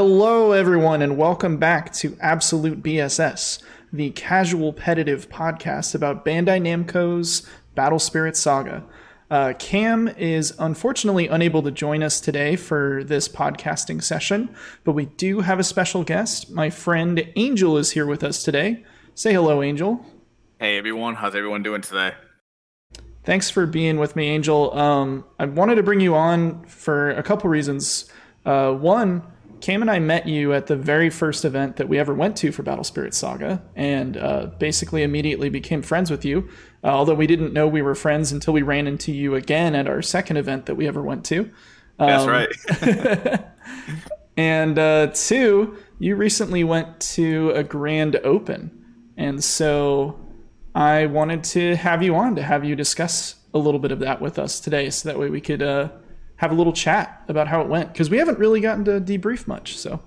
Hello, 0.00 0.52
everyone, 0.52 1.02
and 1.02 1.16
welcome 1.16 1.56
back 1.56 1.92
to 1.94 2.16
Absolute 2.20 2.84
BSS, 2.84 3.60
the 3.92 4.10
casual 4.10 4.72
petitive 4.72 5.26
podcast 5.26 5.92
about 5.92 6.24
Bandai 6.24 6.62
Namco's 6.62 7.44
Battle 7.74 7.98
Spirit 7.98 8.36
Saga. 8.36 8.84
Uh, 9.28 9.54
Cam 9.58 10.06
is 10.06 10.54
unfortunately 10.60 11.26
unable 11.26 11.64
to 11.64 11.72
join 11.72 12.04
us 12.04 12.20
today 12.20 12.54
for 12.54 13.02
this 13.02 13.28
podcasting 13.28 14.00
session, 14.00 14.54
but 14.84 14.92
we 14.92 15.06
do 15.06 15.40
have 15.40 15.58
a 15.58 15.64
special 15.64 16.04
guest. 16.04 16.48
My 16.48 16.70
friend 16.70 17.32
Angel 17.34 17.76
is 17.76 17.90
here 17.90 18.06
with 18.06 18.22
us 18.22 18.44
today. 18.44 18.84
Say 19.16 19.32
hello, 19.32 19.64
Angel. 19.64 20.06
Hey, 20.60 20.78
everyone. 20.78 21.16
How's 21.16 21.34
everyone 21.34 21.64
doing 21.64 21.82
today? 21.82 22.12
Thanks 23.24 23.50
for 23.50 23.66
being 23.66 23.98
with 23.98 24.14
me, 24.14 24.28
Angel. 24.28 24.72
Um, 24.78 25.24
I 25.40 25.46
wanted 25.46 25.74
to 25.74 25.82
bring 25.82 25.98
you 25.98 26.14
on 26.14 26.64
for 26.66 27.10
a 27.10 27.24
couple 27.24 27.50
reasons. 27.50 28.08
Uh, 28.46 28.72
one, 28.72 29.24
Cam 29.60 29.82
and 29.82 29.90
I 29.90 29.98
met 29.98 30.28
you 30.28 30.52
at 30.52 30.66
the 30.66 30.76
very 30.76 31.10
first 31.10 31.44
event 31.44 31.76
that 31.76 31.88
we 31.88 31.98
ever 31.98 32.14
went 32.14 32.36
to 32.38 32.52
for 32.52 32.62
Battle 32.62 32.84
Spirit 32.84 33.14
Saga, 33.14 33.62
and 33.74 34.16
uh, 34.16 34.46
basically 34.58 35.02
immediately 35.02 35.48
became 35.48 35.82
friends 35.82 36.10
with 36.10 36.24
you. 36.24 36.48
Uh, 36.84 36.88
although 36.88 37.14
we 37.14 37.26
didn't 37.26 37.52
know 37.52 37.66
we 37.66 37.82
were 37.82 37.94
friends 37.94 38.30
until 38.30 38.54
we 38.54 38.62
ran 38.62 38.86
into 38.86 39.12
you 39.12 39.34
again 39.34 39.74
at 39.74 39.88
our 39.88 40.00
second 40.02 40.36
event 40.36 40.66
that 40.66 40.76
we 40.76 40.86
ever 40.86 41.02
went 41.02 41.24
to. 41.26 41.50
Um, 41.98 42.06
That's 42.06 42.26
right. 42.26 43.44
and 44.36 44.78
uh, 44.78 45.08
two, 45.08 45.76
you 45.98 46.14
recently 46.14 46.62
went 46.62 47.00
to 47.00 47.50
a 47.50 47.64
grand 47.64 48.16
open, 48.16 48.84
and 49.16 49.42
so 49.42 50.18
I 50.74 51.06
wanted 51.06 51.42
to 51.44 51.74
have 51.76 52.02
you 52.02 52.14
on 52.14 52.36
to 52.36 52.42
have 52.42 52.64
you 52.64 52.76
discuss 52.76 53.34
a 53.52 53.58
little 53.58 53.80
bit 53.80 53.90
of 53.90 53.98
that 54.00 54.20
with 54.20 54.38
us 54.38 54.60
today, 54.60 54.90
so 54.90 55.08
that 55.08 55.18
way 55.18 55.30
we 55.30 55.40
could 55.40 55.62
uh, 55.62 55.88
have 56.38 56.52
a 56.52 56.54
little 56.54 56.72
chat 56.72 57.22
about 57.28 57.48
how 57.48 57.60
it 57.60 57.68
went 57.68 57.92
because 57.92 58.08
we 58.10 58.16
haven't 58.16 58.38
really 58.38 58.60
gotten 58.60 58.84
to 58.84 59.00
debrief 59.00 59.46
much. 59.46 59.76
So, 59.76 60.00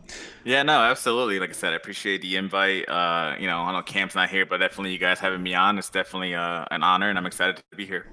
yeah, 0.45 0.63
no, 0.63 0.79
absolutely. 0.79 1.39
Like 1.39 1.49
I 1.49 1.53
said, 1.53 1.73
I 1.73 1.75
appreciate 1.75 2.21
the 2.21 2.37
invite. 2.37 2.87
Uh, 2.89 3.35
you 3.37 3.47
know, 3.47 3.59
I 3.59 3.73
know 3.73 3.81
Cam's 3.83 4.15
not 4.15 4.29
here, 4.29 4.45
but 4.45 4.57
definitely 4.57 4.93
you 4.93 4.97
guys 4.97 5.19
having 5.19 5.43
me 5.43 5.53
on. 5.53 5.77
It's 5.77 5.89
definitely 5.89 6.33
uh, 6.33 6.65
an 6.71 6.83
honor, 6.83 7.09
and 7.09 7.17
I'm 7.17 7.25
excited 7.25 7.57
to 7.57 7.77
be 7.77 7.85
here. 7.85 8.07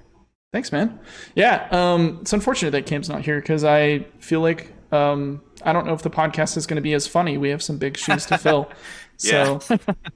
Thanks, 0.51 0.71
man. 0.71 0.99
Yeah, 1.35 1.67
um, 1.71 2.19
it's 2.21 2.33
unfortunate 2.33 2.71
that 2.71 2.85
Cam's 2.85 3.07
not 3.07 3.21
here 3.21 3.39
because 3.39 3.63
I 3.63 3.99
feel 4.19 4.41
like 4.41 4.73
um, 4.91 5.41
I 5.63 5.71
don't 5.71 5.85
know 5.85 5.93
if 5.93 6.01
the 6.01 6.09
podcast 6.09 6.57
is 6.57 6.67
going 6.67 6.75
to 6.75 6.81
be 6.81 6.93
as 6.93 7.07
funny. 7.07 7.37
We 7.37 7.49
have 7.49 7.63
some 7.63 7.77
big 7.77 7.97
shoes 7.97 8.25
to 8.25 8.37
fill. 8.37 8.69
so, 9.17 9.61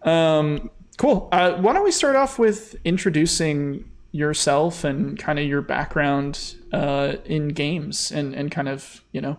um, 0.02 0.70
cool. 0.98 1.30
Uh, 1.32 1.54
why 1.54 1.72
don't 1.72 1.86
we 1.86 1.92
start 1.92 2.18
off 2.18 2.38
with 2.38 2.76
introducing 2.84 3.86
yourself 4.14 4.84
and 4.84 5.18
kind 5.18 5.40
of 5.40 5.46
your 5.46 5.62
background 5.62 6.56
uh, 6.72 7.16
in 7.26 7.50
games 7.50 8.12
and, 8.12 8.34
and 8.34 8.52
kind 8.52 8.70
of 8.70 9.04
you 9.12 9.20
know 9.20 9.38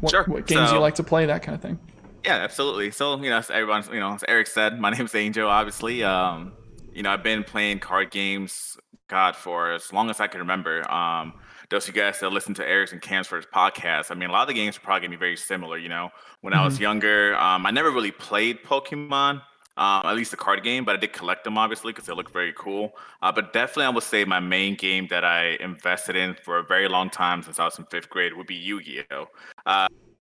what, 0.00 0.10
sure. 0.10 0.24
what 0.24 0.46
games 0.46 0.70
so, 0.70 0.76
you 0.76 0.80
like 0.80 0.94
to 0.94 1.02
play 1.02 1.26
that 1.26 1.42
kind 1.42 1.56
of 1.56 1.60
thing 1.60 1.78
yeah 2.24 2.36
absolutely 2.36 2.90
so 2.92 3.20
you 3.20 3.28
know 3.28 3.38
as 3.38 3.50
everyone 3.50 3.84
you 3.92 3.98
know 3.98 4.14
as 4.14 4.24
eric 4.28 4.46
said 4.46 4.80
my 4.80 4.90
name 4.90 5.04
is 5.04 5.14
angel 5.14 5.48
obviously 5.48 6.04
um, 6.04 6.52
you 6.92 7.02
know 7.02 7.10
i've 7.10 7.24
been 7.24 7.42
playing 7.42 7.80
card 7.80 8.12
games 8.12 8.78
god 9.08 9.34
for 9.34 9.72
as 9.72 9.92
long 9.92 10.08
as 10.08 10.20
i 10.20 10.28
can 10.28 10.38
remember 10.38 10.88
um, 10.90 11.34
those 11.70 11.88
of 11.88 11.96
you 11.96 12.00
guys 12.00 12.20
that 12.20 12.30
listen 12.30 12.54
to 12.54 12.64
Eric's 12.68 12.92
and 12.92 13.00
Cam's 13.00 13.26
his 13.28 13.46
podcast, 13.46 14.10
I 14.10 14.14
mean, 14.14 14.28
a 14.28 14.32
lot 14.32 14.42
of 14.42 14.48
the 14.48 14.54
games 14.54 14.76
are 14.76 14.80
probably 14.80 15.08
gonna 15.08 15.16
be 15.16 15.18
very 15.18 15.36
similar. 15.36 15.78
You 15.78 15.88
know, 15.88 16.10
when 16.42 16.52
mm-hmm. 16.52 16.60
I 16.60 16.64
was 16.64 16.74
mm-hmm. 16.74 16.82
younger, 16.82 17.36
um, 17.36 17.64
I 17.64 17.70
never 17.70 17.90
really 17.90 18.12
played 18.12 18.62
Pokemon 18.62 19.40
um, 19.76 20.02
at 20.04 20.14
least 20.14 20.30
the 20.30 20.36
card 20.36 20.62
game, 20.62 20.84
but 20.84 20.94
I 20.94 20.98
did 20.98 21.12
collect 21.12 21.44
them 21.44 21.58
obviously 21.58 21.92
because 21.92 22.06
they 22.06 22.14
look 22.14 22.32
very 22.32 22.52
cool. 22.56 22.92
Uh, 23.22 23.32
but 23.32 23.52
definitely, 23.52 23.86
I 23.86 23.88
would 23.90 24.02
say 24.02 24.24
my 24.24 24.40
main 24.40 24.74
game 24.76 25.06
that 25.10 25.24
I 25.24 25.56
invested 25.60 26.16
in 26.16 26.34
for 26.34 26.58
a 26.58 26.62
very 26.62 26.88
long 26.88 27.10
time 27.10 27.42
since 27.42 27.58
I 27.58 27.64
was 27.64 27.78
in 27.78 27.84
fifth 27.86 28.08
grade 28.08 28.34
would 28.34 28.46
be 28.46 28.54
Yu-Gi-Oh. 28.54 29.26
Uh, 29.66 29.88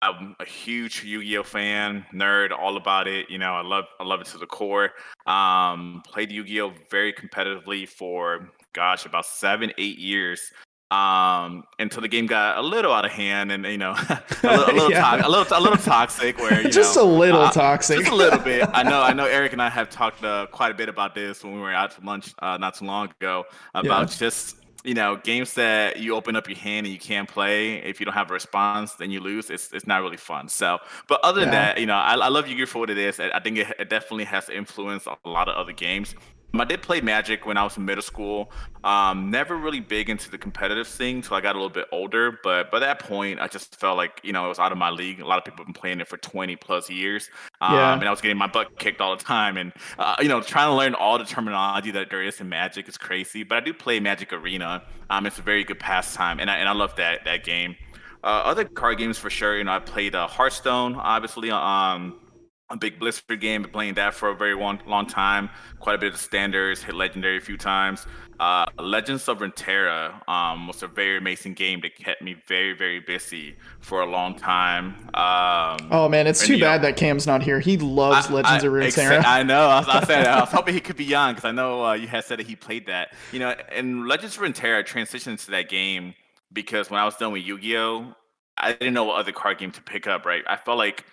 I'm 0.02 0.36
a 0.40 0.46
huge 0.46 1.04
Yu-Gi-Oh 1.04 1.44
fan, 1.44 2.06
nerd, 2.14 2.52
all 2.52 2.78
about 2.78 3.08
it. 3.08 3.30
You 3.30 3.38
know, 3.38 3.54
I 3.54 3.62
love 3.62 3.86
I 4.00 4.04
love 4.04 4.22
it 4.22 4.28
to 4.28 4.38
the 4.38 4.46
core. 4.46 4.92
Um, 5.26 6.04
played 6.06 6.32
Yu-Gi-Oh 6.32 6.74
very 6.90 7.12
competitively 7.12 7.88
for 7.88 8.52
gosh 8.74 9.06
about 9.06 9.26
seven 9.26 9.72
eight 9.78 9.98
years 9.98 10.52
um, 10.92 11.64
until 11.80 12.02
the 12.02 12.08
game 12.08 12.28
got 12.28 12.58
a 12.58 12.62
little 12.62 12.94
out 12.94 13.06
of 13.06 13.12
hand 13.12 13.52
and 13.52 13.66
you 13.66 13.78
know 13.78 13.92
a 14.10 14.24
little, 14.44 14.66
a 14.66 14.74
little, 14.74 14.92
yeah. 14.92 15.18
to- 15.18 15.28
a 15.28 15.30
little, 15.30 15.58
a 15.58 15.62
little 15.62 15.78
toxic. 15.78 16.38
Where 16.38 16.62
you 16.62 16.70
just 16.70 16.96
know, 16.96 17.04
a 17.04 17.06
little 17.06 17.42
uh, 17.42 17.52
toxic, 17.52 18.00
just 18.00 18.12
a 18.12 18.16
little 18.16 18.40
bit. 18.40 18.70
I 18.74 18.84
know, 18.84 19.02
I 19.02 19.14
know. 19.14 19.26
Eric 19.26 19.54
and 19.54 19.62
I 19.62 19.70
have 19.70 19.90
talked 19.90 20.24
uh, 20.24 20.48
quite 20.52 20.72
a 20.72 20.76
bit 20.76 20.90
about 20.90 21.16
this 21.16 21.44
when 21.44 21.54
we 21.54 21.60
were 21.60 21.74
out 21.74 21.92
to 21.92 22.06
lunch 22.06 22.34
uh, 22.40 22.58
not 22.58 22.76
too 22.76 22.86
long 22.86 23.10
ago 23.20 23.46
about 23.74 24.12
yeah. 24.12 24.18
just 24.18 24.58
you 24.84 24.94
know 24.94 25.16
games 25.16 25.56
that 25.56 25.98
you 25.98 26.16
open 26.16 26.36
up 26.36 26.48
your 26.48 26.58
hand 26.58 26.86
and 26.86 26.94
you 26.94 27.00
can't 27.00 27.28
play 27.28 27.78
if 27.78 28.00
you 28.00 28.06
don't 28.06 28.14
have 28.14 28.30
a 28.30 28.34
response 28.34 28.94
then 28.94 29.10
you 29.10 29.20
lose 29.20 29.50
it's, 29.50 29.74
it's 29.74 29.88
not 29.88 30.04
really 30.04 30.16
fun 30.16 30.48
so 30.48 30.78
but 31.08 31.20
other 31.24 31.40
than 31.40 31.52
yeah. 31.52 31.74
that 31.74 31.80
you 31.80 31.88
know 31.88 31.96
I, 31.96 32.14
I 32.14 32.28
love 32.28 32.48
yu-gi-oh 32.48 32.68
for 32.68 32.80
what 32.80 32.92
it 32.92 33.00
is 33.00 33.20
i 33.20 33.40
think 33.40 33.58
it, 33.58 33.74
it 33.80 33.90
definitely 33.90 34.26
has 34.26 34.48
influenced 34.48 35.08
a 35.08 35.18
lot 35.28 35.50
of 35.50 35.56
other 35.56 35.74
games 35.74 36.14
I 36.62 36.66
did 36.66 36.82
play 36.82 37.02
Magic 37.02 37.46
when 37.46 37.58
I 37.58 37.64
was 37.64 37.78
in 37.78 37.86
middle 37.86 38.02
school. 38.02 38.52
Um, 38.84 39.32
never 39.32 39.56
really 39.56 39.80
big 39.80 40.10
into 40.10 40.30
the 40.30 40.38
competitive 40.38 40.88
thing 40.88 41.18
until 41.18 41.38
I 41.38 41.42
got 41.42 41.56
a 41.56 41.60
little 41.60 41.70
bit 41.70 41.88
older. 41.92 42.40
But 42.44 42.72
by 42.72 42.80
that 42.80 43.00
point, 43.00 43.40
I 43.40 43.48
just 43.48 43.76
felt 43.80 43.98
like 43.98 44.22
you 44.24 44.34
know 44.34 44.46
it 44.46 44.50
was 44.50 44.60
out 44.60 44.72
of 44.72 44.78
my 44.78 44.90
league. 44.90 45.20
A 45.20 45.26
lot 45.26 45.38
of 45.38 45.46
people 45.46 45.60
have 45.60 45.68
been 45.68 45.80
playing 45.80 46.00
it 46.00 46.08
for 46.08 46.18
20 46.18 46.56
plus 46.58 46.90
years, 46.90 47.30
um, 47.62 47.74
yeah. 47.74 47.94
and 47.94 48.04
I 48.04 48.12
was 48.12 48.22
getting 48.22 48.38
my 48.38 48.48
butt 48.48 48.78
kicked 48.78 49.02
all 49.02 49.16
the 49.16 49.24
time. 49.24 49.58
And 49.58 49.74
uh, 49.98 50.16
you 50.20 50.28
know, 50.28 50.42
trying 50.42 50.70
to 50.70 50.76
learn 50.76 50.94
all 50.94 51.18
the 51.18 51.26
terminology 51.26 51.92
that 51.92 52.10
there 52.10 52.24
is 52.24 52.40
in 52.40 52.50
Magic 52.50 52.88
is 52.88 52.98
crazy. 52.98 53.44
But 53.44 53.58
I 53.58 53.62
do 53.62 53.74
play 53.74 54.00
Magic 54.00 54.34
Arena. 54.34 54.84
Um, 55.10 55.26
it's 55.26 55.40
a 55.40 55.42
very 55.42 55.64
good 55.64 55.80
pastime, 55.80 56.40
and 56.40 56.50
I 56.50 56.58
and 56.58 56.70
I 56.70 56.74
love 56.74 56.96
that 56.98 57.26
that 57.26 57.44
game. 57.44 57.76
Uh, 58.24 58.42
other 58.44 58.66
card 58.66 58.98
games 58.98 59.20
for 59.20 59.30
sure. 59.30 59.56
You 59.58 59.64
know, 59.64 59.72
I 59.72 59.80
played 59.80 60.16
uh, 60.16 60.28
Hearthstone, 60.28 60.96
obviously. 60.96 61.52
Um, 61.52 62.16
a 62.70 62.78
big 62.78 63.00
Blizzard 63.00 63.40
game, 63.40 63.62
been 63.62 63.72
playing 63.72 63.94
that 63.94 64.14
for 64.14 64.30
a 64.30 64.36
very 64.36 64.56
long, 64.56 64.80
long 64.88 65.06
time. 65.06 65.50
Quite 65.80 65.96
a 65.96 65.98
bit 66.00 66.14
of 66.14 66.20
standards, 66.20 66.82
hit 66.82 66.96
legendary 66.96 67.38
a 67.38 67.42
few 67.42 67.58
times. 67.58 68.08
Uh, 68.40 68.66
Legends 68.80 69.30
of 69.30 69.40
Runeterra 69.40 70.28
um, 70.28 70.68
was 70.68 70.84
a 70.84 70.88
very 70.88 71.18
amazing 71.18 71.54
game 71.54 71.80
that 71.82 71.96
kept 71.96 72.22
me 72.22 72.36
very, 72.48 72.74
very 72.74 73.00
busy 73.00 73.56
for 73.80 74.02
a 74.02 74.06
long 74.06 74.36
time. 74.36 74.96
Um, 75.14 75.88
oh 75.92 76.10
man, 76.10 76.28
it's 76.28 76.46
too 76.46 76.60
bad 76.60 76.82
know, 76.82 76.88
that 76.88 76.98
Cam's 76.98 77.28
not 77.28 77.44
here. 77.44 77.60
He 77.60 77.78
loves 77.78 78.28
I, 78.28 78.34
Legends 78.34 78.64
I, 78.64 78.68
of 78.68 78.74
Runeterra. 78.74 79.24
I 79.26 79.44
know. 79.44 79.68
I 79.68 79.80
was, 79.80 79.88
I, 79.88 80.04
said, 80.04 80.28
I 80.28 80.40
was 80.40 80.50
hoping 80.50 80.74
he 80.74 80.82
could 80.82 80.98
be 80.98 81.06
young 81.06 81.36
because 81.36 81.46
I 81.46 81.52
know 81.52 81.86
uh, 81.86 81.94
you 81.94 82.08
had 82.08 82.26
said 82.26 82.40
that 82.40 82.48
he 82.48 82.56
played 82.56 82.88
that. 82.88 83.14
You 83.32 83.40
know, 83.40 83.56
and 83.72 84.08
Legends 84.08 84.36
of 84.36 84.44
Runeterra 84.44 84.84
transitioned 84.84 85.44
to 85.46 85.52
that 85.52 85.70
game 85.70 86.16
because 86.52 86.90
when 86.90 87.00
I 87.00 87.06
was 87.06 87.16
done 87.16 87.32
with 87.32 87.44
Yu-Gi-Oh, 87.44 88.16
I 88.58 88.72
didn't 88.74 88.94
know 88.94 89.04
what 89.04 89.20
other 89.20 89.32
card 89.32 89.60
game 89.60 89.72
to 89.72 89.82
pick 89.82 90.08
up. 90.08 90.26
Right, 90.26 90.44
I 90.48 90.58
felt 90.58 90.78
like 90.78 91.06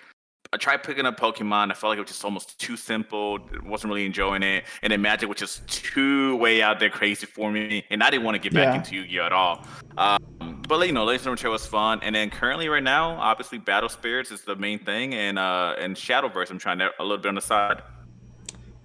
I 0.52 0.58
tried 0.58 0.82
picking 0.82 1.06
up 1.06 1.18
Pokemon. 1.18 1.70
I 1.70 1.74
felt 1.74 1.90
like 1.90 1.98
it 1.98 2.02
was 2.02 2.10
just 2.10 2.24
almost 2.24 2.58
too 2.58 2.76
simple. 2.76 3.38
wasn't 3.64 3.90
really 3.90 4.04
enjoying 4.04 4.42
it. 4.42 4.64
And 4.82 4.92
then 4.92 5.00
Magic 5.00 5.28
was 5.28 5.38
just 5.38 5.66
too 5.66 6.36
way 6.36 6.60
out 6.60 6.78
there 6.78 6.90
crazy 6.90 7.26
for 7.26 7.50
me. 7.50 7.84
And 7.90 8.02
I 8.02 8.10
didn't 8.10 8.24
want 8.24 8.34
to 8.34 8.38
get 8.38 8.52
back 8.52 8.74
yeah. 8.74 8.74
into 8.76 8.96
Yu-Gi-Oh 8.96 9.24
at 9.24 9.32
all. 9.32 9.66
Um, 9.96 10.62
but 10.68 10.86
you 10.86 10.92
know, 10.92 11.04
Legends 11.04 11.26
of 11.26 11.34
Runeterra 11.34 11.52
was 11.52 11.66
fun. 11.66 12.00
And 12.02 12.14
then 12.14 12.28
currently 12.30 12.68
right 12.68 12.82
now, 12.82 13.12
obviously 13.12 13.58
Battle 13.58 13.88
Spirits 13.88 14.30
is 14.30 14.42
the 14.42 14.56
main 14.56 14.78
thing, 14.78 15.14
and 15.14 15.38
uh, 15.38 15.74
and 15.78 15.96
Shadowverse 15.96 16.50
I'm 16.50 16.58
trying 16.58 16.78
to 16.78 16.90
a 16.98 17.02
little 17.02 17.18
bit 17.18 17.28
on 17.28 17.34
the 17.34 17.40
side. 17.40 17.82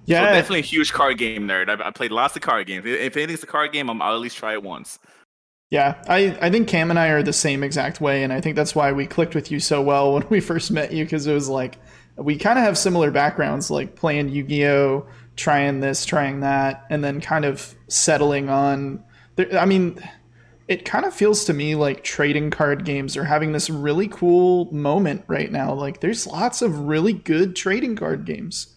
Yeah, 0.05 0.21
so 0.21 0.33
definitely 0.33 0.59
a 0.59 0.63
huge 0.63 0.93
card 0.93 1.17
game 1.17 1.47
nerd. 1.47 1.69
I, 1.69 1.87
I 1.87 1.91
played 1.91 2.11
lots 2.11 2.35
of 2.37 2.41
card 2.41 2.65
games. 2.67 2.85
If 2.85 3.17
anything's 3.17 3.43
a 3.43 3.47
card 3.47 3.73
game, 3.73 3.89
i 3.89 3.93
will 3.93 4.15
at 4.15 4.21
least 4.21 4.37
try 4.37 4.53
it 4.53 4.63
once. 4.63 4.99
Yeah, 5.69 6.01
I, 6.07 6.37
I 6.41 6.49
think 6.49 6.69
Cam 6.69 6.89
and 6.89 6.99
I 6.99 7.09
are 7.09 7.23
the 7.23 7.33
same 7.33 7.61
exact 7.61 7.99
way, 7.99 8.23
and 8.23 8.31
I 8.31 8.39
think 8.39 8.55
that's 8.55 8.73
why 8.73 8.93
we 8.93 9.05
clicked 9.05 9.35
with 9.35 9.51
you 9.51 9.59
so 9.59 9.81
well 9.81 10.13
when 10.15 10.25
we 10.29 10.39
first 10.39 10.71
met 10.71 10.93
you 10.93 11.03
because 11.03 11.27
it 11.27 11.33
was 11.33 11.49
like 11.49 11.77
we 12.15 12.37
kind 12.37 12.57
of 12.57 12.65
have 12.65 12.77
similar 12.77 13.11
backgrounds, 13.11 13.69
like 13.69 13.95
playing 13.95 14.29
Yu 14.29 14.43
Gi 14.43 14.67
Oh, 14.67 15.07
trying 15.35 15.81
this, 15.81 16.05
trying 16.05 16.39
that, 16.39 16.85
and 16.89 17.03
then 17.03 17.21
kind 17.21 17.45
of 17.45 17.75
settling 17.87 18.49
on. 18.49 19.03
I 19.53 19.65
mean, 19.65 20.01
it 20.67 20.83
kind 20.83 21.05
of 21.05 21.13
feels 21.13 21.45
to 21.45 21.53
me 21.53 21.75
like 21.75 22.03
trading 22.03 22.49
card 22.49 22.85
games 22.85 23.15
are 23.15 23.23
having 23.23 23.51
this 23.51 23.69
really 23.69 24.07
cool 24.07 24.71
moment 24.73 25.23
right 25.27 25.51
now. 25.51 25.73
Like, 25.73 25.99
there's 26.01 26.25
lots 26.25 26.61
of 26.61 26.79
really 26.79 27.13
good 27.13 27.55
trading 27.55 27.95
card 27.95 28.25
games. 28.25 28.76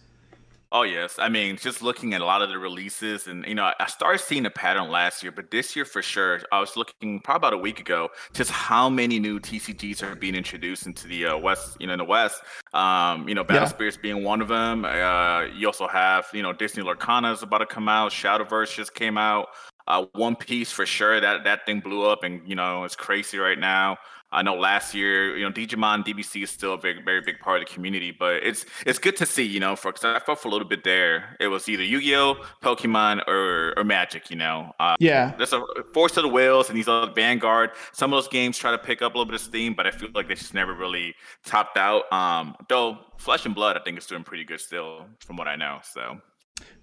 Oh 0.73 0.83
yes, 0.83 1.19
I 1.19 1.27
mean, 1.27 1.57
just 1.57 1.81
looking 1.81 2.13
at 2.13 2.21
a 2.21 2.25
lot 2.25 2.41
of 2.41 2.47
the 2.47 2.57
releases, 2.57 3.27
and 3.27 3.45
you 3.45 3.55
know, 3.55 3.73
I 3.77 3.87
started 3.87 4.19
seeing 4.19 4.45
a 4.45 4.49
pattern 4.49 4.89
last 4.89 5.21
year, 5.21 5.29
but 5.29 5.51
this 5.51 5.75
year 5.75 5.83
for 5.83 6.01
sure, 6.01 6.39
I 6.53 6.61
was 6.61 6.77
looking 6.77 7.19
probably 7.19 7.47
about 7.47 7.53
a 7.53 7.57
week 7.57 7.81
ago, 7.81 8.07
just 8.31 8.51
how 8.51 8.89
many 8.89 9.19
new 9.19 9.37
TCGs 9.37 10.01
are 10.01 10.15
being 10.15 10.33
introduced 10.33 10.85
into 10.85 11.09
the 11.09 11.25
uh, 11.25 11.37
West, 11.37 11.75
you 11.81 11.87
know, 11.87 11.93
in 11.93 11.99
the 11.99 12.05
West. 12.05 12.41
Um, 12.73 13.27
you 13.27 13.35
know, 13.35 13.43
Battle 13.43 13.63
yeah. 13.63 13.67
Spirits 13.67 13.97
being 13.97 14.23
one 14.23 14.39
of 14.41 14.47
them. 14.47 14.85
Uh, 14.85 15.41
you 15.53 15.67
also 15.67 15.89
have, 15.89 16.27
you 16.33 16.41
know, 16.41 16.53
Disney 16.53 16.83
Lorcana 16.83 17.33
is 17.33 17.43
about 17.43 17.57
to 17.57 17.65
come 17.65 17.89
out. 17.89 18.13
Shadowverse 18.13 18.73
just 18.73 18.93
came 18.93 19.17
out. 19.17 19.49
Uh, 19.87 20.05
One 20.13 20.37
Piece 20.37 20.71
for 20.71 20.85
sure. 20.85 21.19
That 21.19 21.43
that 21.43 21.65
thing 21.65 21.81
blew 21.81 22.05
up, 22.05 22.23
and 22.23 22.47
you 22.47 22.55
know, 22.55 22.85
it's 22.85 22.95
crazy 22.95 23.37
right 23.37 23.59
now. 23.59 23.97
I 24.31 24.41
know 24.41 24.55
last 24.55 24.95
year, 24.95 25.37
you 25.37 25.43
know, 25.43 25.51
Digimon 25.51 26.05
DBC 26.05 26.43
is 26.43 26.49
still 26.49 26.73
a 26.73 26.77
very, 26.77 27.01
very 27.01 27.21
big 27.21 27.39
part 27.39 27.61
of 27.61 27.67
the 27.67 27.73
community, 27.73 28.11
but 28.11 28.35
it's 28.43 28.65
it's 28.85 28.97
good 28.97 29.17
to 29.17 29.25
see, 29.25 29.43
you 29.43 29.59
know, 29.59 29.75
for 29.75 29.91
because 29.91 30.05
I 30.05 30.19
felt 30.19 30.39
for 30.39 30.47
a 30.47 30.51
little 30.51 30.67
bit 30.67 30.83
there, 30.83 31.35
it 31.39 31.47
was 31.47 31.67
either 31.67 31.83
Yu-Gi-Oh, 31.83 32.43
Pokemon, 32.61 33.27
or 33.27 33.73
or 33.77 33.83
Magic, 33.83 34.29
you 34.29 34.37
know. 34.37 34.73
Uh, 34.79 34.95
yeah. 34.99 35.33
There's 35.37 35.53
a 35.53 35.63
Force 35.93 36.15
of 36.17 36.23
the 36.23 36.29
Whales 36.29 36.69
and 36.69 36.77
these 36.77 36.87
other 36.87 37.11
Vanguard. 37.11 37.71
Some 37.91 38.13
of 38.13 38.17
those 38.17 38.29
games 38.29 38.57
try 38.57 38.71
to 38.71 38.77
pick 38.77 39.01
up 39.01 39.13
a 39.13 39.17
little 39.17 39.29
bit 39.29 39.35
of 39.35 39.41
steam, 39.41 39.73
but 39.73 39.85
I 39.85 39.91
feel 39.91 40.09
like 40.15 40.27
they 40.27 40.35
just 40.35 40.53
never 40.53 40.73
really 40.73 41.15
topped 41.45 41.77
out. 41.77 42.11
Um, 42.13 42.55
though 42.69 42.99
Flesh 43.17 43.45
and 43.45 43.53
Blood, 43.53 43.77
I 43.77 43.81
think 43.83 43.97
is 43.97 44.05
doing 44.05 44.23
pretty 44.23 44.45
good 44.45 44.61
still, 44.61 45.05
from 45.19 45.35
what 45.35 45.47
I 45.47 45.55
know. 45.55 45.79
So. 45.83 46.21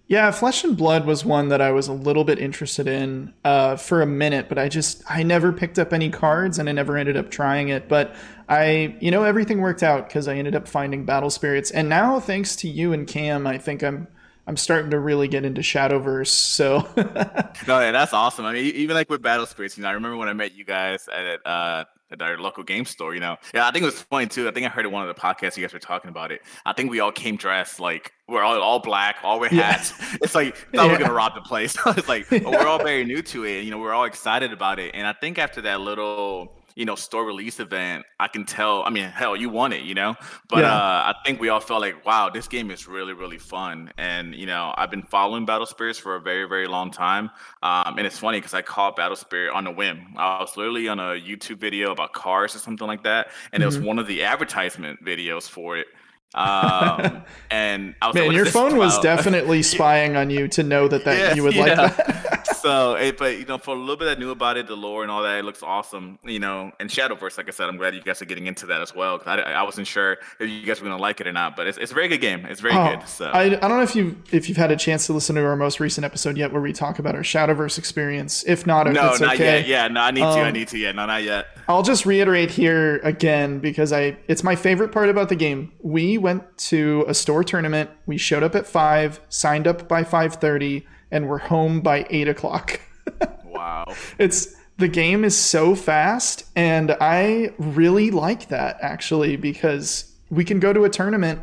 Yeah, 0.08 0.30
Flesh 0.30 0.64
and 0.64 0.74
Blood 0.74 1.04
was 1.04 1.22
one 1.22 1.48
that 1.50 1.60
I 1.60 1.70
was 1.70 1.86
a 1.86 1.92
little 1.92 2.24
bit 2.24 2.38
interested 2.38 2.88
in 2.88 3.34
uh, 3.44 3.76
for 3.76 4.00
a 4.00 4.06
minute, 4.06 4.48
but 4.48 4.58
I 4.58 4.70
just 4.70 5.02
I 5.08 5.22
never 5.22 5.52
picked 5.52 5.78
up 5.78 5.92
any 5.92 6.08
cards 6.08 6.58
and 6.58 6.66
I 6.66 6.72
never 6.72 6.96
ended 6.96 7.18
up 7.18 7.30
trying 7.30 7.68
it. 7.68 7.90
But 7.90 8.16
I, 8.48 8.96
you 9.00 9.10
know, 9.10 9.24
everything 9.24 9.60
worked 9.60 9.82
out 9.82 10.08
because 10.08 10.26
I 10.26 10.36
ended 10.36 10.56
up 10.56 10.66
finding 10.66 11.04
Battle 11.04 11.28
Spirits, 11.28 11.70
and 11.70 11.90
now 11.90 12.20
thanks 12.20 12.56
to 12.56 12.68
you 12.68 12.94
and 12.94 13.06
Cam, 13.06 13.46
I 13.46 13.58
think 13.58 13.82
I'm 13.82 14.08
I'm 14.48 14.56
starting 14.56 14.90
to 14.92 14.98
really 14.98 15.28
get 15.28 15.44
into 15.44 15.60
Shadowverse. 15.60 16.28
So 16.28 16.88
no, 16.96 17.80
yeah, 17.80 17.92
that's 17.92 18.14
awesome. 18.14 18.46
I 18.46 18.54
mean, 18.54 18.64
even 18.74 18.96
like 18.96 19.10
with 19.10 19.20
Battle 19.20 19.44
Spirits, 19.44 19.76
you 19.76 19.82
know, 19.82 19.90
I 19.90 19.92
remember 19.92 20.16
when 20.16 20.26
I 20.26 20.32
met 20.32 20.54
you 20.54 20.64
guys 20.64 21.06
at 21.12 21.46
uh, 21.46 21.84
at 22.10 22.22
our 22.22 22.38
local 22.38 22.62
game 22.62 22.86
store. 22.86 23.12
You 23.12 23.20
know, 23.20 23.36
yeah, 23.52 23.68
I 23.68 23.72
think 23.72 23.82
it 23.82 23.86
was 23.86 24.00
funny 24.00 24.26
too. 24.26 24.48
I 24.48 24.52
think 24.52 24.64
I 24.64 24.70
heard 24.70 24.86
it 24.86 24.88
one 24.90 25.06
of 25.06 25.14
the 25.14 25.20
podcasts 25.20 25.58
you 25.58 25.62
guys 25.62 25.74
were 25.74 25.78
talking 25.78 26.08
about 26.08 26.32
it. 26.32 26.40
I 26.64 26.72
think 26.72 26.90
we 26.90 26.98
all 26.98 27.12
came 27.12 27.36
dressed 27.36 27.78
like 27.78 28.14
we're 28.26 28.42
all 28.42 28.58
all 28.58 28.78
black, 28.78 29.16
all 29.22 29.38
wear 29.38 29.50
hats. 29.50 29.92
Yeah. 30.00 30.16
It's 30.22 30.34
like 30.34 30.56
thought 30.74 30.86
yeah. 30.86 30.86
we 30.86 30.94
are 30.94 30.98
gonna 30.98 31.12
rob 31.12 31.34
the 31.34 31.42
place. 31.42 31.76
it's 31.84 32.08
like 32.08 32.30
yeah. 32.30 32.48
we're 32.48 32.66
all 32.66 32.78
very 32.78 33.04
new 33.04 33.20
to 33.20 33.44
it. 33.44 33.64
You 33.64 33.70
know, 33.70 33.78
we're 33.78 33.92
all 33.92 34.04
excited 34.04 34.50
about 34.50 34.78
it. 34.78 34.94
And 34.94 35.06
I 35.06 35.12
think 35.12 35.38
after 35.38 35.60
that 35.60 35.82
little 35.82 36.57
you 36.78 36.84
know 36.84 36.94
store 36.94 37.24
release 37.24 37.58
event 37.58 38.04
i 38.20 38.28
can 38.28 38.44
tell 38.44 38.84
i 38.84 38.90
mean 38.90 39.02
hell 39.02 39.34
you 39.34 39.48
won 39.48 39.72
it 39.72 39.82
you 39.82 39.94
know 39.94 40.14
but 40.48 40.60
yeah. 40.60 40.72
uh, 40.72 41.12
i 41.12 41.14
think 41.26 41.40
we 41.40 41.48
all 41.48 41.58
felt 41.58 41.80
like 41.80 42.06
wow 42.06 42.30
this 42.30 42.46
game 42.46 42.70
is 42.70 42.86
really 42.86 43.12
really 43.12 43.36
fun 43.36 43.90
and 43.98 44.32
you 44.32 44.46
know 44.46 44.72
i've 44.76 44.90
been 44.90 45.02
following 45.02 45.44
battle 45.44 45.66
spirits 45.66 45.98
for 45.98 46.14
a 46.14 46.20
very 46.20 46.48
very 46.48 46.68
long 46.68 46.92
time 46.92 47.30
um, 47.64 47.98
and 47.98 48.06
it's 48.06 48.18
funny 48.18 48.38
because 48.38 48.54
i 48.54 48.62
caught 48.62 48.94
battle 48.94 49.16
spirit 49.16 49.52
on 49.52 49.66
a 49.66 49.72
whim 49.72 50.14
i 50.16 50.38
was 50.38 50.56
literally 50.56 50.86
on 50.86 51.00
a 51.00 51.20
youtube 51.20 51.58
video 51.58 51.90
about 51.90 52.12
cars 52.12 52.54
or 52.54 52.60
something 52.60 52.86
like 52.86 53.02
that 53.02 53.26
and 53.52 53.60
mm-hmm. 53.60 53.62
it 53.62 53.66
was 53.66 53.76
mm-hmm. 53.76 53.86
one 53.86 53.98
of 53.98 54.06
the 54.06 54.22
advertisement 54.22 55.04
videos 55.04 55.48
for 55.48 55.76
it 55.76 55.88
um, 56.34 57.24
and 57.50 57.94
I 58.02 58.08
was 58.08 58.14
Man, 58.14 58.28
like, 58.28 58.36
your 58.36 58.46
phone 58.46 58.76
was 58.76 58.98
definitely 59.00 59.62
spying 59.74 60.16
on 60.16 60.30
you 60.30 60.48
to 60.48 60.62
know 60.62 60.88
that, 60.88 61.04
that 61.04 61.18
yeah, 61.18 61.34
you 61.34 61.42
would 61.42 61.54
yeah. 61.54 61.80
like 61.80 61.96
that. 61.96 62.56
so, 62.60 62.94
it, 62.94 63.18
but 63.18 63.38
you 63.38 63.44
know, 63.44 63.58
for 63.58 63.74
a 63.74 63.78
little 63.78 63.96
bit 63.96 64.08
I 64.08 64.20
knew 64.20 64.30
about 64.30 64.56
it, 64.56 64.66
the 64.66 64.76
lore 64.76 65.02
and 65.02 65.10
all 65.10 65.22
that, 65.22 65.38
it 65.38 65.44
looks 65.44 65.62
awesome. 65.62 66.18
You 66.24 66.38
know, 66.38 66.72
and 66.80 66.90
Shadowverse, 66.90 67.36
like 67.36 67.48
I 67.48 67.50
said, 67.50 67.68
I'm 67.68 67.76
glad 67.76 67.94
you 67.94 68.02
guys 68.02 68.20
are 68.22 68.26
getting 68.26 68.46
into 68.46 68.66
that 68.66 68.80
as 68.80 68.94
well 68.94 69.18
because 69.18 69.38
I, 69.38 69.52
I 69.52 69.62
wasn't 69.62 69.86
sure 69.86 70.18
if 70.38 70.48
you 70.48 70.64
guys 70.64 70.80
were 70.80 70.88
gonna 70.88 71.00
like 71.00 71.20
it 71.20 71.26
or 71.26 71.32
not. 71.32 71.56
But 71.56 71.66
it's, 71.66 71.78
it's 71.78 71.92
a 71.92 71.94
very 71.94 72.08
good 72.08 72.20
game. 72.20 72.46
It's 72.46 72.60
very 72.60 72.74
oh, 72.74 72.96
good. 72.96 73.08
So 73.08 73.26
I, 73.26 73.42
I 73.42 73.48
don't 73.48 73.70
know 73.70 73.82
if 73.82 73.94
you 73.94 74.16
if 74.32 74.48
you've 74.48 74.58
had 74.58 74.70
a 74.70 74.76
chance 74.76 75.06
to 75.06 75.12
listen 75.12 75.36
to 75.36 75.44
our 75.44 75.56
most 75.56 75.80
recent 75.80 76.04
episode 76.04 76.36
yet, 76.36 76.52
where 76.52 76.62
we 76.62 76.72
talk 76.72 76.98
about 76.98 77.14
our 77.14 77.22
Shadowverse 77.22 77.78
experience. 77.78 78.44
If 78.46 78.66
not, 78.66 78.86
if 78.86 78.94
no, 78.94 79.10
it's 79.10 79.20
not 79.20 79.34
okay. 79.34 79.60
yet. 79.60 79.68
Yeah, 79.68 79.88
no, 79.88 80.00
I 80.00 80.10
need 80.10 80.22
um, 80.22 80.34
to. 80.34 80.40
I 80.42 80.48
um, 80.48 80.52
need 80.52 80.68
to. 80.68 80.78
Yeah, 80.78 80.92
no, 80.92 81.06
not 81.06 81.22
yet. 81.22 81.46
I'll 81.68 81.82
just 81.82 82.06
reiterate 82.06 82.50
here 82.50 82.96
again 82.98 83.58
because 83.58 83.92
I 83.92 84.16
it's 84.26 84.42
my 84.42 84.56
favorite 84.56 84.92
part 84.92 85.08
about 85.08 85.28
the 85.28 85.36
game. 85.36 85.72
We 85.80 86.18
went 86.18 86.56
to 86.58 87.04
a 87.06 87.14
store 87.14 87.44
tournament. 87.44 87.90
We 88.06 88.18
showed 88.18 88.42
up 88.42 88.54
at 88.54 88.66
five, 88.66 89.20
signed 89.28 89.66
up 89.66 89.88
by 89.88 90.04
five 90.04 90.34
thirty, 90.34 90.86
and 91.10 91.28
we're 91.28 91.38
home 91.38 91.80
by 91.80 92.06
eight 92.10 92.28
o'clock. 92.28 92.80
wow! 93.44 93.94
It's 94.18 94.54
the 94.76 94.88
game 94.88 95.24
is 95.24 95.36
so 95.36 95.74
fast, 95.74 96.44
and 96.54 96.96
I 97.00 97.52
really 97.58 98.10
like 98.10 98.48
that 98.48 98.78
actually 98.80 99.36
because 99.36 100.12
we 100.30 100.44
can 100.44 100.60
go 100.60 100.72
to 100.72 100.84
a 100.84 100.90
tournament, 100.90 101.40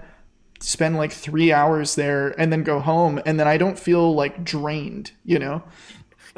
spend 0.59 0.95
like 0.95 1.11
three 1.11 1.51
hours 1.51 1.95
there, 1.95 2.29
and 2.39 2.51
then 2.51 2.63
go 2.63 2.79
home, 2.79 3.21
and 3.25 3.39
then 3.39 3.47
I 3.47 3.57
don't 3.57 3.77
feel 3.77 4.13
like 4.13 4.43
drained. 4.43 5.11
You 5.23 5.39
know. 5.39 5.63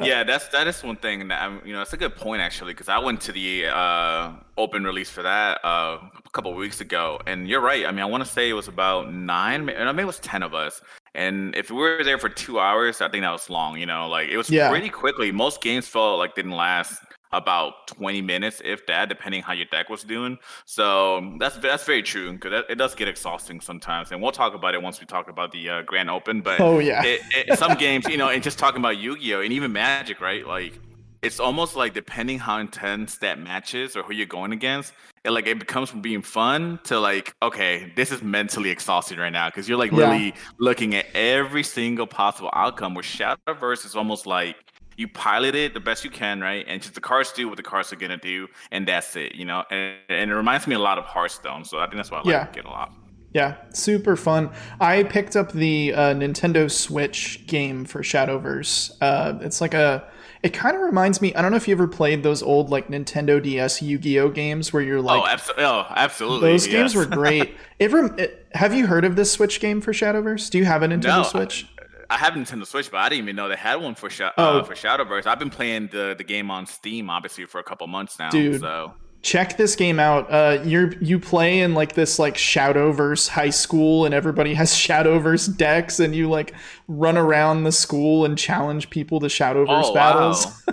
Yeah, 0.00 0.22
that's 0.22 0.48
that 0.48 0.68
is 0.68 0.82
one 0.82 0.96
thing 0.96 1.26
that 1.28 1.42
I'm, 1.42 1.60
you 1.64 1.72
know, 1.72 1.82
it's 1.82 1.92
a 1.92 1.96
good 1.96 2.14
point 2.14 2.40
actually 2.40 2.72
because 2.72 2.88
I 2.88 2.98
went 2.98 3.20
to 3.22 3.32
the 3.32 3.66
uh, 3.66 4.32
open 4.56 4.84
release 4.84 5.10
for 5.10 5.22
that 5.22 5.58
uh, 5.64 5.98
a 6.24 6.30
couple 6.30 6.54
weeks 6.54 6.80
ago, 6.80 7.20
and 7.26 7.48
you're 7.48 7.60
right. 7.60 7.84
I 7.84 7.90
mean, 7.90 8.00
I 8.00 8.04
want 8.04 8.24
to 8.24 8.30
say 8.30 8.48
it 8.48 8.52
was 8.52 8.68
about 8.68 9.12
nine, 9.12 9.68
I 9.68 9.90
maybe 9.92 10.02
it 10.02 10.06
was 10.06 10.20
ten 10.20 10.44
of 10.44 10.54
us, 10.54 10.80
and 11.14 11.54
if 11.56 11.70
we 11.70 11.78
were 11.78 12.04
there 12.04 12.18
for 12.18 12.28
two 12.28 12.60
hours, 12.60 13.00
I 13.00 13.08
think 13.08 13.22
that 13.22 13.32
was 13.32 13.50
long. 13.50 13.76
You 13.76 13.86
know, 13.86 14.08
like 14.08 14.28
it 14.28 14.36
was 14.36 14.48
yeah. 14.48 14.70
pretty 14.70 14.88
quickly. 14.88 15.32
Most 15.32 15.60
games 15.60 15.88
felt 15.88 16.18
like 16.18 16.36
didn't 16.36 16.52
last 16.52 17.02
about 17.32 17.86
20 17.88 18.22
minutes, 18.22 18.62
if 18.64 18.86
that, 18.86 19.08
depending 19.08 19.42
how 19.42 19.52
your 19.52 19.66
deck 19.66 19.88
was 19.88 20.02
doing. 20.02 20.38
So 20.64 21.34
that's 21.38 21.56
that's 21.58 21.84
very 21.84 22.02
true 22.02 22.32
because 22.32 22.64
it 22.68 22.76
does 22.76 22.94
get 22.94 23.08
exhausting 23.08 23.60
sometimes, 23.60 24.12
and 24.12 24.22
we'll 24.22 24.32
talk 24.32 24.54
about 24.54 24.74
it 24.74 24.82
once 24.82 25.00
we 25.00 25.06
talk 25.06 25.28
about 25.28 25.52
the 25.52 25.68
uh, 25.68 25.82
Grand 25.82 26.10
Open. 26.10 26.40
But 26.40 26.60
oh 26.60 26.78
yeah, 26.78 27.02
it, 27.04 27.20
it, 27.34 27.58
some 27.58 27.74
games, 27.74 28.06
you 28.08 28.16
know, 28.16 28.28
and 28.28 28.42
just 28.42 28.58
talking 28.58 28.80
about 28.80 28.98
Yu-Gi-Oh 28.98 29.40
and 29.40 29.52
even 29.52 29.72
Magic, 29.72 30.20
right? 30.20 30.46
Like 30.46 30.78
it's 31.22 31.40
almost 31.40 31.76
like 31.76 31.94
depending 31.94 32.38
how 32.38 32.58
intense 32.58 33.18
that 33.18 33.38
match 33.38 33.74
is 33.74 33.96
or 33.96 34.02
who 34.02 34.12
you're 34.14 34.26
going 34.26 34.52
against, 34.52 34.92
it 35.24 35.30
like 35.30 35.46
it 35.46 35.58
becomes 35.58 35.90
from 35.90 36.00
being 36.00 36.22
fun 36.22 36.78
to 36.84 36.98
like 37.00 37.34
okay, 37.42 37.92
this 37.96 38.12
is 38.12 38.22
mentally 38.22 38.70
exhausting 38.70 39.18
right 39.18 39.32
now 39.32 39.48
because 39.48 39.68
you're 39.68 39.78
like 39.78 39.92
yeah. 39.92 40.10
really 40.10 40.34
looking 40.58 40.94
at 40.94 41.06
every 41.14 41.62
single 41.64 42.06
possible 42.06 42.50
outcome. 42.54 42.94
Where 42.94 43.02
Shadowverse 43.02 43.84
is 43.84 43.96
almost 43.96 44.26
like 44.26 44.56
you 44.98 45.06
pilot 45.06 45.54
it 45.54 45.74
the 45.74 45.80
best 45.80 46.04
you 46.04 46.10
can, 46.10 46.40
right? 46.40 46.64
And 46.68 46.82
just 46.82 46.94
the 46.94 47.00
cars 47.00 47.30
do 47.30 47.48
what 47.48 47.56
the 47.56 47.62
cars 47.62 47.92
are 47.92 47.96
gonna 47.96 48.18
do, 48.18 48.48
and 48.72 48.86
that's 48.86 49.14
it, 49.14 49.36
you 49.36 49.44
know. 49.44 49.64
And, 49.70 49.96
and 50.08 50.30
it 50.30 50.34
reminds 50.34 50.66
me 50.66 50.74
a 50.74 50.78
lot 50.80 50.98
of 50.98 51.04
Hearthstone, 51.04 51.64
so 51.64 51.78
I 51.78 51.86
think 51.86 51.96
that's 51.96 52.10
why 52.10 52.18
I 52.18 52.22
yeah. 52.24 52.40
like 52.40 52.56
it 52.56 52.64
a 52.64 52.68
lot. 52.68 52.92
Yeah, 53.32 53.56
super 53.72 54.16
fun. 54.16 54.50
I 54.80 55.04
picked 55.04 55.36
up 55.36 55.52
the 55.52 55.94
uh, 55.94 56.14
Nintendo 56.14 56.68
Switch 56.68 57.46
game 57.46 57.84
for 57.84 58.02
Shadowverse. 58.02 58.96
Uh, 59.00 59.38
it's 59.40 59.60
like 59.60 59.72
a. 59.72 60.10
It 60.42 60.52
kind 60.52 60.76
of 60.76 60.82
reminds 60.82 61.20
me. 61.20 61.34
I 61.34 61.42
don't 61.42 61.52
know 61.52 61.56
if 61.56 61.68
you 61.68 61.74
ever 61.74 61.86
played 61.86 62.24
those 62.24 62.42
old 62.42 62.70
like 62.70 62.88
Nintendo 62.88 63.40
DS 63.42 63.82
Yu-Gi-Oh 63.82 64.30
games 64.30 64.72
where 64.72 64.82
you're 64.82 65.00
like. 65.00 65.22
Oh, 65.22 65.26
abso- 65.26 65.58
oh 65.58 65.86
absolutely. 65.90 66.50
Those 66.50 66.66
yes. 66.66 66.72
games 66.72 66.94
were 66.96 67.06
great. 67.06 67.54
it, 67.78 67.92
rem- 67.92 68.16
it, 68.18 68.46
have 68.52 68.74
you 68.74 68.86
heard 68.88 69.04
of 69.04 69.14
this 69.14 69.30
Switch 69.30 69.60
game 69.60 69.80
for 69.80 69.92
Shadowverse? 69.92 70.50
Do 70.50 70.58
you 70.58 70.64
have 70.64 70.82
a 70.82 70.88
Nintendo 70.88 71.18
no, 71.18 71.22
Switch? 71.22 71.68
I 71.77 71.77
have 72.16 72.34
Nintendo 72.34 72.66
Switch, 72.66 72.90
but 72.90 72.98
I 72.98 73.08
didn't 73.08 73.24
even 73.24 73.36
know 73.36 73.48
they 73.48 73.56
had 73.56 73.76
one 73.76 73.94
for 73.94 74.08
Sh- 74.08 74.22
uh, 74.22 74.32
oh. 74.38 74.62
for 74.62 74.74
Shadowverse. 74.74 75.26
I've 75.26 75.38
been 75.38 75.50
playing 75.50 75.88
the 75.92 76.14
the 76.16 76.24
game 76.24 76.50
on 76.50 76.66
Steam, 76.66 77.10
obviously, 77.10 77.44
for 77.44 77.58
a 77.58 77.62
couple 77.64 77.86
months 77.86 78.18
now. 78.18 78.30
Dude, 78.30 78.60
so 78.60 78.94
check 79.22 79.56
this 79.56 79.76
game 79.76 79.98
out. 79.98 80.30
Uh, 80.30 80.62
you 80.64 80.92
you 81.00 81.18
play 81.18 81.60
in 81.60 81.74
like 81.74 81.94
this 81.94 82.18
like 82.18 82.34
Shadowverse 82.34 83.28
high 83.28 83.50
school, 83.50 84.04
and 84.04 84.14
everybody 84.14 84.54
has 84.54 84.72
Shadowverse 84.74 85.56
decks, 85.56 86.00
and 86.00 86.14
you 86.14 86.28
like 86.28 86.54
run 86.86 87.18
around 87.18 87.64
the 87.64 87.72
school 87.72 88.24
and 88.24 88.38
challenge 88.38 88.90
people 88.90 89.20
to 89.20 89.26
Shadowverse 89.26 89.84
oh, 89.84 89.94
battles. 89.94 90.46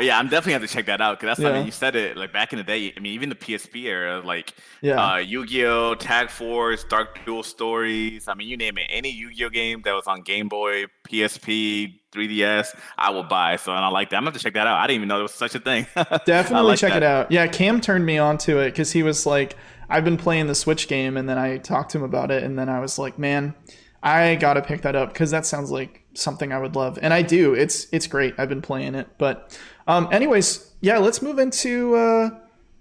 Wow. 0.00 0.06
yeah, 0.06 0.18
I'm 0.18 0.28
definitely 0.28 0.54
have 0.54 0.62
to 0.62 0.68
check 0.68 0.86
that 0.86 1.02
out 1.02 1.20
because 1.20 1.36
that's 1.36 1.40
yeah. 1.40 1.50
I 1.50 1.58
mean 1.58 1.66
you 1.66 1.72
said 1.72 1.94
it 1.94 2.16
like 2.16 2.32
back 2.32 2.54
in 2.54 2.56
the 2.56 2.64
day. 2.64 2.90
I 2.96 3.00
mean 3.00 3.12
even 3.12 3.28
the 3.28 3.34
PSP 3.34 3.84
era, 3.84 4.22
like 4.24 4.54
yeah. 4.80 5.12
uh, 5.12 5.16
Yu-Gi-Oh, 5.18 5.96
Tag 5.96 6.30
Force, 6.30 6.84
Dark 6.84 7.18
Duel 7.26 7.42
Stories. 7.42 8.26
I 8.26 8.32
mean 8.32 8.48
you 8.48 8.56
name 8.56 8.78
it, 8.78 8.86
any 8.88 9.10
Yu-Gi-Oh 9.10 9.50
game 9.50 9.82
that 9.82 9.92
was 9.92 10.06
on 10.06 10.22
Game 10.22 10.48
Boy, 10.48 10.86
PSP, 11.06 12.00
3DS, 12.12 12.74
I 12.98 13.10
will 13.10 13.22
buy. 13.22 13.56
So 13.56 13.72
and 13.72 13.84
I 13.84 13.88
like 13.88 14.10
that. 14.10 14.16
I'm 14.16 14.22
gonna 14.22 14.32
have 14.32 14.38
to 14.38 14.44
check 14.44 14.54
that 14.54 14.66
out. 14.66 14.78
I 14.78 14.86
didn't 14.86 14.96
even 14.96 15.08
know 15.08 15.16
there 15.16 15.22
was 15.22 15.34
such 15.34 15.54
a 15.54 15.60
thing. 15.60 15.86
Definitely 16.26 16.68
like 16.68 16.78
check 16.78 16.92
that. 16.92 17.02
it 17.02 17.06
out. 17.06 17.30
Yeah, 17.30 17.46
Cam 17.46 17.80
turned 17.80 18.04
me 18.04 18.18
on 18.18 18.38
to 18.38 18.58
it 18.58 18.70
because 18.70 18.92
he 18.92 19.02
was 19.02 19.26
like, 19.26 19.56
I've 19.88 20.04
been 20.04 20.16
playing 20.16 20.46
the 20.46 20.54
Switch 20.54 20.88
game, 20.88 21.16
and 21.16 21.28
then 21.28 21.38
I 21.38 21.58
talked 21.58 21.92
to 21.92 21.98
him 21.98 22.04
about 22.04 22.30
it, 22.30 22.42
and 22.42 22.58
then 22.58 22.68
I 22.68 22.80
was 22.80 22.98
like, 22.98 23.18
man, 23.18 23.54
I 24.02 24.36
gotta 24.36 24.62
pick 24.62 24.82
that 24.82 24.96
up 24.96 25.12
because 25.12 25.30
that 25.30 25.46
sounds 25.46 25.70
like 25.70 26.04
something 26.14 26.52
I 26.52 26.58
would 26.58 26.74
love, 26.74 26.98
and 27.02 27.12
I 27.12 27.22
do. 27.22 27.54
It's 27.54 27.86
it's 27.92 28.06
great. 28.06 28.34
I've 28.38 28.48
been 28.48 28.62
playing 28.62 28.94
it, 28.94 29.08
but 29.18 29.58
um, 29.86 30.08
anyways, 30.12 30.72
yeah, 30.80 30.98
let's 30.98 31.22
move 31.22 31.38
into 31.38 31.94
uh, 31.94 32.30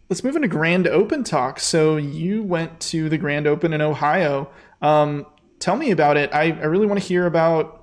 let's 0.10 0.24
move 0.24 0.36
into 0.36 0.48
Grand 0.48 0.88
Open 0.88 1.24
talk. 1.24 1.60
So 1.60 1.98
you 1.98 2.44
went 2.44 2.80
to 2.82 3.10
the 3.10 3.18
Grand 3.18 3.48
Open 3.48 3.74
in 3.74 3.82
Ohio. 3.82 4.50
Um, 4.82 5.26
tell 5.60 5.76
me 5.76 5.92
about 5.92 6.18
it. 6.18 6.34
I, 6.34 6.46
I 6.46 6.66
really 6.66 6.88
want 6.88 7.00
to 7.02 7.06
hear 7.06 7.26
about 7.26 7.79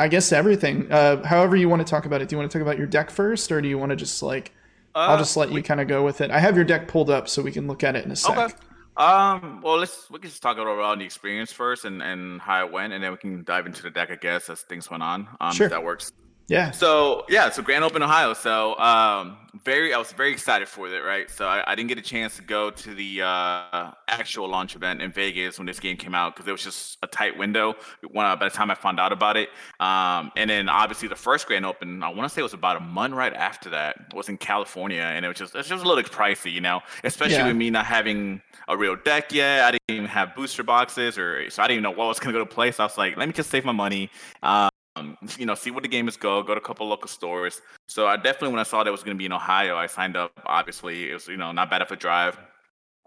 I 0.00 0.08
guess 0.08 0.32
everything. 0.32 0.90
Uh, 0.90 1.22
however 1.24 1.56
you 1.56 1.68
want 1.68 1.86
to 1.86 1.90
talk 1.90 2.06
about 2.06 2.22
it. 2.22 2.28
Do 2.28 2.34
you 2.34 2.38
want 2.38 2.50
to 2.50 2.58
talk 2.58 2.62
about 2.62 2.78
your 2.78 2.86
deck 2.86 3.10
first, 3.10 3.52
or 3.52 3.60
do 3.60 3.68
you 3.68 3.76
want 3.76 3.90
to 3.90 3.96
just 3.96 4.22
like? 4.22 4.52
Uh, 4.94 5.00
I'll 5.00 5.18
just 5.18 5.36
let 5.36 5.52
you 5.52 5.62
kind 5.62 5.80
of 5.80 5.88
go 5.88 6.02
with 6.02 6.20
it. 6.20 6.30
I 6.30 6.38
have 6.38 6.56
your 6.56 6.64
deck 6.64 6.88
pulled 6.88 7.10
up, 7.10 7.28
so 7.28 7.42
we 7.42 7.52
can 7.52 7.66
look 7.66 7.84
at 7.84 7.94
it 7.94 8.04
in 8.04 8.10
a 8.10 8.16
sec. 8.16 8.36
Okay. 8.36 8.54
Um. 8.96 9.60
Well, 9.62 9.78
let's 9.78 10.10
we 10.10 10.18
can 10.18 10.30
just 10.30 10.42
talk 10.42 10.56
about 10.56 10.98
the 10.98 11.04
experience 11.04 11.52
first 11.52 11.84
and 11.84 12.02
and 12.02 12.40
how 12.40 12.66
it 12.66 12.72
went, 12.72 12.92
and 12.94 13.04
then 13.04 13.10
we 13.12 13.18
can 13.18 13.44
dive 13.44 13.66
into 13.66 13.82
the 13.82 13.90
deck, 13.90 14.10
I 14.10 14.16
guess, 14.16 14.48
as 14.48 14.62
things 14.62 14.90
went 14.90 15.02
on. 15.02 15.28
Um, 15.38 15.52
sure. 15.52 15.68
that 15.68 15.84
works. 15.84 16.12
Yeah. 16.50 16.72
So 16.72 17.24
yeah, 17.28 17.48
so 17.48 17.62
Grand 17.62 17.84
Open 17.84 18.02
Ohio. 18.02 18.34
So 18.34 18.76
um, 18.76 19.36
very, 19.64 19.94
I 19.94 19.98
was 19.98 20.10
very 20.10 20.32
excited 20.32 20.66
for 20.66 20.88
it, 20.88 20.98
right? 20.98 21.30
So 21.30 21.46
I, 21.46 21.62
I 21.64 21.76
didn't 21.76 21.90
get 21.90 21.98
a 21.98 22.02
chance 22.02 22.34
to 22.36 22.42
go 22.42 22.72
to 22.72 22.92
the 22.92 23.22
uh, 23.22 23.92
actual 24.08 24.48
launch 24.48 24.74
event 24.74 25.00
in 25.00 25.12
Vegas 25.12 25.58
when 25.58 25.66
this 25.66 25.78
game 25.78 25.96
came 25.96 26.12
out 26.12 26.34
because 26.34 26.48
it 26.48 26.50
was 26.50 26.64
just 26.64 26.98
a 27.04 27.06
tight 27.06 27.38
window. 27.38 27.74
When, 28.10 28.26
uh, 28.26 28.34
by 28.34 28.48
the 28.48 28.54
time 28.54 28.68
I 28.68 28.74
found 28.74 28.98
out 28.98 29.12
about 29.12 29.36
it, 29.36 29.48
um, 29.78 30.32
and 30.36 30.50
then 30.50 30.68
obviously 30.68 31.06
the 31.06 31.14
first 31.14 31.46
Grand 31.46 31.64
Open, 31.64 32.02
I 32.02 32.08
want 32.08 32.28
to 32.28 32.34
say 32.34 32.40
it 32.40 32.42
was 32.42 32.52
about 32.52 32.76
a 32.78 32.80
month 32.80 33.14
right 33.14 33.32
after 33.32 33.70
that. 33.70 34.12
Was 34.12 34.28
in 34.28 34.36
California, 34.36 35.02
and 35.02 35.24
it 35.24 35.28
was 35.28 35.36
just 35.36 35.54
it's 35.54 35.68
just 35.68 35.84
a 35.84 35.88
little 35.88 36.02
pricey, 36.02 36.50
you 36.50 36.60
know, 36.60 36.80
especially 37.04 37.36
yeah. 37.36 37.46
with 37.46 37.56
me 37.56 37.70
not 37.70 37.86
having 37.86 38.42
a 38.66 38.76
real 38.76 38.96
deck 38.96 39.32
yet. 39.32 39.66
I 39.66 39.70
didn't 39.70 39.82
even 39.88 40.06
have 40.06 40.34
booster 40.34 40.64
boxes, 40.64 41.16
or 41.16 41.48
so 41.48 41.62
I 41.62 41.68
didn't 41.68 41.76
even 41.76 41.82
know 41.84 41.96
what 41.96 42.08
was 42.08 42.18
going 42.18 42.34
to 42.34 42.40
go 42.40 42.44
to 42.44 42.52
play. 42.52 42.72
So 42.72 42.82
I 42.82 42.86
was 42.86 42.98
like, 42.98 43.16
let 43.16 43.28
me 43.28 43.34
just 43.34 43.50
save 43.50 43.64
my 43.64 43.70
money. 43.70 44.10
Uh, 44.42 44.68
um, 45.00 45.16
you 45.38 45.46
know, 45.46 45.54
see 45.54 45.70
what 45.70 45.82
the 45.82 45.88
game 45.88 46.08
is 46.08 46.16
go, 46.16 46.42
go 46.42 46.54
to 46.54 46.60
a 46.60 46.64
couple 46.64 46.86
local 46.86 47.08
stores. 47.08 47.60
So 47.88 48.06
I 48.06 48.16
definitely, 48.16 48.50
when 48.50 48.60
I 48.60 48.64
saw 48.64 48.82
that 48.82 48.88
it 48.88 48.92
was 48.92 49.02
going 49.02 49.16
to 49.16 49.18
be 49.18 49.26
in 49.26 49.32
Ohio, 49.32 49.76
I 49.76 49.86
signed 49.86 50.16
up. 50.16 50.32
Obviously, 50.46 51.10
it 51.10 51.14
was 51.14 51.28
you 51.28 51.36
know 51.36 51.52
not 51.52 51.70
bad 51.70 51.82
of 51.82 51.90
a 51.90 51.96
drive, 51.96 52.38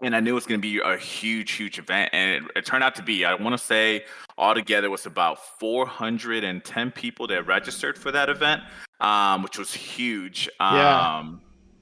and 0.02 0.14
I 0.14 0.20
knew 0.20 0.32
it 0.32 0.34
was 0.34 0.46
going 0.46 0.60
to 0.60 0.62
be 0.62 0.78
a 0.78 0.96
huge, 0.96 1.52
huge 1.52 1.78
event, 1.78 2.10
and 2.12 2.44
it, 2.44 2.50
it 2.56 2.66
turned 2.66 2.84
out 2.84 2.94
to 2.96 3.02
be. 3.02 3.24
I 3.24 3.34
want 3.34 3.58
to 3.58 3.64
say 3.64 4.04
altogether 4.36 4.90
was 4.90 5.06
about 5.06 5.38
410 5.60 6.90
people 6.90 7.26
that 7.28 7.46
registered 7.46 7.96
for 7.96 8.10
that 8.12 8.28
event, 8.28 8.62
um, 9.00 9.42
which 9.42 9.58
was 9.58 9.72
huge. 9.72 10.48
Yeah. 10.60 11.18
Um, 11.18 11.40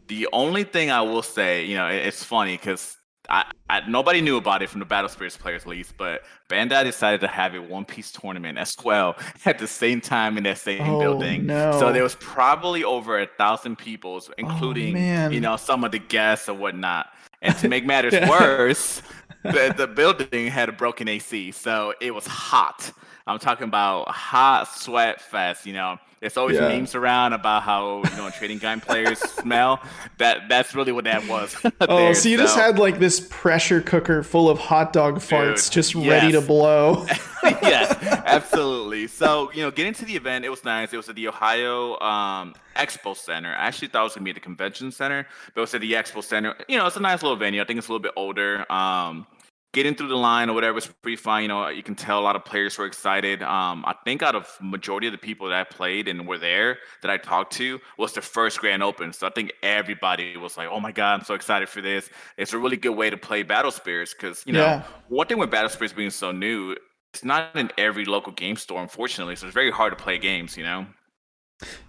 the 0.09 0.29
only 0.33 0.65
thing 0.65 0.91
I 0.91 1.01
will 1.01 1.23
say, 1.23 1.65
you 1.65 1.77
know, 1.77 1.89
it, 1.89 2.07
it's 2.07 2.23
funny 2.23 2.57
because 2.57 2.97
I, 3.29 3.45
I, 3.71 3.89
nobody 3.89 4.21
knew 4.21 4.37
about 4.37 4.63
it 4.63 4.69
from 4.69 4.81
the 4.81 4.85
Battle 4.85 5.09
Spirits 5.09 5.37
players 5.37 5.65
least, 5.65 5.97
but 5.97 6.23
Bandai 6.49 6.85
decided 6.85 7.21
to 7.21 7.29
have 7.29 7.55
a 7.55 7.63
One 7.63 7.85
Piece 7.85 8.11
tournament 8.11 8.59
as 8.59 8.75
well 8.85 9.17
at 9.45 9.59
the 9.59 9.69
same 9.69 10.01
time 10.01 10.37
in 10.37 10.45
that 10.45 10.59
same 10.59 10.83
oh, 10.83 10.99
building. 10.99 11.47
No. 11.47 11.79
So 11.79 11.93
there 11.93 12.03
was 12.03 12.17
probably 12.17 12.83
over 12.85 13.21
a 13.21 13.27
thousand 13.39 13.79
people, 13.79 14.21
Oh, 14.29 14.33
including 14.37 14.95
man. 14.95 15.33
you 15.33 15.41
know 15.41 15.57
some 15.57 15.85
of 15.85 15.93
the 15.93 15.99
guests 15.99 16.49
or 16.49 16.55
whatnot. 16.55 17.07
And 17.41 17.57
to 17.59 17.69
make 17.69 17.87
matters 17.93 18.15
worse, 18.29 19.03
the, 19.43 19.75
the 19.77 19.87
building 19.87 20.49
had 20.49 20.69
a 20.69 20.73
broken 20.73 21.09
AC, 21.09 21.53
so 21.53 21.95
it 22.01 22.15
was 22.15 22.27
hot. 22.27 22.93
I'm 23.27 23.39
talking 23.39 23.65
about 23.65 24.09
hot 24.09 24.65
sweat 24.65 25.21
fest. 25.21 25.65
You 25.65 25.75
know, 25.75 25.99
there's 26.23 26.37
always 26.37 26.57
Yeah. 26.57 26.69
memes 26.69 26.95
around 26.95 27.33
about 27.35 27.65
how 27.65 28.03
you 28.09 28.17
know 28.17 28.31
trading 28.31 28.59
gun 28.59 28.81
players 28.81 29.19
smell. 29.41 29.83
That 30.19 30.49
that's 30.49 30.75
really 30.75 30.93
what 30.93 31.05
that 31.05 31.27
was. 31.27 31.55
Oh, 31.81 31.97
there, 31.97 32.15
so 32.15 32.29
you 32.29 32.37
just 32.39 32.57
had 32.57 32.79
like 32.79 33.01
this 33.01 33.27
pressure 33.29 33.81
cooker 33.81 34.23
full 34.23 34.49
of 34.49 34.59
hot 34.59 34.93
dog 34.93 35.17
farts 35.17 35.65
Dude, 35.65 35.73
just 35.73 35.95
ready 35.97 36.31
to 36.33 36.41
blow. 36.41 37.05
yes, 37.43 37.93
absolutely. 38.25 39.09
So, 39.09 39.51
you 39.53 39.63
know, 39.63 39.73
getting 39.73 39.93
to 39.95 40.05
the 40.05 40.15
event, 40.15 40.45
it 40.45 40.49
was 40.49 40.65
nice. 40.65 40.93
It 40.93 40.97
was 40.97 41.09
at 41.09 41.17
the 41.17 41.27
Ohio 41.27 41.99
um, 41.99 42.55
Expo 42.77 43.17
Center. 43.17 43.51
I 43.51 43.67
actually 43.67 43.89
thought 43.89 44.03
it 44.03 44.05
was 44.05 44.13
going 44.15 44.23
to 44.23 44.25
be 44.25 44.31
at 44.31 44.35
the 44.37 44.41
convention 44.41 44.93
center, 44.93 45.27
but 45.55 45.61
it 45.61 45.63
was 45.63 45.75
at 45.75 45.81
the 45.81 45.93
Expo 45.93 46.23
Center. 46.23 46.55
You 46.69 46.79
know, 46.79 46.87
it's 46.87 46.97
a 46.97 47.01
nice 47.01 47.23
little 47.23 47.37
venue. 47.37 47.61
I 47.61 47.65
think 47.65 47.79
it's 47.79 47.89
a 47.89 47.91
little 47.91 48.03
bit 48.03 48.13
older. 48.17 48.71
Um, 48.73 49.27
getting 49.73 49.95
through 49.95 50.09
the 50.09 50.17
line 50.17 50.51
or 50.51 50.53
whatever 50.53 50.75
was 50.75 50.87
pretty 50.87 51.17
fun. 51.17 51.43
You 51.43 51.49
know, 51.49 51.69
you 51.69 51.83
can 51.83 51.95
tell 51.95 52.19
a 52.19 52.23
lot 52.23 52.37
of 52.37 52.45
players 52.45 52.77
were 52.77 52.85
excited. 52.87 53.43
Um, 53.43 53.85
I 53.87 53.95
think 54.05 54.23
out 54.23 54.35
of 54.35 54.47
majority 54.61 55.07
of 55.07 55.13
the 55.13 55.19
people 55.19 55.49
that 55.49 55.59
I 55.59 55.65
played 55.65 56.09
and 56.09 56.27
were 56.29 56.39
there 56.39 56.79
that 57.01 57.11
I 57.11 57.17
talked 57.17 57.55
to 57.55 57.81
was 57.97 58.13
the 58.13 58.21
first 58.21 58.59
Grand 58.61 58.83
Open. 58.83 59.13
So 59.13 59.27
I 59.27 59.31
think 59.31 59.53
everybody 59.63 60.37
was 60.37 60.57
like, 60.57 60.69
"Oh 60.71 60.79
my 60.81 60.93
god, 60.93 61.21
I'm 61.21 61.25
so 61.25 61.35
excited 61.35 61.69
for 61.69 61.81
this!" 61.81 62.11
It's 62.37 62.53
a 62.53 62.59
really 62.59 62.77
good 62.77 62.97
way 62.97 63.09
to 63.11 63.17
play 63.17 63.43
Battle 63.43 63.71
Spirits 63.71 64.13
because 64.15 64.43
you 64.47 64.53
know 64.53 64.65
Yeah. 64.65 64.83
one 65.09 65.27
thing 65.27 65.39
with 65.39 65.51
Battle 65.51 65.71
Spirits 65.71 65.95
being 65.95 66.11
so 66.11 66.33
new, 66.33 66.77
it's 67.15 67.25
not 67.25 67.57
in 67.57 67.71
every 67.79 68.05
local 68.05 68.33
game 68.33 68.57
store, 68.57 68.83
unfortunately. 68.83 69.37
So 69.37 69.47
it's 69.47 69.55
very 69.55 69.71
hard 69.71 69.97
to 69.97 70.03
play 70.03 70.19
games. 70.19 70.57
You 70.57 70.65
know. 70.65 70.87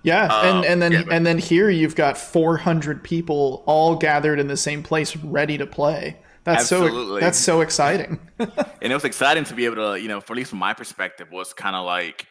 Yeah, 0.04 0.26
Um, 0.26 0.58
and 0.58 0.66
and 0.66 0.82
then 0.82 0.92
yeah, 0.92 1.04
but- 1.04 1.14
and 1.14 1.26
then 1.26 1.38
here 1.40 1.70
you've 1.70 1.96
got 1.96 2.18
400 2.18 3.04
people 3.04 3.64
all 3.66 3.96
gathered 3.96 4.40
in 4.40 4.48
the 4.48 4.56
same 4.58 4.84
place, 4.84 5.16
ready 5.18 5.58
to 5.58 5.66
play. 5.66 6.18
That's 6.44 6.66
so 6.66 7.20
that's 7.20 7.38
so 7.40 7.62
exciting. 7.62 8.20
and 8.40 8.92
it 8.92 8.94
was 8.94 9.06
exciting 9.06 9.44
to 9.46 9.54
be 9.54 9.66
able 9.66 9.76
to, 9.78 10.02
you 10.02 10.08
know, 10.08 10.20
for 10.22 10.34
at 10.34 10.38
least 10.38 10.50
from 10.50 10.60
my 10.60 10.74
perspective, 10.74 11.32
was 11.32 11.54
kind 11.54 11.76
of 11.76 11.86
like, 11.86 12.28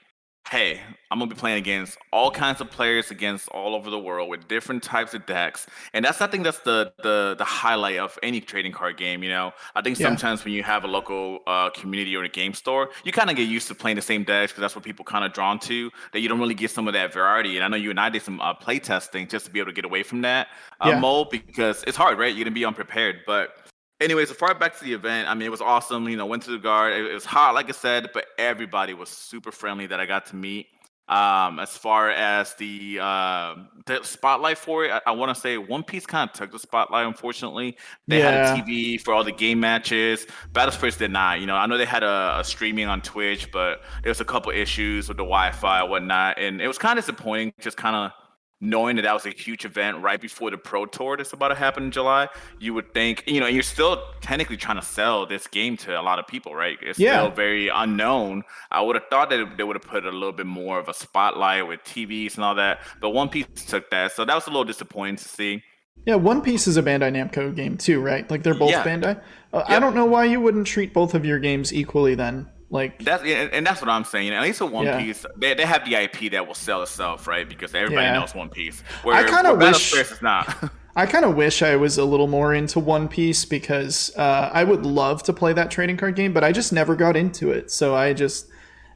hey, 0.50 0.80
I'm 1.10 1.18
gonna 1.18 1.30
be 1.30 1.36
playing 1.36 1.58
against 1.58 1.96
all 2.12 2.30
kinds 2.30 2.60
of 2.60 2.70
players 2.70 3.10
against 3.10 3.48
all 3.48 3.74
over 3.74 3.88
the 3.88 3.98
world 3.98 4.28
with 4.28 4.48
different 4.48 4.82
types 4.82 5.14
of 5.14 5.24
decks, 5.24 5.66
and 5.94 6.04
that's 6.04 6.20
I 6.20 6.26
think 6.26 6.44
that's 6.44 6.58
the 6.60 6.92
the 7.02 7.36
the 7.38 7.44
highlight 7.44 7.98
of 7.98 8.18
any 8.22 8.40
trading 8.40 8.72
card 8.72 8.98
game. 8.98 9.22
You 9.22 9.30
know, 9.30 9.52
I 9.74 9.80
think 9.80 9.96
Yeah. 9.96 10.06
sometimes 10.08 10.44
when 10.44 10.52
you 10.52 10.62
have 10.62 10.84
a 10.84 10.88
local 10.88 11.38
uh, 11.46 11.70
community 11.70 12.14
or 12.16 12.24
a 12.24 12.28
game 12.28 12.52
store, 12.52 12.90
you 13.04 13.12
kind 13.12 13.30
of 13.30 13.36
get 13.36 13.48
used 13.48 13.68
to 13.68 13.74
playing 13.74 13.96
the 13.96 14.02
same 14.02 14.24
decks 14.24 14.52
because 14.52 14.60
that's 14.60 14.74
what 14.74 14.84
people 14.84 15.04
kind 15.06 15.24
of 15.24 15.32
drawn 15.32 15.58
to. 15.60 15.90
That 16.12 16.20
you 16.20 16.28
don't 16.28 16.40
really 16.40 16.54
get 16.54 16.70
some 16.70 16.86
of 16.86 16.92
that 16.94 17.12
variety. 17.14 17.56
And 17.56 17.64
I 17.64 17.68
know 17.68 17.76
you 17.76 17.90
and 17.90 18.00
I 18.00 18.10
did 18.10 18.22
some 18.22 18.40
uh, 18.40 18.52
play 18.54 18.78
testing 18.78 19.28
just 19.28 19.46
to 19.46 19.50
be 19.52 19.58
able 19.60 19.70
to 19.70 19.74
get 19.74 19.84
away 19.86 20.02
from 20.02 20.20
that 20.22 20.48
uh, 20.80 20.88
Yeah. 20.90 21.00
mold 21.00 21.30
because 21.30 21.82
it's 21.86 21.96
hard, 21.96 22.18
right? 22.18 22.34
You're 22.34 22.44
gonna 22.44 22.54
be 22.54 22.64
unprepared, 22.66 23.20
but 23.26 23.54
anyways, 24.02 24.30
as 24.30 24.36
far 24.36 24.54
back 24.54 24.76
to 24.78 24.84
the 24.84 24.92
event, 24.92 25.28
I 25.28 25.34
mean, 25.34 25.46
it 25.46 25.50
was 25.50 25.60
awesome. 25.60 26.08
You 26.08 26.16
know, 26.16 26.26
went 26.26 26.42
to 26.44 26.50
the 26.50 26.58
guard. 26.58 26.92
It, 26.94 27.06
it 27.10 27.14
was 27.14 27.24
hot, 27.24 27.54
like 27.54 27.68
I 27.68 27.72
said, 27.72 28.10
but 28.12 28.26
everybody 28.38 28.94
was 28.94 29.08
super 29.08 29.52
friendly 29.52 29.86
that 29.86 30.00
I 30.00 30.06
got 30.06 30.26
to 30.26 30.36
meet. 30.36 30.66
Um, 31.08 31.58
as 31.58 31.76
far 31.76 32.10
as 32.10 32.54
the 32.54 32.98
uh, 33.00 33.56
the 33.86 34.02
spotlight 34.02 34.56
for 34.56 34.84
it, 34.84 34.92
I, 34.92 35.00
I 35.06 35.10
want 35.10 35.34
to 35.34 35.38
say 35.40 35.58
One 35.58 35.82
Piece 35.82 36.06
kind 36.06 36.30
of 36.30 36.34
took 36.34 36.52
the 36.52 36.58
spotlight. 36.58 37.06
Unfortunately, 37.06 37.76
they 38.06 38.20
Yeah. 38.20 38.46
had 38.46 38.58
a 38.58 38.62
TV 38.62 39.00
for 39.00 39.12
all 39.12 39.24
the 39.24 39.32
game 39.32 39.60
matches. 39.60 40.26
Battle 40.52 40.72
Spirits 40.72 40.96
did 40.96 41.10
not. 41.10 41.40
You 41.40 41.46
know, 41.46 41.56
I 41.56 41.66
know 41.66 41.76
they 41.76 41.84
had 41.84 42.04
a, 42.04 42.36
a 42.38 42.44
streaming 42.44 42.86
on 42.86 43.02
Twitch, 43.02 43.50
but 43.52 43.82
there 44.02 44.10
was 44.10 44.20
a 44.20 44.24
couple 44.24 44.52
issues 44.52 45.08
with 45.08 45.16
the 45.18 45.24
Wi-Fi 45.24 45.80
and 45.82 45.90
whatnot, 45.90 46.38
and 46.38 46.62
it 46.62 46.68
was 46.68 46.78
kind 46.78 46.98
of 46.98 47.04
disappointing. 47.04 47.52
Just 47.60 47.76
kind 47.76 47.96
of 47.96 48.12
knowing 48.64 48.94
that 48.96 49.02
that 49.02 49.12
was 49.12 49.26
a 49.26 49.30
huge 49.30 49.64
event 49.64 49.98
right 49.98 50.20
before 50.20 50.48
the 50.50 50.56
Pro 50.56 50.86
Tour 50.86 51.16
that's 51.16 51.32
about 51.32 51.48
to 51.48 51.54
happen 51.56 51.82
in 51.82 51.90
July, 51.90 52.28
you 52.60 52.72
would 52.72 52.94
think, 52.94 53.24
you 53.26 53.40
know, 53.40 53.46
and 53.46 53.54
you're 53.56 53.62
still 53.64 54.00
technically 54.20 54.56
trying 54.56 54.76
to 54.80 54.86
sell 54.86 55.26
this 55.26 55.48
game 55.48 55.76
to 55.78 56.00
a 56.00 56.00
lot 56.00 56.20
of 56.20 56.26
people, 56.28 56.54
right? 56.54 56.78
It's 56.80 56.96
Yeah. 56.98 57.14
still 57.24 57.30
very 57.32 57.68
unknown. 57.68 58.44
I 58.70 58.80
would 58.80 58.94
have 58.94 59.06
thought 59.10 59.30
that 59.30 59.56
they 59.56 59.64
would 59.64 59.74
have 59.74 59.82
put 59.82 60.06
a 60.06 60.10
little 60.12 60.32
bit 60.32 60.46
more 60.46 60.78
of 60.78 60.88
a 60.88 60.94
spotlight 60.94 61.66
with 61.66 61.82
TVs 61.82 62.36
and 62.36 62.44
all 62.44 62.54
that, 62.54 62.78
but 63.00 63.10
One 63.10 63.28
Piece 63.28 63.46
took 63.66 63.90
that, 63.90 64.12
so 64.12 64.24
that 64.24 64.34
was 64.34 64.46
a 64.46 64.50
little 64.50 64.64
disappointing 64.64 65.16
to 65.16 65.28
see. 65.28 65.62
yeah, 66.06 66.14
One 66.14 66.40
Piece 66.40 66.68
is 66.68 66.76
a 66.76 66.82
Bandai 66.82 67.10
Namco 67.12 67.54
game 67.54 67.76
too, 67.76 68.00
right? 68.00 68.30
Like 68.30 68.44
they're 68.44 68.54
both 68.54 68.70
Yeah. 68.70 68.84
Bandai. 68.84 69.20
Uh, 69.52 69.64
I 69.66 69.80
don't 69.80 69.94
know 69.94 70.04
why 70.06 70.24
you 70.24 70.40
wouldn't 70.40 70.66
treat 70.68 70.94
both 70.94 71.14
of 71.14 71.24
your 71.26 71.38
games 71.40 71.74
equally 71.74 72.14
then. 72.14 72.48
Like 72.72 73.04
That's 73.04 73.22
yeah, 73.22 73.48
and 73.52 73.66
that's 73.66 73.80
what 73.82 73.90
I'm 73.90 74.02
saying. 74.04 74.32
At 74.32 74.42
least 74.42 74.60
a 74.62 74.66
One 74.66 74.86
Yeah. 74.86 74.98
Piece, 74.98 75.24
they, 75.36 75.52
they 75.54 75.66
have 75.66 75.84
the 75.84 75.94
IP 75.94 76.32
that 76.32 76.46
will 76.46 76.54
sell 76.54 76.82
itself, 76.82 77.28
right? 77.28 77.46
Because 77.48 77.74
everybody 77.74 78.06
Yeah. 78.06 78.18
knows 78.18 78.34
One 78.34 78.48
Piece. 78.48 78.80
Where, 79.04 79.14
I 79.14 79.24
kinda 79.24 79.54
Battle 79.54 79.58
wish- 79.58 79.90
Spirits 79.90 80.12
is 80.12 80.22
not. 80.22 80.70
I 80.96 81.06
kind 81.06 81.24
of 81.24 81.34
wish 81.36 81.62
I 81.62 81.76
was 81.76 81.96
a 81.98 82.04
little 82.04 82.26
more 82.28 82.52
into 82.54 82.78
One 82.80 83.08
Piece 83.08 83.44
because 83.46 84.10
uh, 84.16 84.50
I 84.52 84.64
would 84.64 84.84
love 84.84 85.22
to 85.24 85.32
play 85.32 85.52
that 85.54 85.70
trading 85.70 85.96
card 85.96 86.16
game, 86.16 86.32
but 86.34 86.44
I 86.44 86.52
just 86.52 86.72
never 86.72 86.96
got 86.96 87.16
into 87.16 87.50
it. 87.50 87.70
So 87.70 87.94
I 87.94 88.14
just 88.14 88.46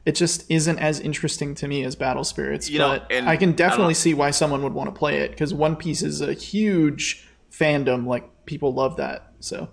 it 0.05 0.15
just 0.15 0.49
isn't 0.49 0.79
as 0.79 0.99
interesting 0.99 1.53
to 1.55 1.67
me 1.67 1.83
as 1.83 1.95
Battle 1.95 2.23
Spirits. 2.23 2.69
You 2.69 2.79
know, 2.79 2.89
but 2.99 3.11
and 3.11 3.29
I 3.29 3.37
can 3.37 3.51
definitely 3.51 3.93
don't- 3.93 4.01
see 4.01 4.13
why 4.15 4.31
someone 4.31 4.63
would 4.63 4.73
want 4.73 4.93
to 4.93 4.97
play 4.97 5.19
it 5.19 5.31
because 5.31 5.53
One 5.53 5.75
Piece 5.75 6.01
is 6.01 6.19
a 6.21 6.33
huge 6.33 7.27
fandom. 7.51 8.07
Like 8.07 8.45
people 8.47 8.73
love 8.73 8.97
that. 8.97 9.33
So 9.39 9.69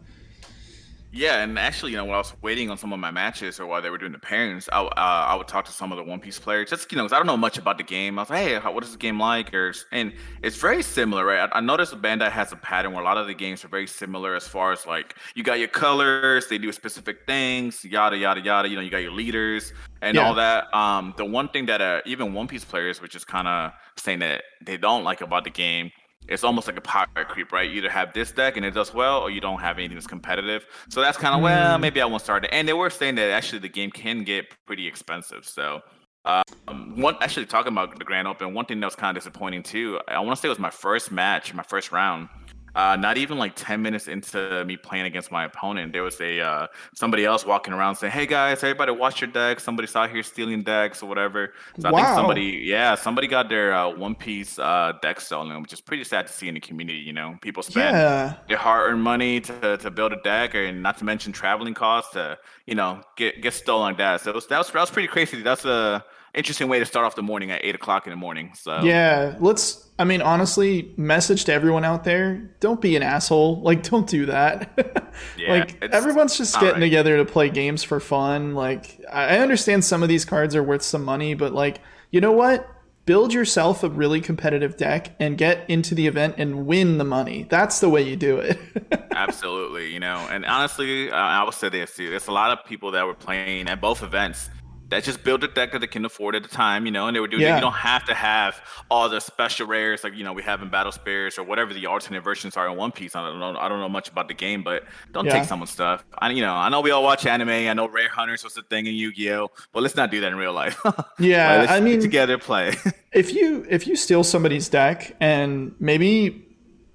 Yeah, 1.17 1.45
and 1.45 1.57
actually, 1.61 1.93
you 1.93 1.97
know, 1.97 2.07
while 2.07 2.17
I 2.17 2.19
was 2.19 2.35
waiting 2.43 2.71
on 2.71 2.77
some 2.77 2.93
of 2.93 2.99
my 2.99 3.13
matches 3.13 3.61
or 3.61 3.67
while 3.67 3.81
they 3.81 3.89
were 3.89 3.99
doing 3.99 4.11
the 4.11 4.19
pairings, 4.19 4.69
I, 4.73 4.81
uh, 4.83 4.91
I 4.97 5.37
would 5.37 5.47
talk 5.47 5.65
to 5.67 5.71
some 5.71 5.93
of 5.93 5.97
the 5.97 6.03
One 6.03 6.19
Piece 6.19 6.41
players, 6.41 6.71
just 6.71 6.91
you 6.91 6.99
know, 6.99 7.05
'cause 7.05 7.13
I 7.13 7.19
don't 7.19 7.29
know 7.29 7.37
much 7.37 7.57
about 7.57 7.79
the 7.79 7.85
game. 7.85 8.19
I 8.19 8.23
was 8.23 8.31
like, 8.31 8.43
hey, 8.43 8.59
how, 8.59 8.73
what 8.73 8.83
is 8.83 8.91
the 8.91 8.99
game 8.99 9.21
like? 9.21 9.55
Or 9.55 9.73
and 9.93 10.13
it's 10.43 10.57
very 10.57 10.83
similar, 10.83 11.25
right? 11.25 11.49
I, 11.53 11.59
I 11.59 11.61
noticed 11.61 11.95
Bandai 12.03 12.33
has 12.33 12.51
a 12.51 12.57
pattern 12.57 12.95
where 12.95 13.03
a 13.03 13.05
lot 13.05 13.17
of 13.17 13.29
the 13.29 13.35
games 13.35 13.65
are 13.65 13.69
very 13.69 13.87
similar 13.87 14.35
as 14.35 14.49
far 14.49 14.73
as 14.73 14.87
like 14.87 15.15
you 15.37 15.45
got 15.45 15.61
your 15.61 15.69
colors, 15.69 16.49
they 16.49 16.59
do 16.59 16.73
specific 16.73 17.19
things, 17.29 17.85
yada 17.85 18.17
yada 18.17 18.41
yada. 18.41 18.69
You 18.69 18.75
know, 18.75 18.83
you 18.83 18.91
got 18.91 18.99
your 19.03 19.13
leaders 19.13 19.73
and 20.03 20.17
Yeah. 20.17 20.23
all 20.27 20.35
that. 20.35 20.67
Um, 20.75 21.15
the 21.17 21.25
one 21.25 21.49
thing 21.49 21.67
that 21.67 21.81
uh, 21.81 22.01
even 22.07 22.35
One 22.35 22.49
Piece 22.49 22.65
players, 22.65 23.01
which 23.01 23.15
is 23.15 23.25
kind 23.25 23.47
of 23.47 23.71
saying 23.97 24.19
that 24.19 24.43
they 24.67 24.77
don't 24.79 25.05
like 25.05 25.21
about 25.21 25.45
the 25.45 25.51
game 25.51 25.93
it's 26.29 26.45
almost 26.45 26.67
like 26.67 26.77
a 26.77 26.81
power 26.81 27.07
creep, 27.29 27.53
right? 27.53 27.69
You 27.69 27.79
either 27.79 27.91
have 27.91 28.13
this 28.13 28.33
deck 28.33 28.57
and 28.57 28.65
it 28.65 28.73
does 28.73 28.95
well, 28.95 29.21
or 29.21 29.31
you 29.31 29.41
don't 29.41 29.61
have 29.61 29.79
anything 29.79 29.97
that's 29.97 30.07
competitive. 30.07 30.67
So 30.89 31.01
that's 31.01 31.19
kind 31.19 31.35
of 31.35 31.43
well, 31.43 31.79
maybe 31.79 32.01
I 32.01 32.07
won't 32.07 32.23
start 32.23 32.45
it. 32.45 32.51
And 32.53 32.67
they 32.67 32.73
were 32.73 32.91
saying 32.91 33.17
that 33.17 33.31
actually 33.31 33.61
the 33.61 33.69
game 33.69 33.91
can 33.91 34.25
get 34.25 34.47
pretty 34.67 34.87
expensive. 34.87 35.45
So 35.47 35.83
um, 36.25 37.01
one 37.01 37.17
actually 37.21 37.47
talking 37.47 37.73
about 37.73 37.99
the 37.99 38.05
Grand 38.05 38.27
Open, 38.27 38.55
one 38.55 38.65
thing 38.65 38.81
that 38.81 38.87
was 38.87 38.97
kind 38.97 39.17
of 39.17 39.23
disappointing 39.23 39.63
too. 39.63 40.01
I 40.09 40.21
want 40.21 40.37
to 40.37 40.41
say 40.41 40.49
it 40.49 40.51
was 40.51 40.59
my 40.59 40.71
first 40.71 41.13
match, 41.13 41.53
my 41.53 41.63
first 41.63 41.93
round. 41.93 42.29
Uh, 42.75 42.97
not 42.97 43.17
even 43.17 43.39
like 43.39 43.53
10 43.55 43.81
minutes 43.83 44.09
into 44.09 44.65
me 44.65 44.77
playing 44.77 45.07
against 45.07 45.31
my 45.31 45.45
opponent, 45.45 45.93
there 45.93 46.03
was 46.03 46.21
a 46.21 46.41
uh, 46.41 46.67
somebody 46.95 47.25
else 47.25 47.47
walking 47.47 47.73
around 47.73 47.97
saying, 47.97 48.13
"Hey 48.13 48.27
guys, 48.27 48.63
everybody, 48.63 48.93
watch 48.93 49.21
your 49.21 49.31
decks. 49.31 49.63
Somebody's 49.63 49.95
out 49.95 50.11
here 50.11 50.23
stealing 50.23 50.63
decks 50.63 51.03
or 51.03 51.09
whatever." 51.09 51.53
So 51.79 51.91
wow. 51.91 51.99
I 51.99 52.03
think 52.03 52.15
somebody, 52.15 52.63
yeah, 52.65 52.95
somebody 52.95 53.27
got 53.27 53.49
their 53.49 53.73
uh, 53.73 53.91
One 53.91 54.15
Piece 54.15 54.59
uh, 54.59 54.93
deck 55.03 55.21
stolen, 55.21 55.61
which 55.63 55.73
is 55.73 55.81
pretty 55.81 56.05
sad 56.05 56.27
to 56.27 56.33
see 56.33 56.49
in 56.49 56.55
the 56.55 56.61
community. 56.61 56.99
You 56.99 57.13
know, 57.13 57.39
people 57.41 57.63
spend 57.63 57.97
yeah. 57.97 58.37
their 58.49 58.57
hard-earned 58.57 59.03
money 59.03 59.41
to, 59.41 59.77
to 59.77 59.91
build 59.91 60.13
a 60.13 60.21
deck, 60.23 60.55
and 60.55 60.83
not 60.83 60.99
to 60.99 61.05
mention 61.05 61.33
traveling 61.33 61.75
costs 61.75 62.13
to 62.13 62.39
you 62.67 62.75
know 62.75 63.03
get 63.17 63.41
get 63.43 63.55
stolen 63.55 63.83
like 63.83 63.99
that. 63.99 64.21
So 64.21 64.33
was, 64.33 64.47
that 64.49 64.59
was 64.59 64.71
that 64.71 64.81
was 64.81 64.91
pretty 64.91 65.09
crazy. 65.09 65.43
That's 65.43 65.65
a 65.65 66.05
interesting 66.35 66.69
way 66.69 66.79
to 66.79 66.85
start 66.87 67.07
off 67.07 67.15
the 67.15 67.23
morning 67.23 67.51
at 67.51 67.65
eight 67.65 67.75
o'clock 67.75 68.07
in 68.07 68.11
the 68.11 68.17
morning. 68.17 68.53
So 68.55 68.83
yeah, 68.83 69.37
let's. 69.41 69.83
I 69.97 70.03
mean, 70.05 70.23
honestly, 70.23 70.93
message 70.97 71.45
to 71.45 71.53
everyone 71.53 71.85
out 71.85 72.05
there: 72.05 72.51
don't 72.61 72.81
be 72.81 72.97
an 72.97 73.03
asshole. 73.03 73.63
Like, 73.63 73.83
don't 73.83 74.09
do 74.09 74.27
that. 74.27 75.13
yeah, 75.39 75.51
like, 75.51 75.83
everyone's 75.83 76.37
just 76.37 76.55
getting 76.55 76.75
right. 76.75 76.81
together 76.81 77.17
to 77.19 77.25
play 77.25 77.49
games 77.49 77.85
for 77.85 78.01
fun. 78.01 78.55
Like, 78.55 79.01
I 79.11 79.39
understand 79.39 79.85
some 79.85 80.03
of 80.03 80.09
these 80.09 80.25
cards 80.25 80.57
are 80.57 80.63
worth 80.63 80.83
some 80.83 81.05
money, 81.05 81.35
but 81.35 81.53
like, 81.53 81.81
you 82.11 82.21
know 82.21 82.33
what? 82.33 82.69
Build 83.07 83.35
yourself 83.35 83.85
a 83.85 83.89
really 83.91 84.21
competitive 84.23 84.79
deck 84.79 85.15
and 85.21 85.37
get 85.37 85.69
into 85.69 85.95
the 85.95 86.07
event 86.07 86.37
and 86.39 86.67
win 86.67 86.97
the 86.97 87.05
money. 87.05 87.47
That's 87.51 87.81
the 87.81 87.91
way 87.91 88.01
you 88.01 88.17
do 88.17 88.39
it. 88.39 88.59
Absolutely, 89.15 89.93
you 89.93 90.01
know. 90.01 90.27
And 90.31 90.47
honestly, 90.47 91.11
uh, 91.11 91.15
I 91.15 91.43
will 91.45 91.53
say 91.53 91.69
this 91.69 91.95
too: 91.95 92.11
there's 92.11 92.29
a 92.29 92.33
lot 92.33 92.51
of 92.51 92.65
people 92.65 92.91
that 92.93 93.07
were 93.07 93.15
playing 93.15 93.69
at 93.69 93.81
both 93.81 94.03
events 94.03 94.49
that 94.95 95.03
just 95.03 95.25
build 95.25 95.43
a 95.43 95.49
deck 95.49 95.73
that 95.73 95.81
they 95.81 95.89
can 95.89 96.05
afford 96.05 96.37
at 96.37 96.43
the 96.45 96.49
time, 96.49 96.87
you 96.87 96.93
know, 96.93 97.09
and 97.09 97.17
they 97.17 97.21
were 97.21 97.27
doing 97.27 97.43
yeah. 97.43 97.57
You 97.57 97.61
don't 97.61 97.73
have 97.73 98.05
to 98.05 98.15
have 98.15 98.61
all 98.89 99.09
the 99.09 99.21
special 99.21 99.67
rares 99.67 100.05
like 100.05 100.15
you 100.15 100.23
know 100.23 100.33
we 100.33 100.43
have 100.45 100.63
in 100.63 100.71
Battle 100.71 100.93
Spirits 100.93 101.37
or 101.37 101.43
whatever 101.43 101.75
the 101.75 101.87
alternate 101.87 102.23
versions 102.23 102.57
are 102.57 102.69
in 102.69 102.77
One 102.77 102.93
Piece. 102.93 103.17
I 103.17 103.29
don't 103.29 103.41
know. 103.41 103.59
I 103.59 103.69
don't 103.69 103.81
know 103.81 103.89
much 103.89 104.09
about 104.09 104.29
the 104.29 104.35
game, 104.35 104.63
but 104.63 104.85
don't 105.13 105.25
yeah. 105.25 105.33
take 105.33 105.45
someone's 105.45 105.71
stuff. 105.71 106.05
I 106.17 106.31
you 106.31 106.43
know 106.43 106.55
I 106.55 106.69
know 106.69 106.81
we 106.81 106.93
all 106.93 107.03
watch 107.03 107.27
anime. 107.27 107.49
I 107.49 107.73
know 107.73 107.89
Rare 107.89 108.09
Hunters 108.09 108.45
was 108.45 108.55
the 108.55 108.63
thing 108.63 108.87
in 108.87 108.95
Yu 108.95 109.13
Gi 109.13 109.33
Oh, 109.33 109.51
but 109.73 109.83
let's 109.83 109.97
not 109.97 110.13
do 110.13 110.21
that 110.21 110.29
in 110.29 110.37
real 110.37 110.53
life. 110.53 110.81
yeah, 111.19 111.57
like, 111.57 111.71
I 111.71 111.81
mean, 111.81 112.01
together 112.01 112.39
play. 112.39 112.75
if 113.13 113.35
you 113.35 113.67
if 113.69 113.89
you 113.89 113.97
steal 113.97 114.23
somebody's 114.23 114.69
deck 114.69 115.17
and 115.19 115.75
maybe 115.81 116.47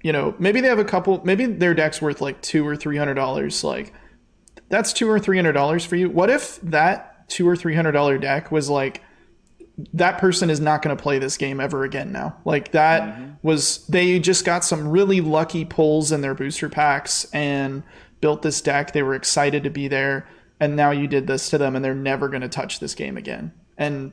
you 0.02 0.12
know 0.12 0.34
maybe 0.38 0.62
they 0.62 0.68
have 0.68 0.78
a 0.78 0.84
couple 0.84 1.20
maybe 1.24 1.44
their 1.44 1.74
deck's 1.74 2.00
worth 2.00 2.22
like 2.22 2.40
two 2.40 2.66
or 2.66 2.76
three 2.76 2.96
hundred 2.96 3.14
dollars 3.14 3.62
like 3.62 3.92
that's 4.70 4.92
two 4.94 5.10
or 5.10 5.18
three 5.18 5.36
hundred 5.36 5.52
dollars 5.52 5.84
for 5.84 5.96
you. 5.96 6.08
What 6.08 6.30
if 6.30 6.58
that 6.62 7.09
two 7.30 7.48
or 7.48 7.56
three 7.56 7.74
hundred 7.74 7.92
dollar 7.92 8.18
deck 8.18 8.52
was 8.52 8.68
like 8.68 9.02
that 9.94 10.18
person 10.18 10.50
is 10.50 10.60
not 10.60 10.82
going 10.82 10.94
to 10.94 11.02
play 11.02 11.18
this 11.18 11.38
game 11.38 11.58
ever 11.58 11.84
again 11.84 12.12
now. 12.12 12.36
Like 12.44 12.72
that 12.72 13.02
mm-hmm. 13.02 13.32
was 13.42 13.86
they 13.86 14.18
just 14.18 14.44
got 14.44 14.62
some 14.64 14.88
really 14.88 15.22
lucky 15.22 15.64
pulls 15.64 16.12
in 16.12 16.20
their 16.20 16.34
booster 16.34 16.68
packs 16.68 17.24
and 17.32 17.82
built 18.20 18.42
this 18.42 18.60
deck. 18.60 18.92
They 18.92 19.02
were 19.02 19.14
excited 19.14 19.64
to 19.64 19.70
be 19.70 19.88
there 19.88 20.28
and 20.60 20.76
now 20.76 20.90
you 20.90 21.06
did 21.06 21.26
this 21.26 21.48
to 21.50 21.58
them 21.58 21.74
and 21.74 21.82
they're 21.82 21.94
never 21.94 22.28
going 22.28 22.42
to 22.42 22.48
touch 22.48 22.80
this 22.80 22.94
game 22.94 23.16
again. 23.16 23.52
And 23.78 24.12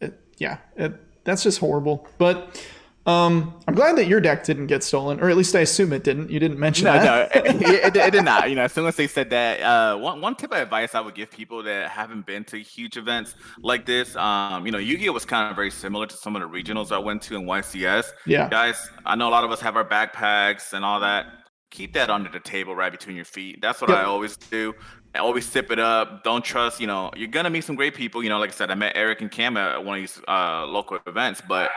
it, 0.00 0.20
yeah, 0.36 0.58
it, 0.76 0.92
that's 1.24 1.44
just 1.44 1.60
horrible. 1.60 2.06
But 2.18 2.62
um, 3.08 3.58
I'm 3.66 3.74
glad 3.74 3.96
that 3.96 4.06
your 4.06 4.20
deck 4.20 4.44
didn't 4.44 4.66
get 4.66 4.84
stolen, 4.84 5.18
or 5.18 5.30
at 5.30 5.36
least 5.36 5.56
I 5.56 5.60
assume 5.60 5.94
it 5.94 6.04
didn't. 6.04 6.30
You 6.30 6.38
didn't 6.38 6.58
mention 6.58 6.84
no, 6.84 6.92
that. 6.92 7.34
No, 7.34 7.40
it, 7.42 7.62
it, 7.62 7.96
it, 7.96 8.12
did 8.12 8.24
not. 8.24 8.50
You 8.50 8.56
know, 8.56 8.64
as 8.64 8.72
soon 8.72 8.86
as 8.86 8.96
they 8.96 9.06
said 9.06 9.30
that, 9.30 9.62
uh, 9.62 9.96
one 9.96 10.20
one 10.20 10.34
tip 10.34 10.52
of 10.52 10.58
advice 10.58 10.94
I 10.94 11.00
would 11.00 11.14
give 11.14 11.30
people 11.30 11.62
that 11.62 11.88
haven't 11.88 12.26
been 12.26 12.44
to 12.44 12.58
huge 12.58 12.98
events 12.98 13.34
like 13.60 13.86
this, 13.86 14.14
um, 14.16 14.66
you 14.66 14.72
know, 14.72 14.78
Yu-Gi-Oh 14.78 15.12
was 15.12 15.24
kind 15.24 15.48
of 15.48 15.56
very 15.56 15.70
similar 15.70 16.06
to 16.06 16.14
some 16.14 16.36
of 16.36 16.42
the 16.42 16.48
regionals 16.48 16.92
I 16.92 16.98
went 16.98 17.22
to 17.22 17.36
in 17.36 17.46
YCS. 17.46 18.10
Yeah, 18.26 18.46
guys, 18.50 18.90
I 19.06 19.16
know 19.16 19.28
a 19.28 19.30
lot 19.30 19.42
of 19.42 19.50
us 19.50 19.60
have 19.60 19.76
our 19.76 19.88
backpacks 19.88 20.74
and 20.74 20.84
all 20.84 21.00
that. 21.00 21.26
Keep 21.70 21.94
that 21.94 22.10
under 22.10 22.28
the 22.30 22.40
table, 22.40 22.76
right 22.76 22.92
between 22.92 23.16
your 23.16 23.24
feet. 23.24 23.60
That's 23.62 23.80
what 23.80 23.88
yep. 23.88 24.00
I 24.00 24.02
always 24.04 24.36
do. 24.36 24.74
I 25.14 25.20
always 25.20 25.46
sip 25.46 25.70
it 25.70 25.78
up. 25.78 26.24
Don't 26.24 26.44
trust. 26.44 26.78
You 26.78 26.86
know, 26.86 27.10
you're 27.16 27.28
gonna 27.28 27.48
meet 27.48 27.64
some 27.64 27.76
great 27.76 27.94
people. 27.94 28.22
You 28.22 28.28
know, 28.28 28.38
like 28.38 28.50
I 28.50 28.54
said, 28.54 28.70
I 28.70 28.74
met 28.74 28.92
Eric 28.96 29.22
and 29.22 29.30
Cam 29.30 29.56
at 29.56 29.82
one 29.82 29.96
of 29.96 30.02
these 30.02 30.20
uh, 30.28 30.66
local 30.66 30.98
events, 31.06 31.40
but 31.48 31.70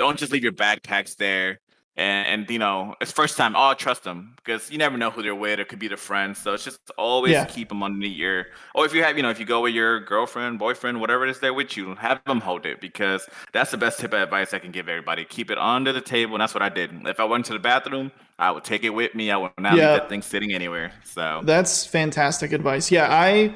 don't 0.00 0.18
just 0.18 0.32
leave 0.32 0.42
your 0.42 0.52
backpacks 0.52 1.14
there. 1.16 1.60
And, 1.94 2.26
and 2.26 2.50
you 2.50 2.58
know, 2.58 2.94
it's 3.02 3.12
first 3.12 3.36
time. 3.36 3.54
Oh, 3.54 3.74
trust 3.74 4.04
them 4.04 4.32
because 4.36 4.70
you 4.70 4.78
never 4.78 4.96
know 4.96 5.10
who 5.10 5.22
they're 5.22 5.34
with. 5.34 5.60
It 5.60 5.68
could 5.68 5.78
be 5.78 5.88
their 5.88 5.98
friends. 5.98 6.38
So 6.38 6.54
it's 6.54 6.64
just 6.64 6.80
always 6.96 7.32
yeah. 7.32 7.44
keep 7.44 7.68
them 7.68 7.82
underneath 7.82 8.16
your. 8.16 8.46
Or 8.74 8.86
if 8.86 8.94
you 8.94 9.02
have, 9.02 9.18
you 9.18 9.22
know, 9.22 9.28
if 9.28 9.38
you 9.38 9.44
go 9.44 9.60
with 9.60 9.74
your 9.74 10.00
girlfriend, 10.00 10.58
boyfriend, 10.58 10.98
whatever 10.98 11.26
it 11.26 11.30
is 11.30 11.40
there 11.40 11.52
with 11.52 11.76
you, 11.76 11.94
have 11.96 12.24
them 12.24 12.40
hold 12.40 12.64
it 12.64 12.80
because 12.80 13.28
that's 13.52 13.72
the 13.72 13.76
best 13.76 14.00
tip 14.00 14.14
of 14.14 14.22
advice 14.22 14.54
I 14.54 14.58
can 14.58 14.70
give 14.70 14.88
everybody. 14.88 15.26
Keep 15.26 15.50
it 15.50 15.58
under 15.58 15.92
the 15.92 16.00
table, 16.00 16.34
and 16.36 16.40
that's 16.40 16.54
what 16.54 16.62
I 16.62 16.70
did. 16.70 17.06
If 17.06 17.20
I 17.20 17.24
went 17.24 17.44
to 17.46 17.52
the 17.52 17.58
bathroom, 17.58 18.10
I 18.38 18.50
would 18.50 18.64
take 18.64 18.82
it 18.84 18.90
with 18.90 19.14
me. 19.14 19.30
I 19.30 19.36
would 19.36 19.52
not 19.58 19.76
yeah. 19.76 19.90
leave 19.90 20.00
that 20.00 20.08
thing 20.08 20.22
sitting 20.22 20.54
anywhere. 20.54 20.92
So 21.04 21.42
that's 21.44 21.84
fantastic 21.84 22.52
advice. 22.52 22.90
Yeah, 22.90 23.08
I 23.10 23.54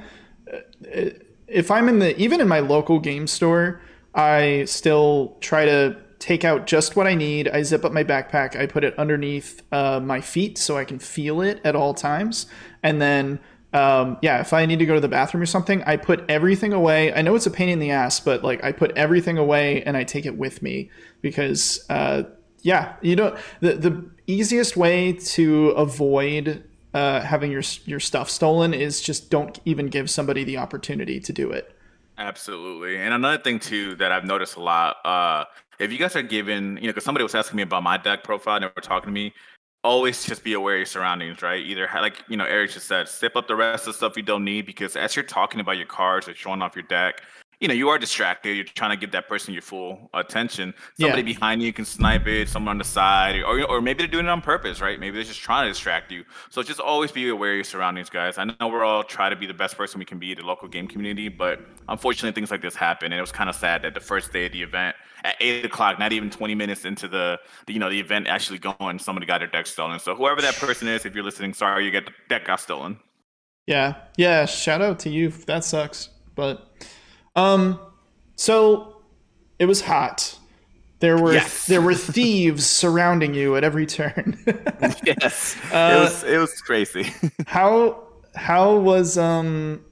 if 1.49 1.71
I'm 1.71 1.89
in 1.89 1.99
the 2.01 2.15
even 2.21 2.43
in 2.43 2.49
my 2.49 2.61
local 2.61 2.99
game 2.99 3.27
store, 3.27 3.81
I 4.15 4.65
still 4.67 5.39
try 5.41 5.65
to 5.65 6.04
take 6.19 6.45
out 6.45 6.67
just 6.67 6.97
what 6.97 7.07
I 7.07 7.15
need. 7.15 7.49
I 7.49 7.63
zip 7.63 7.85
up 7.85 7.93
my 7.93 8.05
backpack. 8.05 8.57
I 8.57 8.67
put 8.67 8.85
it 8.85 8.99
underneath 8.99 9.63
uh, 9.73 10.01
my 10.01 10.21
feet 10.21 10.59
so 10.59 10.77
I 10.77 10.85
can 10.85 10.99
feel 10.99 11.41
it 11.41 11.61
at 11.65 11.77
all 11.77 11.95
times. 11.95 12.47
And 12.83 13.01
then, 13.01 13.41
um, 13.73 14.19
yeah, 14.23 14.41
if 14.41 14.53
I 14.53 14.67
need 14.67 14.79
to 14.79 14.87
go 14.87 14.95
to 14.95 15.01
the 15.01 15.09
bathroom 15.09 15.43
or 15.43 15.47
something, 15.47 15.83
I 15.85 15.97
put 15.97 16.25
everything 16.29 16.73
away. 16.73 17.13
I 17.13 17.23
know 17.23 17.35
it's 17.35 17.47
a 17.47 17.51
pain 17.51 17.69
in 17.69 17.79
the 17.79 17.91
ass, 17.91 18.21
but 18.21 18.45
like 18.45 18.63
I 18.65 18.73
put 18.73 18.97
everything 18.97 19.39
away 19.39 19.83
and 19.83 19.97
I 19.97 20.05
take 20.05 20.27
it 20.27 20.37
with 20.37 20.63
me 20.63 20.91
because, 21.23 21.85
uh, 21.91 22.25
yeah, 22.63 22.95
you 23.03 23.17
know, 23.17 23.37
the 23.61 23.75
the 23.75 24.11
easiest 24.27 24.77
way 24.77 25.13
to 25.13 25.71
avoid 25.71 26.65
uh, 26.95 27.21
having 27.21 27.51
your 27.51 27.63
your 27.85 28.01
stuff 28.01 28.31
stolen 28.31 28.73
is 28.73 29.01
just 29.03 29.29
don't 29.29 29.59
even 29.65 29.89
give 29.89 30.09
somebody 30.09 30.45
the 30.45 30.57
opportunity 30.57 31.21
to 31.21 31.33
do 31.33 31.51
it. 31.51 31.74
Absolutely. 32.17 32.99
And 32.99 33.13
another 33.13 33.43
thing 33.43 33.59
too 33.59 33.97
that 33.97 34.13
I've 34.13 34.25
noticed 34.25 34.57
a 34.57 34.61
lot, 34.63 34.97
uh, 35.05 35.45
if 35.79 35.91
you 35.91 35.99
guys 35.99 36.15
are 36.15 36.23
given, 36.23 36.77
you 36.77 36.83
know, 36.83 36.89
because 36.89 37.05
somebody 37.05 37.25
was 37.25 37.35
asking 37.35 37.57
me 37.57 37.63
about 37.63 37.83
my 37.83 37.97
deck 37.97 38.23
profile 38.23 38.57
and 38.57 38.65
they 38.65 38.69
were 38.75 38.83
talking 38.83 39.09
to 39.09 39.13
me, 39.13 39.33
always 39.83 40.25
just 40.25 40.45
be 40.45 40.53
aware 40.53 40.77
of 40.77 40.79
your 40.79 40.87
surroundings, 40.87 41.43
right? 41.43 41.65
Either 41.65 41.89
like 42.01 42.23
you 42.29 42.37
know, 42.37 42.45
Eric 42.45 42.71
just 42.71 42.87
said, 42.87 43.09
sip 43.09 43.37
up 43.37 43.49
the 43.49 43.57
rest 43.57 43.87
of 43.87 43.95
the 43.95 43.97
stuff 43.97 44.17
you 44.17 44.23
don't 44.23 44.45
need 44.45 44.65
because 44.65 44.97
as 44.97 45.17
you're 45.17 45.25
talking 45.25 45.61
about 45.61 45.77
your 45.77 45.87
cards 45.87 46.29
or 46.29 46.35
showing 46.35 46.63
off 46.63 46.77
your 46.77 46.85
deck, 46.85 47.23
you 47.65 47.69
know, 47.69 47.73
you 47.73 47.89
are 47.89 47.99
distracted. 47.99 48.57
You're 48.57 48.67
trying 48.67 48.91
to 48.91 48.97
give 48.99 49.11
that 49.13 49.27
person 49.27 49.55
your 49.55 49.63
full 49.63 50.11
attention. 50.13 50.75
Somebody 51.01 51.23
yeah. 51.23 51.35
behind 51.35 51.63
you 51.63 51.73
can 51.73 51.87
snipe 51.87 52.27
it, 52.27 52.47
someone 52.47 52.73
on 52.73 52.79
the 52.79 52.85
side, 52.85 53.37
or 53.37 53.65
or 53.65 53.81
maybe 53.81 54.01
they're 54.01 54.07
doing 54.07 54.27
it 54.27 54.29
on 54.29 54.43
purpose, 54.43 54.83
right? 54.83 55.01
Maybe 55.01 55.15
they're 55.15 55.25
just 55.25 55.41
trying 55.41 55.65
to 55.65 55.71
distract 55.71 56.13
you. 56.13 56.25
So 56.51 56.63
just 56.63 56.79
always 56.79 57.11
be 57.11 57.31
aware 57.31 57.53
of 57.53 57.57
your 57.57 57.65
surroundings, 57.65 58.11
guys. 58.11 58.37
I 58.37 58.45
know 58.45 58.69
we're 58.69 58.85
all 58.85 59.03
trying 59.03 59.31
to 59.31 59.37
be 59.37 59.47
the 59.47 59.55
best 59.55 59.79
person 59.79 59.99
we 59.99 60.05
can 60.05 60.19
be 60.19 60.33
in 60.33 60.39
the 60.39 60.45
local 60.45 60.69
game 60.69 60.87
community, 60.87 61.31
but 61.31 61.59
unfortunately 61.89 62.39
things 62.39 62.51
like 62.51 62.61
this 62.61 62.75
happen. 62.75 63.07
And 63.07 63.15
it 63.15 63.23
was 63.23 63.33
kind 63.33 63.49
of 63.49 63.57
sad 63.57 63.81
that 63.81 63.95
the 63.95 64.01
first 64.01 64.31
day 64.31 64.45
of 64.45 64.53
the 64.53 64.63
event 64.63 64.95
at 65.25 65.35
eight 65.41 65.65
o'clock, 65.65 65.99
not 65.99 66.13
even 66.13 66.29
20 66.29 66.55
minutes 66.55 66.85
into 66.85 67.09
the, 67.09 67.39
the 67.67 67.73
you 67.73 67.79
know, 67.79 67.89
the 67.89 67.99
event 67.99 68.27
actually 68.27 68.59
going, 68.59 68.99
somebody 68.99 69.27
got 69.27 69.39
their 69.39 69.49
deck 69.49 69.67
stolen. 69.67 69.99
So 70.01 70.15
whoever 70.15 70.43
that 70.43 70.57
person 70.57 70.87
is, 70.87 71.07
if 71.07 71.15
you're 71.15 71.25
listening, 71.25 71.55
sorry 71.55 71.87
you 71.87 71.91
get 71.91 72.05
the 72.05 72.13
deck 72.29 72.45
got 72.45 72.61
stolen. 72.61 72.99
Yeah. 73.67 73.95
Yeah. 74.19 74.45
Shout 74.45 74.83
out 74.83 74.99
to 75.01 75.09
you. 75.09 75.31
That 75.31 75.65
sucks. 75.65 76.11
But 76.35 76.71
um 77.37 77.79
so 78.37 78.95
it 79.59 79.67
was 79.67 79.81
hot. 79.83 80.39
There 81.01 81.19
were 81.19 81.35
yes. 81.35 81.67
there 81.67 81.83
were 81.83 81.95
thieves 81.95 82.67
surrounding 82.67 83.35
you 83.35 83.57
at 83.57 83.65
every 83.65 83.87
turn. 83.87 84.39
yes, 85.05 85.57
uh, 85.73 85.97
it 85.97 86.01
was 86.01 86.25
it 86.25 86.39
was 86.39 86.61
crazy. 86.63 87.13
how 87.47 88.07
how 88.35 88.77
was 88.77 89.19
um 89.19 89.85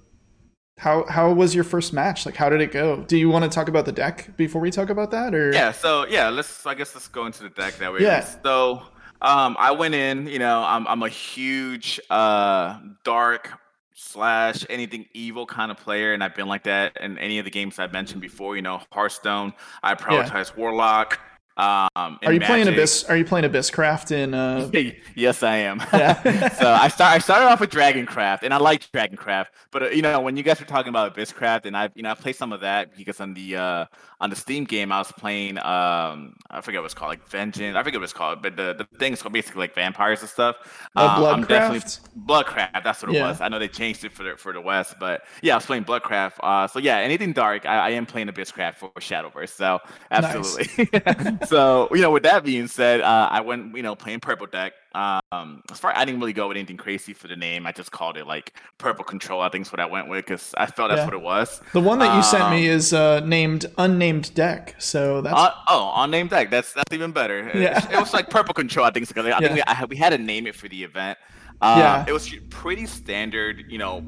how 0.78 1.04
how 1.06 1.32
was 1.32 1.54
your 1.54 1.64
first 1.64 1.92
match? 1.92 2.24
Like 2.24 2.36
how 2.36 2.48
did 2.48 2.60
it 2.60 2.72
go? 2.72 3.04
Do 3.04 3.18
you 3.18 3.28
want 3.28 3.44
to 3.44 3.50
talk 3.50 3.68
about 3.68 3.84
the 3.84 3.92
deck 3.92 4.36
before 4.36 4.60
we 4.60 4.70
talk 4.70 4.88
about 4.88 5.10
that 5.10 5.34
or 5.34 5.52
Yeah, 5.52 5.72
so 5.72 6.06
yeah, 6.06 6.28
let's 6.30 6.64
I 6.64 6.74
guess 6.74 6.94
let's 6.94 7.08
go 7.08 7.26
into 7.26 7.42
the 7.42 7.50
deck 7.50 7.76
that 7.78 7.92
way. 7.92 8.00
Yeah. 8.00 8.24
So 8.42 8.82
um 9.20 9.56
I 9.58 9.72
went 9.72 9.94
in, 9.94 10.26
you 10.28 10.38
know, 10.38 10.62
I'm 10.62 10.86
I'm 10.88 11.02
a 11.02 11.08
huge 11.10 12.00
uh 12.08 12.78
dark 13.04 13.50
slash 13.94 14.64
anything 14.70 15.06
evil 15.14 15.46
kind 15.46 15.70
of 15.70 15.76
player, 15.76 16.12
and 16.12 16.22
I've 16.22 16.34
been 16.34 16.48
like 16.48 16.64
that 16.64 16.96
in 17.00 17.18
any 17.18 17.38
of 17.38 17.44
the 17.44 17.50
games 17.50 17.78
I've 17.78 17.92
mentioned 17.92 18.20
before. 18.20 18.56
You 18.56 18.62
know, 18.62 18.80
Hearthstone. 18.90 19.52
I 19.82 19.94
prioritize 19.94 20.50
yeah. 20.50 20.60
Warlock. 20.60 21.18
Um, 21.56 21.88
are 21.96 22.32
you 22.32 22.40
Magic. 22.40 22.46
playing 22.46 22.68
Abyss? 22.68 23.04
Are 23.04 23.16
you 23.16 23.24
playing 23.24 23.44
Abysscraft 23.44 24.10
in? 24.10 24.32
Uh... 24.32 24.70
yes, 25.14 25.42
I 25.42 25.56
am. 25.56 25.82
Yeah. 25.92 26.48
so 26.54 26.70
I 26.70 26.88
start. 26.88 27.14
I 27.14 27.18
started 27.18 27.46
off 27.46 27.60
with 27.60 27.70
Dragoncraft, 27.70 28.42
and 28.42 28.54
I 28.54 28.56
like 28.56 28.90
Dragoncraft. 28.90 29.46
But 29.70 29.82
uh, 29.82 29.88
you 29.88 30.00
know, 30.00 30.20
when 30.20 30.36
you 30.36 30.42
guys 30.42 30.58
were 30.58 30.66
talking 30.66 30.88
about 30.88 31.14
Abysscraft, 31.14 31.66
and 31.66 31.76
I, 31.76 31.90
you 31.94 32.02
know, 32.02 32.10
I 32.10 32.14
played 32.14 32.36
some 32.36 32.52
of 32.52 32.60
that 32.60 32.96
because 32.96 33.20
on 33.20 33.34
the 33.34 33.56
uh, 33.56 33.84
on 34.20 34.30
the 34.30 34.36
Steam 34.36 34.64
game, 34.64 34.90
I 34.90 34.98
was 34.98 35.12
playing. 35.12 35.58
Um, 35.58 36.34
I 36.50 36.60
forget 36.62 36.80
what 36.80 36.86
it's 36.86 36.94
called, 36.94 37.10
like 37.10 37.28
Vengeance. 37.28 37.76
I 37.76 37.82
forget 37.82 38.00
what 38.00 38.04
it's 38.04 38.12
called, 38.12 38.40
but 38.42 38.56
the 38.56 38.74
the 38.74 38.98
thing 38.98 39.12
is 39.12 39.22
basically 39.22 39.60
like 39.60 39.74
vampires 39.74 40.20
and 40.20 40.30
stuff. 40.30 40.56
Oh, 40.96 41.26
um, 41.26 41.44
Bloodcraft. 41.44 42.00
Bloodcraft. 42.26 42.82
That's 42.82 43.02
what 43.02 43.10
it 43.10 43.16
yeah. 43.16 43.28
was. 43.28 43.40
I 43.40 43.48
know 43.48 43.58
they 43.58 43.68
changed 43.68 44.04
it 44.04 44.12
for 44.12 44.22
the 44.22 44.36
for 44.36 44.52
the 44.52 44.60
West, 44.60 44.94
but 44.98 45.24
yeah, 45.42 45.52
I 45.52 45.56
was 45.56 45.66
playing 45.66 45.84
Bloodcraft. 45.84 46.34
Uh, 46.40 46.66
so 46.66 46.78
yeah, 46.78 46.98
anything 46.98 47.32
dark, 47.32 47.66
I, 47.66 47.88
I 47.88 47.90
am 47.90 48.06
playing 48.06 48.28
Abysscraft 48.28 48.76
for 48.76 48.90
Shadowverse. 48.92 49.50
So 49.50 49.80
absolutely. 50.10 50.88
Nice. 50.92 51.41
so 51.46 51.88
you 51.92 52.00
know, 52.00 52.10
with 52.10 52.22
that 52.24 52.44
being 52.44 52.66
said, 52.66 53.00
uh, 53.00 53.28
I 53.30 53.40
went 53.40 53.76
you 53.76 53.82
know 53.82 53.94
playing 53.94 54.20
purple 54.20 54.46
deck. 54.46 54.72
Um, 54.94 55.62
as 55.70 55.78
far 55.78 55.96
I 55.96 56.04
didn't 56.04 56.20
really 56.20 56.34
go 56.34 56.48
with 56.48 56.56
anything 56.56 56.76
crazy 56.76 57.14
for 57.14 57.26
the 57.26 57.36
name. 57.36 57.66
I 57.66 57.72
just 57.72 57.90
called 57.90 58.16
it 58.16 58.26
like 58.26 58.54
purple 58.78 59.04
control. 59.04 59.40
I 59.40 59.48
think 59.48 59.66
is 59.66 59.72
what 59.72 59.80
I 59.80 59.86
went 59.86 60.08
with 60.08 60.24
because 60.24 60.54
I 60.56 60.66
felt 60.66 60.90
that's 60.90 61.00
yeah. 61.00 61.04
what 61.06 61.14
it 61.14 61.22
was. 61.22 61.60
The 61.72 61.80
one 61.80 61.98
that 62.00 62.12
you 62.12 62.18
um, 62.18 62.22
sent 62.22 62.50
me 62.50 62.68
um, 62.68 62.74
is 62.74 62.92
uh, 62.92 63.20
named 63.20 63.66
unnamed 63.78 64.34
deck. 64.34 64.74
So 64.78 65.22
that's 65.22 65.38
uh, 65.38 65.52
oh 65.68 65.92
unnamed 65.96 66.30
deck. 66.30 66.50
That's 66.50 66.72
that's 66.72 66.92
even 66.92 67.12
better. 67.12 67.50
Yeah. 67.54 67.78
It, 67.78 67.92
it 67.92 67.98
was 67.98 68.12
like 68.12 68.28
purple 68.30 68.54
control. 68.54 68.86
I 68.86 68.90
think 68.90 69.08
because 69.08 69.24
I 69.24 69.30
yeah. 69.30 69.38
think 69.38 69.54
we, 69.54 69.62
I, 69.62 69.84
we 69.84 69.96
had 69.96 70.10
to 70.10 70.18
name 70.18 70.46
it 70.46 70.54
for 70.54 70.68
the 70.68 70.84
event. 70.84 71.18
Uh, 71.60 71.76
yeah. 71.78 72.04
It 72.06 72.12
was 72.12 72.34
pretty 72.50 72.86
standard. 72.86 73.64
You 73.68 73.78
know 73.78 74.04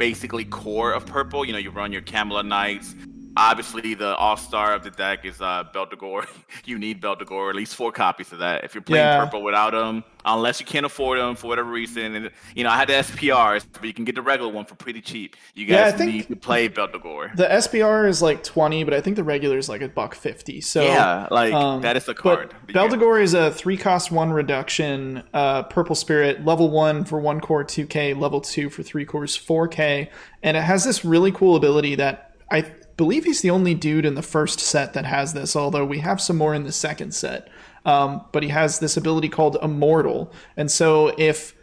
basically 0.00 0.46
core 0.46 0.92
of 0.92 1.06
purple. 1.06 1.44
You 1.44 1.52
know, 1.52 1.58
you 1.58 1.70
run 1.70 1.92
your 1.92 2.00
Camelot 2.00 2.46
Knights, 2.46 2.96
obviously 3.36 3.94
the 3.94 4.14
all 4.16 4.36
star 4.36 4.74
of 4.74 4.82
the 4.82 4.90
deck 4.90 5.24
is 5.24 5.40
uh 5.40 5.64
Beldegor. 5.74 6.26
you 6.64 6.78
need 6.78 7.00
Beldegor, 7.00 7.50
at 7.50 7.56
least 7.56 7.74
four 7.74 7.92
copies 7.92 8.32
of 8.32 8.38
that. 8.38 8.64
If 8.64 8.74
you're 8.74 8.82
playing 8.82 9.04
yeah. 9.04 9.24
purple 9.24 9.42
without 9.42 9.72
them, 9.72 10.04
unless 10.24 10.60
you 10.60 10.66
can't 10.66 10.86
afford 10.86 11.18
them 11.18 11.34
for 11.34 11.48
whatever 11.48 11.70
reason. 11.70 12.14
And 12.14 12.30
you 12.54 12.64
know, 12.64 12.70
I 12.70 12.76
had 12.76 12.88
the 12.88 12.94
SPRs, 12.94 13.66
but 13.72 13.84
you 13.84 13.94
can 13.94 14.04
get 14.04 14.14
the 14.14 14.22
regular 14.22 14.52
one 14.52 14.64
for 14.64 14.74
pretty 14.74 15.00
cheap. 15.00 15.36
You 15.54 15.66
guys 15.66 15.98
yeah, 15.98 16.06
need 16.06 16.28
to 16.28 16.36
play 16.36 16.68
Beldegor. 16.68 17.36
The 17.36 17.46
SPR 17.46 18.08
is 18.08 18.22
like 18.22 18.42
twenty, 18.42 18.84
but 18.84 18.94
I 18.94 19.00
think 19.00 19.16
the 19.16 19.24
regular 19.24 19.58
is 19.58 19.68
like 19.68 19.82
a 19.82 19.88
buck 19.88 20.14
fifty. 20.14 20.60
So 20.60 20.82
yeah, 20.82 21.28
like 21.30 21.52
um, 21.52 21.82
that 21.82 21.96
is 21.96 22.04
the 22.04 22.14
card. 22.14 22.54
Beldegor 22.68 23.22
is 23.22 23.34
a 23.34 23.50
three 23.50 23.76
cost 23.76 24.10
one 24.10 24.32
reduction, 24.32 25.22
uh, 25.32 25.64
purple 25.64 25.94
spirit, 25.94 26.44
level 26.44 26.70
one 26.70 27.04
for 27.04 27.20
one 27.20 27.40
core 27.40 27.64
two 27.64 27.86
K, 27.86 28.14
level 28.14 28.40
two 28.40 28.70
for 28.70 28.82
three 28.82 29.04
cores 29.04 29.36
four 29.36 29.68
K, 29.68 30.10
and 30.42 30.56
it 30.56 30.62
has 30.62 30.84
this 30.84 31.04
really 31.04 31.32
cool 31.32 31.56
ability 31.56 31.96
that 31.96 32.34
I 32.50 32.64
believe 33.00 33.24
he's 33.24 33.40
the 33.40 33.48
only 33.48 33.72
dude 33.72 34.04
in 34.04 34.14
the 34.14 34.20
first 34.20 34.60
set 34.60 34.92
that 34.92 35.06
has 35.06 35.32
this, 35.32 35.56
although 35.56 35.86
we 35.86 36.00
have 36.00 36.20
some 36.20 36.36
more 36.36 36.54
in 36.54 36.64
the 36.64 36.70
second 36.70 37.14
set. 37.14 37.48
Um, 37.86 38.26
but 38.30 38.42
he 38.42 38.50
has 38.50 38.78
this 38.78 38.94
ability 38.94 39.30
called 39.30 39.56
Immortal. 39.62 40.30
And 40.54 40.70
so 40.70 41.14
if 41.16 41.54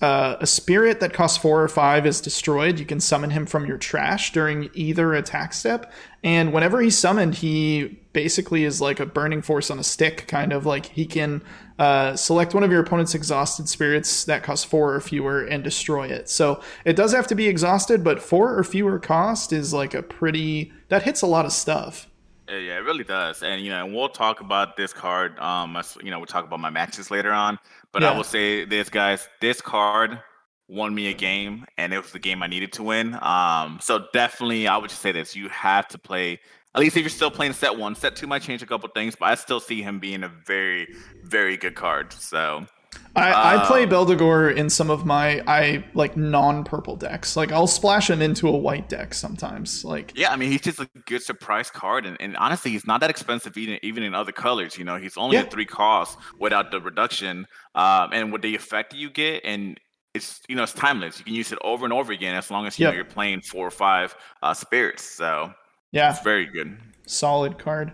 uh, 0.00 0.36
a 0.40 0.46
spirit 0.46 1.00
that 1.00 1.12
costs 1.12 1.36
four 1.36 1.62
or 1.62 1.68
five 1.68 2.06
is 2.06 2.20
destroyed, 2.20 2.78
you 2.78 2.86
can 2.86 3.00
summon 3.00 3.30
him 3.30 3.46
from 3.46 3.66
your 3.66 3.78
trash 3.78 4.32
during 4.32 4.70
either 4.74 5.14
attack 5.14 5.52
step. 5.52 5.92
And 6.22 6.52
whenever 6.52 6.80
he's 6.80 6.96
summoned, 6.96 7.36
he 7.36 7.98
basically 8.12 8.64
is 8.64 8.80
like 8.80 9.00
a 9.00 9.06
burning 9.06 9.42
force 9.42 9.70
on 9.70 9.78
a 9.78 9.84
stick, 9.84 10.26
kind 10.28 10.52
of 10.52 10.64
like 10.64 10.86
he 10.86 11.04
can 11.04 11.42
uh, 11.78 12.16
select 12.16 12.54
one 12.54 12.62
of 12.62 12.70
your 12.70 12.80
opponent's 12.80 13.14
exhausted 13.14 13.68
spirits 13.68 14.24
that 14.24 14.42
cost 14.42 14.66
four 14.66 14.94
or 14.94 15.00
fewer 15.00 15.44
and 15.44 15.62
destroy 15.62 16.06
it. 16.06 16.28
So 16.28 16.62
it 16.84 16.96
does 16.96 17.12
have 17.12 17.26
to 17.28 17.34
be 17.34 17.46
exhausted, 17.46 18.02
but 18.02 18.22
four 18.22 18.56
or 18.58 18.64
fewer 18.64 18.98
cost 18.98 19.52
is 19.52 19.74
like 19.74 19.94
a 19.94 20.02
pretty 20.02 20.72
that 20.88 21.02
hits 21.02 21.22
a 21.22 21.26
lot 21.26 21.44
of 21.44 21.52
stuff. 21.52 22.08
Yeah, 22.48 22.78
it 22.78 22.84
really 22.84 23.04
does. 23.04 23.42
And 23.42 23.60
you 23.60 23.70
know, 23.70 23.84
and 23.84 23.94
we'll 23.94 24.08
talk 24.08 24.40
about 24.40 24.76
this 24.76 24.92
card. 24.92 25.38
Um, 25.40 25.76
you 26.02 26.10
know, 26.10 26.18
we'll 26.18 26.26
talk 26.26 26.44
about 26.44 26.60
my 26.60 26.70
matches 26.70 27.10
later 27.10 27.32
on. 27.32 27.58
But 27.96 28.02
yeah. 28.02 28.10
I 28.10 28.14
will 28.14 28.24
say 28.24 28.66
this, 28.66 28.90
guys, 28.90 29.26
this 29.40 29.62
card 29.62 30.20
won 30.68 30.94
me 30.94 31.06
a 31.06 31.14
game, 31.14 31.64
and 31.78 31.94
it 31.94 32.02
was 32.02 32.12
the 32.12 32.18
game 32.18 32.42
I 32.42 32.46
needed 32.46 32.70
to 32.74 32.82
win. 32.82 33.16
Um, 33.22 33.78
so 33.80 34.04
definitely, 34.12 34.68
I 34.68 34.76
would 34.76 34.90
just 34.90 35.00
say 35.00 35.12
this: 35.12 35.34
you 35.34 35.48
have 35.48 35.88
to 35.88 35.98
play. 35.98 36.38
At 36.74 36.80
least 36.82 36.98
if 36.98 37.02
you're 37.04 37.08
still 37.08 37.30
playing 37.30 37.54
set 37.54 37.74
one, 37.74 37.94
set 37.94 38.14
two 38.14 38.26
might 38.26 38.42
change 38.42 38.60
a 38.60 38.66
couple 38.66 38.86
things, 38.90 39.16
but 39.18 39.30
I 39.30 39.34
still 39.34 39.60
see 39.60 39.80
him 39.80 39.98
being 39.98 40.24
a 40.24 40.28
very, 40.28 40.94
very 41.24 41.56
good 41.56 41.74
card. 41.74 42.12
So 42.12 42.66
I, 43.14 43.56
I 43.56 43.66
play 43.66 43.84
um, 43.84 43.90
Beldegor 43.90 44.54
in 44.54 44.68
some 44.68 44.90
of 44.90 45.06
my 45.06 45.42
I 45.46 45.84
like 45.94 46.16
non-purple 46.16 46.96
decks. 46.96 47.36
Like 47.36 47.50
I'll 47.50 47.66
splash 47.66 48.10
him 48.10 48.20
into 48.20 48.48
a 48.48 48.56
white 48.56 48.88
deck 48.88 49.14
sometimes. 49.14 49.84
Like 49.84 50.12
yeah, 50.14 50.30
I 50.30 50.36
mean 50.36 50.50
he's 50.50 50.60
just 50.60 50.80
a 50.80 50.88
good 51.06 51.22
surprise 51.22 51.70
card, 51.70 52.04
and, 52.04 52.16
and 52.20 52.36
honestly 52.36 52.70
he's 52.70 52.86
not 52.86 53.00
that 53.00 53.10
expensive 53.10 53.56
even 53.56 53.78
even 53.82 54.02
in 54.02 54.14
other 54.14 54.32
colors. 54.32 54.76
You 54.76 54.84
know 54.84 54.96
he's 54.96 55.16
only 55.16 55.36
yeah. 55.36 55.44
a 55.44 55.50
three 55.50 55.64
cost 55.64 56.18
without 56.38 56.70
the 56.70 56.80
reduction, 56.80 57.46
um, 57.74 58.10
and 58.12 58.32
with 58.32 58.42
the 58.42 58.54
effect 58.54 58.94
you 58.94 59.10
get, 59.10 59.42
and 59.44 59.80
it's 60.14 60.40
you 60.48 60.56
know 60.56 60.64
it's 60.64 60.72
timeless. 60.72 61.18
You 61.18 61.24
can 61.24 61.34
use 61.34 61.52
it 61.52 61.58
over 61.62 61.84
and 61.84 61.92
over 61.92 62.12
again 62.12 62.34
as 62.34 62.50
long 62.50 62.66
as 62.66 62.78
you 62.78 62.84
yep. 62.84 62.92
know 62.92 62.96
you're 62.96 63.04
playing 63.04 63.40
four 63.40 63.66
or 63.66 63.70
five 63.70 64.14
uh, 64.42 64.54
spirits. 64.54 65.02
So 65.02 65.52
yeah, 65.92 66.10
it's 66.10 66.22
very 66.22 66.46
good. 66.46 66.76
Solid 67.06 67.58
card. 67.58 67.92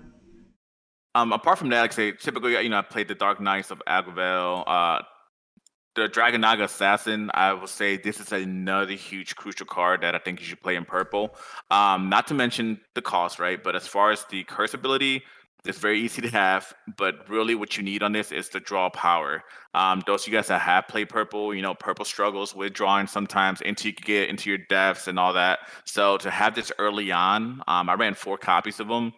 Um, 1.15 1.33
apart 1.33 1.59
from 1.59 1.69
that, 1.71 1.91
I 1.91 1.95
say, 1.95 2.13
typically, 2.13 2.61
you 2.63 2.69
know, 2.69 2.79
I 2.79 2.83
played 2.83 3.09
the 3.09 3.15
Dark 3.15 3.41
Knights 3.41 3.71
of 3.71 3.83
Aggravel, 3.87 4.65
uh, 4.67 5.03
the 5.95 6.09
Dragonaga 6.09 6.65
Assassin. 6.65 7.31
I 7.35 7.53
will 7.53 7.67
say 7.67 7.99
this 7.99 8.19
is 8.19 8.33
another 8.33 8.95
huge 8.95 9.37
crucial 9.37 9.67
card 9.67 10.01
that 10.03 10.15
I 10.15 10.19
think 10.19 10.41
you 10.41 10.47
should 10.47 10.63
play 10.63 10.77
in 10.77 10.87
purple. 10.87 11.35
Um, 11.71 12.09
not 12.09 12.27
to 12.29 12.35
mention 12.35 12.81
the 12.95 13.03
cost, 13.03 13.39
right? 13.39 13.63
But 13.63 13.77
as 13.77 13.87
far 13.87 14.11
as 14.11 14.25
the 14.31 14.45
curse 14.45 14.73
ability, 14.73 15.23
it's 15.65 15.79
very 15.79 16.01
easy 16.01 16.23
to 16.23 16.29
have, 16.31 16.73
but 16.97 17.29
really 17.29 17.55
what 17.55 17.77
you 17.77 17.85
need 17.85 18.03
on 18.03 18.11
this 18.11 18.33
is 18.33 18.49
the 18.49 18.59
draw 18.59 18.91
power. 18.91 19.45
Um, 19.75 20.03
those 20.07 20.23
of 20.23 20.29
you 20.29 20.37
guys 20.37 20.49
that 20.49 20.61
have 20.61 20.89
played 20.89 21.09
purple, 21.09 21.55
you 21.55 21.63
know, 21.63 21.75
purple 21.75 22.05
struggles 22.05 22.53
with 22.55 22.73
drawing 22.73 23.07
sometimes 23.07 23.63
until 23.65 23.91
you 23.91 23.97
get 23.97 24.29
into 24.29 24.49
your 24.49 24.59
depths 24.59 25.07
and 25.07 25.21
all 25.21 25.35
that. 25.35 25.61
So 25.85 26.17
to 26.19 26.31
have 26.31 26.57
this 26.57 26.73
early 26.79 27.13
on, 27.13 27.63
um, 27.69 27.89
I 27.89 27.95
ran 27.95 28.15
four 28.15 28.39
copies 28.39 28.81
of 28.81 28.89
them 28.89 29.13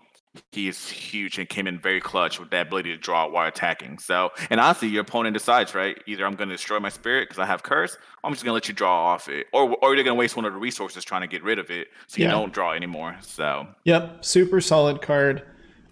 he 0.52 0.68
is 0.68 0.88
huge 0.88 1.38
and 1.38 1.48
came 1.48 1.66
in 1.66 1.78
very 1.78 2.00
clutch 2.00 2.40
with 2.40 2.50
that 2.50 2.66
ability 2.66 2.90
to 2.90 2.96
draw 2.96 3.28
while 3.28 3.46
attacking. 3.46 3.98
So, 3.98 4.30
and 4.50 4.60
honestly, 4.60 4.88
your 4.88 5.02
opponent 5.02 5.34
decides, 5.34 5.74
right? 5.74 6.00
Either 6.06 6.26
I'm 6.26 6.34
going 6.34 6.48
to 6.48 6.54
destroy 6.54 6.80
my 6.80 6.88
spirit 6.88 7.28
because 7.28 7.40
I 7.40 7.46
have 7.46 7.62
curse, 7.62 7.94
or 7.94 7.98
I'm 8.24 8.32
just 8.32 8.44
going 8.44 8.50
to 8.50 8.54
let 8.54 8.68
you 8.68 8.74
draw 8.74 9.12
off 9.12 9.28
it, 9.28 9.46
or 9.52 9.76
or 9.82 9.94
you're 9.94 10.04
going 10.04 10.16
to 10.16 10.18
waste 10.18 10.36
one 10.36 10.44
of 10.44 10.52
the 10.52 10.58
resources 10.58 11.04
trying 11.04 11.22
to 11.22 11.26
get 11.28 11.42
rid 11.42 11.58
of 11.58 11.70
it, 11.70 11.88
so 12.06 12.20
you 12.20 12.28
don't 12.28 12.52
draw 12.52 12.72
anymore. 12.72 13.16
So, 13.22 13.66
yep, 13.84 14.24
super 14.24 14.60
solid 14.60 15.02
card. 15.02 15.42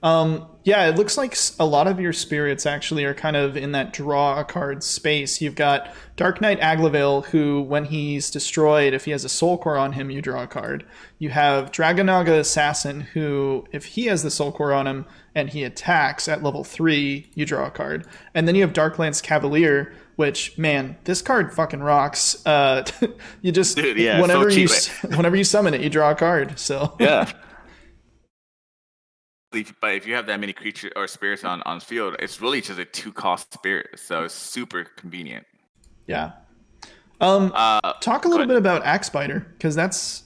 Um, 0.02 0.48
yeah, 0.64 0.88
it 0.88 0.96
looks 0.96 1.16
like 1.16 1.36
a 1.58 1.66
lot 1.66 1.86
of 1.86 2.00
your 2.00 2.12
spirits 2.12 2.66
actually 2.66 3.04
are 3.04 3.14
kind 3.14 3.36
of 3.36 3.56
in 3.56 3.72
that 3.72 3.92
draw 3.92 4.38
a 4.38 4.44
card 4.44 4.82
space. 4.82 5.40
You've 5.40 5.54
got 5.54 5.92
Dark 6.16 6.40
Knight 6.40 6.60
Aglavale, 6.60 7.24
who, 7.26 7.62
when 7.62 7.84
he's 7.84 8.30
destroyed, 8.30 8.94
if 8.94 9.04
he 9.04 9.10
has 9.10 9.24
a 9.24 9.28
Soul 9.28 9.58
Core 9.58 9.76
on 9.76 9.92
him, 9.92 10.10
you 10.10 10.22
draw 10.22 10.42
a 10.42 10.46
card. 10.46 10.84
You 11.18 11.30
have 11.30 11.72
Dragonaga 11.72 12.38
Assassin, 12.38 13.00
who, 13.00 13.66
if 13.72 13.84
he 13.84 14.06
has 14.06 14.22
the 14.22 14.30
Soul 14.30 14.52
Core 14.52 14.72
on 14.72 14.86
him 14.86 15.06
and 15.34 15.50
he 15.50 15.64
attacks 15.64 16.28
at 16.28 16.42
level 16.42 16.62
3, 16.62 17.30
you 17.34 17.46
draw 17.46 17.66
a 17.66 17.70
card. 17.70 18.06
And 18.34 18.46
then 18.46 18.54
you 18.54 18.62
have 18.62 18.72
Darklance 18.72 19.22
Cavalier, 19.22 19.92
which, 20.16 20.56
man, 20.58 20.96
this 21.04 21.22
card 21.22 21.52
fucking 21.52 21.80
rocks. 21.80 22.44
Uh, 22.46 22.84
you 23.42 23.50
just, 23.50 23.76
Dude, 23.76 23.96
yeah, 23.96 24.20
whenever, 24.20 24.50
so 24.50 24.58
you, 24.58 24.68
whenever 25.16 25.36
you 25.36 25.44
summon 25.44 25.74
it, 25.74 25.80
you 25.80 25.90
draw 25.90 26.10
a 26.10 26.14
card. 26.14 26.58
So, 26.58 26.96
yeah. 27.00 27.32
but 29.80 29.94
if 29.94 30.06
you 30.06 30.14
have 30.14 30.26
that 30.26 30.40
many 30.40 30.52
creatures 30.52 30.92
or 30.96 31.06
spirits 31.06 31.44
on 31.44 31.62
on 31.62 31.80
field, 31.80 32.16
it's 32.18 32.40
really 32.40 32.60
just 32.60 32.78
a 32.78 32.84
two 32.84 33.12
cost 33.12 33.52
spirit, 33.52 33.98
so 33.98 34.24
it's 34.24 34.34
super 34.34 34.84
convenient. 34.96 35.46
Yeah. 36.06 36.32
Um, 37.20 37.52
uh, 37.54 37.92
talk 38.00 38.24
a 38.24 38.28
little 38.28 38.46
bit 38.46 38.56
about 38.56 38.84
Axe 38.84 39.06
Spider 39.06 39.46
because 39.56 39.76
that's, 39.76 40.24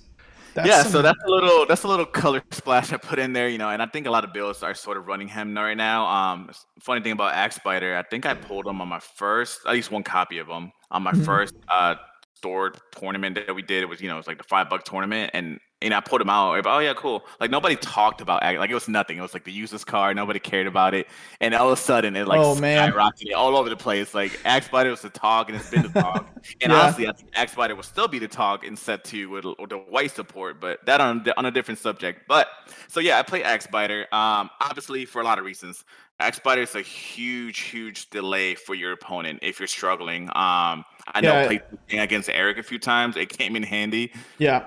that's 0.54 0.66
yeah. 0.66 0.82
So 0.82 1.02
that's 1.02 1.18
a 1.26 1.30
little 1.30 1.66
that's 1.66 1.82
a 1.82 1.88
little 1.88 2.06
color 2.06 2.42
splash 2.52 2.92
I 2.92 2.96
put 2.96 3.18
in 3.18 3.34
there, 3.34 3.48
you 3.48 3.58
know, 3.58 3.68
and 3.68 3.82
I 3.82 3.86
think 3.86 4.06
a 4.06 4.10
lot 4.10 4.24
of 4.24 4.32
builds 4.32 4.62
are 4.62 4.74
sort 4.74 4.96
of 4.96 5.06
running 5.06 5.28
him 5.28 5.54
right 5.54 5.76
now. 5.76 6.06
Um, 6.06 6.50
funny 6.80 7.02
thing 7.02 7.12
about 7.12 7.34
Axe 7.34 7.56
Spider, 7.56 7.96
I 7.96 8.02
think 8.02 8.24
I 8.24 8.32
pulled 8.32 8.66
him 8.66 8.80
on 8.80 8.88
my 8.88 9.00
first, 9.00 9.60
at 9.66 9.72
least 9.74 9.90
one 9.90 10.04
copy 10.04 10.38
of 10.38 10.46
him 10.46 10.72
on 10.90 11.02
my 11.02 11.12
mm-hmm. 11.12 11.24
first 11.24 11.54
uh 11.68 11.96
stored 12.34 12.78
tournament 12.92 13.34
that 13.34 13.54
we 13.54 13.62
did. 13.62 13.82
It 13.82 13.86
was 13.86 14.00
you 14.00 14.08
know 14.08 14.14
it 14.14 14.18
was 14.18 14.26
like 14.26 14.38
the 14.38 14.44
five 14.44 14.70
buck 14.70 14.84
tournament, 14.84 15.32
and 15.34 15.58
and 15.82 15.92
I 15.92 16.00
put 16.00 16.22
him 16.22 16.30
out. 16.30 16.66
Oh 16.66 16.78
yeah, 16.78 16.94
cool. 16.94 17.24
Like 17.38 17.50
nobody 17.50 17.76
talked 17.76 18.20
about 18.20 18.42
like 18.42 18.70
it 18.70 18.74
was 18.74 18.88
nothing. 18.88 19.18
It 19.18 19.20
was 19.20 19.34
like 19.34 19.44
the 19.44 19.52
useless 19.52 19.84
card. 19.84 20.16
Nobody 20.16 20.38
cared 20.38 20.66
about 20.66 20.94
it. 20.94 21.06
And 21.40 21.54
all 21.54 21.70
of 21.70 21.78
a 21.78 21.80
sudden, 21.80 22.16
it 22.16 22.26
like 22.26 22.40
oh, 22.40 22.54
man. 22.54 22.90
skyrocketed 22.90 23.34
all 23.36 23.56
over 23.56 23.68
the 23.68 23.76
place. 23.76 24.14
Like 24.14 24.38
Axe 24.44 24.66
Spider 24.66 24.90
was 24.90 25.02
the 25.02 25.10
talk, 25.10 25.48
and 25.48 25.58
it's 25.58 25.70
been 25.70 25.82
the 25.82 25.88
talk. 26.00 26.26
and 26.62 26.72
yeah. 26.72 26.80
honestly, 26.80 27.08
I 27.08 27.12
think 27.12 27.30
Axe 27.34 27.52
Spider 27.52 27.74
will 27.74 27.82
still 27.82 28.08
be 28.08 28.18
the 28.18 28.28
talk 28.28 28.64
in 28.64 28.76
set 28.76 29.04
two 29.04 29.28
with, 29.28 29.44
with, 29.44 29.68
the 29.68 29.76
white 29.76 30.12
support, 30.12 30.60
but 30.60 30.84
that 30.86 31.00
on 31.00 31.24
on 31.36 31.44
a 31.44 31.50
different 31.50 31.78
subject. 31.78 32.22
But 32.26 32.48
so 32.88 33.00
yeah, 33.00 33.18
I 33.18 33.22
play 33.22 33.42
Axe 33.42 33.64
Spider. 33.64 34.06
Um, 34.12 34.50
obviously 34.60 35.04
for 35.04 35.20
a 35.20 35.24
lot 35.24 35.38
of 35.38 35.44
reasons. 35.44 35.84
Axe 36.18 36.38
Spider 36.38 36.62
is 36.62 36.74
a 36.74 36.80
huge, 36.80 37.58
huge 37.60 38.08
delay 38.08 38.54
for 38.54 38.74
your 38.74 38.92
opponent 38.92 39.40
if 39.42 39.60
you're 39.60 39.66
struggling. 39.66 40.28
Um, 40.28 40.86
I 41.08 41.20
know 41.20 41.32
yeah. 41.32 41.46
played 41.46 41.62
against 41.90 42.30
Eric 42.30 42.56
a 42.56 42.62
few 42.62 42.78
times. 42.78 43.18
It 43.18 43.28
came 43.28 43.54
in 43.54 43.62
handy. 43.62 44.12
Yeah. 44.38 44.66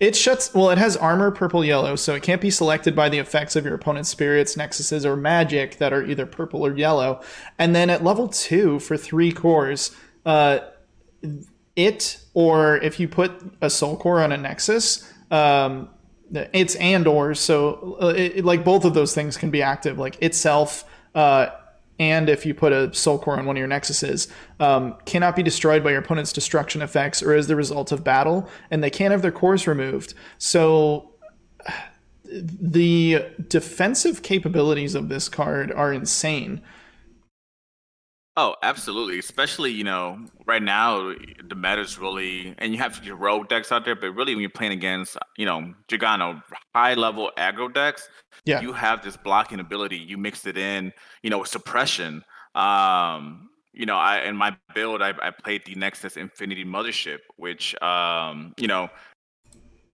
It 0.00 0.16
shuts. 0.16 0.54
Well, 0.54 0.70
it 0.70 0.78
has 0.78 0.96
armor 0.96 1.30
purple 1.30 1.62
yellow, 1.62 1.94
so 1.94 2.14
it 2.14 2.22
can't 2.22 2.40
be 2.40 2.50
selected 2.50 2.96
by 2.96 3.10
the 3.10 3.18
effects 3.18 3.54
of 3.54 3.66
your 3.66 3.74
opponent's 3.74 4.08
spirits, 4.08 4.56
nexuses, 4.56 5.04
or 5.04 5.14
magic 5.14 5.76
that 5.76 5.92
are 5.92 6.02
either 6.02 6.24
purple 6.24 6.64
or 6.64 6.74
yellow. 6.74 7.20
And 7.58 7.76
then 7.76 7.90
at 7.90 8.02
level 8.02 8.26
two 8.28 8.80
for 8.80 8.96
three 8.96 9.30
cores, 9.30 9.94
uh, 10.24 10.60
it 11.76 12.18
or 12.32 12.78
if 12.78 12.98
you 12.98 13.08
put 13.08 13.30
a 13.60 13.68
soul 13.68 13.98
core 13.98 14.22
on 14.22 14.32
a 14.32 14.38
nexus, 14.38 15.12
um, 15.30 15.90
it's 16.32 16.76
and 16.76 17.06
or 17.06 17.34
so 17.34 17.98
uh, 18.00 18.14
it, 18.16 18.44
like 18.44 18.64
both 18.64 18.86
of 18.86 18.94
those 18.94 19.14
things 19.14 19.36
can 19.36 19.50
be 19.50 19.62
active. 19.62 19.98
Like 19.98 20.20
itself. 20.22 20.84
Uh, 21.14 21.48
and 22.00 22.30
if 22.30 22.46
you 22.46 22.54
put 22.54 22.72
a 22.72 22.92
soul 22.94 23.18
core 23.18 23.38
on 23.38 23.44
one 23.44 23.56
of 23.56 23.60
your 23.60 23.68
nexuses, 23.68 24.26
um, 24.58 24.96
cannot 25.04 25.36
be 25.36 25.42
destroyed 25.42 25.84
by 25.84 25.90
your 25.90 26.00
opponent's 26.00 26.32
destruction 26.32 26.80
effects 26.80 27.22
or 27.22 27.34
as 27.34 27.46
the 27.46 27.54
result 27.54 27.92
of 27.92 28.02
battle, 28.02 28.48
and 28.70 28.82
they 28.82 28.88
can't 28.88 29.12
have 29.12 29.20
their 29.20 29.30
cores 29.30 29.66
removed. 29.66 30.14
So 30.38 31.12
the 32.24 33.26
defensive 33.48 34.22
capabilities 34.22 34.94
of 34.94 35.10
this 35.10 35.28
card 35.28 35.70
are 35.72 35.92
insane. 35.92 36.62
Oh, 38.42 38.56
absolutely. 38.62 39.18
Especially, 39.18 39.70
you 39.70 39.84
know, 39.84 40.18
right 40.46 40.62
now 40.62 41.12
the 41.46 41.54
meta's 41.54 41.98
really, 41.98 42.54
and 42.56 42.72
you 42.72 42.78
have 42.78 43.04
your 43.04 43.16
rogue 43.16 43.48
decks 43.48 43.70
out 43.70 43.84
there, 43.84 43.94
but 43.94 44.12
really 44.12 44.34
when 44.34 44.40
you're 44.40 44.48
playing 44.48 44.72
against, 44.72 45.18
you 45.36 45.44
know, 45.44 45.74
Gigano, 45.88 46.42
high 46.74 46.94
level 46.94 47.30
aggro 47.36 47.70
decks, 47.70 48.08
yeah. 48.46 48.62
you 48.62 48.72
have 48.72 49.04
this 49.04 49.14
blocking 49.14 49.60
ability. 49.60 49.98
You 49.98 50.16
mix 50.16 50.46
it 50.46 50.56
in, 50.56 50.90
you 51.22 51.28
know, 51.28 51.40
with 51.40 51.48
suppression. 51.48 52.24
Um, 52.54 53.50
you 53.74 53.84
know, 53.84 53.96
I 53.96 54.22
in 54.22 54.36
my 54.36 54.56
build, 54.74 55.02
I, 55.02 55.12
I 55.20 55.32
played 55.32 55.66
the 55.66 55.74
Nexus 55.74 56.16
Infinity 56.16 56.64
Mothership, 56.64 57.18
which, 57.36 57.74
um, 57.82 58.54
you 58.56 58.68
know, 58.68 58.88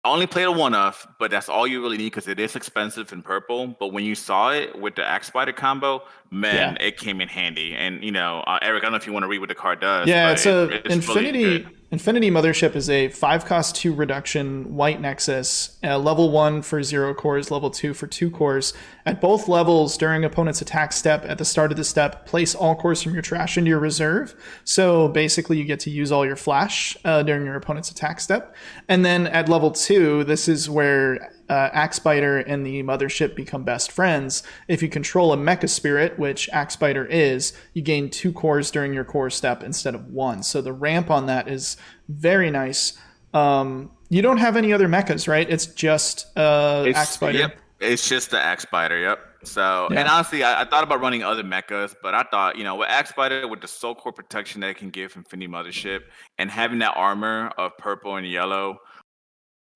I 0.07 0.11
only 0.11 0.29
played 0.29 0.45
a 0.45 0.53
one 0.53 0.73
off, 0.73 1.05
but 1.19 1.33
that's 1.33 1.49
all 1.49 1.67
you 1.67 1.83
really 1.83 1.97
need 1.97 2.13
because 2.13 2.29
it 2.29 2.39
is 2.39 2.55
expensive 2.55 3.13
in 3.13 3.23
purple. 3.23 3.67
But 3.67 3.89
when 3.89 4.05
you 4.05 4.15
saw 4.15 4.53
it 4.53 4.81
with 4.81 4.95
the 4.95 5.05
Axe 5.05 5.27
Spider 5.27 5.53
combo, 5.53 6.05
man, 6.31 6.77
yeah. 6.79 6.87
it 6.87 6.97
came 6.97 7.21
in 7.21 7.27
handy. 7.27 7.75
And 7.75 8.05
you 8.05 8.13
know, 8.13 8.45
uh, 8.47 8.61
Eric, 8.63 8.83
I 8.83 8.85
don't 8.85 8.93
know 8.93 8.99
if 8.99 9.07
you 9.09 9.13
want 9.13 9.25
to 9.25 9.29
read 9.29 9.41
what 9.41 9.49
the 9.49 9.57
card 9.57 9.81
does. 9.81 10.07
Yeah, 10.07 10.31
it's 10.31 10.47
a 10.47 10.69
it, 10.69 10.87
it's 10.87 10.95
Infinity 10.95 11.45
really 11.45 11.67
Infinity 11.97 12.31
Mothership 12.31 12.77
is 12.77 12.91
a 12.91 13.09
five 13.09 13.47
cost 13.47 13.75
two 13.75 13.95
reduction 13.95 14.75
white 14.75 15.01
nexus, 15.01 15.79
uh, 15.83 15.99
level 15.99 16.31
one 16.31 16.61
for 16.61 16.83
zero 16.83 17.15
cores, 17.15 17.51
level 17.51 17.71
two 17.71 17.95
for 17.95 18.07
two 18.07 18.31
cores. 18.31 18.75
At 19.07 19.19
both 19.19 19.49
levels, 19.49 19.97
during 19.97 20.23
opponent's 20.23 20.61
attack 20.61 20.93
step, 20.93 21.25
at 21.27 21.39
the 21.39 21.45
start 21.47 21.71
of 21.71 21.79
the 21.79 21.85
step, 21.85 22.27
place 22.27 22.55
all 22.55 22.75
cores 22.75 23.03
from 23.03 23.15
your 23.15 23.23
trash 23.23 23.57
into 23.57 23.71
your 23.71 23.79
reserve. 23.79 24.35
So 24.63 25.09
basically, 25.09 25.57
you 25.57 25.65
get 25.65 25.81
to 25.81 25.91
use 25.91 26.13
all 26.13 26.27
your 26.27 26.37
flash 26.37 26.99
uh, 27.03 27.23
during 27.23 27.47
your 27.47 27.57
opponent's 27.57 27.91
attack 27.91 28.21
step. 28.21 28.55
And 28.89 29.03
then 29.03 29.27
at 29.29 29.49
level 29.49 29.71
two, 29.71 30.23
this 30.25 30.49
is 30.49 30.69
where 30.69 31.33
uh, 31.49 31.71
Axe 31.73 31.97
Spider 31.97 32.39
and 32.39 32.65
the 32.65 32.83
mothership 32.83 33.35
become 33.35 33.65
best 33.65 33.93
friends. 33.93 34.43
If 34.69 34.83
you 34.83 34.89
control 34.89 35.33
a 35.33 35.37
mecha 35.37 35.69
spirit, 35.69 36.19
which 36.19 36.49
Axe 36.51 36.75
Spider 36.75 37.05
is, 37.07 37.53
you 37.73 37.83
gain 37.83 38.11
two 38.11 38.33
cores 38.33 38.71
during 38.71 38.93
your 38.93 39.05
core 39.05 39.31
step 39.31 39.63
instead 39.63 39.95
of 39.95 40.09
one. 40.09 40.43
So 40.43 40.61
the 40.61 40.73
ramp 40.73 41.11
on 41.11 41.27
that 41.27 41.49
is 41.49 41.77
very 42.09 42.51
nice. 42.51 42.99
Um, 43.33 43.91
you 44.09 44.23
don't 44.23 44.39
have 44.39 44.57
any 44.57 44.73
other 44.73 44.89
mechas, 44.89 45.29
right? 45.29 45.49
It's 45.49 45.67
just 45.67 46.27
uh, 46.37 46.85
it's, 46.87 46.99
Axe 46.99 47.11
Spider. 47.11 47.39
Yep, 47.39 47.57
it's 47.81 48.09
just 48.09 48.31
the 48.31 48.41
Axe 48.41 48.63
Spider. 48.63 48.99
Yep. 49.01 49.19
So, 49.45 49.89
yeah. 49.91 50.01
and 50.01 50.09
honestly, 50.09 50.43
I, 50.43 50.63
I, 50.63 50.65
thought 50.65 50.83
about 50.83 51.01
running 51.01 51.23
other 51.23 51.45
mechas, 51.45 51.95
but 52.03 52.15
I 52.15 52.25
thought, 52.25 52.57
you 52.57 52.65
know, 52.65 52.77
with 52.77 52.89
Axe 52.89 53.11
Spider, 53.11 53.47
with 53.47 53.61
the 53.61 53.69
soul 53.69 53.95
core 53.95 54.13
protection 54.13 54.61
that 54.63 54.71
it 54.71 54.77
can 54.77 54.91
give 54.91 55.15
Infinity 55.15 55.51
Mothership, 55.51 56.01
and 56.39 56.51
having 56.51 56.81
that 56.81 56.95
armor 56.97 57.53
of 57.57 57.77
purple 57.77 58.17
and 58.17 58.29
yellow, 58.29 58.79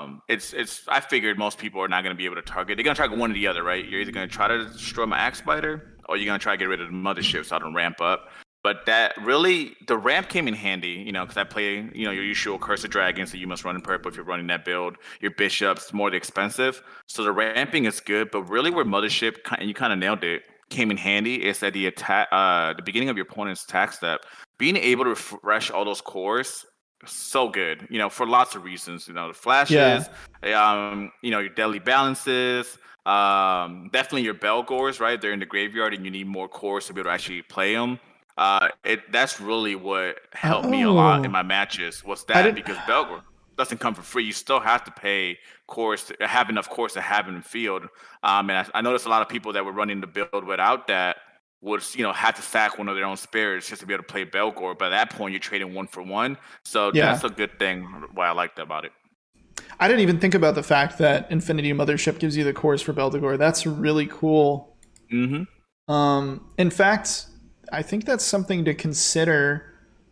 um, 0.00 0.22
it's 0.28 0.52
it's. 0.52 0.82
I 0.88 1.00
figured 1.00 1.38
most 1.38 1.58
people 1.58 1.82
are 1.82 1.88
not 1.88 2.02
going 2.02 2.14
to 2.14 2.18
be 2.18 2.24
able 2.24 2.36
to 2.36 2.42
target. 2.42 2.76
They're 2.76 2.84
going 2.84 2.96
to 2.96 3.02
try 3.02 3.14
one 3.14 3.30
or 3.30 3.34
the 3.34 3.46
other, 3.46 3.62
right? 3.62 3.86
You're 3.86 4.00
either 4.00 4.12
going 4.12 4.28
to 4.28 4.34
try 4.34 4.48
to 4.48 4.64
destroy 4.64 5.06
my 5.06 5.18
axe 5.18 5.38
spider, 5.38 5.98
or 6.08 6.16
you're 6.16 6.26
going 6.26 6.38
to 6.38 6.42
try 6.42 6.54
to 6.54 6.58
get 6.58 6.66
rid 6.66 6.80
of 6.80 6.88
the 6.88 6.94
mothership 6.94 7.44
so 7.44 7.56
I 7.56 7.58
don't 7.58 7.74
ramp 7.74 8.00
up. 8.00 8.28
But 8.62 8.84
that 8.86 9.14
really, 9.22 9.74
the 9.86 9.96
ramp 9.96 10.28
came 10.28 10.46
in 10.46 10.52
handy, 10.52 10.88
you 11.06 11.12
know, 11.12 11.24
because 11.24 11.38
I 11.38 11.44
play, 11.44 11.88
you 11.94 12.04
know, 12.04 12.10
your 12.10 12.24
usual 12.24 12.58
Curse 12.58 12.84
of 12.84 12.90
Dragons, 12.90 13.30
so 13.30 13.38
you 13.38 13.46
must 13.46 13.64
run 13.64 13.74
in 13.74 13.80
purple 13.80 14.10
if 14.10 14.16
you're 14.16 14.24
running 14.24 14.46
that 14.48 14.66
build. 14.66 14.96
Your 15.20 15.30
bishops 15.30 15.94
more 15.94 16.12
expensive, 16.12 16.82
so 17.06 17.24
the 17.24 17.32
ramping 17.32 17.86
is 17.86 18.00
good. 18.00 18.30
But 18.30 18.42
really, 18.44 18.70
where 18.70 18.84
mothership 18.84 19.36
and 19.58 19.68
you 19.68 19.74
kind 19.74 19.92
of 19.92 19.98
nailed 19.98 20.24
it 20.24 20.42
came 20.68 20.90
in 20.90 20.96
handy 20.96 21.44
is 21.44 21.62
at 21.62 21.72
the 21.72 21.86
attack, 21.86 22.28
uh, 22.30 22.72
the 22.74 22.82
beginning 22.82 23.08
of 23.08 23.16
your 23.16 23.26
opponent's 23.26 23.64
attack 23.64 23.92
step, 23.92 24.24
being 24.56 24.76
able 24.76 25.04
to 25.04 25.10
refresh 25.10 25.70
all 25.70 25.84
those 25.84 26.00
cores 26.00 26.64
so 27.06 27.48
good, 27.48 27.86
you 27.90 27.98
know, 27.98 28.08
for 28.08 28.26
lots 28.26 28.54
of 28.54 28.64
reasons. 28.64 29.08
You 29.08 29.14
know, 29.14 29.28
the 29.28 29.34
flashes, 29.34 30.08
yeah. 30.42 30.88
um, 30.90 31.12
you 31.22 31.30
know, 31.30 31.38
your 31.38 31.50
deadly 31.50 31.78
balances, 31.78 32.78
um, 33.06 33.90
definitely 33.92 34.22
your 34.22 34.34
Belgors, 34.34 35.00
right? 35.00 35.20
They're 35.20 35.32
in 35.32 35.40
the 35.40 35.46
graveyard, 35.46 35.94
and 35.94 36.04
you 36.04 36.10
need 36.10 36.26
more 36.26 36.48
cores 36.48 36.86
to 36.86 36.92
be 36.92 37.00
able 37.00 37.10
to 37.10 37.14
actually 37.14 37.42
play 37.42 37.74
them. 37.74 37.98
Uh, 38.36 38.68
it 38.84 39.10
that's 39.12 39.40
really 39.40 39.74
what 39.74 40.16
helped 40.32 40.66
oh. 40.66 40.70
me 40.70 40.82
a 40.82 40.90
lot 40.90 41.20
in 41.20 41.26
oh. 41.26 41.30
my 41.30 41.42
matches. 41.42 42.04
Was 42.04 42.24
that 42.24 42.54
because 42.54 42.76
Belgor 42.86 43.22
doesn't 43.56 43.78
come 43.78 43.94
for 43.94 44.02
free? 44.02 44.24
You 44.24 44.32
still 44.32 44.60
have 44.60 44.84
to 44.84 44.90
pay 44.90 45.38
cores 45.66 46.04
to 46.04 46.26
have 46.26 46.50
enough 46.50 46.68
cores 46.68 46.92
to 46.94 47.00
have 47.00 47.28
in 47.28 47.36
the 47.36 47.42
field. 47.42 47.82
Um, 48.22 48.50
and 48.50 48.66
I, 48.74 48.78
I 48.78 48.80
noticed 48.80 49.06
a 49.06 49.08
lot 49.08 49.22
of 49.22 49.28
people 49.28 49.52
that 49.52 49.64
were 49.64 49.72
running 49.72 50.00
the 50.00 50.06
build 50.06 50.44
without 50.44 50.86
that 50.88 51.16
would 51.62 51.83
you 51.94 52.03
know 52.03 52.12
have 52.12 52.35
to 52.37 52.42
sack 52.42 52.79
one 52.79 52.88
of 52.88 52.96
their 52.96 53.05
own 53.05 53.16
spirits 53.16 53.68
just 53.68 53.81
to 53.81 53.87
be 53.87 53.94
able 53.94 54.05
to 54.05 54.09
play 54.09 54.25
Belgor. 54.25 54.79
But 54.79 54.87
at 54.87 54.90
that 54.90 55.11
point, 55.11 55.33
you're 55.33 55.40
trading 55.40 55.75
one 55.75 55.87
for 55.87 56.03
one, 56.03 56.37
so 56.64 56.90
yeah. 56.94 57.12
that's 57.12 57.25
a 57.25 57.29
good 57.29 57.59
thing. 57.59 57.83
Why 58.14 58.29
I 58.29 58.33
liked 58.33 58.59
about 58.59 58.85
it. 58.85 58.92
I 59.79 59.88
didn't 59.88 60.01
even 60.01 60.18
think 60.18 60.35
about 60.35 60.55
the 60.55 60.62
fact 60.62 60.99
that 60.99 61.31
Infinity 61.31 61.73
Mothership 61.73 62.18
gives 62.18 62.37
you 62.37 62.44
the 62.44 62.53
cores 62.53 62.83
for 62.83 62.92
Beldegor. 62.92 63.38
That's 63.38 63.66
really 63.66 64.07
cool. 64.07 64.77
Mm-hmm. 65.12 65.92
Um, 65.92 66.51
in 66.59 66.70
fact, 66.70 67.27
I 67.73 67.83
think 67.83 68.05
that's 68.05 68.25
something 68.25 68.64
to 68.64 68.75
consider 68.75 69.66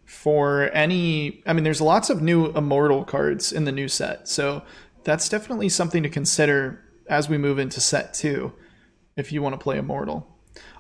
for 0.05 0.71
any. 0.73 1.43
I 1.47 1.53
mean, 1.53 1.65
there's 1.65 1.81
lots 1.81 2.11
of 2.11 2.23
new 2.23 2.47
Immortal 2.47 3.05
cards 3.05 3.53
in 3.53 3.65
the 3.65 3.73
new 3.73 3.89
set, 3.89 4.29
so 4.29 4.63
that's 5.05 5.29
definitely 5.29 5.69
something 5.69 6.03
to 6.03 6.09
consider 6.09 6.85
as 7.09 7.29
we 7.29 7.39
move 7.39 7.59
into 7.59 7.81
set 7.81 8.13
two, 8.13 8.53
if 9.17 9.33
you 9.33 9.41
want 9.41 9.55
to 9.55 9.59
play 9.59 9.79
Immortal. 9.79 10.27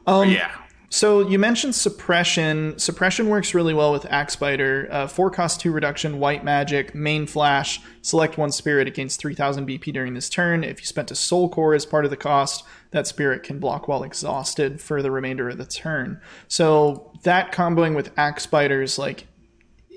Um, 0.08 0.30
yeah. 0.30 0.54
So 0.90 1.28
you 1.28 1.38
mentioned 1.38 1.74
suppression. 1.74 2.78
Suppression 2.78 3.28
works 3.28 3.52
really 3.52 3.74
well 3.74 3.92
with 3.92 4.06
Axe 4.06 4.32
Spider. 4.32 4.88
Uh, 4.90 5.06
four 5.06 5.30
cost 5.30 5.60
two 5.60 5.70
reduction, 5.70 6.18
white 6.18 6.42
magic, 6.42 6.94
main 6.94 7.26
flash. 7.26 7.80
Select 8.00 8.38
one 8.38 8.50
spirit 8.50 8.88
against 8.88 9.20
3,000 9.20 9.68
BP 9.68 9.92
during 9.92 10.14
this 10.14 10.30
turn. 10.30 10.64
If 10.64 10.80
you 10.80 10.86
spent 10.86 11.10
a 11.10 11.14
soul 11.14 11.50
core 11.50 11.74
as 11.74 11.84
part 11.84 12.06
of 12.06 12.10
the 12.10 12.16
cost, 12.16 12.64
that 12.90 13.06
spirit 13.06 13.42
can 13.42 13.58
block 13.58 13.86
while 13.86 14.02
exhausted 14.02 14.80
for 14.80 15.02
the 15.02 15.10
remainder 15.10 15.50
of 15.50 15.58
the 15.58 15.66
turn. 15.66 16.22
So 16.48 17.12
that 17.22 17.52
comboing 17.52 17.94
with 17.94 18.10
Axe 18.16 18.44
Spider's 18.44 18.98
like 18.98 19.26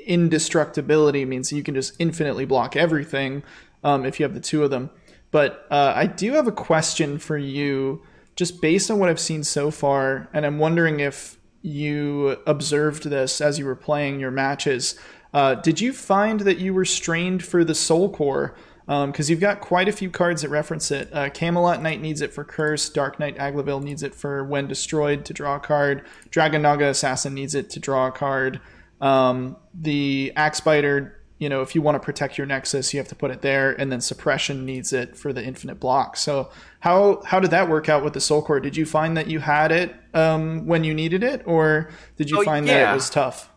indestructibility 0.06 1.24
means 1.24 1.54
you 1.54 1.64
can 1.64 1.76
just 1.76 1.94
infinitely 2.00 2.44
block 2.44 2.76
everything 2.76 3.44
um, 3.82 4.06
if 4.06 4.20
you 4.20 4.26
have 4.26 4.34
the 4.34 4.42
two 4.42 4.62
of 4.62 4.72
them. 4.72 4.90
But 5.32 5.66
uh, 5.72 5.94
I 5.96 6.08
do 6.08 6.34
have 6.34 6.48
a 6.48 6.52
question 6.52 7.18
for 7.18 7.38
you 7.38 8.02
just 8.36 8.62
based 8.62 8.90
on 8.90 9.00
what 9.00 9.10
I've 9.10 9.20
seen 9.20 9.44
so 9.44 9.72
far, 9.72 10.30
and 10.34 10.46
I'm 10.46 10.60
wondering 10.60 11.00
if 11.00 11.38
you 11.62 12.38
observed 12.48 13.04
this 13.04 13.42
as 13.42 13.60
you 13.60 13.66
were 13.66 13.76
playing 13.76 14.20
your 14.20 14.32
matches. 14.32 15.00
Uh, 15.34 15.56
did 15.56 15.80
you 15.80 15.94
find 15.94 16.42
that 16.42 16.58
you 16.58 16.74
were 16.74 16.86
strained 16.86 17.44
for 17.44 17.64
the 17.64 17.76
Soul 17.76 18.10
Core? 18.10 18.56
Because 18.86 19.30
um, 19.30 19.32
you've 19.32 19.40
got 19.40 19.62
quite 19.62 19.88
a 19.88 19.92
few 19.92 20.10
cards 20.10 20.42
that 20.42 20.50
reference 20.50 20.92
it. 20.92 21.08
Uh, 21.14 21.30
Camelot 21.30 21.82
Knight 21.82 22.02
needs 22.02 22.22
it 22.22 22.34
for 22.34 22.44
Curse. 22.44 22.90
Dark 22.90 23.20
Knight 23.20 23.38
Aglavale 23.38 23.82
needs 23.82 24.04
it 24.04 24.14
for 24.14 24.44
When 24.44 24.68
Destroyed 24.68 25.24
to 25.26 25.34
draw 25.34 25.56
a 25.58 25.60
card. 25.60 26.04
Dragon 26.30 26.64
Naga 26.64 26.88
Assassin 26.88 27.34
needs 27.34 27.56
it 27.56 27.70
to 27.70 27.80
draw 27.80 28.08
a 28.08 28.12
card. 28.12 28.60
Um, 29.00 29.56
the 29.74 30.34
Axe 30.36 30.58
Spider 30.58 31.21
you 31.42 31.50
know, 31.50 31.64
if 31.64 31.74
you 31.74 31.82
want 31.82 31.96
to 31.96 32.00
protect 32.00 32.38
your 32.38 32.46
nexus, 32.46 32.94
you 32.94 33.00
have 33.00 33.08
to 33.08 33.16
put 33.16 33.32
it 33.32 33.42
there, 33.42 33.72
and 33.82 33.92
then 33.92 34.00
suppression 34.00 34.64
needs 34.64 34.94
it 34.94 35.18
for 35.18 35.34
the 35.34 35.44
infinite 35.44 35.80
block. 35.80 36.16
So 36.16 36.52
how 36.82 37.24
how 37.26 37.40
did 37.40 37.50
that 37.50 37.68
work 37.68 37.90
out 37.90 38.04
with 38.04 38.14
the 38.14 38.22
soul 38.22 38.44
core? 38.44 38.60
Did 38.60 38.78
you 38.78 38.86
find 38.86 39.18
that 39.18 39.26
you 39.26 39.40
had 39.40 39.72
it 39.72 39.96
um, 40.14 40.68
when 40.68 40.84
you 40.84 40.94
needed 40.94 41.24
it, 41.24 41.42
or 41.48 41.90
did 42.16 42.30
you 42.30 42.42
oh, 42.42 42.44
find 42.44 42.68
yeah. 42.68 42.86
that 42.86 42.92
it 42.92 42.94
was 42.94 43.10
tough? 43.10 43.50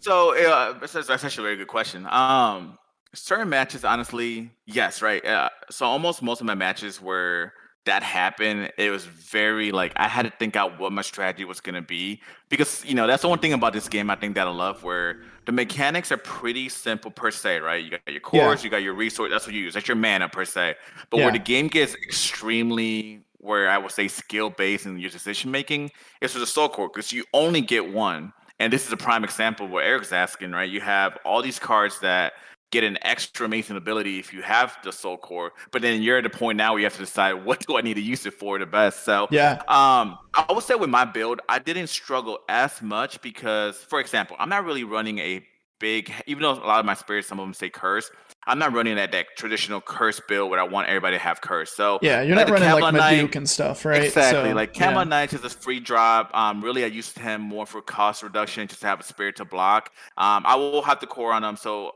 So 0.00 0.36
uh, 0.36 0.80
that's, 0.80 0.94
that's 0.94 1.10
actually 1.10 1.44
a 1.44 1.46
very 1.46 1.56
good 1.58 1.68
question. 1.68 2.08
Um, 2.10 2.76
certain 3.14 3.48
matches, 3.48 3.84
honestly, 3.84 4.50
yes, 4.66 5.00
right. 5.00 5.24
Uh, 5.24 5.50
so 5.70 5.86
almost 5.86 6.22
most 6.22 6.40
of 6.40 6.46
my 6.48 6.56
matches 6.56 7.00
were 7.00 7.52
that 7.84 8.02
happened, 8.02 8.72
it 8.76 8.90
was 8.90 9.04
very 9.04 9.70
like 9.70 9.92
I 9.94 10.08
had 10.08 10.24
to 10.24 10.32
think 10.40 10.56
out 10.56 10.80
what 10.80 10.90
my 10.90 11.02
strategy 11.02 11.44
was 11.44 11.60
gonna 11.60 11.82
be 11.82 12.20
because 12.48 12.84
you 12.84 12.96
know 12.96 13.06
that's 13.06 13.22
the 13.22 13.28
one 13.28 13.38
thing 13.38 13.52
about 13.52 13.74
this 13.74 13.88
game 13.88 14.10
I 14.10 14.16
think 14.16 14.34
that 14.34 14.48
I 14.48 14.50
love 14.50 14.82
where 14.82 15.22
the 15.48 15.52
mechanics 15.52 16.12
are 16.12 16.18
pretty 16.18 16.68
simple 16.68 17.10
per 17.10 17.30
se, 17.30 17.60
right? 17.60 17.82
You 17.82 17.92
got 17.92 18.02
your 18.06 18.20
cores, 18.20 18.60
yeah. 18.60 18.64
you 18.64 18.70
got 18.70 18.82
your 18.82 18.92
resource, 18.92 19.30
that's 19.30 19.46
what 19.46 19.54
you 19.54 19.62
use, 19.62 19.72
that's 19.72 19.88
your 19.88 19.96
mana 19.96 20.28
per 20.28 20.44
se. 20.44 20.74
But 21.08 21.16
yeah. 21.16 21.24
where 21.24 21.32
the 21.32 21.38
game 21.38 21.68
gets 21.68 21.94
extremely 21.94 23.22
where 23.38 23.70
I 23.70 23.78
would 23.78 23.90
say 23.90 24.08
skill 24.08 24.50
based 24.50 24.84
in 24.84 24.98
your 24.98 25.08
decision 25.08 25.50
making 25.50 25.90
is 26.20 26.34
for 26.34 26.38
the 26.38 26.46
soul 26.46 26.68
core 26.68 26.88
because 26.88 27.12
you 27.12 27.24
only 27.32 27.62
get 27.62 27.90
one. 27.90 28.34
And 28.60 28.70
this 28.70 28.86
is 28.86 28.92
a 28.92 28.96
prime 28.98 29.24
example 29.24 29.66
where 29.66 29.82
Eric's 29.82 30.12
asking, 30.12 30.52
right? 30.52 30.68
You 30.68 30.82
have 30.82 31.16
all 31.24 31.40
these 31.40 31.58
cards 31.58 31.98
that 32.00 32.34
get 32.70 32.84
an 32.84 32.98
extra 33.02 33.46
amazing 33.46 33.76
ability 33.76 34.18
if 34.18 34.32
you 34.32 34.42
have 34.42 34.76
the 34.84 34.92
soul 34.92 35.16
core 35.16 35.52
but 35.70 35.82
then 35.82 36.02
you're 36.02 36.18
at 36.18 36.26
a 36.26 36.30
point 36.30 36.56
now 36.56 36.72
where 36.72 36.80
you 36.80 36.84
have 36.84 36.94
to 36.94 37.00
decide 37.00 37.32
what 37.44 37.64
do 37.66 37.76
i 37.76 37.80
need 37.80 37.94
to 37.94 38.00
use 38.00 38.26
it 38.26 38.34
for 38.34 38.58
the 38.58 38.66
best? 38.66 39.04
So 39.04 39.28
yeah. 39.30 39.62
um 39.68 40.18
i 40.34 40.46
would 40.50 40.64
say 40.64 40.74
with 40.74 40.90
my 40.90 41.04
build 41.04 41.40
i 41.48 41.58
didn't 41.58 41.88
struggle 41.88 42.38
as 42.48 42.80
much 42.82 43.20
because 43.22 43.76
for 43.76 44.00
example 44.00 44.36
i'm 44.38 44.48
not 44.48 44.64
really 44.64 44.84
running 44.84 45.18
a 45.18 45.44
big 45.80 46.12
even 46.26 46.42
though 46.42 46.52
a 46.52 46.66
lot 46.66 46.80
of 46.80 46.86
my 46.86 46.94
spirits 46.94 47.28
some 47.28 47.38
of 47.38 47.46
them 47.46 47.54
say 47.54 47.70
curse 47.70 48.10
i'm 48.48 48.58
not 48.58 48.72
running 48.72 48.96
that, 48.96 49.12
that 49.12 49.26
traditional 49.36 49.80
curse 49.80 50.20
build 50.28 50.50
where 50.50 50.58
i 50.58 50.62
want 50.64 50.88
everybody 50.88 51.16
to 51.16 51.22
have 51.22 51.40
curse. 51.40 51.72
So 51.72 52.00
yeah 52.02 52.20
you're 52.20 52.34
not 52.34 52.50
running 52.50 52.68
like 52.68 52.94
Maduke 52.94 53.36
and 53.36 53.48
stuff 53.48 53.84
right? 53.84 54.04
Exactly 54.04 54.50
so, 54.50 54.56
like 54.56 54.74
Camelot 54.74 55.06
yeah. 55.06 55.10
Knight 55.10 55.32
is 55.32 55.44
a 55.44 55.50
free 55.50 55.78
drop 55.78 56.34
um 56.34 56.62
really 56.64 56.82
i 56.82 56.88
used 56.88 57.16
him 57.16 57.40
more 57.40 57.64
for 57.64 57.80
cost 57.80 58.24
reduction 58.24 58.66
just 58.66 58.80
to 58.80 58.86
have 58.88 58.98
a 59.00 59.04
spirit 59.04 59.36
to 59.36 59.44
block. 59.44 59.92
Um 60.16 60.42
i 60.46 60.56
will 60.56 60.82
have 60.82 60.98
the 60.98 61.06
core 61.06 61.32
on 61.32 61.42
them 61.42 61.56
so 61.56 61.94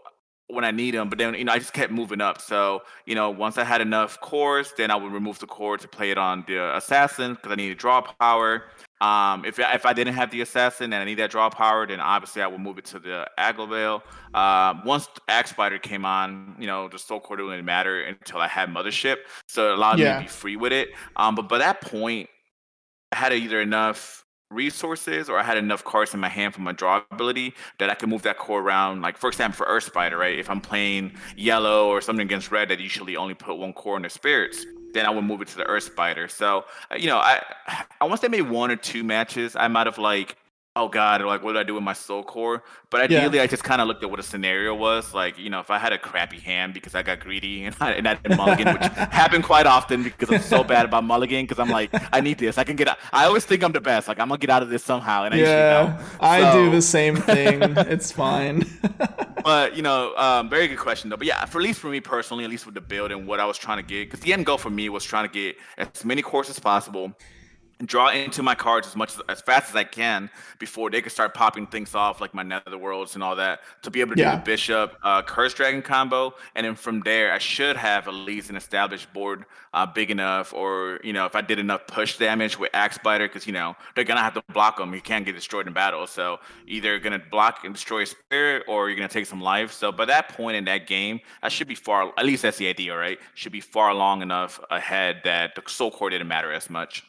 when 0.52 0.64
I 0.64 0.70
need 0.70 0.94
them. 0.94 1.08
But 1.08 1.18
then, 1.18 1.34
you 1.34 1.44
know, 1.44 1.52
I 1.52 1.58
just 1.58 1.72
kept 1.72 1.92
moving 1.92 2.20
up. 2.20 2.40
So, 2.40 2.82
you 3.06 3.14
know, 3.14 3.30
once 3.30 3.58
I 3.58 3.64
had 3.64 3.80
enough 3.80 4.20
cores, 4.20 4.72
then 4.76 4.90
I 4.90 4.96
would 4.96 5.12
remove 5.12 5.38
the 5.38 5.46
core 5.46 5.78
to 5.78 5.88
play 5.88 6.10
it 6.10 6.18
on 6.18 6.44
the 6.46 6.76
assassin 6.76 7.34
because 7.34 7.52
I 7.52 7.54
needed 7.56 7.78
draw 7.78 8.02
power. 8.02 8.64
Um, 9.00 9.44
if 9.44 9.58
if 9.58 9.84
I 9.84 9.92
didn't 9.92 10.14
have 10.14 10.30
the 10.30 10.42
assassin 10.42 10.92
and 10.92 11.02
I 11.02 11.04
need 11.04 11.18
that 11.18 11.32
draw 11.32 11.50
power, 11.50 11.86
then 11.86 11.98
obviously 12.00 12.40
I 12.40 12.46
would 12.46 12.60
move 12.60 12.78
it 12.78 12.84
to 12.86 13.00
the 13.00 13.26
Aglavale. 13.36 14.00
Um, 14.32 14.82
once 14.84 15.08
Axe 15.26 15.50
Spider 15.50 15.78
came 15.80 16.04
on, 16.04 16.54
you 16.60 16.68
know, 16.68 16.88
the 16.88 17.00
Soul 17.00 17.18
Core 17.18 17.36
didn't 17.36 17.64
matter 17.64 18.02
until 18.02 18.38
I 18.38 18.46
had 18.46 18.68
Mothership, 18.68 19.16
so 19.48 19.72
it 19.72 19.78
allowed 19.78 19.98
yeah. 19.98 20.18
me 20.18 20.24
to 20.24 20.28
be 20.28 20.28
free 20.28 20.56
with 20.56 20.72
it. 20.72 20.90
Um, 21.16 21.34
but 21.34 21.48
by 21.48 21.58
that 21.58 21.80
point, 21.80 22.28
I 23.10 23.16
had 23.16 23.32
either 23.32 23.60
enough 23.60 24.24
resources 24.52 25.28
or 25.28 25.38
I 25.38 25.42
had 25.42 25.56
enough 25.56 25.84
cards 25.84 26.14
in 26.14 26.20
my 26.20 26.28
hand 26.28 26.54
for 26.54 26.60
my 26.60 26.72
draw 26.72 27.02
ability 27.10 27.54
that 27.78 27.90
I 27.90 27.94
could 27.94 28.08
move 28.08 28.22
that 28.22 28.38
core 28.38 28.60
around. 28.60 29.02
Like 29.02 29.18
for 29.18 29.28
example, 29.28 29.56
for 29.56 29.74
Axe 29.74 29.86
Spider, 29.86 30.16
right? 30.16 30.38
If 30.38 30.50
I'm 30.50 30.60
playing 30.60 31.12
yellow 31.36 31.88
or 31.88 32.00
something 32.00 32.26
against 32.26 32.50
red 32.50 32.68
that 32.68 32.80
usually 32.80 33.16
only 33.16 33.34
put 33.34 33.56
one 33.56 33.72
core 33.72 33.96
in 33.96 34.02
the 34.02 34.10
spirits, 34.10 34.64
then 34.92 35.06
I 35.06 35.10
would 35.10 35.24
move 35.24 35.40
it 35.40 35.48
to 35.48 35.56
the 35.56 35.70
Axe 35.70 35.86
Spider. 35.86 36.28
So 36.28 36.64
uh, 36.90 36.96
you 36.96 37.06
know, 37.06 37.18
I 37.18 37.42
I 38.00 38.04
once 38.04 38.20
they 38.20 38.28
made 38.28 38.48
one 38.48 38.70
or 38.70 38.76
two 38.76 39.02
matches, 39.04 39.56
I 39.56 39.68
might 39.68 39.86
have 39.86 39.98
like 39.98 40.36
oh 40.74 40.88
god 40.88 41.20
or 41.20 41.26
like 41.26 41.42
what 41.42 41.52
did 41.52 41.58
i 41.58 41.62
do 41.62 41.74
with 41.74 41.82
my 41.82 41.92
soul 41.92 42.22
core? 42.22 42.62
But 42.88 43.02
ideally 43.02 43.36
yeah. 43.36 43.42
i 43.42 43.46
just 43.46 43.62
kind 43.62 43.80
of 43.82 43.88
looked 43.88 44.02
at 44.02 44.10
what 44.10 44.18
a 44.18 44.22
scenario 44.22 44.74
was. 44.74 45.12
Like 45.12 45.38
you 45.38 45.50
know 45.50 45.60
if 45.60 45.70
i 45.70 45.78
had 45.78 45.92
a 45.92 45.98
crappy 45.98 46.38
hand 46.38 46.72
because 46.72 46.94
i 46.94 47.02
got 47.02 47.20
greedy 47.20 47.64
and 47.66 47.76
i, 47.80 47.92
and 47.92 48.08
I 48.08 48.14
did 48.14 48.36
mulligan 48.36 48.72
which 48.72 48.82
happened 49.12 49.44
quite 49.44 49.66
often 49.66 50.02
because 50.02 50.30
i'm 50.30 50.40
so 50.40 50.64
bad 50.64 50.84
about 50.86 51.04
mulligan 51.04 51.44
because 51.44 51.58
i'm 51.58 51.68
like 51.68 51.90
i 52.12 52.20
need 52.20 52.38
this. 52.38 52.58
I 52.58 52.64
can 52.64 52.76
get 52.76 52.88
out 52.88 52.98
i 53.12 53.26
always 53.26 53.44
think 53.44 53.62
i'm 53.62 53.72
the 53.72 53.80
best. 53.80 54.08
Like 54.08 54.18
i'm 54.18 54.28
gonna 54.28 54.38
get 54.38 54.50
out 54.50 54.62
of 54.62 54.70
this 54.70 54.82
somehow 54.82 55.24
and 55.24 55.34
I 55.34 55.38
yeah 55.38 55.98
so, 55.98 56.16
i 56.20 56.52
do 56.52 56.70
the 56.70 56.82
same 56.82 57.16
thing. 57.16 57.60
It's 57.92 58.10
fine. 58.12 58.64
But 59.44 59.76
you 59.76 59.82
know 59.82 60.14
um, 60.16 60.48
very 60.48 60.68
good 60.68 60.78
question 60.78 61.10
though. 61.10 61.16
But 61.16 61.26
yeah 61.26 61.44
for 61.44 61.58
at 61.58 61.64
least 61.64 61.80
for 61.80 61.88
me 61.88 62.00
personally 62.00 62.44
at 62.44 62.50
least 62.50 62.64
with 62.64 62.74
the 62.74 62.80
build 62.80 63.12
and 63.12 63.26
what 63.26 63.40
i 63.40 63.44
was 63.44 63.58
trying 63.58 63.78
to 63.78 63.82
get 63.82 64.06
because 64.08 64.20
the 64.20 64.32
end 64.32 64.46
goal 64.46 64.56
for 64.56 64.70
me 64.70 64.88
was 64.88 65.04
trying 65.04 65.28
to 65.28 65.32
get 65.32 65.56
as 65.78 66.04
many 66.04 66.22
cores 66.22 66.48
as 66.48 66.58
possible 66.58 67.12
draw 67.84 68.10
into 68.10 68.42
my 68.42 68.54
cards 68.54 68.86
as 68.86 68.96
much 68.96 69.14
as, 69.14 69.22
as 69.28 69.40
fast 69.40 69.70
as 69.70 69.76
I 69.76 69.84
can 69.84 70.30
before 70.58 70.90
they 70.90 71.00
can 71.00 71.10
start 71.10 71.34
popping 71.34 71.66
things 71.66 71.94
off 71.94 72.20
like 72.20 72.34
my 72.34 72.42
Nether 72.42 72.78
Worlds 72.78 73.14
and 73.14 73.22
all 73.22 73.36
that 73.36 73.60
to 73.82 73.90
be 73.90 74.00
able 74.00 74.14
to 74.14 74.20
yeah. 74.20 74.32
do 74.32 74.36
the 74.38 74.44
Bishop 74.44 74.96
uh, 75.02 75.22
Curse 75.22 75.54
Dragon 75.54 75.82
combo, 75.82 76.34
and 76.54 76.66
then 76.66 76.74
from 76.74 77.00
there 77.00 77.32
I 77.32 77.38
should 77.38 77.76
have 77.76 78.08
at 78.08 78.14
least 78.14 78.50
an 78.50 78.56
established 78.56 79.12
board 79.12 79.44
uh, 79.74 79.86
big 79.86 80.10
enough, 80.10 80.52
or 80.52 81.00
you 81.02 81.12
know 81.12 81.24
if 81.24 81.34
I 81.34 81.40
did 81.40 81.58
enough 81.58 81.86
push 81.86 82.18
damage 82.18 82.58
with 82.58 82.70
Axe 82.74 82.96
Spider, 82.96 83.26
because 83.26 83.46
you 83.46 83.52
know 83.52 83.74
they're 83.94 84.04
gonna 84.04 84.20
have 84.20 84.34
to 84.34 84.42
block 84.52 84.76
them. 84.78 84.94
You 84.94 85.00
can't 85.00 85.24
get 85.24 85.34
destroyed 85.34 85.66
in 85.66 85.72
battle, 85.72 86.06
so 86.06 86.38
either 86.66 86.98
gonna 86.98 87.22
block 87.30 87.64
and 87.64 87.74
destroy 87.74 88.02
a 88.02 88.06
spirit, 88.06 88.64
or 88.68 88.88
you're 88.88 88.96
gonna 88.96 89.08
take 89.08 89.26
some 89.26 89.40
life. 89.40 89.72
So 89.72 89.90
by 89.90 90.04
that 90.06 90.28
point 90.28 90.56
in 90.56 90.64
that 90.66 90.86
game, 90.86 91.20
I 91.42 91.48
should 91.48 91.68
be 91.68 91.74
far. 91.74 92.12
At 92.16 92.26
least 92.26 92.42
that's 92.42 92.58
the 92.58 92.68
idea, 92.68 92.96
right? 92.96 93.18
Should 93.34 93.52
be 93.52 93.60
far 93.60 93.94
long 93.94 94.22
enough 94.22 94.60
ahead 94.70 95.22
that 95.24 95.54
the 95.54 95.62
Soul 95.66 95.90
Core 95.90 96.10
didn't 96.10 96.28
matter 96.28 96.52
as 96.52 96.68
much. 96.68 97.04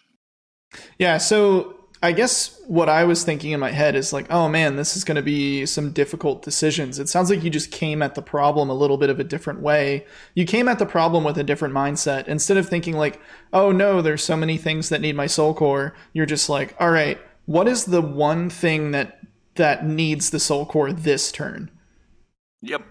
Yeah, 0.98 1.18
so 1.18 1.76
I 2.04 2.12
guess 2.12 2.60
what 2.68 2.90
I 2.90 3.06
was 3.06 3.24
thinking 3.24 3.52
in 3.52 3.62
my 3.62 3.72
head 3.72 3.96
is 3.96 4.12
like, 4.12 4.30
oh 4.30 4.50
man, 4.50 4.76
this 4.76 4.98
is 4.98 5.06
going 5.06 5.16
to 5.16 5.22
be 5.22 5.66
some 5.66 5.92
difficult 5.92 6.44
decisions. 6.44 7.00
It 7.00 7.08
sounds 7.08 7.30
like 7.30 7.44
you 7.44 7.50
just 7.50 7.72
came 7.72 8.02
at 8.02 8.14
the 8.14 8.22
problem 8.22 8.70
a 8.70 8.74
little 8.74 8.98
bit 8.98 9.10
of 9.10 9.22
a 9.22 9.24
different 9.24 9.62
way. 9.62 10.06
You 10.36 10.46
came 10.46 10.68
at 10.68 10.80
the 10.80 10.86
problem 10.86 11.24
with 11.24 11.38
a 11.38 11.46
different 11.46 11.74
mindset. 11.74 12.28
Instead 12.28 12.58
of 12.58 12.68
thinking 12.68 12.98
like, 12.98 13.22
oh 13.54 13.72
no, 13.72 14.02
there's 14.02 14.22
so 14.22 14.36
many 14.36 14.58
things 14.58 14.90
that 14.90 15.00
need 15.00 15.16
my 15.16 15.28
soul 15.28 15.54
core, 15.54 15.96
you're 16.12 16.26
just 16.26 16.50
like, 16.50 16.76
all 16.78 16.92
right, 16.92 17.22
what 17.46 17.70
is 17.70 17.86
the 17.86 18.02
one 18.02 18.50
thing 18.50 18.92
that 18.92 19.20
that 19.56 19.86
needs 19.86 20.30
the 20.30 20.42
soul 20.42 20.66
core 20.66 20.92
this 20.92 21.32
turn? 21.32 21.72
Yep. 22.64 22.82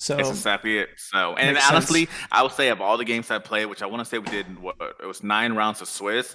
So 0.00 0.16
it's 0.18 0.30
exactly 0.30 0.78
it. 0.78 0.88
So, 0.96 1.34
and 1.34 1.58
honestly, 1.70 2.06
sense. 2.06 2.18
I 2.32 2.42
would 2.42 2.52
say 2.52 2.70
of 2.70 2.80
all 2.80 2.96
the 2.96 3.04
games 3.04 3.30
I 3.30 3.38
played, 3.38 3.66
which 3.66 3.82
I 3.82 3.86
want 3.86 4.00
to 4.00 4.04
say 4.04 4.18
we 4.18 4.30
did, 4.30 4.60
what 4.60 4.76
it 5.00 5.06
was 5.06 5.22
nine 5.22 5.54
rounds 5.54 5.80
of 5.80 5.88
Swiss 5.88 6.34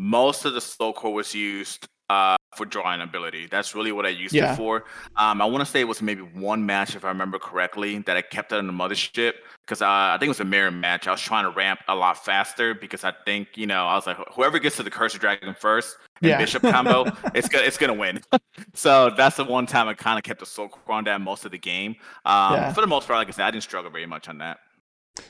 most 0.00 0.46
of 0.46 0.54
the 0.54 0.62
soul 0.62 0.94
core 0.94 1.12
was 1.12 1.34
used 1.34 1.86
uh, 2.08 2.34
for 2.56 2.64
drawing 2.64 3.02
ability. 3.02 3.46
That's 3.50 3.74
really 3.74 3.92
what 3.92 4.06
I 4.06 4.08
used 4.08 4.34
yeah. 4.34 4.54
it 4.54 4.56
for. 4.56 4.84
Um, 5.16 5.42
I 5.42 5.44
want 5.44 5.60
to 5.60 5.70
say 5.70 5.80
it 5.80 5.84
was 5.88 6.00
maybe 6.00 6.22
one 6.22 6.64
match, 6.64 6.96
if 6.96 7.04
I 7.04 7.08
remember 7.08 7.38
correctly, 7.38 7.98
that 7.98 8.16
I 8.16 8.22
kept 8.22 8.50
it 8.50 8.56
on 8.56 8.66
the 8.66 8.72
mothership 8.72 9.34
because 9.60 9.82
uh, 9.82 9.86
I 9.86 10.16
think 10.18 10.28
it 10.28 10.30
was 10.30 10.40
a 10.40 10.46
mirror 10.46 10.70
match. 10.70 11.06
I 11.06 11.10
was 11.10 11.20
trying 11.20 11.44
to 11.44 11.50
ramp 11.50 11.80
a 11.86 11.94
lot 11.94 12.24
faster 12.24 12.74
because 12.74 13.04
I 13.04 13.12
think 13.26 13.48
you 13.56 13.66
know 13.66 13.86
I 13.86 13.94
was 13.94 14.06
like, 14.06 14.16
whoever 14.32 14.58
gets 14.58 14.76
to 14.76 14.82
the 14.82 14.90
Curse 14.90 15.14
of 15.14 15.20
Dragon 15.20 15.54
first 15.54 15.98
and 16.22 16.30
yeah. 16.30 16.38
Bishop 16.38 16.62
combo, 16.62 17.04
it's 17.34 17.48
gonna 17.48 17.64
it's 17.64 17.76
gonna 17.76 17.92
win. 17.92 18.22
so 18.74 19.10
that's 19.10 19.36
the 19.36 19.44
one 19.44 19.66
time 19.66 19.86
I 19.86 19.92
kind 19.92 20.16
of 20.16 20.24
kept 20.24 20.40
the 20.40 20.46
soul 20.46 20.68
core 20.68 20.94
on 20.94 21.04
that 21.04 21.20
most 21.20 21.44
of 21.44 21.50
the 21.50 21.58
game. 21.58 21.94
Um, 22.24 22.54
yeah. 22.54 22.72
For 22.72 22.80
the 22.80 22.86
most 22.86 23.06
part, 23.06 23.18
like 23.18 23.28
I 23.28 23.32
said, 23.32 23.44
I 23.44 23.50
didn't 23.50 23.64
struggle 23.64 23.90
very 23.90 24.06
much 24.06 24.30
on 24.30 24.38
that. 24.38 24.60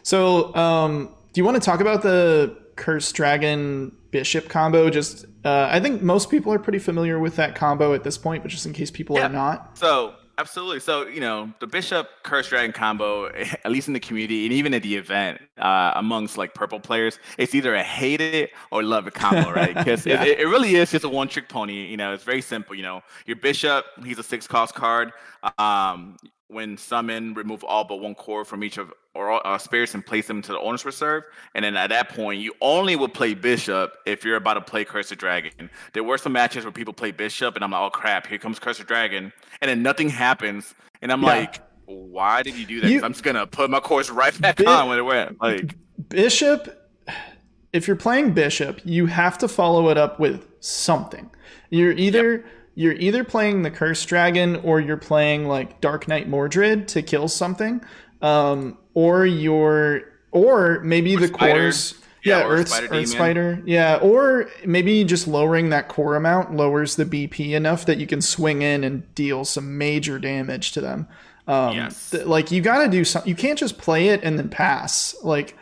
So, 0.05 0.55
um, 0.55 1.17
do 1.33 1.41
you 1.41 1.45
want 1.45 1.57
to 1.57 1.61
talk 1.61 1.81
about 1.81 2.03
the 2.03 2.70
Curse 2.81 3.13
Dragon 3.13 3.93
Bishop 4.11 4.49
combo. 4.49 4.89
Just 4.89 5.27
uh, 5.45 5.69
I 5.71 5.79
think 5.81 6.03
most 6.03 6.31
people 6.31 6.53
are 6.53 6.59
pretty 6.59 6.79
familiar 6.79 7.19
with 7.19 7.37
that 7.37 7.55
combo 7.55 7.93
at 7.95 8.03
this 8.03 8.17
point, 8.19 8.43
but 8.43 8.49
just 8.51 8.65
in 8.67 8.73
case 8.73 8.91
people 8.91 9.17
yeah. 9.17 9.27
are 9.27 9.29
not. 9.29 9.77
So 9.77 10.15
absolutely. 10.39 10.81
So 10.81 11.07
you 11.07 11.21
know 11.21 11.53
the 11.61 11.67
Bishop 11.67 12.09
Curse 12.23 12.49
Dragon 12.49 12.73
combo, 12.73 13.27
at 13.65 13.71
least 13.71 13.87
in 13.87 13.93
the 13.93 14.01
community 14.01 14.47
and 14.47 14.55
even 14.55 14.73
at 14.73 14.83
the 14.83 14.97
event 14.97 15.43
uh, 15.59 15.93
amongst 15.95 16.39
like 16.39 16.55
purple 16.55 16.81
players, 16.81 17.19
it's 17.37 17.55
either 17.55 17.75
a 17.75 17.83
hate 17.83 18.23
it 18.23 18.51
or 18.71 18.83
love 18.83 19.07
it 19.07 19.13
combo, 19.13 19.53
right? 19.53 19.75
Because 19.81 20.07
yeah. 20.07 20.25
it, 20.25 20.41
it, 20.41 20.47
really 20.47 20.75
is 20.75 20.91
just 20.91 21.05
a 21.05 21.09
one 21.09 21.29
trick 21.29 21.51
pony. 21.51 21.87
You 21.87 21.99
know, 21.99 22.15
it's 22.15 22.25
very 22.25 22.41
simple. 22.41 22.75
You 22.75 22.83
know, 22.83 23.03
your 23.27 23.37
Bishop, 23.37 23.85
he's 24.03 24.19
a 24.19 24.23
six 24.23 24.47
cost 24.47 24.75
card. 24.75 25.13
Um, 25.59 26.17
when 26.51 26.77
summon, 26.77 27.35
remove 27.35 27.65
all 27.65 27.85
but 27.85 27.97
one 27.97 28.15
core 28.15 28.45
from 28.45 28.65
each 28.65 28.79
of 28.79 28.93
or 29.15 29.45
uh, 29.45 29.59
spirits 29.59 29.95
and 29.95 30.07
place 30.07 30.27
them 30.29 30.39
into 30.39 30.53
the 30.53 30.61
owner's 30.61 30.85
reserve. 30.85 31.25
And 31.55 31.65
then 31.65 31.77
at 31.77 31.91
that 31.91 32.11
point, 32.11 32.41
you 32.41 32.53
only 32.61 32.95
would 32.95 33.13
play 33.13 33.35
Bishop 33.35 33.95
if 34.07 34.25
you're 34.25 34.37
about 34.37 34.55
to 34.55 34.61
play 34.61 34.85
Curse 34.85 35.11
of 35.11 35.19
Dragon. 35.19 35.69
There 35.93 36.05
were 36.05 36.19
some 36.19 36.33
matches 36.33 36.65
where 36.65 36.73
people 36.73 36.95
play 36.95 37.11
Bishop, 37.11 37.57
and 37.57 37.65
I'm 37.65 37.73
like, 37.73 37.81
oh 37.81 37.91
crap, 37.91 38.27
here 38.27 38.39
comes 38.39 38.59
Curse 38.59 38.81
of 38.81 38.87
Dragon, 38.87 39.33
and 39.61 39.69
then 39.69 39.83
nothing 39.83 40.09
happens, 40.09 40.75
and 41.03 41.13
I'm 41.13 41.23
yeah. 41.23 41.29
like, 41.29 41.63
why 41.87 42.43
did 42.43 42.57
you 42.57 42.67
do 42.67 42.81
that? 42.83 42.91
You, 42.91 43.03
I'm 43.03 43.13
just 43.13 43.25
gonna 43.25 43.47
put 43.47 43.69
my 43.69 43.81
cores 43.81 44.11
right 44.11 44.39
back 44.41 44.59
Bi- 44.59 44.65
on 44.65 44.89
when 44.89 44.99
it 44.99 45.03
went. 45.03 45.41
Like 45.41 45.77
Bishop. 46.09 46.77
If 47.73 47.87
you're 47.87 47.97
playing 47.97 48.33
Bishop, 48.33 48.81
you 48.85 49.07
have 49.07 49.39
to 49.39 49.49
follow 49.49 49.91
it 49.91 49.99
up 49.99 50.19
with 50.19 50.47
something. 50.61 51.31
You're 51.71 51.93
either 51.93 52.33
yep 52.33 52.47
you're 52.75 52.95
either 52.95 53.25
playing 53.25 53.63
the 53.63 53.71
Curse 53.71 54.05
Dragon 54.05 54.57
or 54.57 54.81
you're 54.81 54.97
playing 54.97 55.47
like 55.47 55.81
Dark 55.81 56.09
Knight 56.09 56.29
Mordred 56.29 56.89
to 56.89 57.03
kill 57.03 57.29
something, 57.29 57.83
um, 58.23 58.79
or 58.95 59.27
you're 59.27 60.03
or 60.31 60.81
maybe 60.81 61.17
or 61.17 61.21
the 61.21 61.29
cores. 61.29 61.95
Yeah, 62.23 62.41
yeah 62.41 62.49
Earth, 62.49 62.69
Spider, 62.69 62.95
Axe 62.95 63.11
Spider. 63.11 63.63
Yeah, 63.65 63.97
or 63.97 64.49
maybe 64.65 65.05
just 65.05 65.27
lowering 65.27 65.71
that 65.71 65.89
core 65.89 66.17
amount 66.17 66.55
lowers 66.55 66.97
the 66.97 67.05
BP 67.05 67.53
enough 67.53 67.87
that 67.87 67.99
you 67.99 68.07
can 68.07 68.21
swing 68.21 68.63
in 68.63 68.85
and 68.85 69.15
deal 69.15 69.45
some 69.45 69.79
major 69.79 70.19
damage 70.19 70.73
to 70.73 70.81
them. 70.81 71.09
Um, 71.47 71.75
yes. 71.75 72.11
Th- 72.11 72.27
like 72.27 72.51
you 72.51 72.61
got 72.61 72.85
to 72.85 72.89
do 72.89 73.05
something. 73.05 73.29
You 73.29 73.35
can't 73.35 73.59
just 73.59 73.79
play 73.79 74.09
it 74.09 74.23
and 74.23 74.39
then 74.39 74.49
pass. 74.49 75.17
Like 75.23 75.57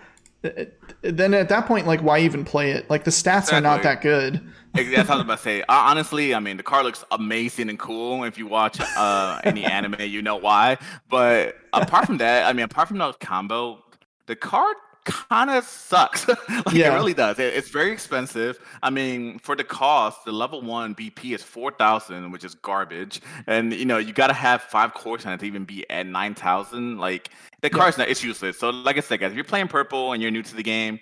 then 1.17 1.35
at 1.35 1.49
that 1.49 1.67
point, 1.67 1.87
like 1.87 2.01
why 2.01 2.21
even 2.21 2.45
play 2.45 2.73
it? 2.73 2.89
Like 2.91 3.05
the 3.05 3.11
stats 3.11 3.45
exactly. 3.45 3.59
are 3.59 3.61
not 3.61 3.83
that 3.83 4.03
good. 4.03 4.41
That's 4.75 5.09
what 5.09 5.11
I 5.11 5.15
was 5.15 5.25
about 5.25 5.39
to 5.39 5.43
say. 5.43 5.65
Honestly, 5.69 6.35
I 6.35 6.41
mean, 6.41 6.57
the 6.57 6.63
car 6.63 6.85
looks 6.85 7.05
amazing 7.11 7.69
and 7.69 7.79
cool. 7.79 8.25
If 8.25 8.39
you 8.39 8.47
watch 8.47 8.79
uh, 8.81 9.41
any 9.45 9.65
anime, 9.65 10.01
you 10.01 10.23
know 10.23 10.37
why. 10.37 10.77
But 11.09 11.57
apart 11.73 12.07
from 12.07 12.19
that, 12.19 12.47
I 12.47 12.53
mean, 12.53 12.65
apart 12.65 12.89
from 12.89 12.99
that 12.99 13.19
combo, 13.19 13.83
the 14.27 14.37
card 14.37 14.77
kind 15.09 15.51
of 15.51 15.65
sucks. 15.65 16.29
like 16.29 16.73
yeah. 16.73 16.93
it 16.93 16.95
really 16.95 17.15
does. 17.15 17.39
It, 17.39 17.55
it's 17.55 17.69
very 17.69 17.91
expensive. 17.93 18.59
I 18.83 18.91
mean, 18.91 19.39
for 19.39 19.57
the 19.57 19.65
cost, 19.65 20.25
the 20.25 20.33
level 20.33 20.63
one 20.63 20.95
BP 20.95 21.35
is 21.35 21.43
four 21.43 21.73
thousand, 21.73 22.31
which 22.31 22.45
is 22.45 22.55
garbage. 22.55 23.21
And 23.47 23.73
you 23.73 23.85
know, 23.85 23.99
you 23.99 24.13
got 24.13 24.29
to 24.29 24.35
have 24.35 24.63
five 24.63 24.95
cores 24.95 25.27
on 25.27 25.33
it 25.33 25.41
to 25.41 25.47
even 25.47 25.65
be 25.65 25.89
at 25.91 26.07
nine 26.07 26.35
thousand. 26.35 26.99
Like 26.99 27.31
the 27.63 27.71
card's 27.71 27.99
yeah. 27.99 28.05
not, 28.05 28.11
it's 28.11 28.23
useless. 28.23 28.59
So, 28.59 28.71
like 28.71 28.97
I 28.97 29.01
said, 29.01 29.21
guys, 29.21 29.31
if 29.31 29.37
you're 29.37 29.45
playing 29.45 29.69
purple 29.69 30.13
and 30.13 30.23
you're 30.23 30.31
new 30.31 30.43
to 30.43 30.55
the 30.55 30.63
game, 30.63 31.01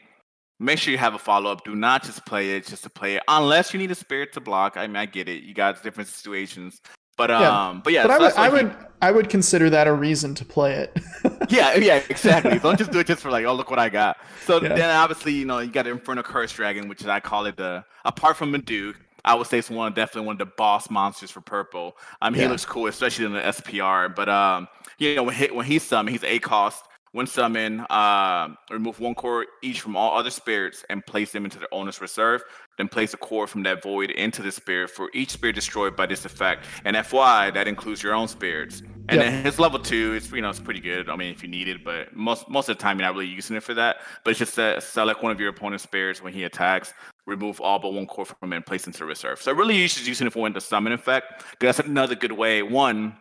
make 0.58 0.78
sure 0.78 0.92
you 0.92 0.98
have 0.98 1.14
a 1.14 1.18
follow 1.18 1.50
up. 1.50 1.64
Do 1.64 1.74
not 1.74 2.02
just 2.02 2.24
play 2.26 2.56
it 2.56 2.66
just 2.66 2.82
to 2.84 2.90
play 2.90 3.16
it, 3.16 3.22
unless 3.28 3.72
you 3.72 3.78
need 3.78 3.90
a 3.90 3.94
spirit 3.94 4.32
to 4.34 4.40
block. 4.40 4.76
I 4.76 4.86
mean, 4.86 4.96
I 4.96 5.06
get 5.06 5.28
it. 5.28 5.42
You 5.42 5.54
got 5.54 5.82
different 5.82 6.08
situations. 6.08 6.80
But 7.16 7.30
yeah. 7.30 7.68
um, 7.68 7.80
but 7.82 7.92
yeah, 7.92 8.06
but 8.06 8.10
I 8.10 8.18
would, 8.18 8.32
I 8.34 8.48
would, 8.48 8.76
I 9.02 9.10
would 9.10 9.28
consider 9.28 9.70
that 9.70 9.86
a 9.86 9.92
reason 9.92 10.34
to 10.34 10.44
play 10.44 10.74
it. 10.74 10.98
yeah, 11.48 11.74
yeah, 11.76 12.02
exactly. 12.08 12.58
Don't 12.58 12.78
just 12.78 12.92
do 12.92 12.98
it 12.98 13.06
just 13.06 13.22
for 13.22 13.30
like, 13.30 13.46
oh, 13.46 13.54
look 13.54 13.70
what 13.70 13.78
I 13.78 13.88
got. 13.88 14.18
So 14.44 14.62
yeah. 14.62 14.74
then 14.74 14.90
obviously, 14.90 15.32
you 15.32 15.44
know, 15.44 15.58
you 15.60 15.70
got 15.70 15.86
Inferno 15.86 16.22
Curse 16.22 16.52
Dragon, 16.52 16.88
which 16.88 17.00
is 17.00 17.06
I 17.06 17.20
call 17.20 17.46
it 17.46 17.56
the 17.56 17.84
apart 18.04 18.36
from 18.36 18.52
Maduke, 18.52 18.96
I 19.26 19.34
would 19.34 19.48
say 19.48 19.58
it's 19.58 19.68
one 19.68 19.92
definitely 19.92 20.26
one 20.26 20.34
of 20.34 20.38
the 20.38 20.46
boss 20.46 20.88
monsters 20.88 21.32
for 21.32 21.40
purple. 21.40 21.96
Um, 22.22 22.34
yeah. 22.34 22.42
he 22.42 22.48
looks 22.48 22.64
cool, 22.64 22.86
especially 22.86 23.24
in 23.24 23.32
the 23.32 23.40
SPR. 23.40 24.14
But 24.14 24.28
um, 24.28 24.68
you 24.98 25.16
know, 25.16 25.24
when 25.24 25.34
he 25.34 25.46
when 25.48 25.66
he's 25.66 25.82
summoned, 25.82 26.14
he's 26.14 26.24
a 26.24 26.38
cost. 26.38 26.84
When 27.16 27.26
summon, 27.26 27.80
uh, 27.88 28.48
remove 28.70 29.00
one 29.00 29.14
core 29.14 29.46
each 29.62 29.80
from 29.80 29.96
all 29.96 30.18
other 30.18 30.28
spirits 30.28 30.84
and 30.90 31.04
place 31.06 31.32
them 31.32 31.46
into 31.46 31.58
their 31.58 31.72
owner's 31.72 31.98
reserve. 32.02 32.44
Then 32.76 32.88
place 32.88 33.14
a 33.14 33.16
core 33.16 33.46
from 33.46 33.62
that 33.62 33.82
void 33.82 34.10
into 34.10 34.42
the 34.42 34.52
spirit 34.52 34.90
for 34.90 35.08
each 35.14 35.30
spirit 35.30 35.54
destroyed 35.54 35.96
by 35.96 36.04
this 36.04 36.26
effect. 36.26 36.66
And 36.84 36.94
FY, 36.94 37.52
that 37.52 37.66
includes 37.66 38.02
your 38.02 38.12
own 38.12 38.28
spirits. 38.28 38.82
And 39.08 39.18
yep. 39.18 39.32
then 39.32 39.44
his 39.46 39.58
level 39.58 39.78
two 39.78 40.12
is 40.12 40.30
you 40.30 40.42
know 40.42 40.50
it's 40.50 40.60
pretty 40.60 40.80
good. 40.80 41.08
I 41.08 41.16
mean, 41.16 41.32
if 41.32 41.42
you 41.42 41.48
need 41.48 41.68
it, 41.68 41.82
but 41.82 42.14
most 42.14 42.50
most 42.50 42.68
of 42.68 42.76
the 42.76 42.82
time 42.82 42.98
you're 42.98 43.08
not 43.08 43.14
really 43.14 43.32
using 43.32 43.56
it 43.56 43.62
for 43.62 43.72
that. 43.72 43.96
But 44.22 44.32
it's 44.32 44.38
just 44.38 44.92
select 44.92 45.22
one 45.22 45.32
of 45.32 45.40
your 45.40 45.48
opponent's 45.48 45.84
spares 45.84 46.22
when 46.22 46.34
he 46.34 46.44
attacks, 46.44 46.92
remove 47.24 47.62
all 47.62 47.78
but 47.78 47.94
one 47.94 48.06
core 48.06 48.26
from 48.26 48.52
it, 48.52 48.56
and 48.56 48.66
place 48.66 48.86
into 48.86 49.06
reserve. 49.06 49.40
So 49.40 49.54
really, 49.54 49.74
you 49.74 49.88
should 49.88 50.06
using 50.06 50.26
it 50.26 50.34
for 50.34 50.40
when 50.40 50.52
the 50.52 50.60
summon 50.60 50.92
effect. 50.92 51.44
That's 51.60 51.78
another 51.78 52.14
good 52.14 52.32
way. 52.32 52.62
One, 52.62 53.16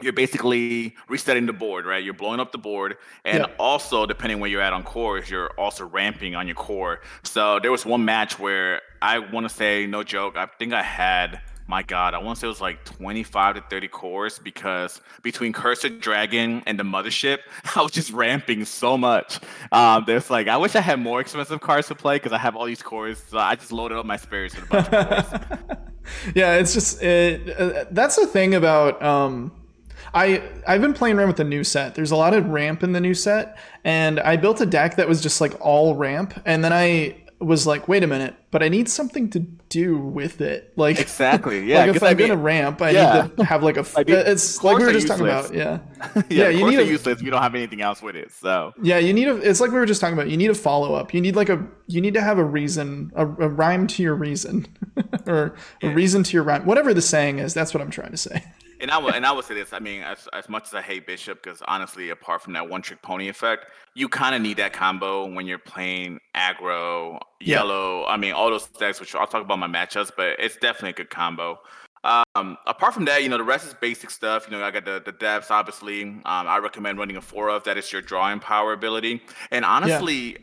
you're 0.00 0.12
basically 0.12 0.94
resetting 1.08 1.46
the 1.46 1.52
board, 1.52 1.86
right? 1.86 2.02
You're 2.02 2.14
blowing 2.14 2.40
up 2.40 2.52
the 2.52 2.58
board, 2.58 2.96
and 3.24 3.44
yeah. 3.46 3.54
also 3.58 4.06
depending 4.06 4.40
where 4.40 4.50
you're 4.50 4.62
at 4.62 4.72
on 4.72 4.82
cores, 4.82 5.30
you're 5.30 5.50
also 5.58 5.86
ramping 5.86 6.34
on 6.34 6.46
your 6.46 6.56
core. 6.56 7.00
So 7.22 7.58
there 7.60 7.70
was 7.70 7.84
one 7.84 8.04
match 8.04 8.38
where 8.38 8.82
I 9.02 9.18
want 9.18 9.48
to 9.48 9.54
say, 9.54 9.86
no 9.86 10.02
joke, 10.02 10.36
I 10.36 10.46
think 10.58 10.72
I 10.72 10.82
had 10.82 11.40
my 11.70 11.82
God, 11.84 12.14
I 12.14 12.18
want 12.18 12.36
to 12.36 12.40
say 12.40 12.46
it 12.46 12.48
was 12.48 12.60
like 12.60 12.84
25 12.84 13.54
to 13.54 13.60
30 13.70 13.88
cores 13.88 14.38
because 14.40 15.00
between 15.22 15.52
Cursed 15.52 16.00
Dragon 16.00 16.64
and 16.66 16.78
the 16.78 16.82
Mothership, 16.82 17.38
I 17.76 17.80
was 17.80 17.92
just 17.92 18.10
ramping 18.10 18.64
so 18.64 18.98
much. 18.98 19.38
Um, 19.70 20.02
there's 20.06 20.28
like, 20.28 20.48
I 20.48 20.56
wish 20.56 20.74
I 20.74 20.80
had 20.80 20.98
more 20.98 21.20
expensive 21.20 21.60
cards 21.60 21.86
to 21.86 21.94
play 21.94 22.16
because 22.16 22.32
I 22.32 22.38
have 22.38 22.56
all 22.56 22.66
these 22.66 22.82
cores. 22.82 23.22
So 23.30 23.38
I 23.38 23.54
just 23.54 23.70
loaded 23.70 23.96
up 23.96 24.04
my 24.04 24.16
spares 24.16 24.54
with 24.56 24.64
a 24.64 24.66
bunch 24.66 24.88
of 24.88 25.48
cores. 25.68 26.34
yeah, 26.34 26.56
it's 26.56 26.74
just, 26.74 27.00
it, 27.02 27.48
uh, 27.58 27.84
that's 27.92 28.16
the 28.16 28.26
thing 28.26 28.56
about. 28.56 29.00
Um, 29.00 29.52
I 30.14 30.42
I've 30.66 30.80
been 30.80 30.94
playing 30.94 31.18
around 31.18 31.28
with 31.28 31.36
the 31.36 31.44
new 31.44 31.64
set. 31.64 31.94
There's 31.94 32.10
a 32.10 32.16
lot 32.16 32.34
of 32.34 32.48
ramp 32.48 32.82
in 32.82 32.92
the 32.92 33.00
new 33.00 33.14
set, 33.14 33.58
and 33.84 34.20
I 34.20 34.36
built 34.36 34.60
a 34.60 34.66
deck 34.66 34.96
that 34.96 35.08
was 35.08 35.20
just 35.20 35.40
like 35.40 35.54
all 35.60 35.94
ramp, 35.94 36.40
and 36.44 36.64
then 36.64 36.72
I 36.72 37.16
was 37.40 37.66
like, 37.66 37.88
wait 37.88 38.02
a 38.02 38.06
minute, 38.06 38.34
but 38.50 38.62
I 38.62 38.68
need 38.68 38.88
something 38.88 39.30
to 39.30 39.40
do 39.40 39.96
with 39.96 40.40
it. 40.40 40.72
Like 40.80 40.98
exactly, 40.98 41.64
yeah. 41.66 41.84
like 41.84 41.96
if 41.96 42.02
I'm 42.02 42.10
I 42.10 42.14
mean, 42.14 42.28
gonna 42.28 42.40
ramp, 42.40 42.80
I 42.80 42.90
yeah. 42.90 43.22
need 43.22 43.36
to 43.36 43.44
have 43.44 43.62
like 43.62 43.76
a. 43.76 43.80
F- 43.98 43.98
it's 44.08 44.64
like 44.64 44.78
we 44.78 44.84
were 44.84 44.92
just 44.92 45.08
talking 45.08 45.26
about, 45.26 45.52
yeah. 45.52 45.80
yeah, 46.14 46.22
yeah. 46.30 46.48
You 46.48 46.70
need 46.70 46.78
a, 46.78 46.86
useless. 46.86 47.20
We 47.20 47.28
don't 47.28 47.42
have 47.42 47.54
anything 47.54 47.82
else 47.82 48.00
with 48.00 48.16
it, 48.16 48.32
so 48.32 48.72
yeah. 48.82 48.96
You 48.96 49.12
need 49.12 49.28
a. 49.28 49.36
It's 49.36 49.60
like 49.60 49.70
we 49.70 49.78
were 49.78 49.84
just 49.84 50.00
talking 50.00 50.14
about. 50.14 50.30
You 50.30 50.38
need 50.38 50.48
a 50.48 50.54
follow 50.54 50.94
up. 50.94 51.12
You 51.12 51.20
need 51.20 51.36
like 51.36 51.50
a. 51.50 51.66
You 51.86 52.00
need 52.00 52.14
to 52.14 52.22
have 52.22 52.38
a 52.38 52.44
reason, 52.44 53.12
a, 53.14 53.26
a 53.26 53.48
rhyme 53.48 53.86
to 53.88 54.02
your 54.02 54.14
reason, 54.14 54.66
or 55.26 55.54
yeah. 55.82 55.90
a 55.90 55.94
reason 55.94 56.22
to 56.22 56.32
your 56.32 56.44
rhyme. 56.44 56.64
Whatever 56.64 56.94
the 56.94 57.02
saying 57.02 57.40
is, 57.40 57.52
that's 57.52 57.74
what 57.74 57.82
I'm 57.82 57.90
trying 57.90 58.12
to 58.12 58.16
say 58.16 58.42
and 58.80 58.90
I 58.90 58.98
will 58.98 59.10
and 59.10 59.24
I 59.26 59.32
will 59.32 59.42
say 59.42 59.54
this. 59.54 59.72
I 59.72 59.78
mean, 59.78 60.02
as 60.02 60.28
as 60.32 60.48
much 60.48 60.64
as 60.64 60.74
I 60.74 60.82
hate 60.82 61.06
Bishop, 61.06 61.42
because 61.42 61.62
honestly, 61.68 62.10
apart 62.10 62.42
from 62.42 62.52
that 62.54 62.68
one 62.68 62.82
trick 62.82 63.02
pony 63.02 63.28
effect, 63.28 63.66
you 63.94 64.08
kind 64.08 64.34
of 64.34 64.42
need 64.42 64.56
that 64.56 64.72
combo 64.72 65.26
when 65.26 65.46
you're 65.46 65.58
playing 65.58 66.18
aggro, 66.34 67.20
yellow. 67.40 68.04
I 68.06 68.16
mean, 68.16 68.32
all 68.32 68.50
those 68.50 68.66
decks, 68.68 69.00
which 69.00 69.14
I'll 69.14 69.26
talk 69.26 69.42
about 69.42 69.58
my 69.58 69.66
matchups, 69.66 70.10
but 70.16 70.38
it's 70.38 70.56
definitely 70.56 70.90
a 70.90 70.94
good 70.94 71.10
combo. 71.10 71.60
Um, 72.02 72.56
apart 72.66 72.94
from 72.94 73.04
that, 73.06 73.22
you 73.22 73.28
know, 73.28 73.36
the 73.36 73.44
rest 73.44 73.66
is 73.66 73.74
basic 73.74 74.10
stuff. 74.10 74.46
You 74.46 74.56
know, 74.56 74.64
I 74.64 74.70
got 74.70 74.84
the 74.84 75.02
the 75.04 75.12
depths, 75.12 75.50
obviously. 75.50 76.02
Um, 76.02 76.24
I 76.24 76.58
recommend 76.58 76.98
running 76.98 77.16
a 77.16 77.20
four 77.20 77.50
of 77.50 77.64
that 77.64 77.76
is 77.76 77.92
your 77.92 78.02
drawing 78.02 78.40
power 78.40 78.72
ability. 78.72 79.22
And 79.50 79.64
honestly, 79.64 80.32
yeah. 80.32 80.38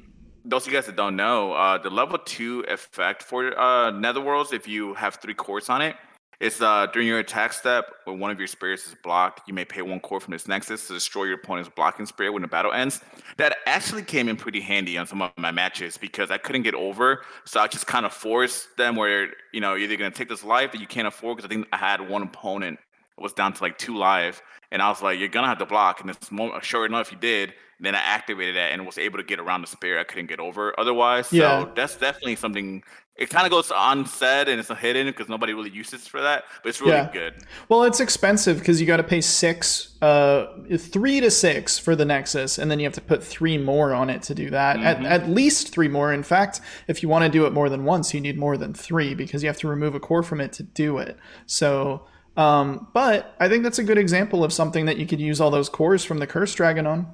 those 0.46 0.68
of 0.68 0.72
you 0.72 0.78
guys 0.78 0.86
that 0.86 0.96
don't 0.96 1.16
know, 1.16 1.54
uh, 1.54 1.78
the 1.80 1.90
level 1.90 2.20
two 2.20 2.64
effect 2.68 3.24
for 3.24 3.58
uh, 3.58 3.92
Netherworlds, 3.92 4.54
if 4.54 4.68
you 4.68 4.94
have 4.94 5.16
three 5.16 5.34
cores 5.34 5.70
on 5.70 5.82
it, 5.82 5.96
it's 6.40 6.62
uh, 6.62 6.86
during 6.94 7.08
your 7.08 7.18
attack 7.18 7.52
step, 7.52 7.86
when 8.06 8.20
one 8.20 8.30
of 8.30 8.38
your 8.38 8.48
spirits 8.48 8.86
is 8.86 8.96
blocked, 9.04 9.48
you 9.48 9.56
may 9.56 9.66
pay 9.66 9.82
one 9.82 10.00
core 10.00 10.20
from 10.20 10.34
this 10.34 10.48
nexus 10.48 10.86
to 10.88 10.94
destroy 10.94 11.24
your 11.24 11.36
opponent's 11.36 11.70
blocking 11.76 12.06
spirit 12.06 12.32
when 12.32 12.44
the 12.44 12.48
battle 12.48 12.72
ends. 12.72 13.02
That 13.38 13.58
actually 13.66 14.04
came 14.04 14.30
in 14.30 14.36
pretty 14.36 14.62
handy 14.62 15.00
on 15.00 15.08
some 15.08 15.22
of 15.24 15.32
my 15.38 15.52
matches 15.52 15.98
because 15.98 16.30
I 16.30 16.38
couldn't 16.38 16.62
get 16.62 16.76
over, 16.76 17.24
so 17.46 17.60
I 17.60 17.68
just 17.68 17.88
kind 17.88 18.06
of 18.06 18.14
forced 18.14 18.78
them 18.78 18.96
where 18.96 19.30
you 19.52 19.62
know 19.62 19.74
you're 19.74 19.86
either 19.86 19.98
gonna 19.98 20.12
take 20.12 20.30
this 20.30 20.44
life 20.44 20.72
that 20.74 20.82
you 20.82 20.88
can't 20.88 21.08
afford 21.08 21.38
because 21.38 21.50
I 21.50 21.54
think 21.54 21.68
I 21.74 21.78
had 21.78 22.08
one 22.08 22.22
opponent 22.22 22.80
was 23.18 23.34
down 23.34 23.52
to 23.54 23.64
like 23.64 23.80
two 23.80 23.98
life, 23.98 24.44
and 24.72 24.80
I 24.80 24.90
was 24.90 25.02
like, 25.02 25.18
you're 25.18 25.30
gonna 25.30 25.48
have 25.48 25.58
to 25.58 25.66
block, 25.66 26.02
and 26.02 26.10
this 26.10 26.32
moment, 26.32 26.64
sure 26.64 26.86
enough, 26.86 27.12
you 27.12 27.18
did. 27.18 27.56
then 27.80 27.96
I 27.96 28.00
activated 28.00 28.56
that 28.56 28.74
and 28.74 28.86
was 28.86 29.00
able 29.00 29.18
to 29.18 29.24
get 29.24 29.40
around 29.40 29.62
the 29.62 29.68
spirit 29.68 30.00
I 30.00 30.04
couldn't 30.04 30.28
get 30.28 30.40
over 30.40 30.80
otherwise. 30.80 31.34
Yeah. 31.34 31.64
So 31.64 31.72
that's 31.76 31.96
definitely 31.96 32.36
something 32.36 32.84
it 33.18 33.32
kind 33.32 33.46
of 33.46 33.52
goes 33.52 33.72
unsaid 33.76 34.48
and 34.48 34.60
it's 34.60 34.70
a 34.70 34.76
hidden 34.76 35.08
because 35.08 35.28
nobody 35.28 35.54
really 35.54 35.72
uses 35.72 36.08
for 36.08 36.22
that, 36.22 36.44
but 36.62 36.70
it's 36.70 36.80
really 36.80 36.94
yeah. 36.94 37.12
good. 37.12 37.34
Well, 37.68 37.84
it's 37.84 38.00
expensive 38.00 38.60
because 38.60 38.80
you 38.80 38.86
got 38.86 38.98
to 38.98 39.04
pay 39.04 39.22
six, 39.22 39.98
uh, 40.04 40.48
three 40.78 41.20
to 41.22 41.32
six 41.32 41.80
for 41.80 41.96
the 41.96 42.06
Nexus, 42.06 42.60
and 42.60 42.70
then 42.70 42.80
you 42.80 42.86
have 42.86 42.94
to 42.94 43.02
put 43.02 43.24
three 43.24 43.58
more 43.58 43.94
on 43.94 44.12
it 44.12 44.22
to 44.24 44.36
do 44.36 44.52
that. 44.52 44.78
Mm-hmm. 44.78 45.06
At, 45.06 45.24
at 45.24 45.30
least 45.30 45.74
three 45.74 45.88
more. 45.88 46.14
In 46.14 46.22
fact, 46.22 46.62
if 46.88 47.02
you 47.02 47.10
want 47.10 47.24
to 47.24 47.30
do 47.30 47.46
it 47.48 47.54
more 47.54 47.70
than 47.70 47.86
once, 47.86 48.14
you 48.14 48.22
need 48.22 48.38
more 48.38 48.56
than 48.56 48.74
three 48.74 49.16
because 49.16 49.42
you 49.42 49.50
have 49.50 49.58
to 49.58 49.68
remove 49.68 49.96
a 49.96 50.00
core 50.00 50.24
from 50.24 50.40
it 50.40 50.54
to 50.54 50.64
do 50.64 51.00
it. 51.00 51.18
So, 51.48 52.06
um, 52.36 52.88
but 52.94 53.36
I 53.40 53.50
think 53.50 53.64
that's 53.64 53.80
a 53.80 53.84
good 53.84 53.98
example 53.98 54.44
of 54.44 54.54
something 54.54 54.86
that 54.86 54.98
you 54.98 55.08
could 55.08 55.20
use 55.20 55.42
all 55.42 55.50
those 55.50 55.70
cores 55.70 56.06
from 56.06 56.20
the 56.20 56.28
Curse 56.28 56.54
Dragon 56.54 56.86
on. 56.86 57.12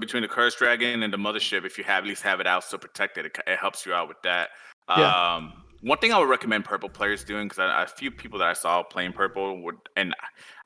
Between 0.00 0.22
the 0.22 0.28
Curse 0.28 0.56
Dragon 0.56 1.02
and 1.02 1.12
the 1.12 1.18
Mothership, 1.18 1.64
if 1.64 1.78
you 1.78 1.84
have 1.84 2.04
at 2.04 2.08
least 2.08 2.22
have 2.22 2.40
it 2.40 2.46
out 2.46 2.64
still 2.64 2.78
protected, 2.78 3.26
it, 3.26 3.38
it 3.46 3.58
helps 3.58 3.86
you 3.86 3.92
out 3.92 4.08
with 4.08 4.20
that. 4.22 4.50
Yeah. 4.88 5.36
Um, 5.36 5.52
one 5.82 5.98
thing 5.98 6.12
I 6.12 6.18
would 6.18 6.28
recommend 6.28 6.64
purple 6.64 6.88
players 6.88 7.24
doing 7.24 7.48
because 7.48 7.58
a 7.58 7.86
few 7.86 8.10
people 8.10 8.38
that 8.40 8.48
I 8.48 8.52
saw 8.52 8.82
playing 8.82 9.14
purple 9.14 9.62
would, 9.62 9.76
and 9.96 10.14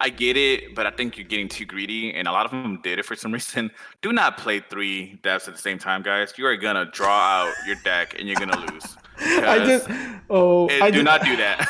I 0.01 0.09
get 0.09 0.37
it, 0.37 0.74
but 0.74 0.87
I 0.87 0.91
think 0.91 1.16
you're 1.16 1.26
getting 1.26 1.49
too 1.49 1.64
greedy, 1.64 2.12
and 2.12 2.26
a 2.26 2.32
lot 2.32 2.47
of 2.47 2.51
them 2.51 2.80
did 2.82 2.99
it 2.99 3.05
for 3.05 3.14
some 3.14 3.32
reason. 3.32 3.70
Do 4.03 4.12
not 4.12 4.39
play 4.39 4.61
three 4.61 5.20
depths 5.22 5.47
at 5.47 5.55
the 5.55 5.61
same 5.61 5.78
time, 5.78 6.03
guys. 6.03 6.35
You 6.37 6.47
are 6.47 6.57
gonna 6.57 6.87
draw 6.87 7.09
out 7.16 7.55
your 7.66 7.76
deck, 7.85 8.18
and 8.18 8.26
you're 8.28 8.39
gonna 8.39 8.59
lose. 8.72 8.97
I 9.20 9.59
did. 9.59 9.82
Oh, 10.28 10.66
it, 10.66 10.82
I 10.82 10.91
do 10.91 10.99
did, 10.99 11.05
not 11.05 11.22
do 11.22 11.37
that. 11.37 11.68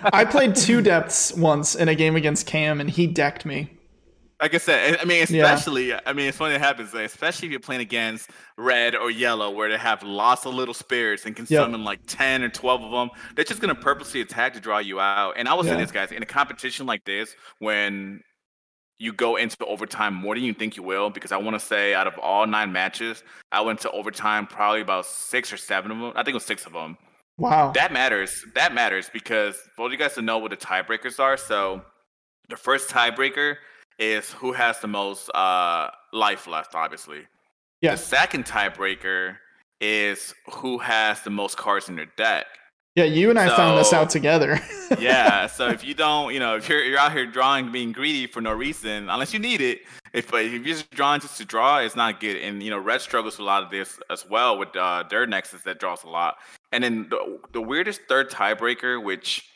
I 0.12 0.24
played 0.24 0.56
two 0.56 0.80
depths 0.80 1.34
once 1.34 1.74
in 1.74 1.88
a 1.88 1.94
game 1.94 2.16
against 2.16 2.46
Cam, 2.46 2.80
and 2.80 2.88
he 2.88 3.06
decked 3.06 3.44
me 3.44 3.75
like 4.40 4.54
I 4.54 4.58
said, 4.58 4.98
I 5.00 5.04
mean, 5.06 5.22
especially, 5.22 5.88
yeah. 5.88 6.00
I 6.04 6.12
mean, 6.12 6.28
it's 6.28 6.36
funny 6.36 6.54
it 6.54 6.60
happens, 6.60 6.92
especially 6.92 7.46
if 7.46 7.52
you're 7.52 7.60
playing 7.60 7.80
against 7.80 8.28
red 8.58 8.94
or 8.94 9.10
yellow, 9.10 9.50
where 9.50 9.70
they 9.70 9.78
have 9.78 10.02
lots 10.02 10.44
of 10.44 10.52
little 10.52 10.74
spirits 10.74 11.24
and 11.24 11.34
can 11.34 11.46
yep. 11.48 11.64
summon 11.64 11.84
like 11.84 12.00
10 12.06 12.42
or 12.42 12.50
12 12.50 12.82
of 12.82 12.90
them. 12.90 13.10
They're 13.34 13.46
just 13.46 13.60
going 13.60 13.74
to 13.74 13.80
purposely 13.80 14.20
attack 14.20 14.52
to 14.52 14.60
draw 14.60 14.78
you 14.78 15.00
out. 15.00 15.34
And 15.36 15.48
I 15.48 15.54
will 15.54 15.64
yeah. 15.64 15.72
say 15.72 15.78
this, 15.78 15.90
guys, 15.90 16.12
in 16.12 16.22
a 16.22 16.26
competition 16.26 16.84
like 16.84 17.04
this, 17.06 17.34
when 17.60 18.20
you 18.98 19.12
go 19.12 19.36
into 19.36 19.56
overtime 19.64 20.12
more 20.12 20.34
than 20.34 20.44
you 20.44 20.52
think 20.52 20.76
you 20.76 20.82
will, 20.82 21.08
because 21.08 21.32
I 21.32 21.38
want 21.38 21.58
to 21.58 21.64
say 21.64 21.94
out 21.94 22.06
of 22.06 22.18
all 22.18 22.46
nine 22.46 22.72
matches, 22.72 23.22
I 23.52 23.62
went 23.62 23.80
to 23.80 23.90
overtime 23.92 24.46
probably 24.46 24.82
about 24.82 25.06
six 25.06 25.50
or 25.50 25.56
seven 25.56 25.90
of 25.90 25.98
them. 25.98 26.12
I 26.14 26.22
think 26.22 26.30
it 26.30 26.34
was 26.34 26.44
six 26.44 26.66
of 26.66 26.74
them. 26.74 26.98
Wow. 27.38 27.72
That 27.72 27.90
matters. 27.90 28.44
That 28.54 28.74
matters 28.74 29.08
because 29.10 29.56
for 29.76 29.90
you 29.90 29.96
guys 29.96 30.14
to 30.14 30.22
know 30.22 30.38
what 30.38 30.50
the 30.50 30.56
tiebreakers 30.58 31.20
are. 31.20 31.38
So 31.38 31.82
the 32.50 32.56
first 32.56 32.90
tiebreaker 32.90 33.56
is 33.98 34.32
who 34.32 34.52
has 34.52 34.80
the 34.80 34.88
most 34.88 35.28
uh, 35.30 35.90
life 36.12 36.46
left, 36.46 36.74
obviously. 36.74 37.26
Yeah. 37.80 37.92
The 37.92 37.98
second 37.98 38.44
tiebreaker 38.44 39.36
is 39.80 40.34
who 40.50 40.78
has 40.78 41.22
the 41.22 41.30
most 41.30 41.56
cards 41.56 41.88
in 41.88 41.96
their 41.96 42.10
deck. 42.16 42.46
Yeah, 42.94 43.04
you 43.04 43.28
and 43.28 43.38
I 43.38 43.48
so, 43.48 43.56
found 43.56 43.78
this 43.78 43.92
out 43.92 44.08
together. 44.08 44.58
yeah, 44.98 45.46
so 45.46 45.68
if 45.68 45.84
you 45.84 45.92
don't, 45.92 46.32
you 46.32 46.40
know, 46.40 46.56
if 46.56 46.66
you're 46.66 46.82
you're 46.82 46.98
out 46.98 47.12
here 47.12 47.26
drawing, 47.26 47.70
being 47.70 47.92
greedy 47.92 48.26
for 48.26 48.40
no 48.40 48.54
reason, 48.54 49.10
unless 49.10 49.34
you 49.34 49.38
need 49.38 49.60
it, 49.60 49.82
if 50.14 50.32
if 50.32 50.50
you're 50.50 50.64
just 50.64 50.90
drawing 50.92 51.20
just 51.20 51.36
to 51.36 51.44
draw, 51.44 51.76
it's 51.76 51.94
not 51.94 52.20
good. 52.20 52.36
And 52.36 52.62
you 52.62 52.70
know, 52.70 52.78
Red 52.78 53.02
struggles 53.02 53.34
with 53.34 53.40
a 53.40 53.44
lot 53.44 53.62
of 53.62 53.70
this 53.70 54.00
as 54.08 54.26
well 54.26 54.56
with 54.56 54.74
uh, 54.74 55.04
their 55.10 55.26
nexus 55.26 55.60
that 55.64 55.78
draws 55.78 56.04
a 56.04 56.08
lot. 56.08 56.36
And 56.72 56.82
then 56.82 57.06
the 57.10 57.38
the 57.52 57.60
weirdest 57.60 58.00
third 58.08 58.30
tiebreaker, 58.30 59.02
which 59.02 59.46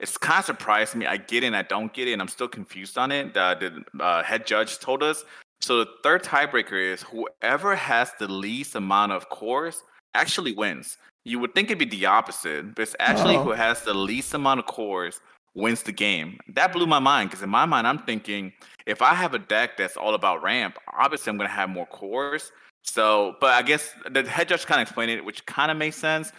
it's 0.00 0.16
kind 0.16 0.38
of 0.38 0.44
surprised 0.44 0.94
me. 0.94 1.06
I 1.06 1.16
get 1.16 1.42
it 1.42 1.48
and 1.48 1.56
I 1.56 1.62
don't 1.62 1.92
get 1.92 2.08
it, 2.08 2.12
and 2.12 2.22
I'm 2.22 2.28
still 2.28 2.48
confused 2.48 2.96
on 2.98 3.10
it. 3.10 3.34
The, 3.34 3.84
the 3.92 4.02
uh, 4.02 4.22
head 4.22 4.46
judge 4.46 4.78
told 4.78 5.02
us. 5.02 5.24
So 5.60 5.78
the 5.78 5.90
third 6.04 6.22
tiebreaker 6.22 6.80
is 6.80 7.02
whoever 7.02 7.74
has 7.74 8.12
the 8.18 8.28
least 8.28 8.76
amount 8.76 9.12
of 9.12 9.28
cores 9.28 9.82
actually 10.14 10.52
wins. 10.52 10.98
You 11.24 11.40
would 11.40 11.54
think 11.54 11.68
it'd 11.68 11.78
be 11.78 11.96
the 11.96 12.06
opposite, 12.06 12.74
but 12.74 12.82
it's 12.82 12.96
actually 13.00 13.36
oh. 13.36 13.42
who 13.42 13.50
has 13.50 13.82
the 13.82 13.94
least 13.94 14.32
amount 14.34 14.60
of 14.60 14.66
cores 14.66 15.20
wins 15.54 15.82
the 15.82 15.92
game. 15.92 16.38
That 16.54 16.72
blew 16.72 16.86
my 16.86 17.00
mind 17.00 17.30
because 17.30 17.42
in 17.42 17.50
my 17.50 17.66
mind, 17.66 17.88
I'm 17.88 17.98
thinking 17.98 18.52
if 18.86 19.02
I 19.02 19.14
have 19.14 19.34
a 19.34 19.38
deck 19.38 19.76
that's 19.76 19.96
all 19.96 20.14
about 20.14 20.42
ramp, 20.42 20.78
obviously 20.96 21.30
I'm 21.30 21.36
going 21.36 21.48
to 21.48 21.54
have 21.54 21.68
more 21.68 21.86
cores. 21.86 22.52
So, 22.84 23.36
but 23.40 23.50
I 23.52 23.62
guess 23.62 23.92
the 24.08 24.22
head 24.22 24.48
judge 24.48 24.64
kind 24.64 24.80
of 24.80 24.86
explained 24.86 25.10
it, 25.10 25.24
which 25.24 25.44
kind 25.46 25.70
of 25.70 25.76
makes 25.76 25.96
sense 25.96 26.32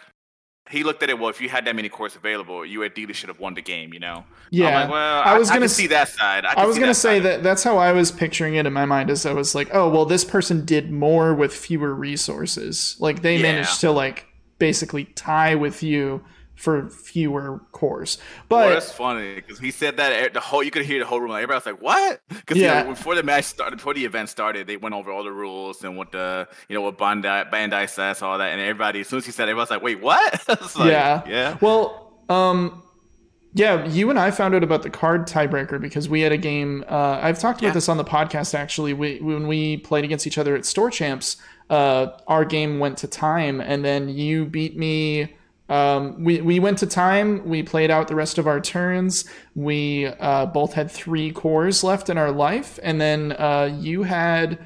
he 0.70 0.84
looked 0.84 1.02
at 1.04 1.10
it. 1.10 1.18
Well, 1.18 1.30
if 1.30 1.42
you 1.42 1.50
had 1.50 1.66
that 1.66 1.76
many 1.76 1.90
cores 1.90 2.16
available, 2.16 2.66
you 2.66 2.84
ideally 2.84 3.14
should 3.14 3.30
have 3.30 3.40
won 3.40 3.56
the 3.56 3.62
game. 3.62 3.94
You 3.94 4.00
know. 4.00 4.24
Yeah. 4.52 4.82
Like, 4.82 4.90
well, 4.92 5.22
I 5.24 5.38
was 5.38 5.50
I, 5.50 5.56
gonna 5.56 5.66
I 5.66 5.68
see 5.68 5.88
that 5.88 6.10
side. 6.10 6.46
I, 6.46 6.54
I 6.54 6.66
was 6.66 6.78
gonna 6.78 6.88
that 6.88 6.96
say 6.96 7.20
that 7.20 7.44
that's 7.44 7.64
how 7.64 7.78
I 7.78 7.92
was 7.92 8.12
picturing 8.12 8.56
it 8.56 8.66
in 8.66 8.74
my 8.74 8.86
mind. 8.86 9.10
Is 9.10 9.26
I 9.26 9.34
was 9.34 9.56
like, 9.56 9.70
oh 9.74 9.90
well, 9.90 10.06
this 10.06 10.24
person 10.24 10.66
did 10.66 10.92
more 10.92 11.34
with 11.34 11.54
fewer 11.54 11.94
resources. 11.94 12.96
Like 13.00 13.22
they 13.22 13.38
yeah. 13.38 13.42
managed 13.44 13.82
to 13.82 13.92
like 13.92 14.28
basically 14.60 15.06
tie 15.06 15.56
with 15.56 15.82
you 15.82 16.24
for 16.60 16.90
fewer 16.90 17.62
cores. 17.72 18.18
But 18.50 18.56
well, 18.56 18.70
that's 18.72 18.92
funny 18.92 19.36
because 19.36 19.60
he 19.60 19.72
said 19.72 19.96
that 19.98 20.34
the 20.34 20.42
whole 20.42 20.62
you 20.62 20.72
could 20.72 20.84
hear 20.84 21.00
the 21.00 21.06
whole 21.06 21.22
room. 21.22 21.32
Like, 21.32 21.44
everybody 21.44 21.58
was 21.58 21.66
like, 21.66 21.82
"What?" 21.82 22.22
Because 22.28 22.58
yeah. 22.58 22.80
You 22.80 22.84
know, 22.84 22.90
before 22.92 23.16
the 23.16 23.24
match 23.24 23.46
started, 23.46 23.78
before 23.78 23.94
the 23.94 24.04
event 24.04 24.28
started, 24.30 24.68
they 24.68 24.76
went 24.76 24.94
over 24.94 25.10
all 25.10 25.24
the 25.24 25.32
rules 25.32 25.84
and 25.86 25.96
what 25.96 26.12
the 26.12 26.50
you 26.68 26.76
know 26.76 26.82
what 26.82 26.98
Bandai 26.98 27.50
Bandai 27.50 27.90
says, 27.90 28.22
all 28.22 28.38
that, 28.38 28.52
and 28.52 28.60
everybody 28.60 29.00
as 29.00 29.08
soon 29.08 29.20
as 29.20 29.26
he 29.26 29.32
said, 29.32 29.48
it, 29.48 29.52
everybody 29.52 29.64
was 29.64 29.70
like, 29.70 29.82
"Wait, 29.82 30.02
what?" 30.02 30.48
like, 30.78 30.92
yeah, 30.92 31.24
yeah. 31.28 31.58
Well, 31.62 32.20
um, 32.28 32.84
Yeah, 33.54 33.88
you 33.88 34.10
and 34.10 34.20
I 34.20 34.30
found 34.30 34.54
out 34.54 34.64
about 34.64 34.84
the 34.84 34.90
card 34.90 35.28
tiebreaker 35.28 35.80
because 35.80 36.10
we 36.10 36.22
had 36.22 36.34
a 36.34 36.38
game. 36.38 36.84
Uh, 36.90 37.20
I've 37.22 37.40
talked 37.40 37.62
about 37.62 37.70
yeah. 37.70 37.74
this 37.74 37.88
on 37.90 37.98
the 37.98 38.04
podcast 38.04 38.54
actually. 38.54 38.94
We, 38.94 39.20
when 39.22 39.48
we 39.48 39.78
played 39.78 40.04
against 40.04 40.28
each 40.28 40.38
other 40.38 40.56
at 40.56 40.66
Store 40.66 40.92
Champs, 40.92 41.38
uh, 41.70 42.08
our 42.28 42.44
game 42.44 42.80
went 42.80 42.98
to 43.00 43.08
time, 43.08 43.62
and 43.62 43.84
then 43.84 44.10
you 44.10 44.46
beat 44.46 44.78
me. 44.78 45.36
Um, 45.70 46.24
we 46.24 46.42
we 46.42 46.60
went 46.60 46.80
to 46.80 46.88
time. 46.88 47.48
We 47.48 47.64
played 47.64 47.92
out 47.92 48.08
the 48.08 48.16
rest 48.16 48.38
of 48.38 48.48
our 48.48 48.60
turns. 48.60 49.26
We 49.56 50.08
uh, 50.08 50.48
both 50.48 50.74
had 50.74 50.90
three 50.92 51.32
cores 51.32 51.84
left 51.84 52.10
in 52.10 52.18
our 52.18 52.32
life, 52.32 52.80
and 52.82 53.00
then 53.00 53.34
uh, 53.34 53.78
you 53.80 54.04
had 54.04 54.60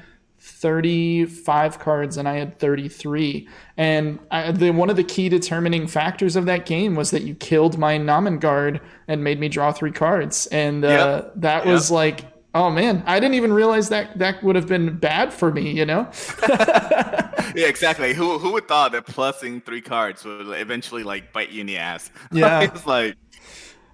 35 0.46 1.78
cards 1.78 2.18
and 2.18 2.28
I 2.28 2.34
had 2.34 2.58
33. 2.58 3.48
And 3.78 4.18
I, 4.30 4.52
the, 4.52 4.72
one 4.72 4.90
of 4.90 4.96
the 4.96 5.02
key 5.02 5.30
determining 5.30 5.86
factors 5.86 6.36
of 6.36 6.44
that 6.44 6.66
game 6.66 6.96
was 6.96 7.12
that 7.12 7.22
you 7.22 7.34
killed 7.34 7.78
my 7.78 7.96
Namengard 7.98 8.80
and 9.08 9.24
made 9.24 9.40
me 9.40 9.48
draw 9.48 9.72
three 9.72 9.90
cards. 9.90 10.46
And 10.48 10.84
uh, 10.84 10.88
yep. 10.88 11.32
that 11.36 11.64
yep. 11.64 11.72
was 11.72 11.90
like, 11.90 12.26
oh 12.54 12.70
man, 12.70 13.02
I 13.06 13.20
didn't 13.20 13.34
even 13.34 13.52
realize 13.52 13.88
that 13.90 14.18
that 14.18 14.42
would 14.42 14.56
have 14.56 14.66
been 14.66 14.96
bad 14.96 15.32
for 15.32 15.50
me, 15.50 15.70
you 15.70 15.84
know? 15.84 16.08
yeah, 16.48 17.66
exactly. 17.66 18.14
Who 18.14 18.38
who 18.38 18.52
would 18.52 18.68
thought 18.68 18.92
that 18.92 19.06
plussing 19.06 19.64
three 19.64 19.80
cards 19.80 20.24
would 20.24 20.48
eventually 20.58 21.02
like 21.02 21.32
bite 21.32 21.50
you 21.50 21.60
in 21.60 21.66
the 21.66 21.76
ass? 21.76 22.10
Yeah. 22.32 22.62
it's 22.62 22.86
like, 22.86 23.16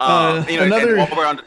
uh, 0.01 0.45
uh, 0.47 0.51
you 0.51 0.59
know, 0.59 0.65
another. 0.65 0.99
On, 0.99 1.41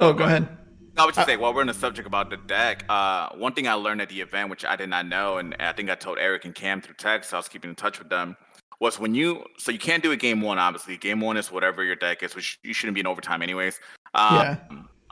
oh, 0.00 0.12
go 0.12 0.24
ahead. 0.24 0.48
I 0.96 1.04
would 1.04 1.14
just 1.14 1.26
uh, 1.26 1.32
say, 1.32 1.36
while 1.36 1.52
we're 1.52 1.62
on 1.62 1.66
the 1.66 1.74
subject 1.74 2.06
about 2.06 2.30
the 2.30 2.36
deck, 2.36 2.84
uh, 2.88 3.30
one 3.30 3.52
thing 3.52 3.66
I 3.66 3.72
learned 3.74 4.00
at 4.00 4.08
the 4.08 4.20
event, 4.20 4.48
which 4.50 4.64
I 4.64 4.76
did 4.76 4.88
not 4.90 5.06
know, 5.06 5.38
and 5.38 5.56
I 5.58 5.72
think 5.72 5.90
I 5.90 5.96
told 5.96 6.18
Eric 6.18 6.44
and 6.44 6.54
Cam 6.54 6.80
through 6.80 6.94
text, 6.94 7.30
so 7.30 7.36
I 7.36 7.38
was 7.40 7.48
keeping 7.48 7.70
in 7.70 7.74
touch 7.74 7.98
with 7.98 8.10
them, 8.10 8.36
was 8.78 9.00
when 9.00 9.14
you, 9.14 9.44
so 9.58 9.72
you 9.72 9.78
can't 9.78 10.02
do 10.02 10.12
a 10.12 10.16
game 10.16 10.40
one, 10.40 10.58
obviously. 10.58 10.96
Game 10.96 11.20
one 11.20 11.36
is 11.36 11.50
whatever 11.50 11.82
your 11.82 11.96
deck 11.96 12.22
is, 12.22 12.36
which 12.36 12.60
you 12.62 12.72
shouldn't 12.72 12.94
be 12.94 13.00
in 13.00 13.08
overtime 13.08 13.42
anyways. 13.42 13.80
Um, 14.14 14.36
yeah. 14.36 14.56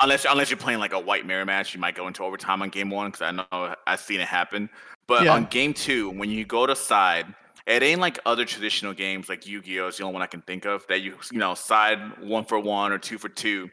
Unless, 0.03 0.27
unless 0.29 0.51
you're 0.51 0.59
playing 0.59 0.81
like 0.81 0.93
a 0.93 0.99
white 0.99 1.27
mirror 1.27 1.45
match, 1.45 1.75
you 1.75 1.81
might 1.81 1.95
go 1.95 2.09
into 2.09 2.25
overtime 2.25 2.61
on 2.61 2.71
game 2.71 2.91
one 2.91 3.11
because 3.11 3.23
I 3.23 3.31
know 3.31 3.75
I've 3.87 4.01
seen 4.01 4.21
it 4.21 4.27
happen. 4.27 4.69
But 5.07 5.25
yeah. 5.25 5.35
on 5.35 5.47
game 5.47 5.73
two, 5.73 6.11
when 6.11 6.29
you 6.29 6.45
go 6.45 6.67
to 6.67 6.75
side, 6.75 7.33
it 7.67 7.85
ain't 7.85 8.01
like 8.01 8.19
other 8.27 8.45
traditional 8.45 8.93
games 8.93 9.29
like 9.29 9.47
Yu-Gi-Oh! 9.47 9.87
is 9.87 9.99
the 9.99 10.03
only 10.03 10.15
one 10.15 10.23
I 10.23 10.27
can 10.27 10.43
think 10.43 10.65
of 10.65 10.85
that 10.89 11.03
you 11.03 11.15
you 11.31 11.39
know 11.39 11.55
side 11.55 11.99
one 12.21 12.45
for 12.45 12.59
one 12.59 12.91
or 12.91 12.99
two 12.99 13.17
for 13.17 13.29
two. 13.29 13.71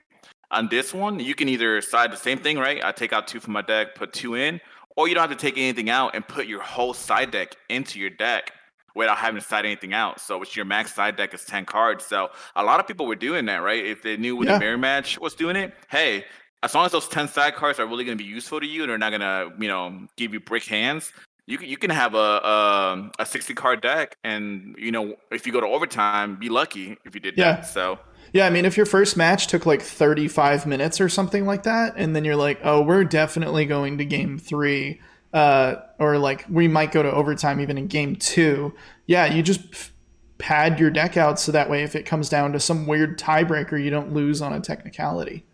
On 0.51 0.67
this 0.67 0.93
one, 0.93 1.19
you 1.19 1.33
can 1.33 1.49
either 1.49 1.81
side 1.81 2.11
the 2.11 2.17
same 2.17 2.37
thing, 2.37 2.57
right? 2.57 2.83
I 2.83 2.91
take 2.91 3.13
out 3.13 3.27
two 3.27 3.39
from 3.39 3.53
my 3.53 3.61
deck, 3.61 3.95
put 3.95 4.13
two 4.13 4.35
in, 4.35 4.61
or 4.95 5.07
you 5.07 5.15
don't 5.15 5.27
have 5.27 5.35
to 5.35 5.41
take 5.41 5.57
anything 5.57 5.89
out 5.89 6.13
and 6.15 6.27
put 6.27 6.45
your 6.45 6.61
whole 6.61 6.93
side 6.93 7.31
deck 7.31 7.55
into 7.69 7.99
your 7.99 8.09
deck 8.11 8.51
without 8.99 9.17
having 9.17 9.41
to 9.41 9.45
side 9.45 9.65
anything 9.65 9.93
out. 9.93 10.19
So 10.21 10.41
it's 10.41 10.55
your 10.55 10.65
max 10.65 10.93
side 10.93 11.15
deck 11.15 11.33
is 11.33 11.43
10 11.45 11.65
cards. 11.65 12.05
So 12.05 12.29
a 12.55 12.63
lot 12.63 12.79
of 12.79 12.87
people 12.87 13.07
were 13.07 13.15
doing 13.15 13.45
that, 13.45 13.57
right? 13.57 13.83
If 13.83 14.03
they 14.03 14.17
knew 14.17 14.35
what 14.35 14.47
yeah. 14.47 14.53
the 14.53 14.59
mirror 14.59 14.77
match 14.77 15.19
was 15.19 15.33
doing 15.33 15.55
it, 15.55 15.73
hey, 15.89 16.25
as 16.61 16.75
long 16.75 16.85
as 16.85 16.91
those 16.91 17.07
10 17.07 17.29
side 17.29 17.55
cards 17.55 17.79
are 17.79 17.87
really 17.87 18.03
going 18.03 18.17
to 18.17 18.23
be 18.23 18.29
useful 18.29 18.59
to 18.59 18.67
you 18.67 18.83
and 18.83 18.91
they're 18.91 18.97
not 18.97 19.09
going 19.09 19.21
to, 19.21 19.51
you 19.59 19.67
know, 19.67 20.07
give 20.17 20.33
you 20.33 20.39
brick 20.39 20.65
hands, 20.65 21.11
you 21.47 21.57
can, 21.57 21.67
you 21.67 21.77
can 21.77 21.89
have 21.89 22.13
a, 22.13 22.17
a, 22.17 23.11
a 23.19 23.25
60 23.25 23.55
card 23.55 23.81
deck 23.81 24.15
and 24.23 24.75
you 24.77 24.91
know 24.91 25.15
if 25.31 25.47
you 25.47 25.51
go 25.51 25.59
to 25.59 25.65
overtime 25.65 26.35
be 26.35 26.47
lucky 26.47 26.95
if 27.05 27.15
you 27.15 27.19
did 27.19 27.35
yeah. 27.35 27.53
that 27.53 27.65
so 27.65 27.97
yeah, 28.33 28.45
I 28.45 28.49
mean, 28.49 28.65
if 28.65 28.77
your 28.77 28.85
first 28.85 29.17
match 29.17 29.47
took 29.47 29.65
like 29.65 29.81
35 29.81 30.65
minutes 30.65 31.01
or 31.01 31.09
something 31.09 31.45
like 31.45 31.63
that, 31.63 31.93
and 31.97 32.15
then 32.15 32.23
you're 32.23 32.35
like, 32.35 32.59
oh, 32.63 32.81
we're 32.81 33.03
definitely 33.03 33.65
going 33.65 33.97
to 33.97 34.05
game 34.05 34.37
three, 34.37 35.01
uh, 35.33 35.75
or 35.99 36.17
like 36.17 36.45
we 36.49 36.67
might 36.67 36.91
go 36.91 37.03
to 37.03 37.11
overtime 37.11 37.59
even 37.59 37.77
in 37.77 37.87
game 37.87 38.15
two, 38.15 38.73
yeah, 39.05 39.25
you 39.25 39.43
just 39.43 39.91
pad 40.37 40.79
your 40.79 40.89
deck 40.89 41.17
out 41.17 41.39
so 41.39 41.51
that 41.51 41.69
way 41.69 41.83
if 41.83 41.95
it 41.95 42.05
comes 42.05 42.29
down 42.29 42.53
to 42.53 42.59
some 42.59 42.87
weird 42.87 43.19
tiebreaker, 43.19 43.81
you 43.81 43.89
don't 43.89 44.13
lose 44.13 44.41
on 44.41 44.53
a 44.53 44.59
technicality. 44.59 45.45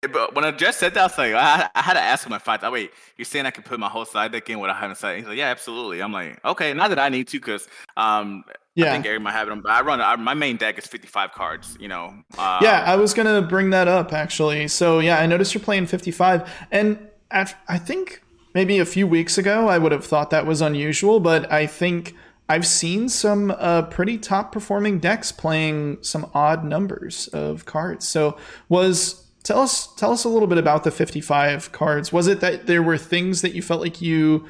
But 0.00 0.36
when 0.36 0.44
I 0.44 0.52
just 0.52 0.78
said 0.78 0.94
that, 0.94 1.00
I 1.00 1.04
was 1.04 1.18
like, 1.18 1.34
I, 1.34 1.68
I 1.74 1.82
had 1.82 1.94
to 1.94 2.00
ask 2.00 2.24
him 2.24 2.30
my 2.30 2.38
fight. 2.38 2.60
Oh, 2.62 2.70
wait, 2.70 2.92
you're 3.16 3.24
saying 3.24 3.46
I 3.46 3.50
could 3.50 3.64
put 3.64 3.80
my 3.80 3.88
whole 3.88 4.04
side 4.04 4.30
deck 4.30 4.48
in 4.48 4.60
without 4.60 4.76
having 4.76 4.94
side? 4.94 5.18
He's 5.18 5.26
like, 5.26 5.36
yeah, 5.36 5.48
absolutely. 5.48 6.00
I'm 6.00 6.12
like, 6.12 6.42
okay, 6.44 6.72
not 6.72 6.90
that 6.90 7.00
I 7.00 7.08
need 7.08 7.26
to, 7.28 7.40
because 7.40 7.66
um, 7.96 8.44
yeah. 8.76 8.86
I 8.86 8.92
think 8.92 9.06
Eric 9.06 9.22
might 9.22 9.32
have 9.32 9.48
it. 9.48 9.62
But 9.62 9.72
I 9.72 9.80
run 9.80 10.00
I, 10.00 10.14
my 10.14 10.34
main 10.34 10.56
deck 10.56 10.78
is 10.78 10.86
55 10.86 11.32
cards. 11.32 11.76
You 11.80 11.88
know. 11.88 12.14
Uh, 12.38 12.60
yeah, 12.62 12.84
I 12.86 12.94
was 12.94 13.12
gonna 13.12 13.42
bring 13.42 13.70
that 13.70 13.88
up 13.88 14.12
actually. 14.12 14.68
So 14.68 15.00
yeah, 15.00 15.18
I 15.18 15.26
noticed 15.26 15.52
you're 15.52 15.64
playing 15.64 15.86
55, 15.86 16.48
and 16.70 17.07
at, 17.30 17.56
I 17.68 17.78
think 17.78 18.22
maybe 18.54 18.78
a 18.78 18.86
few 18.86 19.06
weeks 19.06 19.38
ago 19.38 19.68
I 19.68 19.78
would 19.78 19.92
have 19.92 20.04
thought 20.04 20.30
that 20.30 20.46
was 20.46 20.60
unusual, 20.60 21.20
but 21.20 21.50
I 21.52 21.66
think. 21.66 22.14
I've 22.50 22.66
seen 22.66 23.10
some 23.10 23.50
uh, 23.50 23.82
pretty 23.82 24.16
top 24.16 24.52
performing 24.52 25.00
decks 25.00 25.30
playing 25.32 25.98
some 26.00 26.30
odd 26.32 26.64
numbers 26.64 27.28
of 27.28 27.66
cards. 27.66 28.08
So 28.08 28.38
was 28.70 29.28
Tell 29.48 29.60
us 29.60 29.88
tell 29.94 30.12
us 30.12 30.24
a 30.24 30.28
little 30.28 30.46
bit 30.46 30.58
about 30.58 30.84
the 30.84 30.90
55 30.90 31.72
cards. 31.72 32.12
Was 32.12 32.26
it 32.26 32.40
that 32.40 32.66
there 32.66 32.82
were 32.82 32.98
things 32.98 33.40
that 33.40 33.54
you 33.54 33.62
felt 33.62 33.80
like 33.80 34.02
you 34.02 34.44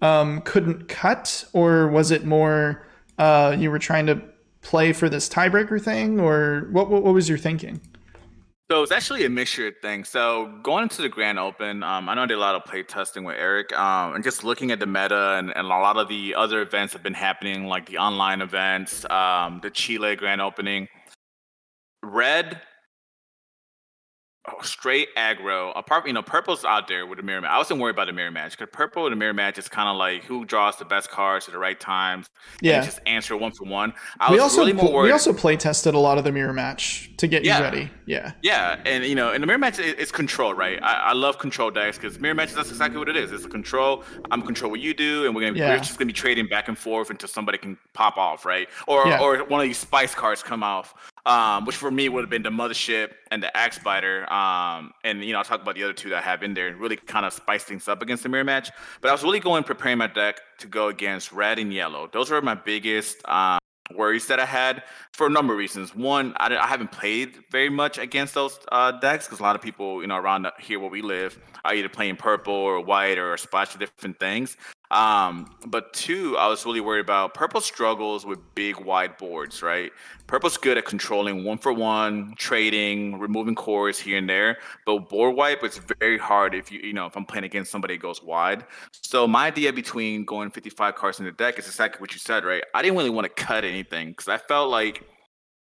um, 0.00 0.42
couldn't 0.42 0.86
cut, 0.86 1.44
or 1.52 1.88
was 1.88 2.12
it 2.12 2.24
more 2.24 2.86
uh, 3.18 3.56
you 3.58 3.68
were 3.68 3.80
trying 3.80 4.06
to 4.06 4.22
play 4.62 4.92
for 4.92 5.08
this 5.08 5.28
tiebreaker 5.28 5.82
thing, 5.82 6.20
or 6.20 6.68
what, 6.70 6.88
what, 6.88 7.02
what 7.02 7.14
was 7.14 7.28
your 7.28 7.36
thinking? 7.36 7.80
So 8.70 8.82
it's 8.82 8.92
actually 8.92 9.26
a 9.26 9.28
mixture 9.28 9.66
of 9.68 9.74
things. 9.82 10.08
So 10.08 10.58
going 10.62 10.84
into 10.84 11.02
the 11.02 11.08
Grand 11.10 11.38
Open, 11.38 11.82
um, 11.82 12.08
I 12.08 12.14
know 12.14 12.22
I 12.22 12.26
did 12.26 12.38
a 12.38 12.40
lot 12.40 12.54
of 12.54 12.64
play 12.64 12.82
testing 12.82 13.22
with 13.22 13.36
Eric, 13.38 13.78
um, 13.78 14.14
and 14.14 14.24
just 14.24 14.42
looking 14.42 14.70
at 14.70 14.80
the 14.80 14.86
meta 14.86 15.36
and, 15.38 15.50
and, 15.54 15.66
a 15.66 15.68
lot 15.68 15.98
of 15.98 16.08
the 16.08 16.34
other 16.34 16.62
events 16.62 16.94
have 16.94 17.02
been 17.02 17.12
happening, 17.12 17.66
like 17.66 17.84
the 17.84 17.98
online 17.98 18.40
events, 18.40 19.04
um, 19.10 19.60
the 19.62 19.70
Chile 19.70 20.16
Grand 20.16 20.40
Opening. 20.40 20.88
Red 22.02 22.62
straight 24.62 25.14
aggro. 25.16 25.72
Apart, 25.76 26.06
you 26.06 26.12
know, 26.12 26.22
purple's 26.22 26.64
out 26.64 26.88
there 26.88 27.06
with 27.06 27.18
the 27.18 27.22
mirror 27.22 27.40
match. 27.40 27.50
I 27.50 27.58
wasn't 27.58 27.80
worried 27.80 27.94
about 27.94 28.06
the 28.06 28.12
mirror 28.12 28.30
match 28.30 28.56
because 28.56 28.68
purple 28.72 29.06
and 29.06 29.12
the 29.12 29.16
mirror 29.16 29.32
match 29.32 29.58
is 29.58 29.68
kind 29.68 29.88
of 29.88 29.96
like 29.96 30.24
who 30.24 30.44
draws 30.44 30.76
the 30.76 30.84
best 30.84 31.10
cards 31.10 31.46
at 31.48 31.52
the 31.52 31.58
right 31.58 31.78
times. 31.78 32.28
Yeah, 32.60 32.84
just 32.84 33.00
answer 33.06 33.36
one 33.36 33.52
for 33.52 33.64
one. 33.64 33.94
I 34.20 34.32
we 34.32 34.38
also 34.38 34.64
really 34.64 34.72
we 34.72 35.10
also 35.10 35.32
play 35.32 35.56
tested 35.56 35.94
a 35.94 35.98
lot 35.98 36.18
of 36.18 36.24
the 36.24 36.32
mirror 36.32 36.52
match 36.52 37.10
to 37.18 37.26
get 37.26 37.44
yeah. 37.44 37.58
you 37.58 37.64
ready. 37.64 37.90
Yeah, 38.06 38.32
yeah, 38.42 38.80
and 38.84 39.04
you 39.04 39.14
know, 39.14 39.32
in 39.32 39.40
the 39.40 39.46
mirror 39.46 39.58
match, 39.58 39.78
it's 39.78 40.12
control, 40.12 40.54
right? 40.54 40.82
I, 40.82 40.94
I 40.94 41.12
love 41.12 41.38
control 41.38 41.70
decks 41.70 41.96
because 41.96 42.20
mirror 42.20 42.34
matches. 42.34 42.54
That's 42.54 42.70
exactly 42.70 42.98
what 42.98 43.08
it 43.08 43.16
is. 43.16 43.32
It's 43.32 43.44
a 43.44 43.48
control. 43.48 44.04
I'm 44.30 44.42
control 44.42 44.70
what 44.70 44.80
you 44.80 44.94
do, 44.94 45.26
and 45.26 45.34
we're 45.34 45.42
gonna 45.42 45.58
yeah. 45.58 45.70
we're 45.70 45.78
just 45.78 45.98
gonna 45.98 46.06
be 46.06 46.12
trading 46.12 46.46
back 46.48 46.68
and 46.68 46.76
forth 46.76 47.10
until 47.10 47.28
somebody 47.28 47.58
can 47.58 47.78
pop 47.94 48.16
off, 48.16 48.44
right? 48.44 48.68
Or 48.86 49.06
yeah. 49.06 49.20
or 49.20 49.38
one 49.44 49.60
of 49.60 49.66
these 49.66 49.78
spice 49.78 50.14
cards 50.14 50.42
come 50.42 50.62
off 50.62 50.94
um, 51.26 51.64
which 51.64 51.76
for 51.76 51.90
me 51.90 52.08
would 52.08 52.22
have 52.22 52.30
been 52.30 52.42
the 52.42 52.50
Mothership 52.50 53.12
and 53.30 53.42
the 53.42 53.54
Axe 53.56 53.76
Spider. 53.76 54.30
Um, 54.32 54.92
and 55.04 55.24
you 55.24 55.32
know, 55.32 55.38
I'll 55.38 55.44
talk 55.44 55.62
about 55.62 55.74
the 55.74 55.84
other 55.84 55.92
two 55.92 56.10
that 56.10 56.18
I 56.18 56.22
have 56.22 56.42
in 56.42 56.54
there 56.54 56.68
and 56.68 56.78
really 56.78 56.96
kind 56.96 57.24
of 57.24 57.32
spice 57.32 57.64
things 57.64 57.88
up 57.88 58.02
against 58.02 58.22
the 58.22 58.28
mirror 58.28 58.44
match. 58.44 58.70
But 59.00 59.08
I 59.08 59.12
was 59.12 59.22
really 59.22 59.40
going 59.40 59.64
preparing 59.64 59.98
my 59.98 60.06
deck 60.06 60.40
to 60.58 60.66
go 60.66 60.88
against 60.88 61.32
red 61.32 61.58
and 61.58 61.72
yellow. 61.72 62.08
Those 62.12 62.30
were 62.30 62.42
my 62.42 62.54
biggest 62.54 63.26
um, 63.28 63.58
worries 63.94 64.26
that 64.26 64.40
I 64.40 64.46
had 64.46 64.82
for 65.12 65.26
a 65.26 65.30
number 65.30 65.52
of 65.52 65.58
reasons. 65.58 65.94
One, 65.94 66.34
I, 66.36 66.56
I 66.56 66.66
haven't 66.66 66.92
played 66.92 67.38
very 67.50 67.68
much 67.68 67.98
against 67.98 68.34
those 68.34 68.58
uh, 68.72 68.92
decks 68.92 69.26
because 69.26 69.40
a 69.40 69.42
lot 69.42 69.56
of 69.56 69.62
people, 69.62 70.00
you 70.00 70.06
know, 70.06 70.16
around 70.16 70.46
here 70.60 70.80
where 70.80 70.90
we 70.90 71.02
live 71.02 71.38
are 71.64 71.74
either 71.74 71.88
playing 71.88 72.16
purple 72.16 72.54
or 72.54 72.80
white 72.80 73.18
or 73.18 73.34
a 73.34 73.38
splash 73.38 73.74
of 73.74 73.80
different 73.80 74.18
things. 74.18 74.56
Um, 74.94 75.50
but 75.66 75.92
two, 75.92 76.38
I 76.38 76.46
was 76.46 76.64
really 76.64 76.80
worried 76.80 77.00
about 77.00 77.34
purple 77.34 77.60
struggles 77.60 78.24
with 78.24 78.38
big 78.54 78.76
wide 78.78 79.16
boards, 79.18 79.60
right? 79.60 79.90
Purple's 80.28 80.56
good 80.56 80.78
at 80.78 80.84
controlling 80.84 81.44
one 81.44 81.58
for 81.58 81.72
one, 81.72 82.34
trading, 82.38 83.18
removing 83.18 83.56
cores 83.56 83.98
here 83.98 84.18
and 84.18 84.30
there. 84.30 84.58
But 84.86 85.08
board 85.08 85.34
wipe 85.34 85.64
is 85.64 85.80
very 85.98 86.16
hard 86.16 86.54
if 86.54 86.70
you 86.70 86.78
you 86.78 86.92
know 86.92 87.06
if 87.06 87.16
I'm 87.16 87.24
playing 87.24 87.44
against 87.44 87.72
somebody 87.72 87.96
that 87.96 88.02
goes 88.02 88.22
wide. 88.22 88.64
So 88.92 89.26
my 89.26 89.48
idea 89.48 89.72
between 89.72 90.24
going 90.24 90.50
55 90.50 90.94
cards 90.94 91.18
in 91.18 91.24
the 91.24 91.32
deck 91.32 91.58
is 91.58 91.66
exactly 91.66 92.00
what 92.00 92.12
you 92.12 92.20
said, 92.20 92.44
right? 92.44 92.62
I 92.72 92.80
didn't 92.80 92.96
really 92.96 93.10
want 93.10 93.24
to 93.24 93.42
cut 93.42 93.64
anything 93.64 94.10
because 94.10 94.28
I 94.28 94.38
felt 94.38 94.70
like 94.70 95.02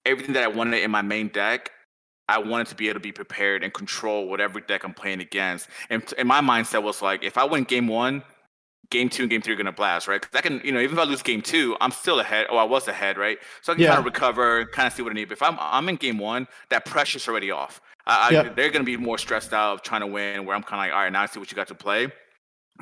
everything 0.04 0.34
that 0.34 0.44
I 0.44 0.48
wanted 0.48 0.82
in 0.82 0.90
my 0.90 1.04
main 1.04 1.28
deck 1.28 1.70
I 2.28 2.38
wanted 2.38 2.68
to 2.68 2.76
be 2.76 2.88
able 2.88 2.94
to 2.96 3.02
be 3.02 3.12
prepared 3.12 3.62
and 3.62 3.74
control 3.74 4.30
whatever 4.30 4.62
deck 4.62 4.86
I'm 4.86 4.94
playing 4.94 5.20
against. 5.20 5.68
And, 5.90 6.02
and 6.18 6.26
my 6.26 6.40
mindset 6.40 6.82
was 6.82 7.02
like, 7.02 7.24
if 7.24 7.38
I 7.38 7.44
win 7.44 7.66
game 7.66 7.88
one, 7.88 8.24
game 8.92 9.10
two 9.10 9.24
and 9.24 9.30
game 9.30 9.42
three 9.42 9.54
are 9.54 9.58
gonna 9.58 9.72
blast, 9.72 10.08
right? 10.08 10.22
Because 10.22 10.38
I 10.38 10.42
can, 10.42 10.62
you 10.64 10.72
know, 10.72 10.80
even 10.80 10.98
if 10.98 11.02
I 11.02 11.06
lose 11.06 11.24
game 11.24 11.42
two, 11.42 11.76
I'm 11.82 11.92
still 11.92 12.20
ahead. 12.20 12.46
Oh, 12.50 12.58
I 12.58 12.64
was 12.64 12.88
ahead, 12.88 13.18
right? 13.18 13.40
So 13.62 13.72
I 13.72 13.76
can 13.76 13.84
yeah. 13.84 13.90
kind 13.90 14.00
of 14.00 14.06
recover, 14.06 14.66
kind 14.68 14.86
of 14.86 14.94
see 14.94 15.02
what 15.02 15.12
I 15.12 15.16
need. 15.16 15.30
But 15.30 15.38
if 15.38 15.42
I'm 15.42 15.58
I'm 15.60 15.90
in 15.90 15.96
game 15.96 16.20
one, 16.20 16.48
that 16.70 16.86
pressure's 16.86 17.28
already 17.28 17.50
off. 17.50 17.82
I, 18.06 18.36
I, 18.36 18.50
they're 18.50 18.70
gonna 18.70 18.84
be 18.84 18.98
more 18.98 19.18
stressed 19.18 19.54
out 19.54 19.74
of 19.74 19.82
trying 19.82 20.02
to 20.02 20.08
win. 20.08 20.46
Where 20.46 20.56
I'm 20.56 20.64
kind 20.64 20.82
of 20.82 20.86
like, 20.86 20.94
all 20.94 21.04
right, 21.04 21.12
now 21.12 21.24
I 21.24 21.26
see 21.26 21.40
what 21.40 21.52
you 21.52 21.56
got 21.56 21.68
to 21.70 21.76
play. 21.76 22.08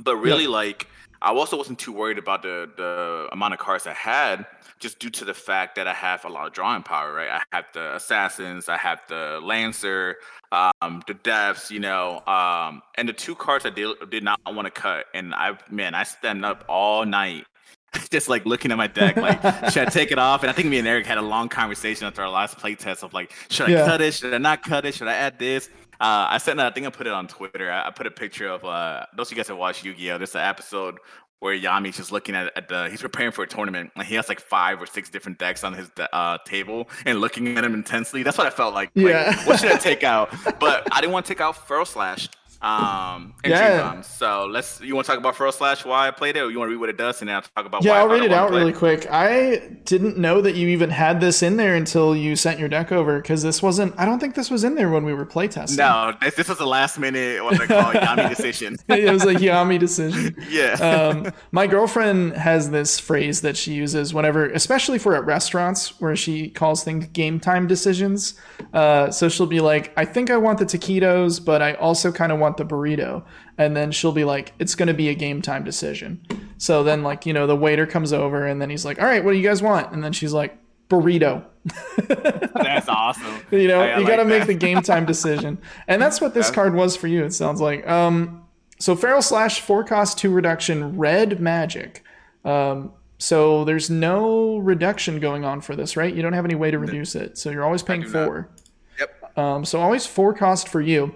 But 0.03 0.17
really, 0.17 0.47
like, 0.47 0.87
I 1.21 1.33
also 1.33 1.57
wasn't 1.57 1.79
too 1.79 1.91
worried 1.91 2.17
about 2.17 2.41
the 2.41 2.69
the 2.75 3.27
amount 3.31 3.53
of 3.53 3.59
cards 3.59 3.87
I 3.87 3.93
had, 3.93 4.45
just 4.79 4.99
due 4.99 5.09
to 5.09 5.25
the 5.25 5.33
fact 5.33 5.75
that 5.75 5.87
I 5.87 5.93
have 5.93 6.25
a 6.25 6.29
lot 6.29 6.47
of 6.47 6.53
drawing 6.53 6.83
power, 6.83 7.13
right? 7.13 7.29
I 7.29 7.41
have 7.51 7.65
the 7.73 7.95
assassins, 7.95 8.69
I 8.69 8.77
have 8.77 9.01
the 9.07 9.39
lancer, 9.43 10.17
um, 10.51 11.03
the 11.07 11.13
depths, 11.15 11.69
you 11.71 11.79
know, 11.79 12.23
um, 12.25 12.81
and 12.95 13.07
the 13.07 13.13
two 13.13 13.35
cards 13.35 13.65
I 13.65 13.69
did 13.69 13.95
did 14.09 14.23
not 14.23 14.39
want 14.47 14.65
to 14.65 14.71
cut, 14.71 15.05
and 15.13 15.33
I 15.33 15.57
man, 15.69 15.95
I 15.95 16.03
stand 16.03 16.45
up 16.45 16.65
all 16.67 17.05
night 17.05 17.45
just 18.11 18.29
like 18.29 18.45
looking 18.45 18.71
at 18.71 18.77
my 18.77 18.87
deck, 18.87 19.17
like 19.17 19.41
should 19.71 19.87
I 19.87 19.89
take 19.89 20.11
it 20.11 20.19
off? 20.19 20.43
And 20.43 20.49
I 20.49 20.53
think 20.53 20.69
me 20.69 20.79
and 20.79 20.87
Eric 20.87 21.05
had 21.05 21.17
a 21.17 21.21
long 21.21 21.49
conversation 21.49 22.07
after 22.07 22.21
our 22.21 22.29
last 22.29 22.57
playtest 22.57 23.03
of 23.03 23.13
like, 23.13 23.33
should 23.49 23.69
I 23.69 23.71
yeah. 23.71 23.85
cut 23.85 24.01
it? 24.01 24.13
Should 24.13 24.33
I 24.33 24.37
not 24.37 24.63
cut 24.63 24.85
it? 24.85 24.95
Should 24.95 25.07
I 25.07 25.15
add 25.15 25.39
this? 25.39 25.69
Uh, 25.99 26.27
I 26.29 26.37
sent. 26.37 26.59
I 26.59 26.69
think 26.71 26.87
I 26.87 26.89
put 26.89 27.07
it 27.07 27.13
on 27.13 27.27
Twitter. 27.27 27.71
I, 27.71 27.87
I 27.87 27.91
put 27.91 28.07
a 28.07 28.11
picture 28.11 28.47
of 28.47 28.63
uh, 28.63 29.05
those 29.15 29.27
of 29.27 29.31
you 29.33 29.37
guys 29.37 29.47
that 29.47 29.55
watch 29.55 29.83
Yu-Gi-Oh. 29.83 30.17
There's 30.17 30.35
an 30.35 30.41
episode 30.41 30.97
where 31.39 31.53
Yami's 31.53 31.95
just 31.97 32.11
looking 32.11 32.35
at, 32.35 32.51
at 32.57 32.67
the 32.67 32.89
he's 32.89 33.01
preparing 33.01 33.31
for 33.31 33.43
a 33.43 33.47
tournament 33.47 33.91
and 33.95 34.05
he 34.05 34.15
has 34.15 34.27
like 34.27 34.41
five 34.41 34.81
or 34.81 34.85
six 34.85 35.09
different 35.09 35.37
decks 35.39 35.63
on 35.63 35.73
his 35.73 35.89
uh, 36.11 36.37
table 36.45 36.89
and 37.05 37.21
looking 37.21 37.57
at 37.57 37.63
him 37.63 37.73
intensely. 37.73 38.23
That's 38.23 38.37
what 38.37 38.45
I 38.47 38.49
felt 38.49 38.73
like. 38.73 38.91
Yeah. 38.93 39.33
Like, 39.37 39.47
what 39.47 39.59
should 39.59 39.71
I 39.71 39.77
take 39.77 40.03
out? 40.15 40.33
But 40.59 40.87
I 40.91 40.99
didn't 41.01 41.13
want 41.13 41.25
to 41.25 41.33
take 41.33 41.41
out 41.41 41.67
Feral 41.67 41.85
Slash 41.85 42.29
um, 42.61 43.35
yeah. 43.45 44.01
So 44.01 44.45
let's. 44.45 44.81
You 44.81 44.93
want 44.93 45.05
to 45.05 45.11
talk 45.11 45.19
about 45.19 45.37
Feral 45.37 45.53
Slash? 45.53 45.85
Why 45.85 46.09
I 46.09 46.11
played 46.11 46.35
it, 46.35 46.41
or 46.41 46.51
you 46.51 46.59
want 46.59 46.67
to 46.67 46.71
read 46.73 46.79
what 46.79 46.89
it 46.89 46.97
does, 46.97 47.21
and 47.21 47.29
then 47.29 47.37
I'll 47.37 47.41
talk 47.41 47.65
about. 47.65 47.85
Yeah, 47.85 47.93
I'll 47.93 48.09
read 48.09 48.23
it 48.23 48.33
out 48.33 48.51
really 48.51 48.73
quick. 48.73 49.07
I 49.09 49.77
didn't 49.85 50.17
know 50.17 50.41
that 50.41 50.55
you 50.55 50.67
even 50.67 50.89
had 50.89 51.21
this 51.21 51.41
in 51.41 51.55
there 51.55 51.75
until 51.75 52.13
you 52.13 52.35
sent 52.35 52.59
your 52.59 52.67
deck 52.67 52.91
over, 52.91 53.21
because 53.21 53.43
this 53.43 53.63
wasn't. 53.63 53.97
I 53.97 54.03
don't 54.03 54.19
think 54.19 54.35
this 54.35 54.51
was 54.51 54.65
in 54.65 54.75
there 54.75 54.89
when 54.89 55.05
we 55.05 55.13
were 55.13 55.25
playtesting. 55.25 55.77
No, 55.77 56.13
this, 56.21 56.35
this 56.35 56.49
was 56.49 56.59
a 56.59 56.65
last 56.65 56.99
minute 56.99 57.41
what 57.41 57.57
they 57.57 57.65
call 57.65 57.81
Yami 57.93 58.27
decision. 58.27 58.75
it 58.89 59.09
was 59.09 59.23
a 59.23 59.35
Yami 59.35 59.79
decision. 59.79 60.35
yeah. 60.49 60.73
um, 60.73 61.31
my 61.51 61.65
girlfriend 61.65 62.33
has 62.33 62.71
this 62.71 62.99
phrase 62.99 63.39
that 63.39 63.55
she 63.55 63.73
uses 63.73 64.13
whenever, 64.13 64.45
especially 64.49 64.99
for 64.99 65.15
at 65.15 65.25
restaurants, 65.25 65.97
where 66.01 66.15
she 66.15 66.49
calls 66.49 66.83
things 66.83 67.07
game 67.07 67.39
time 67.39 67.67
decisions. 67.67 68.37
Uh, 68.73 69.09
so 69.11 69.29
she'll 69.29 69.45
be 69.45 69.61
like, 69.61 69.93
"I 69.95 70.03
think 70.03 70.29
I 70.29 70.35
want 70.35 70.59
the 70.59 70.65
taquitos, 70.65 71.43
but 71.43 71.61
I 71.61 71.75
also 71.75 72.11
kind 72.11 72.33
of 72.33 72.39
want." 72.39 72.48
Want 72.49 72.57
the 72.57 72.65
burrito. 72.65 73.23
And 73.57 73.75
then 73.75 73.91
she'll 73.91 74.11
be 74.11 74.23
like 74.23 74.53
it's 74.59 74.75
going 74.75 74.87
to 74.87 74.93
be 74.93 75.09
a 75.09 75.15
game 75.15 75.41
time 75.41 75.63
decision. 75.63 76.25
So 76.57 76.83
then 76.83 77.03
like 77.03 77.25
you 77.25 77.33
know 77.33 77.47
the 77.47 77.55
waiter 77.55 77.85
comes 77.85 78.11
over 78.11 78.45
and 78.45 78.61
then 78.61 78.69
he's 78.69 78.85
like 78.85 78.99
all 78.99 79.05
right 79.05 79.23
what 79.23 79.31
do 79.31 79.37
you 79.37 79.47
guys 79.47 79.61
want? 79.61 79.91
And 79.93 80.03
then 80.03 80.13
she's 80.13 80.33
like 80.33 80.57
burrito. 80.89 81.45
That's 82.53 82.89
awesome. 82.89 83.41
You 83.51 83.67
know 83.67 83.81
I, 83.81 83.89
I 83.89 83.99
you 83.99 84.07
got 84.07 84.17
to 84.17 84.25
make 84.25 84.47
the 84.47 84.53
game 84.53 84.81
time 84.81 85.05
decision. 85.05 85.59
And 85.87 86.01
that's 86.01 86.19
what 86.19 86.33
this 86.33 86.49
card 86.49 86.73
was 86.73 86.95
for 86.95 87.07
you 87.07 87.23
it 87.23 87.33
sounds 87.33 87.61
like. 87.61 87.87
Um 87.87 88.45
so 88.79 88.95
feral 88.95 89.21
slash 89.21 89.61
four 89.61 89.83
cost 89.83 90.17
two 90.17 90.31
reduction 90.31 90.97
red 90.97 91.39
magic. 91.39 92.03
Um 92.43 92.93
so 93.21 93.65
there's 93.65 93.89
no 93.89 94.57
reduction 94.57 95.19
going 95.19 95.43
on 95.43 95.61
for 95.61 95.75
this 95.75 95.95
right? 95.95 96.13
You 96.13 96.21
don't 96.21 96.33
have 96.33 96.45
any 96.45 96.55
way 96.55 96.71
to 96.71 96.79
reduce 96.79 97.15
it. 97.15 97.37
So 97.37 97.51
you're 97.51 97.65
always 97.65 97.83
paying 97.83 98.05
four. 98.07 98.49
Yep. 98.97 99.37
Um 99.37 99.65
so 99.65 99.79
always 99.79 100.05
four 100.05 100.33
cost 100.33 100.67
for 100.67 100.81
you 100.81 101.13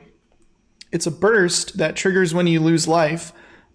it's 0.94 1.08
a 1.08 1.12
burst 1.12 1.78
that 1.80 1.96
triggers 1.96 2.34
when 2.34 2.48
you 2.48 2.60
lose 2.60 2.88
life. 2.88 3.34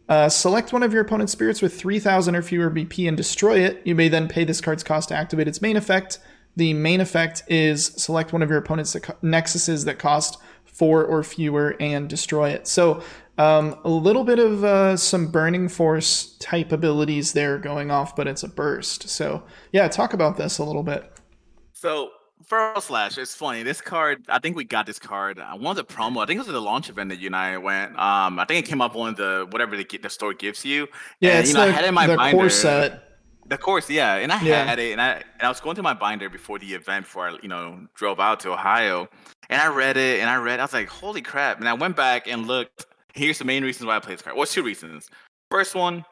Uh, 0.09 0.29
select 0.29 0.73
one 0.73 0.83
of 0.83 0.93
your 0.93 1.03
opponent's 1.03 1.33
spirits 1.33 1.61
with 1.61 1.79
3,000 1.79 2.35
or 2.35 2.41
fewer 2.41 2.71
BP 2.71 3.07
and 3.07 3.17
destroy 3.17 3.59
it. 3.59 3.83
You 3.85 3.95
may 3.95 4.09
then 4.09 4.29
pay 4.29 4.45
this 4.45 4.61
card's 4.61 4.83
cost 4.83 5.11
to 5.11 5.17
activate 5.17 5.49
its 5.49 5.61
main 5.61 5.77
effect. 5.77 6.21
The 6.57 6.73
main 6.73 7.01
effect 7.01 7.43
is 7.49 7.87
select 7.87 8.33
one 8.33 8.43
of 8.43 8.49
your 8.49 8.59
opponent's 8.59 8.95
nexuses 8.95 9.85
that 9.85 9.99
cost 9.99 10.39
four 10.65 11.05
or 11.05 11.23
fewer 11.23 11.77
and 11.81 12.09
destroy 12.09 12.51
it. 12.51 12.67
So 12.69 13.03
um, 13.37 13.79
a 13.85 13.91
little 13.91 14.25
bit 14.25 14.39
of 14.39 14.65
uh, 14.65 14.97
some 14.97 15.31
burning 15.31 15.69
force 15.69 16.37
type 16.39 16.73
abilities 16.73 17.33
there 17.33 17.59
going 17.59 17.91
off, 17.91 18.17
but 18.17 18.27
it's 18.27 18.43
a 18.43 18.49
burst. 18.49 19.09
So 19.09 19.43
yeah, 19.73 19.89
talk 19.89 20.15
about 20.15 20.37
this 20.37 20.59
a 20.59 20.65
little 20.65 20.83
bit. 20.85 21.13
So 21.75 22.11
Feral 22.49 22.81
Slash, 22.81 23.19
it's 23.19 23.35
funny. 23.35 23.63
This 23.63 23.83
card, 23.83 24.25
I 24.29 24.39
think 24.39 24.57
we 24.57 24.65
got 24.65 24.87
this 24.87 24.99
card. 24.99 25.39
I 25.39 25.55
one 25.55 25.77
of 25.79 25.87
the 25.87 25.93
promo, 25.93 26.23
I 26.23 26.27
think 26.27 26.39
it 26.39 26.47
was 26.47 26.47
the 26.47 26.59
launch 26.59 26.89
event 26.89 27.11
that 27.11 27.19
you 27.19 27.27
and 27.27 27.37
I 27.37 27.59
went. 27.59 27.91
Um, 27.99 28.39
I 28.39 28.47
think 28.47 28.65
it 28.65 28.69
came 28.69 28.81
up 28.81 28.97
on 28.97 29.15
the 29.17 29.47
whatever 29.51 29.77
the, 29.77 29.85
the 29.85 30.09
store 30.09 30.33
gives 30.33 30.65
you. 30.65 30.89
Yeah, 31.21 31.33
and, 31.33 31.41
it's 31.41 31.49
you 31.49 31.55
know, 31.55 31.67
the, 31.67 31.69
I 31.69 31.73
had 31.73 31.85
it 31.85 31.89
in 31.89 31.95
my 31.95 32.07
the 32.07 32.17
binder. 32.17 32.39
core 32.39 32.49
set. 32.49 33.05
The 33.49 33.59
course, 33.59 33.89
yeah, 33.91 34.15
and 34.15 34.33
I 34.33 34.43
yeah. 34.43 34.65
had 34.65 34.79
it, 34.79 34.93
and 34.93 35.01
I 35.01 35.13
and 35.13 35.43
I 35.43 35.49
was 35.49 35.61
going 35.61 35.75
through 35.75 35.85
my 35.85 35.95
binder 35.95 36.31
before 36.31 36.59
the 36.59 36.73
event, 36.73 37.05
before 37.05 37.29
I 37.29 37.39
you 37.43 37.49
know 37.49 37.87
drove 37.95 38.19
out 38.19 38.41
to 38.41 38.53
Ohio, 38.53 39.09
and 39.51 39.61
I 39.61 39.69
read 39.69 39.99
it, 39.99 40.21
and 40.21 40.31
I 40.31 40.37
read, 40.37 40.59
I 40.59 40.65
was 40.65 40.73
like, 40.73 40.89
holy 40.89 41.21
crap! 41.21 41.59
And 41.59 41.69
I 41.69 41.75
went 41.75 41.97
back 41.97 42.29
and 42.29 42.47
looked. 42.47 42.87
Here's 43.13 43.39
the 43.39 43.45
main 43.45 43.63
reasons 43.63 43.87
why 43.87 43.97
I 43.97 44.01
play 44.01 44.15
this 44.15 44.23
card. 44.23 44.37
What's 44.37 44.55
two 44.55 44.63
reasons? 44.63 45.11
First 45.51 45.75
one, 45.75 46.05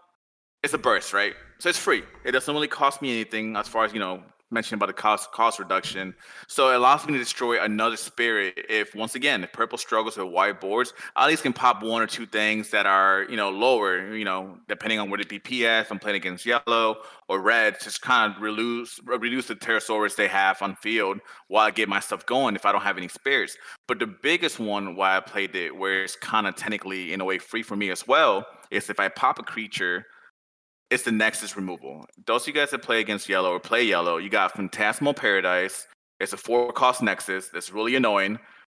it's 0.62 0.74
a 0.74 0.78
burst, 0.78 1.14
right? 1.14 1.34
So 1.58 1.70
it's 1.70 1.78
free. 1.78 2.02
It 2.24 2.32
doesn't 2.32 2.52
really 2.52 2.68
cost 2.68 3.00
me 3.00 3.12
anything 3.12 3.56
as 3.56 3.68
far 3.68 3.84
as 3.86 3.94
you 3.94 4.00
know 4.00 4.22
mentioned 4.50 4.78
about 4.78 4.86
the 4.86 4.92
cost 4.92 5.32
cost 5.32 5.58
reduction. 5.58 6.14
So 6.46 6.70
it 6.70 6.76
allows 6.76 7.06
me 7.06 7.12
to 7.14 7.18
destroy 7.18 7.62
another 7.62 7.96
spirit 7.96 8.54
if 8.68 8.94
once 8.94 9.14
again 9.14 9.42
if 9.42 9.52
purple 9.52 9.78
struggles 9.78 10.16
with 10.16 10.28
white 10.28 10.60
boards, 10.60 10.92
I 11.16 11.24
at 11.24 11.28
least 11.28 11.42
can 11.42 11.52
pop 11.52 11.82
one 11.82 12.02
or 12.02 12.06
two 12.06 12.26
things 12.26 12.70
that 12.70 12.86
are, 12.86 13.26
you 13.28 13.36
know, 13.36 13.50
lower, 13.50 14.14
you 14.14 14.24
know, 14.24 14.58
depending 14.68 14.98
on 14.98 15.10
where 15.10 15.18
the 15.18 15.24
BP 15.24 15.80
is. 15.80 15.90
I'm 15.90 15.98
playing 15.98 16.16
against 16.16 16.46
yellow 16.46 16.98
or 17.28 17.40
red, 17.40 17.80
just 17.80 18.02
kind 18.02 18.34
of 18.34 18.40
reduce 18.40 19.00
reduce 19.04 19.48
the 19.48 19.56
Pterosaurus 19.56 20.16
they 20.16 20.28
have 20.28 20.62
on 20.62 20.76
field 20.76 21.18
while 21.48 21.66
I 21.66 21.70
get 21.70 21.88
my 21.88 22.00
stuff 22.00 22.24
going 22.26 22.54
if 22.54 22.64
I 22.64 22.72
don't 22.72 22.82
have 22.82 22.98
any 22.98 23.08
spirits. 23.08 23.56
But 23.88 23.98
the 23.98 24.06
biggest 24.06 24.60
one 24.60 24.96
why 24.96 25.16
I 25.16 25.20
played 25.20 25.54
it 25.56 25.76
where 25.76 26.04
it's 26.04 26.16
kind 26.16 26.46
of 26.46 26.54
technically 26.54 27.12
in 27.12 27.20
a 27.20 27.24
way 27.24 27.38
free 27.38 27.62
for 27.62 27.76
me 27.76 27.90
as 27.90 28.06
well 28.06 28.46
is 28.70 28.90
if 28.90 29.00
I 29.00 29.08
pop 29.08 29.38
a 29.38 29.42
creature 29.42 30.06
it's 30.90 31.02
the 31.02 31.12
Nexus 31.12 31.56
removal. 31.56 32.04
Those 32.26 32.42
of 32.42 32.48
you 32.48 32.54
guys 32.54 32.70
that 32.70 32.82
play 32.82 33.00
against 33.00 33.28
yellow 33.28 33.50
or 33.52 33.60
play 33.60 33.82
yellow, 33.82 34.18
you 34.18 34.28
got 34.28 34.52
Phantasmal 34.52 35.14
Paradise. 35.14 35.86
It's 36.20 36.32
a 36.32 36.36
four 36.36 36.72
cost 36.72 37.02
Nexus. 37.02 37.48
That's 37.48 37.72
really 37.72 37.96
annoying. 37.96 38.38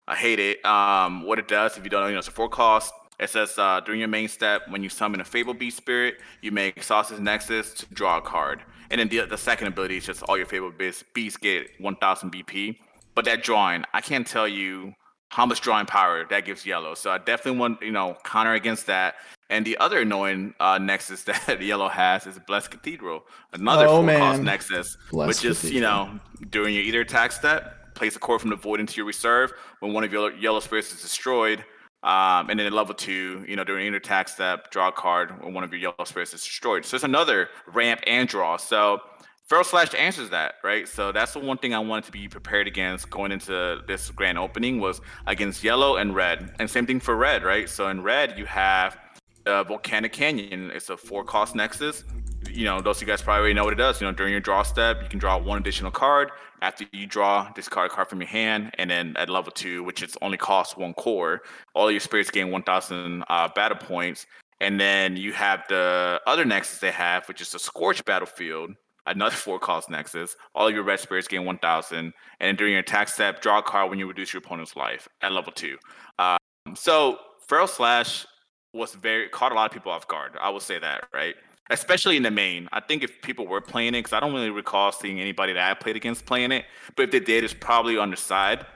I 0.09 0.15
hate 0.15 0.39
it. 0.39 0.65
Um, 0.65 1.25
what 1.27 1.39
it 1.39 1.49
does, 1.49 1.77
if 1.77 1.85
you 1.85 1.91
don't 1.91 2.03
know, 2.03 2.07
you 2.07 2.13
know, 2.13 2.21
it's 2.21 2.29
a 2.29 2.33
four 2.33 2.49
cost. 2.49 2.93
It 3.19 3.31
says 3.31 3.59
uh, 3.59 3.81
during 3.81 3.99
your 3.99 4.09
main 4.09 4.29
step, 4.29 4.63
when 4.69 4.83
you 4.83 4.89
summon 4.89 5.21
a 5.21 5.25
Fable 5.25 5.55
Beast 5.55 5.77
Spirit, 5.79 6.17
you 6.43 6.53
make 6.53 6.83
Sausage 6.83 7.19
Nexus 7.19 7.73
to 7.75 7.87
draw 7.95 8.19
a 8.19 8.21
card. 8.21 8.63
And 8.91 9.01
then 9.01 9.09
the, 9.09 9.27
the 9.27 9.39
second 9.39 9.69
ability 9.69 9.97
is 9.97 10.07
just 10.07 10.23
all 10.25 10.37
your 10.37 10.47
Fable 10.47 10.71
Beasts 10.71 11.37
get 11.39 11.69
1000 11.81 12.33
BP. 12.33 12.77
But 13.15 13.25
that 13.25 13.43
drawing, 13.43 13.85
I 13.95 14.01
can't 14.01 14.27
tell 14.27 14.47
you 14.47 14.93
how 15.31 15.47
much 15.47 15.61
drawing 15.61 15.87
power 15.87 16.25
that 16.29 16.45
gives 16.45 16.65
yellow. 16.65 16.95
So 16.95 17.11
I 17.11 17.19
definitely 17.19 17.59
want, 17.59 17.83
you 17.83 17.91
know, 17.91 18.17
counter 18.25 18.53
against 18.53 18.87
that. 18.87 19.17
And 19.49 19.65
the 19.65 19.77
other 19.79 20.01
annoying 20.01 20.55
uh, 20.59 20.79
nexus 20.79 21.23
that 21.47 21.63
Yellow 21.63 21.89
has 21.89 22.27
is 22.27 22.39
Blessed 22.47 22.71
Cathedral, 22.71 23.25
another 23.53 23.87
oh, 23.87 24.05
full 24.05 24.19
cost 24.19 24.43
nexus, 24.43 24.97
Blessed 25.11 25.29
which 25.29 25.45
is 25.45 25.71
you 25.71 25.81
know 25.81 26.19
during 26.51 26.75
your 26.75 26.83
either 26.83 27.01
attack 27.01 27.33
step, 27.33 27.95
place 27.95 28.17
a 28.17 28.19
core 28.19 28.39
from 28.39 28.51
the 28.51 28.57
void 28.57 28.81
into 28.81 28.97
your 28.97 29.07
reserve. 29.07 29.53
When 29.81 29.93
one 29.93 30.05
of 30.05 30.13
your 30.13 30.33
yellow 30.33 30.61
spirits 30.61 30.93
is 30.93 31.01
destroyed, 31.01 31.65
um, 32.03 32.51
and 32.51 32.59
then 32.59 32.67
at 32.67 32.73
level 32.73 32.95
two, 32.95 33.45
you 33.47 33.57
know 33.57 33.65
during 33.65 33.87
either 33.87 33.97
attack 33.97 34.29
step, 34.29 34.71
draw 34.71 34.89
a 34.89 34.93
card 34.93 35.43
when 35.43 35.55
one 35.55 35.65
of 35.65 35.73
your 35.73 35.81
yellow 35.81 36.05
spirits 36.05 36.35
is 36.35 36.43
destroyed. 36.43 36.85
So 36.85 36.97
it's 36.97 37.05
another 37.05 37.49
ramp 37.73 38.01
and 38.07 38.29
draw. 38.29 38.57
So 38.57 39.01
Feral 39.49 39.63
Slash 39.63 39.95
answers 39.95 40.31
that, 40.31 40.55
right? 40.65 40.89
So 40.89 41.13
that's 41.13 41.33
the 41.33 41.39
one 41.39 41.57
thing 41.59 41.73
I 41.73 41.79
wanted 41.79 42.05
to 42.07 42.13
be 42.13 42.27
prepared 42.27 42.67
against 42.67 43.11
going 43.11 43.31
into 43.31 43.81
this 43.87 44.11
grand 44.11 44.39
opening 44.39 44.81
was 44.81 45.01
against 45.29 45.63
yellow 45.63 45.97
and 45.97 46.17
red, 46.17 46.53
and 46.59 46.69
same 46.69 46.85
thing 46.85 46.99
for 46.99 47.15
red, 47.15 47.45
right? 47.45 47.69
So 47.69 47.87
in 47.89 48.03
red 48.03 48.37
you 48.37 48.45
have 48.47 48.99
uh, 49.47 49.65
Volcanic 49.65 50.13
Canyon. 50.13 50.71
It's 50.73 50.91
a 50.91 50.97
four 50.97 51.25
cost 51.25 51.55
nexus. 51.55 52.05
You 52.51 52.65
know, 52.65 52.81
those 52.81 52.97
of 52.97 53.03
you 53.03 53.09
guys 53.09 53.23
probably 53.23 53.41
already 53.41 53.55
know 53.55 53.65
what 53.65 53.73
it 53.73 53.77
does. 53.77 54.01
You 54.01 54.07
know, 54.07 54.13
during 54.13 54.33
your 54.33 54.41
draw 54.41 54.63
step, 54.63 55.03
you 55.03 55.09
can 55.09 55.19
draw 55.19 55.39
one 55.39 55.59
additional 55.59 55.91
card. 55.91 56.31
After 56.63 56.85
you 56.93 57.07
draw, 57.07 57.51
discard 57.53 57.91
a 57.91 57.95
card 57.95 58.09
from 58.09 58.21
your 58.21 58.29
hand, 58.29 58.71
and 58.79 58.89
then 58.91 59.15
at 59.17 59.29
level 59.29 59.53
two, 59.53 59.83
which 59.85 60.03
is 60.03 60.17
only 60.23 60.39
costs 60.39 60.77
one 60.77 60.95
core, 60.95 61.43
all 61.75 61.91
your 61.91 62.01
spirits 62.01 62.31
gain 62.31 62.51
1,000 62.51 63.25
uh, 63.29 63.49
battle 63.55 63.79
points. 63.79 64.27
And 64.61 64.81
then 64.81 65.17
you 65.17 65.33
have 65.35 65.65
the 65.69 66.21
other 66.27 66.45
nexus 66.47 66.79
they 66.79 66.91
have, 66.93 67.27
which 67.29 67.43
is 67.43 67.53
the 67.53 67.59
Scorch 67.59 68.03
Battlefield, 68.05 68.71
another 69.07 69.37
four 69.37 69.59
cost 69.59 69.91
nexus. 69.91 70.35
All 70.55 70.69
of 70.69 70.75
your 70.75 70.85
red 70.85 71.01
spirits 71.01 71.29
gain 71.29 71.45
1,000. 71.45 71.99
And 71.99 72.13
then 72.41 72.57
during 72.57 72.73
your 72.73 72.81
attack 72.81 73.09
step, 73.09 73.43
draw 73.43 73.59
a 73.59 73.63
card 73.63 73.91
when 73.91 73.99
you 73.99 74.09
reduce 74.09 74.33
your 74.33 74.43
opponent's 74.43 74.77
life 74.77 75.09
at 75.21 75.33
level 75.33 75.53
two. 75.53 75.77
Um, 76.19 76.39
so 76.75 77.19
Feral 77.49 77.67
Slash 77.67 78.27
was 78.77 78.95
very 78.95 79.29
caught 79.29 79.53
a 79.53 79.55
lot 79.55 79.67
of 79.67 79.73
people 79.73 79.93
off 79.93 80.07
guard. 80.09 80.33
I 80.41 80.51
will 80.51 80.61
say 80.61 80.79
that, 80.79 81.09
right? 81.13 81.35
Especially 81.71 82.17
in 82.17 82.23
the 82.23 82.31
main. 82.31 82.69
I 82.73 82.81
think 82.81 83.03
if 83.03 83.21
people 83.23 83.47
were 83.47 83.61
playing 83.61 83.95
it, 83.95 83.99
because 83.99 84.13
I 84.13 84.21
don't 84.21 84.33
really 84.33 84.51
recall 84.51 84.93
seeing 84.93 85.21
anybody 85.21 85.53
that 85.53 85.71
I 85.71 85.75
played 85.75 85.97
against 85.97 86.27
playing 86.27 86.53
it, 86.53 86.65
but 86.95 87.05
if 87.05 87.11
they 87.11 87.21
did, 87.21 87.45
it's 87.45 87.55
probably 87.55 87.99
on 87.99 88.11
the 88.11 88.17
side. 88.17 88.67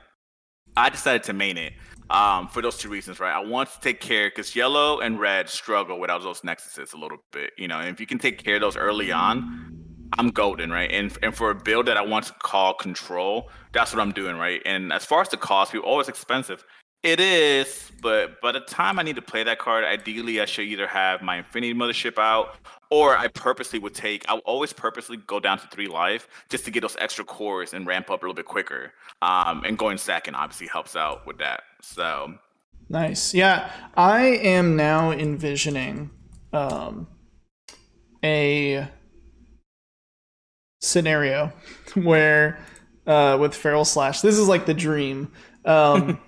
I 0.76 0.88
decided 0.88 1.22
to 1.24 1.32
main 1.32 1.56
it 1.56 1.72
um, 2.10 2.48
for 2.48 2.62
those 2.62 2.76
two 2.76 2.88
reasons, 2.88 3.20
right? 3.20 3.32
I 3.34 3.40
want 3.40 3.70
to 3.70 3.80
take 3.80 4.00
care 4.00 4.28
because 4.28 4.56
yellow 4.56 5.00
and 5.00 5.20
red 5.20 5.48
struggle 5.48 6.00
without 6.00 6.22
those 6.22 6.40
nexuses 6.40 6.92
a 6.94 6.96
little 6.96 7.18
bit, 7.32 7.52
you 7.56 7.68
know. 7.68 7.78
And 7.78 7.88
if 7.88 8.00
you 8.00 8.06
can 8.06 8.18
take 8.18 8.42
care 8.42 8.56
of 8.56 8.60
those 8.60 8.76
early 8.76 9.12
on, 9.12 9.80
I'm 10.18 10.30
golden, 10.30 10.70
right? 10.70 10.90
And 10.90 11.16
and 11.22 11.34
for 11.34 11.50
a 11.50 11.54
build 11.54 11.86
that 11.86 11.96
I 11.96 12.02
want 12.02 12.26
to 12.26 12.32
call 12.34 12.74
control, 12.74 13.50
that's 13.72 13.92
what 13.92 14.00
I'm 14.00 14.12
doing, 14.12 14.36
right? 14.36 14.60
And 14.64 14.92
as 14.92 15.04
far 15.04 15.20
as 15.20 15.28
the 15.28 15.36
cost, 15.36 15.72
people 15.72 15.88
always 15.88 16.08
expensive. 16.08 16.64
It 17.02 17.18
is, 17.18 17.90
but 18.02 18.42
by 18.42 18.52
the 18.52 18.60
time 18.60 18.98
I 18.98 19.02
need 19.02 19.16
to 19.16 19.22
play 19.22 19.42
that 19.42 19.58
card, 19.58 19.84
ideally 19.84 20.38
I 20.40 20.44
should 20.44 20.66
either 20.66 20.86
have 20.86 21.22
my 21.22 21.38
Infinity 21.38 21.72
Mothership 21.72 22.18
out, 22.18 22.56
or 22.90 23.16
I 23.16 23.28
purposely 23.28 23.78
would 23.78 23.94
take. 23.94 24.28
I 24.28 24.34
will 24.34 24.40
always 24.40 24.74
purposely 24.74 25.16
go 25.16 25.40
down 25.40 25.58
to 25.60 25.66
three 25.68 25.88
life 25.88 26.28
just 26.50 26.66
to 26.66 26.70
get 26.70 26.82
those 26.82 26.96
extra 26.98 27.24
cores 27.24 27.72
and 27.72 27.86
ramp 27.86 28.10
up 28.10 28.22
a 28.22 28.26
little 28.26 28.34
bit 28.34 28.44
quicker. 28.44 28.92
Um, 29.22 29.64
and 29.64 29.78
going 29.78 29.96
second 29.96 30.34
obviously 30.34 30.66
helps 30.66 30.94
out 30.94 31.26
with 31.26 31.38
that. 31.38 31.62
So 31.80 32.34
nice, 32.90 33.32
yeah. 33.32 33.72
I 33.94 34.22
am 34.24 34.76
now 34.76 35.10
envisioning 35.10 36.10
um, 36.52 37.06
a 38.22 38.88
scenario 40.80 41.50
where 41.94 42.58
uh, 43.06 43.38
with 43.40 43.54
Feral 43.54 43.86
Slash, 43.86 44.20
this 44.20 44.36
is 44.36 44.48
like 44.48 44.66
the 44.66 44.74
dream. 44.74 45.32
Um, 45.64 46.20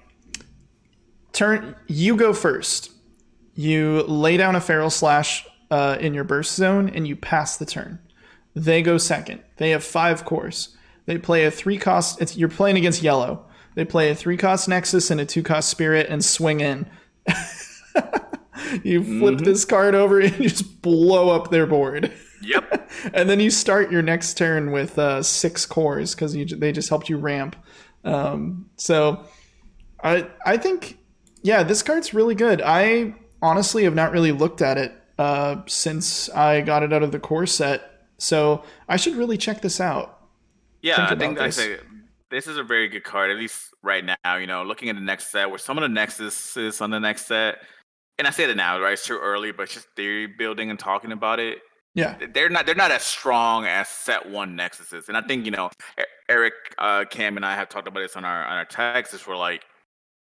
turn 1.33 1.77
you 1.87 2.17
go 2.17 2.33
first. 2.33 2.91
You 3.55 4.03
lay 4.05 4.37
down 4.37 4.57
a 4.57 4.61
Feral 4.61 4.91
Slash 4.91 5.47
uh, 5.71 5.97
in 6.01 6.15
your 6.15 6.25
burst 6.25 6.55
zone 6.55 6.89
and 6.89 7.07
you 7.07 7.17
pass 7.17 7.57
the 7.57 7.67
turn. 7.67 7.99
They 8.55 8.83
go 8.83 8.99
second. 8.99 9.43
They 9.57 9.71
have 9.71 9.83
five 9.83 10.25
cores. 10.25 10.77
They 11.07 11.19
play 11.19 11.45
a 11.45 11.51
three 11.51 11.79
cost. 11.79 12.21
It's, 12.21 12.37
you're 12.37 12.49
playing 12.49 12.77
against 12.77 13.03
yellow. 13.03 13.47
They 13.75 13.85
play 13.85 14.11
a 14.11 14.15
three 14.15 14.37
cost 14.37 14.69
Nexus 14.69 15.11
and 15.11 15.21
a 15.21 15.27
two 15.27 15.43
cost 15.43 15.69
Spirit 15.71 16.09
and 16.09 16.25
swing 16.25 16.61
in. 16.61 16.89
you 18.83 19.03
flip 19.03 19.37
mm-hmm. 19.37 19.45
this 19.45 19.65
card 19.65 19.95
over 19.95 20.21
and 20.21 20.39
you 20.39 20.49
just 20.49 20.83
blow 20.83 21.31
up 21.31 21.51
their 21.51 21.67
board. 21.67 22.13
Yep. 22.43 22.91
and 23.15 23.29
then 23.31 23.41
you 23.41 23.51
start 23.51 23.91
your 23.91 24.03
next 24.03 24.35
turn 24.35 24.73
with 24.73 24.99
uh, 24.99 25.23
six 25.23 25.65
cores 25.65 26.15
because 26.15 26.35
they 26.35 26.73
just 26.73 26.89
helped 26.89 27.09
you 27.09 27.17
ramp. 27.17 27.57
Um, 28.05 28.69
so 28.77 29.25
I 30.03 30.29
I 30.45 30.57
think 30.57 30.99
yeah, 31.43 31.63
this 31.63 31.83
card's 31.83 32.15
really 32.15 32.35
good. 32.35 32.63
I 32.63 33.15
honestly 33.41 33.85
have 33.85 33.95
not 33.95 34.13
really 34.13 34.33
looked 34.33 34.63
at 34.63 34.79
it 34.79 34.93
uh, 35.19 35.63
since 35.67 36.31
I 36.31 36.61
got 36.61 36.83
it 36.83 36.93
out 36.93 37.03
of 37.03 37.13
the 37.13 37.19
core 37.19 37.47
set, 37.47 38.07
so 38.19 38.63
I 38.89 38.97
should 38.97 39.17
really 39.17 39.37
check 39.37 39.61
this 39.61 39.81
out. 39.81 40.21
Yeah, 40.81 41.09
think 41.09 41.11
I 41.11 41.25
think 41.25 41.39
this. 41.39 41.59
I 41.59 41.63
say 41.63 41.77
this 42.31 42.47
is 42.47 42.57
a 42.57 42.63
very 42.63 42.89
good 42.89 43.05
card, 43.05 43.31
at 43.31 43.37
least 43.37 43.75
right 43.83 44.05
now. 44.05 44.37
You 44.37 44.47
know, 44.47 44.63
looking 44.63 44.89
at 44.89 44.95
the 44.95 45.03
next 45.03 45.31
set, 45.31 45.51
where 45.51 45.59
some 45.59 45.77
of 45.77 45.83
the 45.83 45.89
nexus 45.89 46.57
is 46.57 46.81
on 46.81 46.91
the 46.91 47.01
next 47.01 47.27
set, 47.27 47.59
and 48.19 48.27
I 48.27 48.31
say 48.31 48.49
it 48.49 48.57
now, 48.57 48.81
right? 48.81 48.95
It's 48.95 49.07
too 49.07 49.19
early, 49.19 49.53
but 49.53 49.69
just 49.69 49.89
theory 49.97 50.27
building 50.27 50.71
and 50.71 50.79
talking 50.79 51.13
about 51.13 51.41
it. 51.41 51.59
Yeah, 51.95 52.17
they're 52.33 52.49
not 52.49 52.65
they're 52.65 52.75
not 52.75 52.91
as 52.91 53.03
strong 53.03 53.67
as 53.67 53.89
set 53.89 54.29
one 54.29 54.57
nexuses, 54.57 55.09
and 55.09 55.17
I 55.17 55.23
think 55.23 55.45
you 55.45 55.51
know 55.51 55.71
Eric, 56.29 56.55
uh, 56.79 57.05
Cam, 57.11 57.37
and 57.37 57.45
I 57.45 57.55
have 57.55 57.69
talked 57.69 57.87
about 57.87 58.01
this 58.01 58.17
on 58.17 58.25
our 58.25 58.45
on 58.45 58.57
our 58.57 58.65
texts. 58.65 59.27
We're 59.27 59.37
like 59.37 59.63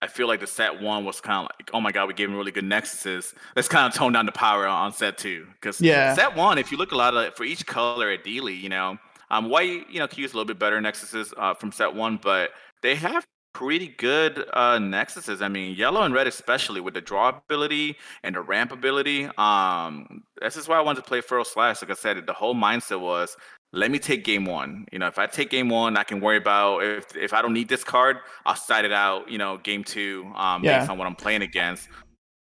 I 0.02 0.08
feel 0.08 0.28
like 0.28 0.40
the 0.40 0.48
set 0.48 0.82
one 0.82 1.06
was 1.06 1.22
kind 1.22 1.46
of 1.46 1.52
like, 1.60 1.70
oh 1.74 1.82
my 1.82 1.92
god, 1.92 2.08
we 2.08 2.14
gave 2.14 2.30
him 2.30 2.36
really 2.36 2.52
good 2.52 2.66
nexuses. 2.66 3.34
Let's 3.56 3.68
kind 3.68 3.92
of 3.92 3.98
tone 3.98 4.14
down 4.14 4.26
the 4.26 4.32
power 4.32 4.66
on 4.68 4.92
set 4.94 5.18
two 5.18 5.48
because 5.54 5.80
yeah, 5.80 6.16
set 6.16 6.36
one, 6.36 6.58
if 6.58 6.72
you 6.72 6.78
look 6.78 6.92
a 6.92 6.96
lot 6.96 7.16
of 7.16 7.36
for 7.36 7.44
each 7.44 7.66
color, 7.66 8.10
ideally, 8.10 8.56
you 8.56 8.70
know, 8.70 8.98
um, 9.30 9.50
white, 9.50 9.90
you 9.90 10.00
know, 10.00 10.08
can 10.08 10.20
use 10.20 10.34
a 10.34 10.36
little 10.36 10.48
bit 10.48 10.60
better 10.60 10.80
nexuses 10.82 11.34
uh, 11.38 11.54
from 11.54 11.72
set 11.72 11.94
one, 11.94 12.20
but 12.22 12.52
they 12.82 12.96
have 12.96 13.26
pretty 13.54 13.88
good 13.88 14.46
uh, 14.54 14.78
nexuses. 14.78 15.42
I 15.42 15.48
mean, 15.48 15.76
yellow 15.76 16.02
and 16.02 16.14
red 16.14 16.28
especially 16.28 16.82
with 16.82 16.94
the 16.94 17.02
draw 17.02 17.30
ability 17.30 17.98
and 18.24 18.36
the 18.36 18.42
ramp 18.42 18.72
ability. 18.72 19.30
Um, 19.38 20.24
this 20.42 20.58
is 20.58 20.68
why 20.68 20.78
I 20.78 20.82
wanted 20.82 21.02
to 21.02 21.08
play 21.08 21.22
Feral 21.22 21.46
Slash. 21.46 21.82
Like 21.82 21.92
I 21.92 21.96
said, 21.96 22.26
the 22.26 22.34
whole 22.34 22.56
mindset 22.56 23.00
was 23.00 23.38
let 23.74 23.92
me 23.92 24.00
take 24.00 24.24
game 24.24 24.46
one. 24.46 24.86
You 24.92 25.00
know, 25.00 25.08
if 25.08 25.18
I 25.18 25.28
take 25.28 25.50
game 25.50 25.70
one, 25.70 25.98
I 25.98 26.04
can 26.04 26.20
worry 26.20 26.38
about 26.38 26.84
if 26.84 27.16
if 27.16 27.34
I 27.34 27.42
don't 27.42 27.54
need 27.54 27.70
this 27.70 27.84
card, 27.84 28.18
I'll 28.46 28.56
side 28.56 28.86
it 28.86 28.92
out. 28.92 29.30
You 29.30 29.38
know, 29.38 29.58
game 29.58 29.84
two, 29.84 30.32
um, 30.36 30.64
yeah. 30.64 30.80
based 30.80 30.92
on 30.92 30.98
what 30.98 31.08
I'm 31.08 31.16
playing 31.16 31.42
against. 31.42 31.88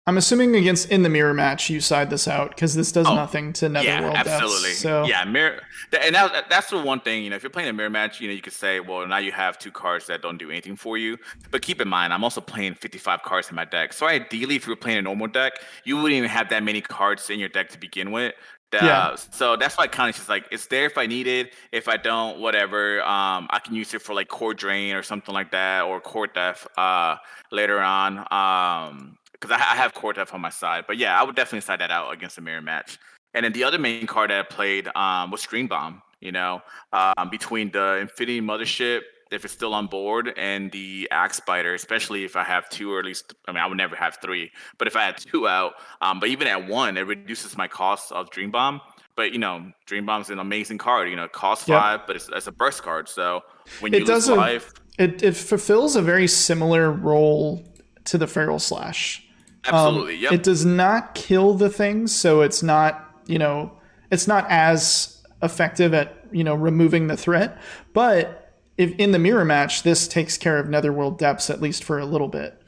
I'm 0.08 0.18
assuming 0.18 0.56
against 0.56 0.90
in 0.90 1.04
the 1.04 1.10
mirror 1.10 1.34
match 1.34 1.70
you 1.70 1.82
side 1.82 2.10
this 2.10 2.30
out 2.30 2.52
because 2.52 2.74
this 2.76 2.94
does 2.94 3.08
oh, 3.08 3.16
nothing 3.16 3.52
to 3.54 3.68
Netherworld 3.68 4.14
yeah, 4.14 4.20
absolutely. 4.26 4.70
Depths, 4.70 4.80
so 4.80 5.06
yeah, 5.06 5.26
mirror, 5.26 5.60
and 6.02 6.16
that, 6.16 6.46
that's 6.50 6.70
the 6.70 6.82
one 6.82 7.02
thing 7.02 7.26
you 7.26 7.30
know. 7.30 7.36
If 7.36 7.44
you're 7.44 7.50
playing 7.50 7.68
a 7.68 7.74
mirror 7.74 7.90
match, 7.90 8.22
you 8.22 8.30
know 8.30 8.34
you 8.34 8.42
could 8.42 8.54
say, 8.54 8.80
well, 8.80 9.06
now 9.06 9.18
you 9.18 9.34
have 9.34 9.60
two 9.60 9.70
cards 9.70 10.08
that 10.08 10.22
don't 10.22 10.38
do 10.38 10.50
anything 10.50 10.78
for 10.78 10.98
you. 10.98 11.18
But 11.52 11.62
keep 11.62 11.82
in 11.82 11.90
mind, 11.90 12.14
I'm 12.14 12.24
also 12.24 12.40
playing 12.40 12.76
55 12.76 13.22
cards 13.24 13.50
in 13.50 13.56
my 13.58 13.66
deck. 13.66 13.92
So 13.92 14.08
ideally, 14.08 14.56
if 14.56 14.66
you 14.66 14.72
were 14.72 14.78
playing 14.78 15.00
a 15.00 15.02
normal 15.02 15.28
deck, 15.28 15.60
you 15.84 15.98
wouldn't 15.98 16.14
even 16.14 16.30
have 16.30 16.48
that 16.52 16.64
many 16.64 16.80
cards 16.80 17.30
in 17.30 17.38
your 17.38 17.50
deck 17.50 17.68
to 17.72 17.78
begin 17.78 18.12
with. 18.12 18.34
Uh, 18.74 18.80
yeah. 18.82 19.16
So 19.16 19.56
that's 19.56 19.78
why 19.78 19.88
kind 19.88 20.10
of 20.10 20.16
just 20.16 20.30
like 20.30 20.46
it's 20.52 20.68
there 20.68 20.86
if 20.86 20.98
I 20.98 21.06
need 21.06 21.28
it. 21.28 21.54
If 21.72 21.88
I 21.88 21.98
don't, 21.98 22.40
whatever. 22.40 23.02
Um, 23.02 23.48
I 23.50 23.60
can 23.64 23.76
use 23.76 23.94
it 23.94 24.02
for 24.02 24.14
like 24.14 24.28
core 24.28 24.54
drain 24.54 24.96
or 24.96 25.04
something 25.04 25.34
like 25.34 25.52
that, 25.52 25.84
or 25.84 26.02
core 26.02 26.28
death. 26.28 26.68
Uh, 26.78 27.16
later 27.52 27.80
on. 27.80 28.20
Um, 28.32 29.18
because 29.34 29.52
I, 29.52 29.58
I, 29.58 29.76
have 29.76 29.94
core 29.94 30.14
death 30.14 30.34
on 30.34 30.42
my 30.42 30.50
side. 30.50 30.86
But 30.88 30.98
yeah, 30.98 31.20
I 31.20 31.24
would 31.24 31.36
definitely 31.36 31.62
side 31.62 31.80
that 31.80 31.92
out 31.92 32.12
against 32.12 32.40
a 32.40 32.42
mirror 32.42 32.62
match. 32.62 32.98
And 33.36 33.46
then 33.46 33.54
the 33.54 33.64
other 33.64 33.78
main 33.78 34.08
card 34.08 34.32
that 34.32 34.40
I 34.40 34.44
played 34.44 34.88
um 34.96 35.32
was 35.32 35.44
Dream 35.44 35.68
Bomb. 35.68 36.02
You 36.20 36.32
know, 36.32 36.64
um, 36.94 37.30
between 37.30 37.70
the 37.72 37.98
Infinity 37.98 38.42
Mothership 38.42 39.02
if 39.32 39.46
it's 39.46 39.54
still 39.54 39.74
on 39.74 39.88
board 39.88 40.34
and 40.38 40.72
the 40.72 41.08
axe 41.12 41.40
biter 41.40 41.74
especially 41.74 42.24
if 42.24 42.36
i 42.36 42.44
have 42.44 42.68
two 42.70 42.94
or 42.94 43.00
at 43.00 43.06
least 43.06 43.34
i 43.48 43.52
mean 43.52 43.62
i 43.62 43.68
would 43.68 43.78
never 43.78 43.96
have 43.96 44.18
three 44.22 44.52
but 44.78 44.88
if 44.88 44.96
i 44.96 45.04
had 45.04 45.18
two 45.18 45.48
out 45.48 45.74
um, 46.02 46.20
but 46.20 46.30
even 46.30 46.48
at 46.48 46.68
one 46.68 46.98
it 46.98 47.02
reduces 47.02 47.58
my 47.58 47.68
cost 47.68 48.12
of 48.12 48.30
dream 48.30 48.52
bomb 48.52 48.82
but 49.16 49.34
you 49.34 49.40
know 49.40 49.70
dream 49.86 50.06
bomb's 50.06 50.30
an 50.30 50.40
amazing 50.40 50.78
card 50.78 51.10
you 51.10 51.16
know 51.16 51.26
it 51.26 51.34
costs 51.34 51.68
yep. 51.68 51.82
five 51.82 52.00
but 52.08 52.16
it's, 52.16 52.30
it's 52.34 52.48
a 52.48 52.52
burst 52.52 52.84
card 52.84 53.10
so 53.10 53.42
when 53.82 53.92
you 53.92 54.00
it 54.00 54.08
lose 54.08 54.30
life 54.30 54.74
it, 54.98 55.22
it 55.22 55.36
fulfills 55.36 55.96
a 55.96 56.02
very 56.02 56.28
similar 56.28 56.92
role 56.92 57.64
to 58.06 58.18
the 58.18 58.28
feral 58.28 58.60
slash 58.60 59.28
absolutely 59.66 60.16
um, 60.16 60.22
yep. 60.22 60.32
it 60.32 60.44
does 60.44 60.64
not 60.64 61.14
kill 61.14 61.54
the 61.54 61.70
things 61.70 62.16
so 62.16 62.42
it's 62.42 62.64
not 62.64 63.14
you 63.28 63.38
know 63.38 63.72
it's 64.12 64.28
not 64.28 64.46
as 64.50 65.22
effective 65.44 65.94
at 65.94 66.26
you 66.32 66.44
know 66.44 66.56
removing 66.56 67.08
the 67.08 67.18
threat 67.18 67.60
but 67.94 68.47
if 68.78 68.92
in 68.98 69.12
the 69.12 69.20
mirror 69.20 69.46
match, 69.46 69.84
this 69.84 70.08
takes 70.08 70.38
care 70.38 70.58
of 70.58 70.70
Netherworld 70.70 71.18
depths 71.18 71.50
at 71.50 71.62
least 71.62 71.84
for 71.84 72.00
a 72.00 72.06
little 72.06 72.28
bit. 72.28 72.62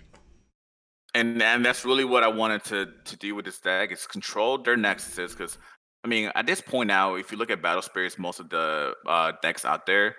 And 1.16 1.41
and 1.41 1.66
that's 1.66 1.86
really 1.86 2.05
what 2.05 2.24
I 2.24 2.28
wanted 2.28 2.64
to 2.66 2.88
to 3.05 3.18
do 3.18 3.34
with 3.36 3.45
this 3.45 3.60
deck 3.60 3.91
is 3.91 4.05
control 4.05 4.57
their 4.60 4.78
nexuses 4.78 5.30
because 5.32 5.57
I 6.03 6.07
mean 6.07 6.32
at 6.36 6.45
this 6.45 6.62
point 6.62 6.88
now, 6.88 7.16
if 7.16 7.32
you 7.32 7.38
look 7.38 7.49
at 7.49 7.62
Battle 7.62 7.82
Spirits, 7.82 8.20
most 8.20 8.39
of 8.39 8.49
the 8.49 8.93
uh, 9.07 9.34
decks 9.41 9.66
out 9.66 9.86
there, 9.86 10.16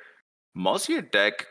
most 0.55 0.89
of 0.89 0.93
your 0.93 1.03
deck 1.03 1.47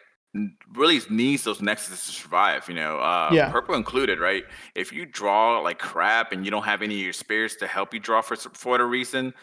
really 0.75 0.99
needs 1.09 1.43
those 1.43 1.59
nexuses 1.59 2.05
to 2.05 2.11
survive. 2.11 2.67
You 2.67 2.75
know, 2.75 2.99
uh, 2.99 3.29
yeah. 3.31 3.49
purple 3.49 3.75
included, 3.75 4.19
right? 4.19 4.43
If 4.75 4.91
you 4.91 5.05
draw 5.05 5.59
like 5.59 5.79
crap 5.79 6.33
and 6.33 6.43
you 6.43 6.51
don't 6.51 6.65
have 6.65 6.81
any 6.81 6.95
of 6.95 7.01
your 7.01 7.13
spirits 7.13 7.55
to 7.57 7.67
help 7.67 7.93
you 7.93 7.99
draw 7.99 8.21
for 8.21 8.35
for 8.35 8.71
whatever 8.71 8.89
reason, 8.89 9.33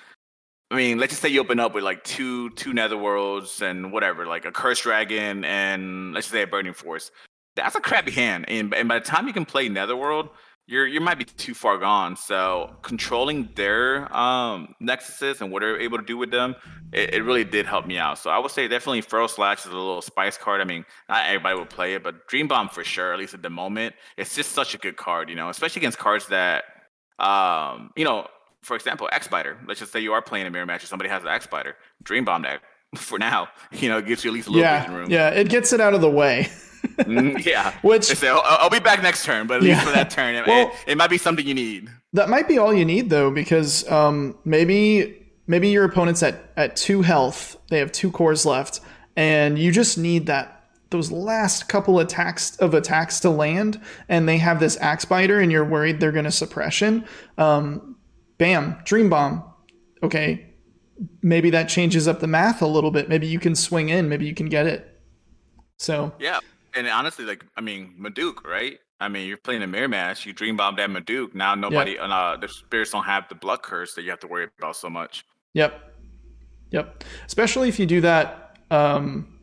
I 0.70 0.76
mean, 0.76 0.98
let's 0.98 1.12
just 1.12 1.22
say 1.22 1.28
you 1.28 1.40
open 1.40 1.60
up 1.60 1.74
with 1.74 1.84
like 1.84 2.02
two 2.02 2.50
two 2.50 2.72
netherworlds 2.72 3.62
and 3.62 3.92
whatever, 3.92 4.26
like 4.26 4.44
a 4.44 4.50
cursed 4.50 4.82
dragon 4.82 5.44
and 5.44 6.12
let's 6.12 6.26
just 6.26 6.32
say 6.32 6.42
a 6.42 6.46
burning 6.46 6.72
force. 6.72 7.10
That's 7.54 7.76
a 7.76 7.80
crappy 7.80 8.10
hand, 8.10 8.46
and, 8.48 8.74
and 8.74 8.88
by 8.88 8.98
the 8.98 9.04
time 9.04 9.26
you 9.26 9.32
can 9.32 9.46
play 9.46 9.68
netherworld, 9.68 10.28
you're 10.66 10.86
you 10.86 11.00
might 11.00 11.18
be 11.18 11.24
too 11.24 11.54
far 11.54 11.78
gone. 11.78 12.16
So 12.16 12.74
controlling 12.82 13.48
their 13.54 14.14
um 14.14 14.74
nexuses 14.82 15.40
and 15.40 15.52
what 15.52 15.60
they're 15.60 15.80
able 15.80 15.98
to 15.98 16.04
do 16.04 16.18
with 16.18 16.32
them, 16.32 16.56
it, 16.92 17.14
it 17.14 17.22
really 17.22 17.44
did 17.44 17.64
help 17.64 17.86
me 17.86 17.96
out. 17.98 18.18
So 18.18 18.30
I 18.30 18.38
would 18.38 18.50
say 18.50 18.66
definitely 18.66 19.02
Feral 19.02 19.28
Slash 19.28 19.60
is 19.60 19.66
a 19.66 19.76
little 19.76 20.02
spice 20.02 20.36
card. 20.36 20.60
I 20.60 20.64
mean, 20.64 20.84
not 21.08 21.26
everybody 21.26 21.56
would 21.58 21.70
play 21.70 21.94
it, 21.94 22.02
but 22.02 22.26
Dream 22.26 22.48
Bomb 22.48 22.68
for 22.70 22.82
sure, 22.82 23.12
at 23.12 23.18
least 23.20 23.34
at 23.34 23.42
the 23.42 23.50
moment. 23.50 23.94
It's 24.16 24.34
just 24.34 24.52
such 24.52 24.74
a 24.74 24.78
good 24.78 24.96
card, 24.96 25.28
you 25.28 25.36
know, 25.36 25.48
especially 25.48 25.80
against 25.80 25.98
cards 25.98 26.26
that 26.26 26.64
um, 27.18 27.90
you 27.96 28.04
know, 28.04 28.26
for 28.66 28.74
example, 28.74 29.08
X 29.12 29.28
Biter. 29.28 29.56
Let's 29.66 29.78
just 29.78 29.92
say 29.92 30.00
you 30.00 30.12
are 30.12 30.20
playing 30.20 30.46
a 30.48 30.50
mirror 30.50 30.66
match 30.66 30.82
and 30.82 30.88
somebody 30.88 31.08
has 31.08 31.22
an 31.22 31.28
X 31.28 31.46
Biter. 31.46 31.76
Dream 32.02 32.24
Bomb 32.24 32.42
deck 32.42 32.62
for 32.96 33.16
now, 33.16 33.48
you 33.70 33.88
know, 33.88 33.98
it 33.98 34.06
gives 34.06 34.24
you 34.24 34.30
at 34.30 34.34
least 34.34 34.48
a 34.48 34.50
little 34.50 34.62
yeah, 34.62 34.92
room. 34.92 35.08
Yeah, 35.08 35.30
it 35.30 35.48
gets 35.48 35.72
it 35.72 35.80
out 35.80 35.94
of 35.94 36.00
the 36.00 36.10
way. 36.10 36.48
mm, 36.98 37.44
yeah. 37.44 37.72
Which 37.82 38.04
say, 38.04 38.28
I'll, 38.28 38.42
I'll, 38.44 38.70
be 38.70 38.80
back 38.80 39.02
next 39.02 39.24
turn, 39.24 39.46
but 39.46 39.58
at 39.58 39.62
yeah. 39.62 39.74
least 39.74 39.86
for 39.86 39.92
that 39.92 40.10
turn, 40.10 40.34
it, 40.34 40.46
well, 40.48 40.68
it, 40.68 40.92
it, 40.92 40.98
might 40.98 41.10
be 41.10 41.18
something 41.18 41.46
you 41.46 41.54
need. 41.54 41.88
That 42.12 42.28
might 42.28 42.48
be 42.48 42.58
all 42.58 42.74
you 42.74 42.84
need 42.84 43.08
though, 43.08 43.30
because 43.30 43.88
um, 43.90 44.36
maybe 44.44 45.26
maybe 45.46 45.68
your 45.68 45.84
opponent's 45.84 46.22
at 46.24 46.50
at 46.56 46.74
two 46.74 47.02
health, 47.02 47.56
they 47.70 47.78
have 47.78 47.92
two 47.92 48.10
cores 48.10 48.44
left, 48.44 48.80
and 49.14 49.58
you 49.58 49.70
just 49.70 49.96
need 49.96 50.26
that 50.26 50.64
those 50.90 51.12
last 51.12 51.68
couple 51.68 51.98
attacks 52.00 52.56
of 52.56 52.74
attacks 52.74 53.20
to 53.20 53.30
land, 53.30 53.80
and 54.08 54.28
they 54.28 54.38
have 54.38 54.58
this 54.58 54.76
axe 54.80 55.04
biter, 55.04 55.38
and 55.38 55.52
you're 55.52 55.64
worried 55.64 56.00
they're 56.00 56.12
going 56.12 56.24
to 56.24 56.32
suppression. 56.32 57.04
Um, 57.38 57.95
bam, 58.38 58.78
dream 58.84 59.08
bomb. 59.10 59.44
Okay, 60.02 60.54
maybe 61.22 61.50
that 61.50 61.68
changes 61.68 62.06
up 62.06 62.20
the 62.20 62.26
math 62.26 62.62
a 62.62 62.66
little 62.66 62.90
bit. 62.90 63.08
Maybe 63.08 63.26
you 63.26 63.38
can 63.38 63.54
swing 63.54 63.88
in. 63.88 64.08
Maybe 64.08 64.26
you 64.26 64.34
can 64.34 64.48
get 64.48 64.66
it. 64.66 65.00
So 65.78 66.12
yeah, 66.18 66.40
and 66.74 66.86
honestly, 66.88 67.24
like 67.24 67.44
I 67.56 67.60
mean, 67.60 67.94
Maduke, 67.98 68.44
right? 68.44 68.78
I 68.98 69.08
mean, 69.08 69.28
you're 69.28 69.36
playing 69.36 69.62
a 69.62 69.66
mirror 69.66 69.88
match. 69.88 70.24
You 70.24 70.32
dream 70.32 70.56
bomb 70.56 70.76
that 70.76 70.88
Maduke. 70.88 71.34
Now 71.34 71.54
nobody, 71.54 71.92
yep. 71.92 72.02
uh, 72.04 72.36
the 72.36 72.48
spirits 72.48 72.92
don't 72.92 73.04
have 73.04 73.28
the 73.28 73.34
blood 73.34 73.62
curse 73.62 73.94
that 73.94 74.02
you 74.02 74.10
have 74.10 74.20
to 74.20 74.26
worry 74.26 74.48
about 74.58 74.76
so 74.76 74.88
much. 74.88 75.24
Yep. 75.52 75.94
Yep. 76.70 77.04
Especially 77.26 77.68
if 77.68 77.78
you 77.78 77.86
do 77.86 78.00
that 78.00 78.58
um, 78.70 79.38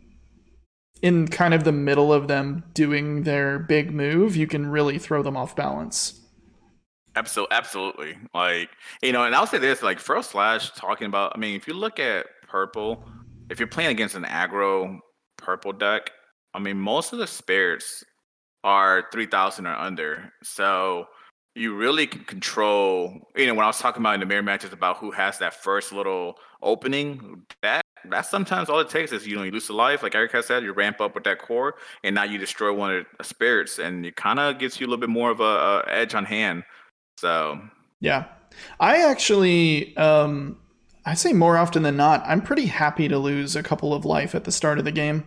in 1.02 1.28
kind 1.28 1.54
of 1.54 1.64
the 1.64 1.72
middle 1.72 2.12
of 2.12 2.28
them 2.28 2.64
doing 2.74 3.24
their 3.24 3.60
big 3.60 3.94
move, 3.94 4.36
you 4.36 4.48
can 4.48 4.66
really 4.68 4.98
throw 4.98 5.22
them 5.22 5.38
off 5.38 5.56
balance. 5.56 6.20
Absolutely, 7.16 7.56
absolutely. 7.56 8.18
Like 8.34 8.70
you 9.02 9.12
know, 9.12 9.24
and 9.24 9.36
I'll 9.36 9.48
say 9.48 9.60
this: 9.60 9.84
like 9.84 10.00
Feral 10.00 10.24
Slash 10.24 10.72
talking 10.72 11.08
about. 11.08 11.34
I 11.36 11.40
mean, 11.40 11.56
if 11.56 11.68
you 11.68 11.74
look 11.74 12.00
at 12.00 12.26
purple, 12.48 13.04
if 13.50 13.60
you're 13.60 13.68
playing 13.68 13.92
against 13.92 14.16
an 14.16 14.24
aggro 14.24 15.00
purple 15.38 15.74
deck, 15.74 16.12
I 16.54 16.60
mean, 16.60 16.78
most 16.78 17.14
of 17.14 17.20
the 17.20 17.28
spirits 17.28 18.04
are 18.64 19.06
three 19.12 19.28
thousand 19.28 19.68
or 19.68 19.76
under. 19.76 20.32
So 20.44 21.06
you 21.56 21.76
really 21.76 22.08
can 22.08 22.24
control. 22.24 23.30
You 23.36 23.48
know, 23.48 23.54
when 23.54 23.64
I 23.64 23.68
was 23.68 23.80
talking 23.80 24.02
about 24.02 24.16
in 24.16 24.20
the 24.20 24.26
mirror 24.26 24.42
matches 24.42 24.74
about 24.74 24.98
who 24.98 25.12
has 25.12 25.38
that 25.40 25.54
first 25.54 25.94
little 25.94 26.36
opening, 26.64 27.44
that 27.62 27.84
that's 28.06 28.30
sometimes 28.30 28.70
all 28.70 28.80
it 28.80 28.90
takes 28.90 29.12
is 29.12 29.28
you 29.28 29.36
know 29.36 29.44
you 29.44 29.52
lose 29.52 29.70
a 29.70 29.74
life, 29.74 30.04
like 30.04 30.16
Eric 30.16 30.32
has 30.34 30.48
said, 30.48 30.64
you 30.64 30.74
ramp 30.74 31.00
up 31.00 31.16
with 31.16 31.24
that 31.26 31.40
core, 31.40 31.76
and 32.04 32.16
now 32.16 32.24
you 32.24 32.38
destroy 32.38 32.74
one 32.74 32.92
of 32.96 33.06
the 33.18 33.24
spirits, 33.24 33.80
and 33.80 34.06
it 34.06 34.16
kind 34.16 34.40
of 34.40 34.60
gives 34.60 34.80
you 34.80 34.88
a 34.88 34.90
little 34.90 35.00
bit 35.00 35.10
more 35.10 35.30
of 35.32 35.40
a, 35.40 35.44
a, 35.44 35.84
edge 35.90 36.16
on 36.16 36.26
hand. 36.26 36.64
So 37.24 37.62
yeah, 38.02 38.26
I 38.82 39.10
actually, 39.10 39.96
um, 39.96 40.58
I 41.06 41.14
say 41.14 41.32
more 41.32 41.58
often 41.58 41.84
than 41.84 41.96
not, 41.96 42.22
I'm 42.26 42.42
pretty 42.42 42.66
happy 42.66 43.08
to 43.08 43.18
lose 43.18 43.56
a 43.56 43.64
couple 43.64 43.94
of 43.94 44.04
life 44.04 44.36
at 44.36 44.44
the 44.44 44.52
start 44.52 44.78
of 44.78 44.84
the 44.84 44.92
game. 44.92 45.24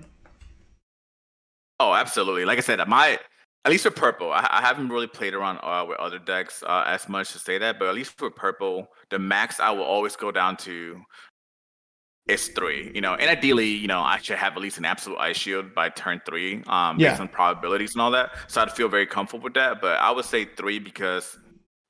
Oh, 1.81 1.95
absolutely. 1.95 2.45
Like 2.45 2.59
I 2.59 2.61
said, 2.61 2.87
my 2.87 3.19
at 3.65 3.73
least 3.73 3.87
with 3.87 3.95
purple, 3.97 4.31
I, 4.31 4.47
I 4.51 4.61
haven't 4.61 4.91
really 4.91 5.07
played 5.07 5.33
around 5.33 5.57
uh, 5.63 5.87
with 5.89 5.99
other 5.99 6.19
decks 6.19 6.63
uh, 6.67 6.85
as 6.87 7.09
much 7.09 7.33
to 7.33 7.39
say 7.39 7.57
that, 7.57 7.79
but 7.79 7.89
at 7.89 7.95
least 7.95 8.19
for 8.19 8.31
purple, 8.31 8.89
the 9.09 9.19
max 9.19 9.59
I 9.59 9.71
will 9.71 9.85
always 9.85 10.17
go 10.17 10.31
down 10.31 10.59
to 10.59 11.01
is 12.29 12.49
three. 12.49 12.93
You 12.95 13.01
know, 13.01 13.15
and 13.15 13.31
ideally, 13.31 13.71
you 13.71 13.87
know, 13.87 14.03
I 14.03 14.19
should 14.19 14.37
have 14.37 14.55
at 14.55 14.61
least 14.61 14.77
an 14.77 14.85
absolute 14.85 15.17
ice 15.17 15.39
shield 15.39 15.75
by 15.75 15.89
turn 15.89 16.21
three, 16.27 16.63
um, 16.67 16.99
based 16.99 17.17
yeah. 17.17 17.21
on 17.23 17.29
probabilities 17.29 17.95
and 17.95 18.03
all 18.03 18.11
that. 18.11 18.33
So 18.49 18.61
I'd 18.61 18.71
feel 18.71 18.89
very 18.89 19.07
comfortable 19.07 19.45
with 19.45 19.55
that. 19.55 19.81
But 19.81 19.99
I 19.99 20.11
would 20.11 20.27
say 20.27 20.45
three 20.45 20.79
because 20.79 21.39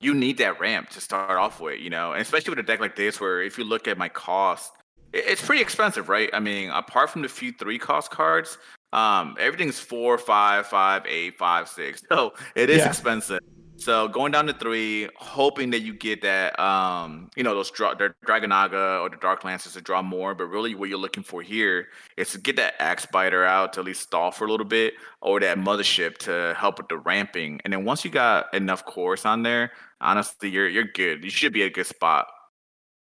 you 0.07 0.15
need 0.15 0.39
that 0.39 0.61
ramp 0.61 0.89
to 0.91 1.01
start 1.01 1.37
off 1.37 1.61
with, 1.61 1.81
you 1.81 1.91
know, 1.91 2.13
and 2.13 2.23
especially 2.23 2.51
with 2.51 2.61
a 2.61 2.63
deck 2.63 2.79
like 2.79 2.95
this, 2.95 3.21
where 3.21 3.43
if 3.43 3.59
you 3.59 3.65
look 3.65 3.89
at 3.89 3.99
my 3.99 4.09
cost, 4.09 4.73
it's 5.13 5.45
pretty 5.45 5.61
expensive, 5.61 6.09
right? 6.09 6.31
I 6.33 6.39
mean, 6.39 6.71
apart 6.71 7.11
from 7.11 7.23
the 7.23 7.29
few 7.29 7.51
three 7.51 7.77
cost 7.77 8.13
cards, 8.13 8.57
um, 8.93 9.37
everything's 9.41 9.81
four, 9.81 10.17
five, 10.17 10.69
five, 10.69 11.05
eight, 11.07 11.37
five, 11.37 11.69
six. 11.69 12.03
So 12.09 12.35
it 12.55 12.71
is 12.71 12.79
yeah. 12.79 12.89
expensive. 12.89 13.41
So 13.79 14.09
going 14.09 14.33
down 14.33 14.47
to 14.47 14.55
three, 14.55 15.09
hoping 15.17 15.71
that 15.71 15.81
you 15.81 15.93
get 15.93 16.23
that, 16.23 16.59
um, 16.59 17.29
you 17.37 17.43
know, 17.43 17.55
those 17.55 17.71
dra- 17.71 17.95
the 17.95 18.15
Dragonaga 18.27 19.03
or 19.03 19.11
the 19.11 19.17
Dark 19.17 19.45
Lancers 19.45 19.75
to 19.75 19.83
draw 19.83 20.03
more. 20.03 20.35
But 20.35 20.47
really, 20.47 20.75
what 20.75 20.89
you're 20.89 20.99
looking 20.99 21.23
for 21.23 21.43
here 21.43 21.89
is 22.17 22.31
to 22.33 22.39
get 22.39 22.57
that 22.57 22.75
Axe 22.79 23.07
Biter 23.07 23.45
out 23.45 23.75
to 23.75 23.81
at 23.81 23.87
least 23.87 24.03
stall 24.03 24.31
for 24.31 24.47
a 24.47 24.51
little 24.51 24.67
bit, 24.67 24.95
or 25.21 25.41
that 25.41 25.59
Mothership 25.59 26.17
to 26.19 26.55
help 26.57 26.79
with 26.79 26.89
the 26.89 26.97
ramping. 26.97 27.61
And 27.65 27.73
then 27.73 27.85
once 27.85 28.05
you 28.05 28.11
got 28.11 28.53
enough 28.55 28.85
cores 28.87 29.27
on 29.27 29.43
there, 29.43 29.73
honestly, 30.01 30.49
you're 30.49 30.69
you're 30.69 30.85
good. 30.85 31.25
You 31.25 31.31
should 31.31 31.53
be 31.53 31.63
a 31.63 31.71
good 31.71 31.87
spot. 31.87 32.27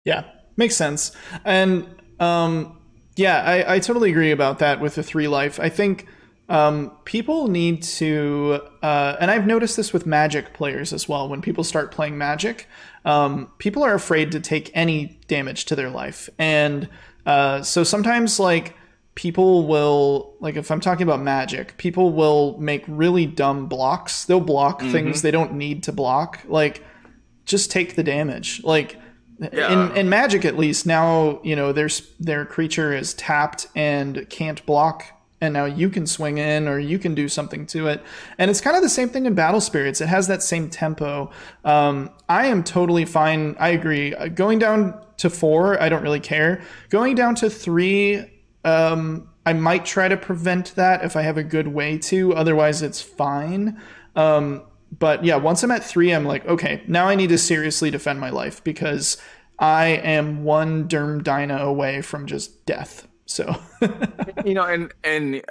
Yeah, 0.05 0.25
makes 0.57 0.77
sense. 0.77 1.13
And 1.45 1.87
um, 2.21 2.81
yeah, 3.17 3.43
I, 3.43 3.75
I 3.75 3.79
totally 3.79 4.11
agree 4.11 4.31
about 4.31 4.59
that 4.59 4.81
with 4.81 4.95
the 4.95 5.03
three 5.03 5.29
life. 5.29 5.59
I 5.61 5.69
think 5.69 6.07
um, 6.49 6.93
people 7.05 7.49
need 7.49 7.83
to, 7.83 8.61
uh, 8.83 9.17
and 9.19 9.31
I've 9.31 9.47
noticed 9.47 9.77
this 9.77 9.93
with 9.93 10.05
Magic 10.05 10.53
players 10.53 10.93
as 10.93 11.09
well. 11.09 11.29
When 11.29 11.41
people 11.41 11.65
start 11.65 11.91
playing 11.91 12.19
Magic, 12.19 12.69
um, 13.05 13.51
people 13.59 13.83
are 13.83 13.95
afraid 13.95 14.33
to 14.33 14.41
take 14.41 14.71
any 14.75 15.21
damage 15.27 15.65
to 15.67 15.77
their 15.77 15.91
life, 15.91 16.29
and 16.39 16.89
uh, 17.25 17.63
so 17.63 17.85
sometimes 17.85 18.39
like 18.39 18.77
people 19.15 19.67
will 19.67 20.35
like 20.41 20.57
if 20.57 20.71
I'm 20.71 20.81
talking 20.81 21.03
about 21.05 21.21
Magic, 21.21 21.77
people 21.77 22.13
will 22.13 22.59
make 22.59 22.85
really 22.89 23.27
dumb 23.27 23.67
blocks. 23.67 24.25
They'll 24.25 24.41
block 24.41 24.81
mm-hmm. 24.81 24.93
things 24.93 25.23
they 25.23 25.31
don't 25.31 25.55
need 25.55 25.83
to 25.85 25.93
block. 25.93 26.41
Like 26.47 26.83
just 27.45 27.71
take 27.71 27.97
the 27.97 28.03
damage. 28.03 28.63
Like 28.65 28.97
yeah. 29.39 29.91
in 29.91 29.97
in 29.97 30.09
Magic, 30.09 30.45
at 30.45 30.57
least 30.57 30.87
now 30.87 31.41
you 31.43 31.55
know 31.57 31.73
there's 31.73 32.09
their 32.19 32.45
creature 32.45 32.93
is 32.93 33.15
tapped 33.15 33.69
and 33.75 34.29
can't 34.31 34.65
block, 34.67 35.05
and 35.41 35.55
now 35.55 35.65
you 35.65 35.91
can 35.91 36.07
swing 36.07 36.39
in 36.39 36.67
or 36.67 36.79
you 36.79 36.99
can 36.99 37.15
do 37.15 37.29
something 37.29 37.67
to 37.67 37.87
it. 37.89 38.03
And 38.39 38.51
it's 38.51 38.61
kind 38.61 38.77
of 38.77 38.83
the 38.83 38.89
same 38.89 39.09
thing 39.09 39.27
in 39.27 39.35
Battle 39.35 39.61
Spirits. 39.61 40.01
It 40.01 40.09
has 40.09 40.27
that 40.29 40.43
same 40.43 40.71
tempo. 40.71 41.31
Um, 41.65 42.11
I 42.29 42.47
am 42.47 42.65
totally 42.65 43.05
fine. 43.05 43.57
I 43.59 43.69
agree. 43.69 44.15
Uh, 44.15 44.29
going 44.29 44.59
down 44.59 45.01
to 45.19 45.31
four, 45.31 45.81
I 45.81 45.89
don't 45.89 46.03
really 46.03 46.21
care. 46.21 46.63
Going 46.91 47.15
down 47.15 47.35
to 47.37 47.51
three. 47.51 48.31
Um, 48.65 49.29
I 49.47 49.53
might 49.53 49.85
try 49.85 50.09
to 50.09 50.17
prevent 50.17 50.75
that 50.77 51.05
if 51.05 51.17
I 51.17 51.23
have 51.23 51.37
a 51.37 51.45
good 51.45 51.69
way 51.69 51.99
to. 51.99 52.35
Otherwise, 52.35 52.83
it's 52.83 53.01
fine. 53.01 53.81
Um, 54.17 54.63
but 54.99 55.25
yeah, 55.25 55.37
once 55.37 55.63
I'm 55.63 55.71
at 55.71 55.85
three, 55.85 56.13
I'm 56.13 56.25
like, 56.25 56.47
okay, 56.47 56.83
now 56.87 57.07
I 57.07 57.15
need 57.15 57.29
to 57.29 57.39
seriously 57.39 57.91
defend 57.91 58.21
my 58.21 58.31
life 58.31 58.63
because 58.65 59.19
I 59.59 59.87
am 59.87 60.45
one 60.45 60.89
Derm 60.89 61.23
Dyna 61.23 61.59
away 61.59 62.01
from 62.01 62.27
just 62.27 62.65
death. 62.67 63.07
So 63.27 63.55
you 64.45 64.55
know, 64.55 64.65
and 64.65 64.93
and 65.03 65.43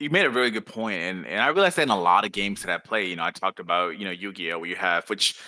you 0.00 0.08
made 0.08 0.24
a 0.24 0.30
really 0.30 0.50
good 0.50 0.64
point, 0.64 1.02
and 1.02 1.26
and 1.26 1.40
I 1.40 1.48
realized 1.48 1.76
that 1.76 1.82
in 1.82 1.90
a 1.90 2.00
lot 2.00 2.24
of 2.24 2.32
games 2.32 2.62
that 2.62 2.72
I 2.72 2.78
play, 2.78 3.04
you 3.04 3.16
know, 3.16 3.22
I 3.22 3.30
talked 3.30 3.60
about 3.60 3.98
you 3.98 4.06
know 4.06 4.10
Yu-Gi-Oh, 4.10 4.58
where 4.58 4.68
you 4.68 4.76
have 4.76 5.08
which 5.10 5.38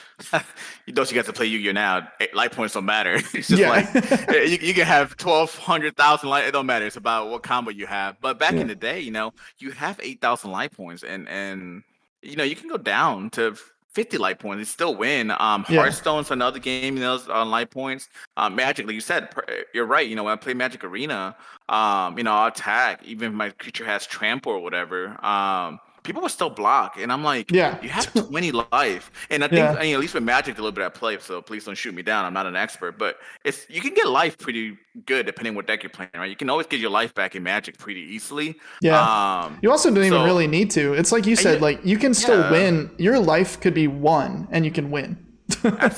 those 0.86 1.10
you 1.10 1.14
get 1.14 1.24
to 1.24 1.32
play 1.32 1.46
Yu-Gi-Oh 1.46 1.72
now, 1.72 2.06
eh, 2.20 2.26
light 2.34 2.52
points 2.52 2.74
don't 2.74 2.84
matter. 2.84 3.14
It's 3.34 3.48
just 3.48 3.52
yeah. 3.52 3.70
like 3.70 3.94
eh, 4.28 4.42
you, 4.42 4.58
you 4.60 4.74
can 4.74 4.84
have 4.84 5.16
twelve 5.16 5.56
hundred 5.56 5.96
thousand 5.96 6.28
light, 6.28 6.44
it 6.44 6.52
don't 6.52 6.66
matter. 6.66 6.86
It's 6.86 6.96
about 6.96 7.30
what 7.30 7.42
combo 7.42 7.70
you 7.70 7.86
have. 7.86 8.20
But 8.20 8.38
back 8.38 8.52
yeah. 8.52 8.60
in 8.60 8.66
the 8.66 8.74
day, 8.74 9.00
you 9.00 9.10
know, 9.10 9.32
you 9.58 9.70
have 9.70 9.98
eight 10.02 10.20
thousand 10.20 10.50
light 10.50 10.72
points, 10.72 11.02
and 11.02 11.26
and 11.30 11.82
you 12.20 12.36
know, 12.36 12.44
you 12.44 12.54
can 12.54 12.68
go 12.68 12.76
down 12.76 13.30
to 13.30 13.56
50 13.92 14.18
light 14.18 14.38
points 14.38 14.58
and 14.58 14.66
still 14.66 14.94
win. 14.94 15.30
Um, 15.32 15.64
yeah. 15.68 15.80
Hearthstone's 15.80 16.30
another 16.30 16.58
game, 16.58 16.96
you 16.96 17.02
know, 17.02 17.18
on 17.30 17.50
light 17.50 17.70
points. 17.70 18.08
Um, 18.36 18.54
Magic, 18.54 18.86
like 18.86 18.94
you 18.94 19.00
said, 19.00 19.28
you're 19.74 19.86
right. 19.86 20.06
You 20.06 20.16
know, 20.16 20.24
when 20.24 20.32
I 20.32 20.36
play 20.36 20.54
Magic 20.54 20.82
Arena, 20.82 21.36
um, 21.68 22.16
you 22.16 22.24
know, 22.24 22.32
I'll 22.32 22.48
attack 22.48 23.02
even 23.04 23.32
if 23.32 23.34
my 23.34 23.50
creature 23.50 23.84
has 23.84 24.06
trample 24.06 24.52
or 24.52 24.60
whatever. 24.60 25.22
Um, 25.24 25.78
people 26.02 26.22
will 26.22 26.28
still 26.28 26.50
block, 26.50 26.98
and 26.98 27.12
I'm 27.12 27.22
like, 27.22 27.50
yeah, 27.50 27.80
you 27.82 27.88
have 27.88 28.12
20 28.12 28.52
life, 28.72 29.10
and 29.30 29.44
I 29.44 29.48
think 29.48 29.58
yeah. 29.58 29.74
I 29.74 29.82
mean, 29.82 29.94
at 29.94 30.00
least 30.00 30.14
with 30.14 30.22
Magic, 30.22 30.58
a 30.58 30.60
little 30.60 30.72
bit 30.72 30.84
I 30.84 30.88
play, 30.88 31.18
so 31.18 31.40
please 31.40 31.64
don't 31.64 31.74
shoot 31.74 31.94
me 31.94 32.02
down. 32.02 32.24
I'm 32.24 32.34
not 32.34 32.46
an 32.46 32.56
expert, 32.56 32.98
but 32.98 33.18
it's 33.44 33.66
you 33.68 33.80
can 33.80 33.94
get 33.94 34.06
life 34.08 34.38
pretty 34.38 34.76
good 35.06 35.26
depending 35.26 35.54
what 35.54 35.66
deck 35.66 35.82
you're 35.82 35.90
playing, 35.90 36.10
right? 36.14 36.28
You 36.28 36.36
can 36.36 36.50
always 36.50 36.66
get 36.66 36.80
your 36.80 36.90
life 36.90 37.14
back 37.14 37.36
in 37.36 37.42
Magic 37.42 37.78
pretty 37.78 38.00
easily. 38.00 38.56
Yeah. 38.80 39.00
Um, 39.00 39.58
you 39.62 39.70
also 39.70 39.90
don't 39.90 40.02
so, 40.02 40.14
even 40.14 40.24
really 40.24 40.46
need 40.46 40.70
to. 40.72 40.94
It's 40.94 41.12
like 41.12 41.26
you 41.26 41.36
said, 41.36 41.60
like 41.60 41.84
you 41.84 41.98
can 41.98 42.14
still 42.14 42.40
yeah. 42.40 42.50
win. 42.50 42.90
Your 42.98 43.18
life 43.18 43.60
could 43.60 43.74
be 43.74 43.88
one, 43.88 44.48
and 44.50 44.64
you 44.64 44.70
can 44.70 44.90
win. 44.90 45.31
I 45.64 45.90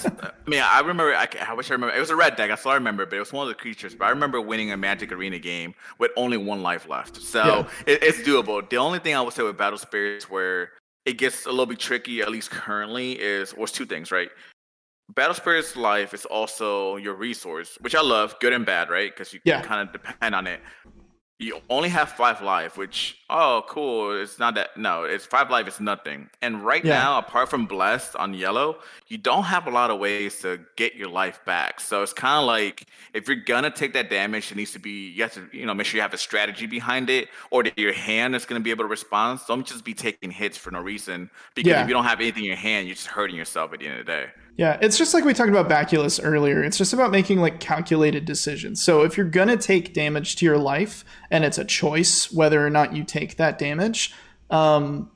mean, 0.46 0.60
I 0.62 0.80
remember. 0.80 1.14
I, 1.14 1.28
I, 1.46 1.54
wish 1.54 1.70
I 1.70 1.74
remember. 1.74 1.94
It 1.94 2.00
was 2.00 2.10
a 2.10 2.16
red 2.16 2.36
deck. 2.36 2.50
I 2.50 2.54
still 2.54 2.72
remember, 2.72 3.06
but 3.06 3.16
it 3.16 3.20
was 3.20 3.32
one 3.32 3.42
of 3.42 3.48
the 3.48 3.54
creatures. 3.54 3.94
But 3.94 4.06
I 4.06 4.10
remember 4.10 4.40
winning 4.40 4.72
a 4.72 4.76
Magic 4.76 5.12
Arena 5.12 5.38
game 5.38 5.74
with 5.98 6.10
only 6.16 6.36
one 6.36 6.62
life 6.62 6.88
left. 6.88 7.16
So 7.22 7.44
yeah. 7.44 7.68
it, 7.86 8.02
it's 8.02 8.18
doable. 8.18 8.68
The 8.68 8.76
only 8.76 8.98
thing 8.98 9.14
I 9.14 9.20
would 9.20 9.32
say 9.32 9.42
with 9.42 9.56
Battle 9.56 9.78
Spirits 9.78 10.30
where 10.30 10.70
it 11.04 11.18
gets 11.18 11.46
a 11.46 11.50
little 11.50 11.66
bit 11.66 11.78
tricky, 11.78 12.20
at 12.20 12.30
least 12.30 12.50
currently, 12.50 13.12
is 13.12 13.54
was 13.54 13.72
two 13.72 13.86
things, 13.86 14.10
right? 14.10 14.30
Battle 15.14 15.34
Spirits 15.34 15.76
life 15.76 16.14
is 16.14 16.24
also 16.24 16.96
your 16.96 17.14
resource, 17.14 17.76
which 17.80 17.94
I 17.94 18.00
love, 18.00 18.36
good 18.40 18.52
and 18.54 18.64
bad, 18.64 18.88
right? 18.88 19.10
Because 19.10 19.32
you 19.32 19.40
yeah. 19.44 19.60
kind 19.60 19.86
of 19.86 19.92
depend 19.92 20.34
on 20.34 20.46
it 20.46 20.60
you 21.40 21.60
only 21.68 21.88
have 21.88 22.10
five 22.10 22.40
life, 22.42 22.76
which 22.76 23.18
oh 23.28 23.64
cool. 23.68 24.20
It's 24.20 24.38
not 24.38 24.54
that 24.54 24.76
no, 24.76 25.02
it's 25.02 25.26
five 25.26 25.50
life 25.50 25.66
It's 25.66 25.80
nothing. 25.80 26.30
And 26.42 26.64
right 26.64 26.84
yeah. 26.84 26.94
now, 26.94 27.18
apart 27.18 27.48
from 27.48 27.66
blessed 27.66 28.14
on 28.14 28.34
yellow, 28.34 28.78
you 29.08 29.18
don't 29.18 29.42
have 29.42 29.66
a 29.66 29.70
lot 29.70 29.90
of 29.90 29.98
ways 29.98 30.40
to 30.42 30.60
get 30.76 30.94
your 30.94 31.08
life 31.08 31.40
back. 31.44 31.80
So 31.80 32.02
it's 32.02 32.12
kind 32.12 32.38
of 32.38 32.46
like 32.46 32.86
if 33.14 33.26
you're 33.26 33.36
gonna 33.36 33.70
take 33.70 33.92
that 33.94 34.10
damage, 34.10 34.52
it 34.52 34.56
needs 34.56 34.72
to 34.72 34.78
be 34.78 35.10
you 35.10 35.22
have 35.22 35.34
to 35.34 35.48
you 35.52 35.66
know 35.66 35.74
make 35.74 35.86
sure 35.86 35.98
you 35.98 36.02
have 36.02 36.14
a 36.14 36.18
strategy 36.18 36.66
behind 36.66 37.10
it, 37.10 37.28
or 37.50 37.64
that 37.64 37.76
your 37.76 37.92
hand 37.92 38.36
is 38.36 38.46
gonna 38.46 38.60
be 38.60 38.70
able 38.70 38.84
to 38.84 38.88
respond. 38.88 39.40
Don't 39.48 39.66
just 39.66 39.84
be 39.84 39.94
taking 39.94 40.30
hits 40.30 40.56
for 40.56 40.70
no 40.70 40.80
reason 40.80 41.28
because 41.56 41.70
yeah. 41.70 41.82
if 41.82 41.88
you 41.88 41.94
don't 41.94 42.04
have 42.04 42.20
anything 42.20 42.44
in 42.44 42.48
your 42.50 42.56
hand, 42.56 42.86
you're 42.86 42.94
just 42.94 43.08
hurting 43.08 43.34
yourself 43.34 43.72
at 43.72 43.80
the 43.80 43.86
end 43.86 43.98
of 43.98 44.06
the 44.06 44.12
day. 44.12 44.26
Yeah, 44.56 44.78
it's 44.80 44.96
just 44.96 45.14
like 45.14 45.24
we 45.24 45.34
talked 45.34 45.50
about 45.50 45.68
Baculus 45.68 46.20
earlier. 46.22 46.62
It's 46.62 46.78
just 46.78 46.92
about 46.92 47.10
making 47.10 47.40
like 47.40 47.58
calculated 47.58 48.24
decisions. 48.24 48.82
So 48.82 49.02
if 49.02 49.16
you're 49.16 49.26
going 49.26 49.48
to 49.48 49.56
take 49.56 49.92
damage 49.92 50.36
to 50.36 50.44
your 50.44 50.58
life 50.58 51.04
and 51.30 51.44
it's 51.44 51.58
a 51.58 51.64
choice 51.64 52.32
whether 52.32 52.64
or 52.64 52.70
not 52.70 52.94
you 52.94 53.02
take 53.02 53.36
that 53.36 53.58
damage, 53.58 54.14
um, 54.50 55.10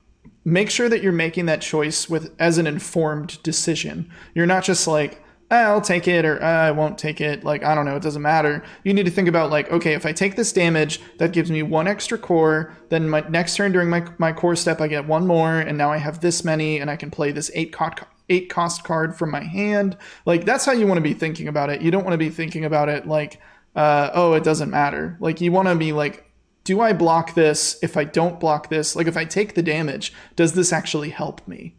make 0.45 0.71
sure 0.71 0.89
that 0.89 1.03
you're 1.03 1.13
making 1.13 1.47
that 1.47 1.61
choice 1.61 2.11
with 2.11 2.35
as 2.41 2.59
an 2.59 2.67
informed 2.67 3.41
decision. 3.45 4.11
You're 4.35 4.47
not 4.47 4.65
just 4.65 4.89
like, 4.89 5.23
ah, 5.53 5.67
I'll 5.67 5.81
take 5.81 6.09
it 6.09 6.25
or 6.25 6.41
ah, 6.43 6.63
I 6.65 6.71
won't 6.73 6.99
take 6.99 7.21
it. 7.21 7.45
Like, 7.45 7.63
I 7.63 7.77
don't 7.77 7.85
know, 7.85 7.95
it 7.95 8.03
doesn't 8.03 8.23
matter. 8.23 8.65
You 8.83 8.93
need 8.93 9.07
to 9.07 9.13
think 9.13 9.29
about 9.29 9.51
like, 9.51 9.71
okay, 9.71 9.93
if 9.93 10.05
I 10.05 10.11
take 10.11 10.35
this 10.35 10.53
damage, 10.53 11.01
that 11.19 11.33
gives 11.33 11.49
me 11.49 11.63
one 11.63 11.87
extra 11.87 12.19
core. 12.19 12.75
Then 12.89 13.09
my 13.09 13.21
next 13.29 13.55
turn 13.55 13.71
during 13.71 13.89
my, 13.89 14.05
my 14.19 14.33
core 14.33 14.57
step, 14.57 14.81
I 14.81 14.89
get 14.89 15.07
one 15.07 15.29
more. 15.29 15.61
And 15.61 15.79
now 15.79 15.93
I 15.93 15.99
have 15.99 16.23
this 16.23 16.43
many 16.43 16.79
and 16.79 16.91
I 16.91 16.97
can 16.97 17.13
play 17.13 17.31
this 17.31 17.53
eight 17.55 17.73
cost 17.73 18.01
eight 18.29 18.51
cost 18.51 18.85
card 18.85 19.17
from 19.17 19.31
my 19.31 19.43
hand. 19.43 19.97
Like 20.27 20.45
that's 20.45 20.65
how 20.65 20.73
you 20.73 20.87
want 20.87 20.99
to 20.99 21.03
be 21.03 21.15
thinking 21.15 21.49
about 21.49 21.71
it. 21.71 21.83
You 21.83 21.91
don't 21.91 22.05
want 22.05 22.15
to 22.15 22.19
be 22.19 22.31
thinking 22.31 22.65
about 22.65 22.89
it 22.89 23.07
like, 23.07 23.41
uh, 23.75 24.11
oh, 24.13 24.35
it 24.35 24.45
doesn't 24.45 24.71
matter. 24.71 25.17
Like 25.21 25.41
you 25.41 25.53
want 25.53 25.69
to 25.69 25.75
be 25.75 25.93
like, 25.93 26.31
do 26.65 26.81
I 26.81 26.93
block 26.93 27.35
this? 27.35 27.79
If 27.83 27.97
I 27.97 28.05
don't 28.05 28.39
block 28.39 28.69
this, 28.69 28.95
like 28.95 29.07
if 29.07 29.17
I 29.17 29.25
take 29.25 29.55
the 29.55 29.63
damage, 29.63 30.13
does 30.37 30.53
this 30.53 30.73
actually 30.73 31.11
help 31.11 31.47
me? 31.49 31.77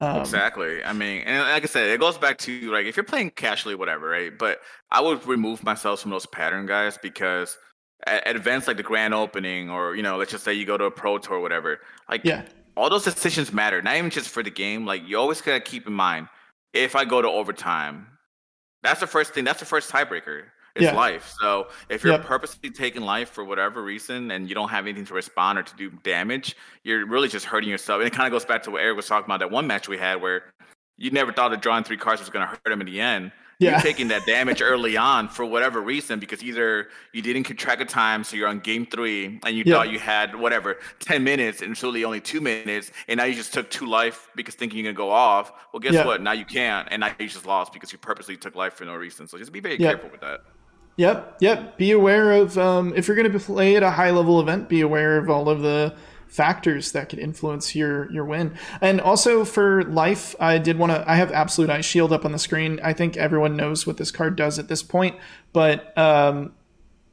Um, 0.00 0.20
exactly. 0.20 0.82
I 0.84 0.92
mean, 0.92 1.22
and 1.22 1.42
like 1.42 1.64
I 1.64 1.66
said, 1.66 1.88
it 1.88 2.00
goes 2.00 2.18
back 2.18 2.38
to 2.38 2.70
like 2.70 2.86
if 2.86 2.96
you're 2.96 3.04
playing 3.04 3.30
casually, 3.30 3.74
whatever, 3.74 4.08
right? 4.08 4.36
But 4.36 4.60
I 4.90 5.00
would 5.00 5.26
remove 5.26 5.64
myself 5.64 6.00
from 6.00 6.12
those 6.12 6.26
pattern 6.26 6.66
guys 6.66 6.98
because 7.00 7.58
at, 8.06 8.26
at 8.26 8.36
events 8.36 8.68
like 8.68 8.76
the 8.76 8.84
grand 8.84 9.12
opening, 9.12 9.70
or 9.70 9.96
you 9.96 10.02
know, 10.02 10.16
let's 10.16 10.30
just 10.30 10.44
say 10.44 10.52
you 10.52 10.64
go 10.64 10.76
to 10.76 10.84
a 10.84 10.90
pro 10.90 11.18
tour, 11.18 11.38
or 11.38 11.40
whatever. 11.40 11.80
Like, 12.08 12.22
yeah 12.24 12.44
all 12.78 12.88
those 12.88 13.04
decisions 13.04 13.52
matter, 13.52 13.82
not 13.82 13.96
even 13.96 14.10
just 14.10 14.28
for 14.28 14.42
the 14.42 14.50
game. 14.50 14.86
Like 14.86 15.02
you 15.06 15.18
always 15.18 15.40
gotta 15.40 15.60
keep 15.60 15.86
in 15.86 15.92
mind, 15.92 16.28
if 16.72 16.94
I 16.94 17.04
go 17.04 17.20
to 17.20 17.28
overtime, 17.28 18.06
that's 18.82 19.00
the 19.00 19.06
first 19.06 19.34
thing. 19.34 19.44
That's 19.44 19.58
the 19.58 19.66
first 19.66 19.90
tiebreaker. 19.90 20.44
It's 20.76 20.84
yeah. 20.84 20.94
life. 20.94 21.34
So 21.40 21.68
if 21.88 22.04
you're 22.04 22.12
yep. 22.12 22.24
purposely 22.24 22.70
taking 22.70 23.02
life 23.02 23.30
for 23.30 23.44
whatever 23.44 23.82
reason 23.82 24.30
and 24.30 24.48
you 24.48 24.54
don't 24.54 24.68
have 24.68 24.84
anything 24.86 25.04
to 25.06 25.14
respond 25.14 25.58
or 25.58 25.64
to 25.64 25.76
do 25.76 25.90
damage, 26.04 26.56
you're 26.84 27.04
really 27.04 27.26
just 27.26 27.46
hurting 27.46 27.68
yourself. 27.68 27.98
And 27.98 28.06
it 28.06 28.12
kind 28.12 28.28
of 28.28 28.32
goes 28.32 28.44
back 28.44 28.62
to 28.62 28.70
what 28.70 28.82
Eric 28.82 28.96
was 28.96 29.06
talking 29.06 29.24
about 29.24 29.40
that 29.40 29.50
one 29.50 29.66
match 29.66 29.88
we 29.88 29.98
had 29.98 30.22
where 30.22 30.44
you 30.96 31.10
never 31.10 31.32
thought 31.32 31.48
that 31.48 31.62
drawing 31.62 31.82
three 31.82 31.96
cards 31.96 32.20
was 32.20 32.30
going 32.30 32.46
to 32.46 32.50
hurt 32.50 32.72
him 32.72 32.80
in 32.80 32.86
the 32.86 33.00
end 33.00 33.32
yeah. 33.58 33.72
you're 33.72 33.80
taking 33.80 34.08
that 34.08 34.24
damage 34.26 34.62
early 34.62 34.96
on 34.96 35.28
for 35.28 35.44
whatever 35.44 35.80
reason 35.80 36.18
because 36.18 36.42
either 36.42 36.88
you 37.12 37.22
didn't 37.22 37.44
keep 37.44 37.58
track 37.58 37.80
of 37.80 37.88
time, 37.88 38.24
so 38.24 38.36
you're 38.36 38.48
on 38.48 38.60
game 38.60 38.86
three 38.86 39.40
and 39.44 39.56
you 39.56 39.64
yeah. 39.66 39.74
thought 39.74 39.90
you 39.90 39.98
had 39.98 40.34
whatever 40.34 40.78
ten 41.00 41.24
minutes 41.24 41.62
and 41.62 41.72
it's 41.72 41.82
really 41.82 42.04
only 42.04 42.20
two 42.20 42.40
minutes, 42.40 42.92
and 43.08 43.18
now 43.18 43.24
you 43.24 43.34
just 43.34 43.52
took 43.52 43.70
two 43.70 43.86
life 43.86 44.28
because 44.36 44.54
thinking 44.54 44.78
you're 44.78 44.92
gonna 44.92 44.96
go 44.96 45.10
off. 45.10 45.52
Well, 45.72 45.80
guess 45.80 45.94
yeah. 45.94 46.06
what? 46.06 46.22
Now 46.22 46.32
you 46.32 46.44
can't, 46.44 46.88
and 46.90 47.00
now 47.00 47.10
you 47.18 47.28
just 47.28 47.46
lost 47.46 47.72
because 47.72 47.92
you 47.92 47.98
purposely 47.98 48.36
took 48.36 48.54
life 48.54 48.74
for 48.74 48.84
no 48.84 48.94
reason. 48.94 49.26
So 49.28 49.38
just 49.38 49.52
be 49.52 49.60
very 49.60 49.78
careful 49.78 50.10
with 50.10 50.20
that. 50.20 50.40
Yep, 50.98 51.36
yep. 51.40 51.78
Be 51.78 51.92
aware 51.92 52.32
of 52.32 52.58
um, 52.58 52.92
if 52.96 53.06
you're 53.06 53.16
going 53.16 53.30
to 53.30 53.38
play 53.38 53.76
at 53.76 53.84
a 53.84 53.90
high 53.90 54.10
level 54.10 54.40
event. 54.40 54.68
Be 54.68 54.80
aware 54.80 55.16
of 55.16 55.30
all 55.30 55.48
of 55.48 55.62
the 55.62 55.94
factors 56.28 56.92
that 56.92 57.08
could 57.08 57.18
influence 57.18 57.74
your 57.74 58.10
your 58.12 58.24
win. 58.24 58.56
And 58.80 59.00
also 59.00 59.44
for 59.44 59.82
life, 59.84 60.34
I 60.38 60.58
did 60.58 60.78
want 60.78 60.92
to. 60.92 61.10
I 61.10 61.16
have 61.16 61.32
absolute 61.32 61.70
ice 61.70 61.84
shield 61.84 62.12
up 62.12 62.24
on 62.24 62.32
the 62.32 62.38
screen. 62.38 62.78
I 62.82 62.92
think 62.92 63.16
everyone 63.16 63.56
knows 63.56 63.86
what 63.86 63.96
this 63.96 64.10
card 64.10 64.36
does 64.36 64.58
at 64.58 64.68
this 64.68 64.82
point, 64.82 65.16
but 65.52 65.96
um, 65.98 66.52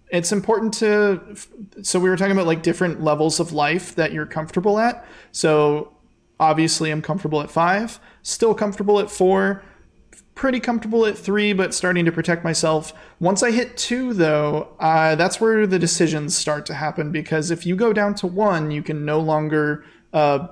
it's 0.09 0.31
important 0.31 0.73
to. 0.75 1.35
So 1.81 1.99
we 1.99 2.09
were 2.09 2.17
talking 2.17 2.33
about 2.33 2.47
like 2.47 2.61
different 2.61 3.01
levels 3.01 3.39
of 3.39 3.51
life 3.51 3.95
that 3.95 4.11
you're 4.11 4.25
comfortable 4.25 4.79
at. 4.79 5.05
So 5.31 5.93
obviously, 6.39 6.91
I'm 6.91 7.01
comfortable 7.01 7.41
at 7.41 7.49
five. 7.49 7.99
Still 8.21 8.53
comfortable 8.53 8.99
at 8.99 9.09
four 9.09 9.63
pretty 10.35 10.59
comfortable 10.59 11.05
at 11.05 11.17
three, 11.17 11.53
but 11.53 11.73
starting 11.73 12.05
to 12.05 12.11
protect 12.11 12.43
myself. 12.43 12.93
Once 13.19 13.41
I 13.41 13.51
hit 13.51 13.77
two, 13.77 14.13
though, 14.13 14.75
uh, 14.79 15.15
that's 15.15 15.39
where 15.39 15.65
the 15.65 15.79
decisions 15.79 16.37
start 16.37 16.65
to 16.67 16.73
happen 16.73 17.11
because 17.11 17.49
if 17.49 17.65
you 17.65 17.75
go 17.75 17.93
down 17.93 18.13
to 18.15 18.27
one, 18.27 18.69
you 18.69 18.83
can 18.83 19.05
no 19.05 19.19
longer 19.19 19.85
uh, 20.13 20.47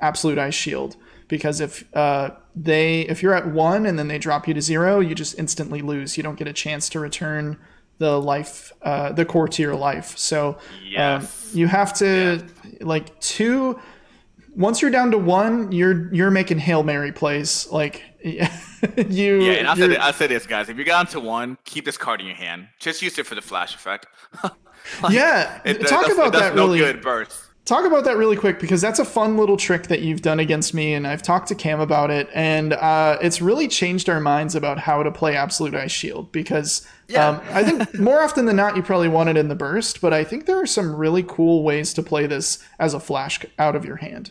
absolute 0.00 0.38
ice 0.38 0.54
shield. 0.54 0.96
Because 1.28 1.60
if 1.60 1.84
uh, 1.94 2.30
they 2.56 3.02
if 3.02 3.22
you're 3.22 3.34
at 3.34 3.46
one 3.48 3.86
and 3.86 3.98
then 3.98 4.08
they 4.08 4.18
drop 4.18 4.48
you 4.48 4.54
to 4.54 4.62
zero, 4.62 4.98
you 4.98 5.14
just 5.14 5.38
instantly 5.38 5.82
lose. 5.82 6.16
You 6.16 6.22
don't 6.22 6.38
get 6.38 6.48
a 6.48 6.52
chance 6.52 6.88
to 6.90 7.00
return 7.00 7.58
the 7.98 8.18
life, 8.20 8.72
uh, 8.82 9.12
the 9.12 9.24
core 9.24 9.48
to 9.48 9.62
your 9.62 9.74
life. 9.74 10.16
So 10.16 10.54
um, 10.54 10.58
yes. 10.88 11.50
you 11.54 11.66
have 11.66 11.92
to 11.94 12.42
yeah. 12.64 12.78
like 12.80 13.18
two. 13.20 13.78
Once 14.56 14.80
you're 14.80 14.90
down 14.90 15.10
to 15.10 15.18
one, 15.18 15.70
you're 15.70 16.12
you're 16.14 16.30
making 16.30 16.58
hail 16.58 16.82
mary 16.82 17.12
plays 17.12 17.68
like. 17.70 18.02
you. 19.08 19.42
Yeah, 19.42 19.52
and 19.52 19.68
I'll 19.68 19.76
say, 19.76 19.96
I'll 19.96 20.12
say 20.12 20.26
this, 20.26 20.46
guys. 20.46 20.68
If 20.68 20.78
you 20.78 20.84
got 20.84 21.06
onto 21.06 21.20
one, 21.20 21.58
keep 21.64 21.84
this 21.84 21.96
card 21.96 22.20
in 22.20 22.26
your 22.26 22.36
hand. 22.36 22.68
Just 22.78 23.02
use 23.02 23.18
it 23.18 23.26
for 23.26 23.34
the 23.34 23.42
flash 23.42 23.74
effect. 23.74 24.06
like, 24.42 25.12
yeah, 25.12 25.60
it, 25.64 25.86
talk 25.86 26.06
it 26.06 26.12
about 26.12 26.32
that 26.32 26.54
no 26.54 26.66
really. 26.66 26.78
Good 26.78 27.02
burst. 27.02 27.44
Talk 27.64 27.84
about 27.84 28.04
that 28.04 28.16
really 28.16 28.36
quick 28.36 28.60
because 28.60 28.80
that's 28.80 28.98
a 28.98 29.04
fun 29.04 29.36
little 29.36 29.58
trick 29.58 29.88
that 29.88 30.00
you've 30.00 30.22
done 30.22 30.40
against 30.40 30.72
me, 30.72 30.94
and 30.94 31.06
I've 31.06 31.20
talked 31.20 31.48
to 31.48 31.54
Cam 31.54 31.80
about 31.80 32.10
it, 32.10 32.26
and 32.32 32.72
uh, 32.72 33.18
it's 33.20 33.42
really 33.42 33.68
changed 33.68 34.08
our 34.08 34.20
minds 34.20 34.54
about 34.54 34.78
how 34.78 35.02
to 35.02 35.12
play 35.12 35.36
Absolute 35.36 35.74
Ice 35.74 35.92
Shield. 35.92 36.32
Because 36.32 36.86
yeah. 37.08 37.28
um, 37.28 37.42
I 37.50 37.62
think 37.62 37.94
more 38.00 38.22
often 38.22 38.46
than 38.46 38.56
not, 38.56 38.74
you 38.74 38.82
probably 38.82 39.08
want 39.08 39.28
it 39.28 39.36
in 39.36 39.48
the 39.48 39.54
burst, 39.54 40.00
but 40.00 40.14
I 40.14 40.24
think 40.24 40.46
there 40.46 40.58
are 40.58 40.66
some 40.66 40.96
really 40.96 41.22
cool 41.22 41.62
ways 41.62 41.92
to 41.92 42.02
play 42.02 42.26
this 42.26 42.58
as 42.78 42.94
a 42.94 43.00
flash 43.00 43.40
out 43.58 43.76
of 43.76 43.84
your 43.84 43.96
hand. 43.96 44.30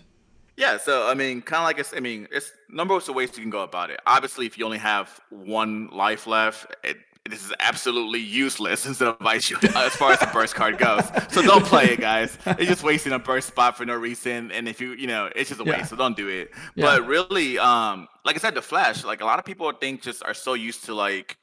Yeah, 0.58 0.78
so 0.78 1.08
I 1.08 1.14
mean, 1.14 1.44
kind 1.44 1.62
of 1.62 1.66
like 1.66 1.78
it's, 1.78 1.94
I 1.96 2.00
mean, 2.00 2.28
it's 2.32 2.52
number 2.68 2.96
of 2.96 3.08
ways 3.10 3.30
you 3.36 3.44
can 3.44 3.52
go 3.52 3.62
about 3.62 3.92
it. 3.92 4.00
Obviously, 4.08 4.48
if 4.48 4.58
you 4.58 4.66
only 4.66 4.80
have 4.80 5.22
one 5.30 5.88
life 5.90 6.26
left, 6.26 6.76
it, 6.84 6.98
this 7.30 7.46
is 7.46 7.54
absolutely 7.60 8.20
useless 8.20 8.86
instead 8.86 9.08
of 9.08 9.18
ice 9.22 9.44
shield 9.44 9.64
as 9.66 9.96
far 9.96 10.14
as 10.14 10.20
the 10.20 10.28
burst 10.28 10.56
card 10.56 10.78
goes. 10.78 11.04
So 11.30 11.42
don't 11.42 11.66
play 11.66 11.92
it, 11.92 12.00
guys. 12.00 12.38
It's 12.46 12.68
just 12.68 12.84
wasting 12.84 13.12
a 13.14 13.20
burst 13.20 13.50
spot 13.50 13.78
for 13.78 13.86
no 13.86 13.96
reason. 13.96 14.52
And 14.52 14.68
if 14.68 14.82
you, 14.82 14.94
you 14.94 15.08
know, 15.08 15.30
it's 15.36 15.50
just 15.50 15.62
a 15.62 15.64
waste. 15.64 15.78
Yeah. 15.78 15.86
So 15.86 15.96
don't 15.96 16.18
do 16.18 16.28
it. 16.28 16.52
Yeah. 16.76 16.86
But 16.86 17.08
really, 17.08 17.60
um, 17.60 18.08
like 18.26 18.36
I 18.36 18.40
said, 18.40 18.56
the 18.56 18.62
flash, 18.62 19.04
like 19.04 19.22
a 19.22 19.26
lot 19.26 19.40
of 19.40 19.46
people 19.46 19.72
think 19.74 20.02
just 20.02 20.24
are 20.24 20.34
so 20.34 20.54
used 20.54 20.86
to 20.86 20.96
like 20.96 21.38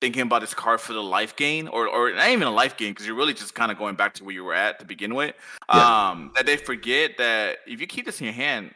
thinking 0.00 0.22
about 0.22 0.40
this 0.40 0.54
card 0.54 0.80
for 0.80 0.92
the 0.92 1.02
life 1.02 1.36
gain 1.36 1.68
or 1.68 1.88
or 1.88 2.12
not 2.12 2.28
even 2.28 2.46
a 2.46 2.50
life 2.50 2.76
gain 2.76 2.92
because 2.92 3.06
you're 3.06 3.16
really 3.16 3.34
just 3.34 3.54
kind 3.54 3.72
of 3.72 3.78
going 3.78 3.96
back 3.96 4.14
to 4.14 4.24
where 4.24 4.34
you 4.34 4.44
were 4.44 4.54
at 4.54 4.78
to 4.78 4.84
begin 4.84 5.14
with 5.14 5.34
yeah. 5.72 6.10
um 6.10 6.32
that 6.34 6.46
they 6.46 6.56
forget 6.56 7.16
that 7.18 7.58
if 7.66 7.80
you 7.80 7.86
keep 7.86 8.04
this 8.04 8.20
in 8.20 8.24
your 8.24 8.34
hand 8.34 8.70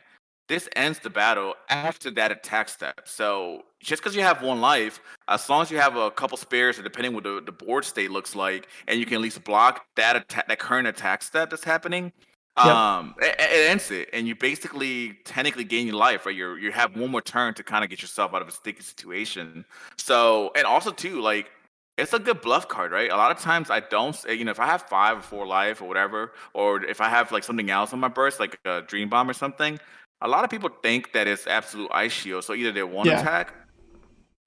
this 0.49 0.69
ends 0.75 0.99
the 0.99 1.11
battle 1.11 1.55
after 1.69 2.11
that 2.11 2.33
attack 2.33 2.69
step 2.69 3.03
so 3.05 3.63
just 3.81 4.03
because 4.03 4.17
you 4.17 4.23
have 4.23 4.43
one 4.43 4.61
life 4.61 5.01
as 5.29 5.49
long 5.49 5.63
as 5.63 5.71
you 5.71 5.79
have 5.79 5.97
a 5.97 6.11
couple 6.11 6.37
spares 6.37 6.79
or 6.79 6.83
depending 6.83 7.13
what 7.13 7.23
the, 7.23 7.43
the 7.45 7.53
board 7.53 7.85
state 7.85 8.11
looks 8.11 8.35
like 8.35 8.69
and 8.89 8.99
you 8.99 9.05
can 9.07 9.15
at 9.15 9.21
least 9.21 9.43
block 9.45 9.85
that 9.97 10.17
attack 10.17 10.49
that 10.49 10.59
current 10.59 10.89
attack 10.89 11.23
step 11.23 11.51
that's 11.51 11.65
happening 11.65 12.13
Yep. 12.59 12.67
Um, 12.67 13.15
it, 13.21 13.37
it, 13.39 13.71
ends 13.71 13.91
it, 13.91 14.11
and 14.13 14.27
you 14.27 14.35
basically 14.35 15.19
technically 15.25 15.65
gain 15.65 15.87
your 15.87 15.97
life, 15.97 16.27
right? 16.27 16.35
You 16.35 16.57
you 16.57 16.73
have 16.73 16.97
one 16.97 17.11
more 17.11 17.23
turn 17.23 17.55
to 17.55 17.63
kind 17.63 17.85
of 17.85 17.91
get 17.91 18.03
yourself 18.03 18.35
out 18.35 18.43
of 18.43 18.49
a 18.49 18.53
sticky 18.53 18.83
situation. 18.83 19.65
So, 19.97 20.51
and 20.57 20.67
also 20.67 20.91
too, 20.91 21.21
like 21.21 21.51
it's 21.97 22.13
a 22.13 22.19
good 22.19 22.41
bluff 22.41 22.67
card, 22.69 22.93
right? 22.93 23.11
A 23.11 23.17
lot 23.17 23.31
of 23.31 23.39
times 23.39 23.71
I 23.71 23.81
don't, 23.81 24.17
you 24.29 24.45
know, 24.45 24.51
if 24.51 24.61
I 24.61 24.67
have 24.67 24.83
five 24.83 25.19
or 25.19 25.23
four 25.23 25.47
life 25.47 25.81
or 25.81 25.89
whatever, 25.89 26.33
or 26.55 26.85
if 26.85 27.01
I 27.01 27.09
have 27.09 27.31
like 27.31 27.45
something 27.45 27.71
else 27.71 27.93
on 27.93 28.01
my 28.01 28.09
burst, 28.09 28.41
like 28.41 28.59
a 28.65 28.83
dream 28.83 29.09
bomb 29.09 29.29
or 29.29 29.35
something, 29.35 29.79
a 30.23 30.29
lot 30.29 30.45
of 30.45 30.51
people 30.51 30.71
think 30.83 31.13
that 31.13 31.27
it's 31.27 31.47
absolute 31.47 31.91
ice 31.93 32.13
shield. 32.13 32.45
So 32.45 32.55
either 32.55 32.73
they 32.73 32.83
one 32.83 33.07
yeah. 33.07 33.21
attack 33.21 33.55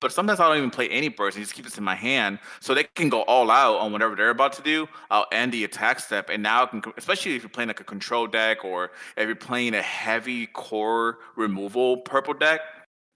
but 0.03 0.11
sometimes 0.11 0.41
I 0.41 0.49
don't 0.49 0.57
even 0.57 0.69
play 0.69 0.89
any 0.89 1.07
burst 1.07 1.37
and 1.37 1.45
just 1.45 1.55
keep 1.55 1.63
this 1.63 1.77
in 1.77 1.83
my 1.83 1.95
hand 1.95 2.37
so 2.59 2.73
they 2.73 2.83
can 2.83 3.07
go 3.07 3.21
all 3.23 3.49
out 3.49 3.77
on 3.77 3.93
whatever 3.93 4.15
they're 4.15 4.31
about 4.31 4.51
to 4.53 4.61
do. 4.61 4.83
Uh, 5.09 5.23
I'll 5.23 5.25
end 5.31 5.53
the 5.53 5.63
attack 5.63 6.01
step. 6.01 6.29
And 6.29 6.43
now 6.43 6.63
I 6.63 6.65
can, 6.65 6.83
especially 6.97 7.35
if 7.35 7.41
you're 7.41 7.49
playing 7.49 7.69
like 7.69 7.79
a 7.79 7.85
control 7.85 8.27
deck 8.27 8.65
or 8.65 8.91
if 9.15 9.25
you're 9.25 9.35
playing 9.35 9.75
a 9.75 9.81
heavy 9.81 10.47
core 10.47 11.19
removal 11.37 11.97
purple 12.01 12.33
deck, 12.33 12.59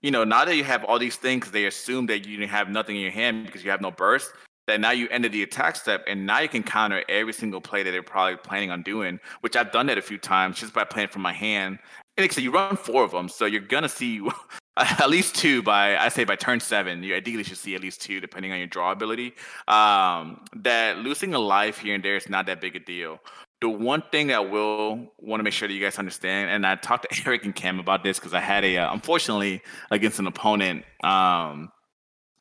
you 0.02 0.12
know, 0.12 0.24
now 0.24 0.46
that 0.46 0.56
you 0.56 0.64
have 0.64 0.86
all 0.86 0.98
these 0.98 1.18
things, 1.18 1.52
they 1.52 1.66
assume 1.66 2.06
that 2.06 2.26
you 2.26 2.48
have 2.48 2.70
nothing 2.70 2.96
in 2.96 3.02
your 3.02 3.12
hand 3.12 3.46
because 3.46 3.66
you 3.66 3.70
have 3.70 3.82
no 3.82 3.92
burst. 3.92 4.32
Then 4.68 4.80
now 4.80 4.92
you 4.92 5.10
ended 5.10 5.34
the 5.34 5.44
attack 5.44 5.76
step, 5.76 6.04
and 6.08 6.26
now 6.26 6.40
you 6.40 6.50
can 6.50 6.64
counter 6.64 7.04
every 7.10 7.34
single 7.34 7.60
play 7.60 7.84
that 7.84 7.92
they're 7.92 8.04
probably 8.04 8.38
planning 8.38 8.72
on 8.72 8.82
doing. 8.82 9.20
Which 9.42 9.56
I've 9.56 9.72
done 9.72 9.88
that 9.88 9.98
a 9.98 10.02
few 10.02 10.18
times 10.18 10.58
just 10.58 10.74
by 10.74 10.84
playing 10.84 11.10
from 11.10 11.22
my 11.22 11.34
hand. 11.34 11.80
And 12.18 12.32
so 12.32 12.42
you 12.42 12.52
run 12.52 12.78
four 12.78 13.04
of 13.04 13.12
them, 13.12 13.28
so 13.28 13.46
you're 13.46 13.62
gonna 13.62 13.90
see 13.90 14.22
at 15.00 15.10
least 15.10 15.36
two 15.36 15.64
by 15.64 15.98
I 15.98 16.10
say 16.10 16.24
by 16.24 16.36
turn 16.36 16.60
seven. 16.60 17.02
You 17.04 17.16
ideally 17.16 17.44
should 17.44 17.58
see 17.58 17.74
at 17.76 17.82
least 17.82 18.02
two, 18.02 18.20
depending 18.20 18.52
on 18.52 18.60
your 18.60 18.68
draw 18.68 18.92
ability. 18.92 19.34
Um, 19.68 20.46
that 20.58 21.00
losing 21.00 21.34
a 21.34 21.40
life 21.40 21.80
here 21.80 21.96
and 21.96 22.04
there 22.04 22.16
is 22.16 22.30
not 22.30 22.46
that 22.46 22.62
big 22.62 22.76
a 22.76 22.80
deal. 22.80 23.20
The 23.60 23.70
one 23.70 24.04
thing 24.12 24.28
that 24.28 24.52
will 24.52 25.12
want 25.18 25.40
to 25.40 25.44
make 25.44 25.54
sure 25.54 25.68
that 25.68 25.74
you 25.74 25.82
guys 25.82 25.98
understand, 25.98 26.52
and 26.52 26.66
I 26.66 26.76
talked 26.76 27.12
to 27.12 27.22
Eric 27.26 27.44
and 27.44 27.56
Cam 27.56 27.80
about 27.80 28.04
this 28.04 28.20
because 28.20 28.36
I 28.36 28.40
had 28.40 28.64
a 28.64 28.78
uh, 28.78 28.94
unfortunately 28.94 29.62
against 29.90 30.20
an 30.20 30.28
opponent 30.28 30.86
um, 31.04 31.72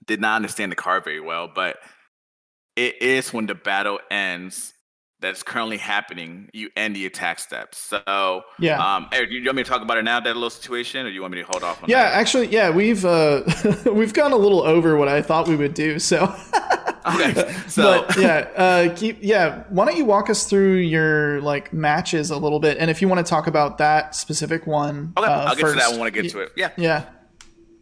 did 0.07 0.21
not 0.21 0.37
understand 0.37 0.71
the 0.71 0.77
card 0.77 1.05
very 1.05 1.21
well, 1.21 1.49
but 1.53 1.79
it 2.77 3.01
is 3.01 3.33
when 3.33 3.47
the 3.47 3.55
battle 3.55 3.99
ends 4.11 4.75
that's 5.21 5.43
currently 5.43 5.79
happening, 5.79 6.49
you 6.53 6.69
end 6.77 6.95
the 6.95 7.07
attack 7.07 7.39
steps. 7.39 7.79
So, 7.79 8.43
yeah. 8.59 8.79
Um, 8.79 9.09
Eric, 9.13 9.31
do 9.31 9.37
you 9.37 9.45
want 9.45 9.57
me 9.57 9.63
to 9.63 9.69
talk 9.69 9.83
about 9.83 9.97
it 9.99 10.03
now, 10.03 10.21
that 10.21 10.35
little 10.35 10.51
situation, 10.51 11.07
or 11.07 11.09
do 11.09 11.15
you 11.15 11.23
want 11.23 11.33
me 11.33 11.41
to 11.41 11.47
hold 11.47 11.63
off? 11.63 11.83
yeah, 11.87 12.05
that? 12.05 12.15
actually, 12.15 12.49
yeah, 12.49 12.71
we've 12.71 13.05
uh, 13.05 13.43
we've 13.87 14.13
gone 14.13 14.33
a 14.33 14.37
little 14.37 14.63
over 14.63 14.97
what 14.97 15.09
I 15.09 15.23
thought 15.23 15.49
we 15.49 15.57
would 15.57 15.75
do. 15.75 15.99
So, 15.99 16.25
okay. 17.07 17.55
So, 17.69 18.05
but, 18.07 18.17
yeah, 18.17 18.49
uh, 18.57 18.95
keep 18.95 19.19
yeah. 19.21 19.65
Why 19.69 19.85
don't 19.87 19.97
you 19.97 20.05
walk 20.05 20.31
us 20.31 20.45
through 20.45 20.77
your 20.77 21.41
like 21.41 21.73
matches 21.73 22.31
a 22.31 22.37
little 22.37 22.61
bit, 22.61 22.79
and 22.79 22.91
if 22.91 23.03
you 23.03 23.09
want 23.09 23.25
to 23.25 23.29
talk 23.29 23.47
about 23.47 23.79
that 23.79 24.15
specific 24.15 24.67
one, 24.67 25.13
okay, 25.17 25.27
uh, 25.27 25.45
I'll 25.45 25.55
get 25.55 25.63
first. 25.63 25.79
to 25.79 25.81
that 25.81 25.99
when 25.99 26.07
I 26.07 26.11
get 26.11 26.31
to 26.31 26.41
it. 26.41 26.53
Yeah, 26.57 26.71
yeah. 26.77 27.07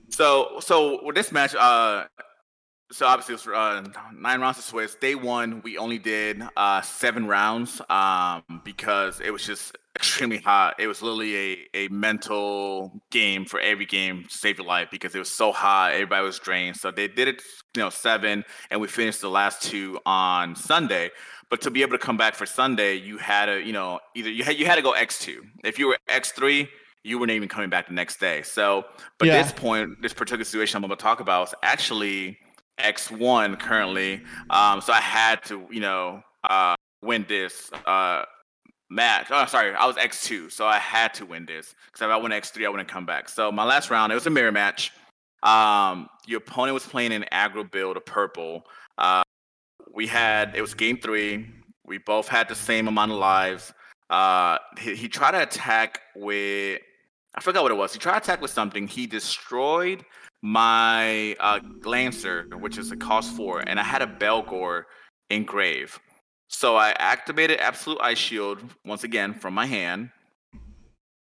So, 0.08 0.60
so 0.60 1.04
with 1.04 1.16
this 1.16 1.32
match, 1.32 1.54
uh, 1.54 2.04
so 2.90 3.06
obviously 3.06 3.34
it 3.34 3.46
was 3.46 3.48
uh, 3.48 4.02
nine 4.14 4.40
rounds 4.40 4.58
of 4.58 4.64
Swiss. 4.64 4.94
Day 4.94 5.14
one, 5.14 5.62
we 5.62 5.78
only 5.78 5.98
did 5.98 6.42
uh, 6.56 6.80
seven 6.82 7.26
rounds 7.26 7.80
um, 7.88 8.42
because 8.64 9.20
it 9.20 9.30
was 9.30 9.44
just 9.44 9.76
extremely 9.96 10.38
hot. 10.38 10.74
It 10.78 10.86
was 10.86 11.02
literally 11.02 11.36
a, 11.36 11.68
a 11.74 11.88
mental 11.88 13.00
game 13.10 13.44
for 13.44 13.60
every 13.60 13.86
game 13.86 14.24
to 14.24 14.36
save 14.36 14.58
your 14.58 14.66
life 14.66 14.88
because 14.90 15.14
it 15.14 15.18
was 15.18 15.30
so 15.30 15.52
hot. 15.52 15.92
Everybody 15.92 16.24
was 16.24 16.38
drained. 16.38 16.76
So 16.76 16.90
they 16.90 17.08
did 17.08 17.28
it, 17.28 17.42
you 17.74 17.82
know, 17.82 17.90
seven, 17.90 18.44
and 18.70 18.80
we 18.80 18.88
finished 18.88 19.20
the 19.20 19.30
last 19.30 19.62
two 19.62 19.98
on 20.04 20.54
Sunday. 20.56 21.10
But 21.50 21.60
to 21.62 21.70
be 21.70 21.82
able 21.82 21.92
to 21.92 22.04
come 22.04 22.16
back 22.16 22.34
for 22.34 22.46
Sunday, 22.46 22.96
you 22.96 23.18
had 23.18 23.46
to, 23.46 23.60
you 23.60 23.72
know, 23.72 24.00
either 24.14 24.30
you 24.30 24.44
had 24.44 24.58
you 24.58 24.66
had 24.66 24.76
to 24.76 24.82
go 24.82 24.92
X 24.92 25.18
two. 25.20 25.42
If 25.62 25.78
you 25.78 25.88
were 25.88 25.98
X 26.08 26.32
three, 26.32 26.68
you 27.04 27.18
weren't 27.18 27.30
even 27.30 27.48
coming 27.48 27.70
back 27.70 27.86
the 27.86 27.92
next 27.94 28.18
day. 28.18 28.42
So, 28.42 28.84
but 29.18 29.28
yeah. 29.28 29.42
this 29.42 29.52
point, 29.52 30.02
this 30.02 30.12
particular 30.12 30.44
situation 30.44 30.76
I'm 30.76 30.88
going 30.88 30.96
to 30.96 31.02
talk 31.02 31.20
about 31.20 31.48
is 31.48 31.54
actually 31.62 32.38
X1 32.78 33.58
currently. 33.58 34.22
Um, 34.50 34.80
so 34.80 34.92
I 34.92 35.00
had 35.00 35.42
to, 35.44 35.66
you 35.70 35.80
know, 35.80 36.22
uh, 36.48 36.74
win 37.02 37.24
this 37.28 37.70
uh, 37.86 38.24
match. 38.90 39.28
Oh, 39.30 39.46
sorry, 39.46 39.74
I 39.74 39.86
was 39.86 39.96
X2, 39.96 40.50
so 40.52 40.66
I 40.66 40.78
had 40.78 41.14
to 41.14 41.26
win 41.26 41.46
this 41.46 41.74
because 41.86 42.02
if 42.04 42.10
I 42.10 42.16
went 42.16 42.34
X3, 42.34 42.66
I 42.66 42.68
wouldn't 42.68 42.88
come 42.88 43.06
back. 43.06 43.28
So 43.28 43.50
my 43.52 43.64
last 43.64 43.90
round, 43.90 44.12
it 44.12 44.14
was 44.14 44.26
a 44.26 44.30
mirror 44.30 44.52
match. 44.52 44.92
Um, 45.42 46.08
your 46.26 46.38
opponent 46.38 46.74
was 46.74 46.86
playing 46.86 47.12
an 47.12 47.26
aggro 47.32 47.70
build 47.70 47.96
of 47.96 48.06
purple. 48.06 48.66
Uh, 48.96 49.22
we 49.92 50.06
had 50.06 50.54
it 50.56 50.60
was 50.60 50.74
game 50.74 50.98
three. 50.98 51.46
We 51.86 51.98
both 51.98 52.28
had 52.28 52.48
the 52.48 52.54
same 52.54 52.88
amount 52.88 53.12
of 53.12 53.18
lives. 53.18 53.72
Uh, 54.08 54.58
he, 54.78 54.94
he 54.94 55.08
tried 55.08 55.32
to 55.32 55.42
attack 55.42 56.00
with 56.16 56.80
I 57.34 57.40
forgot 57.40 57.62
what 57.62 57.72
it 57.72 57.76
was. 57.76 57.92
He 57.92 57.98
tried 57.98 58.12
to 58.12 58.18
attack 58.18 58.40
with 58.40 58.52
something. 58.52 58.86
He 58.86 59.06
destroyed 59.06 60.04
my 60.44 61.34
uh, 61.40 61.58
Lancer, 61.84 62.46
which 62.60 62.76
is 62.76 62.92
a 62.92 62.96
cost 62.96 63.34
four, 63.34 63.64
and 63.66 63.80
I 63.80 63.82
had 63.82 64.02
a 64.02 64.06
Belgor 64.06 64.84
engrave. 65.30 65.98
So 66.48 66.76
I 66.76 66.94
activated 66.98 67.60
Absolute 67.60 67.98
Ice 68.02 68.18
Shield 68.18 68.62
once 68.84 69.04
again 69.04 69.32
from 69.32 69.54
my 69.54 69.64
hand. 69.64 70.10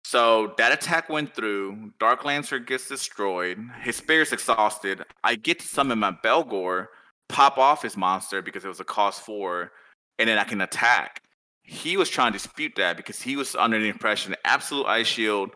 So 0.02 0.54
that 0.56 0.72
attack 0.72 1.10
went 1.10 1.36
through. 1.36 1.92
Dark 2.00 2.24
Lancer 2.24 2.58
gets 2.58 2.88
destroyed. 2.88 3.58
His 3.82 3.96
spirit's 3.96 4.32
exhausted. 4.32 5.02
I 5.22 5.34
get 5.34 5.58
to 5.58 5.66
summon 5.66 5.98
my 5.98 6.16
Belgor, 6.24 6.86
pop 7.28 7.58
off 7.58 7.82
his 7.82 7.98
monster 7.98 8.40
because 8.40 8.64
it 8.64 8.68
was 8.68 8.80
a 8.80 8.84
cost 8.84 9.20
four, 9.20 9.72
and 10.18 10.26
then 10.26 10.38
I 10.38 10.44
can 10.44 10.62
attack. 10.62 11.20
He 11.62 11.98
was 11.98 12.08
trying 12.08 12.32
to 12.32 12.38
dispute 12.38 12.72
that 12.76 12.96
because 12.96 13.20
he 13.20 13.36
was 13.36 13.54
under 13.56 13.78
the 13.78 13.90
impression 13.90 14.34
Absolute 14.46 14.86
Ice 14.86 15.06
Shield 15.06 15.50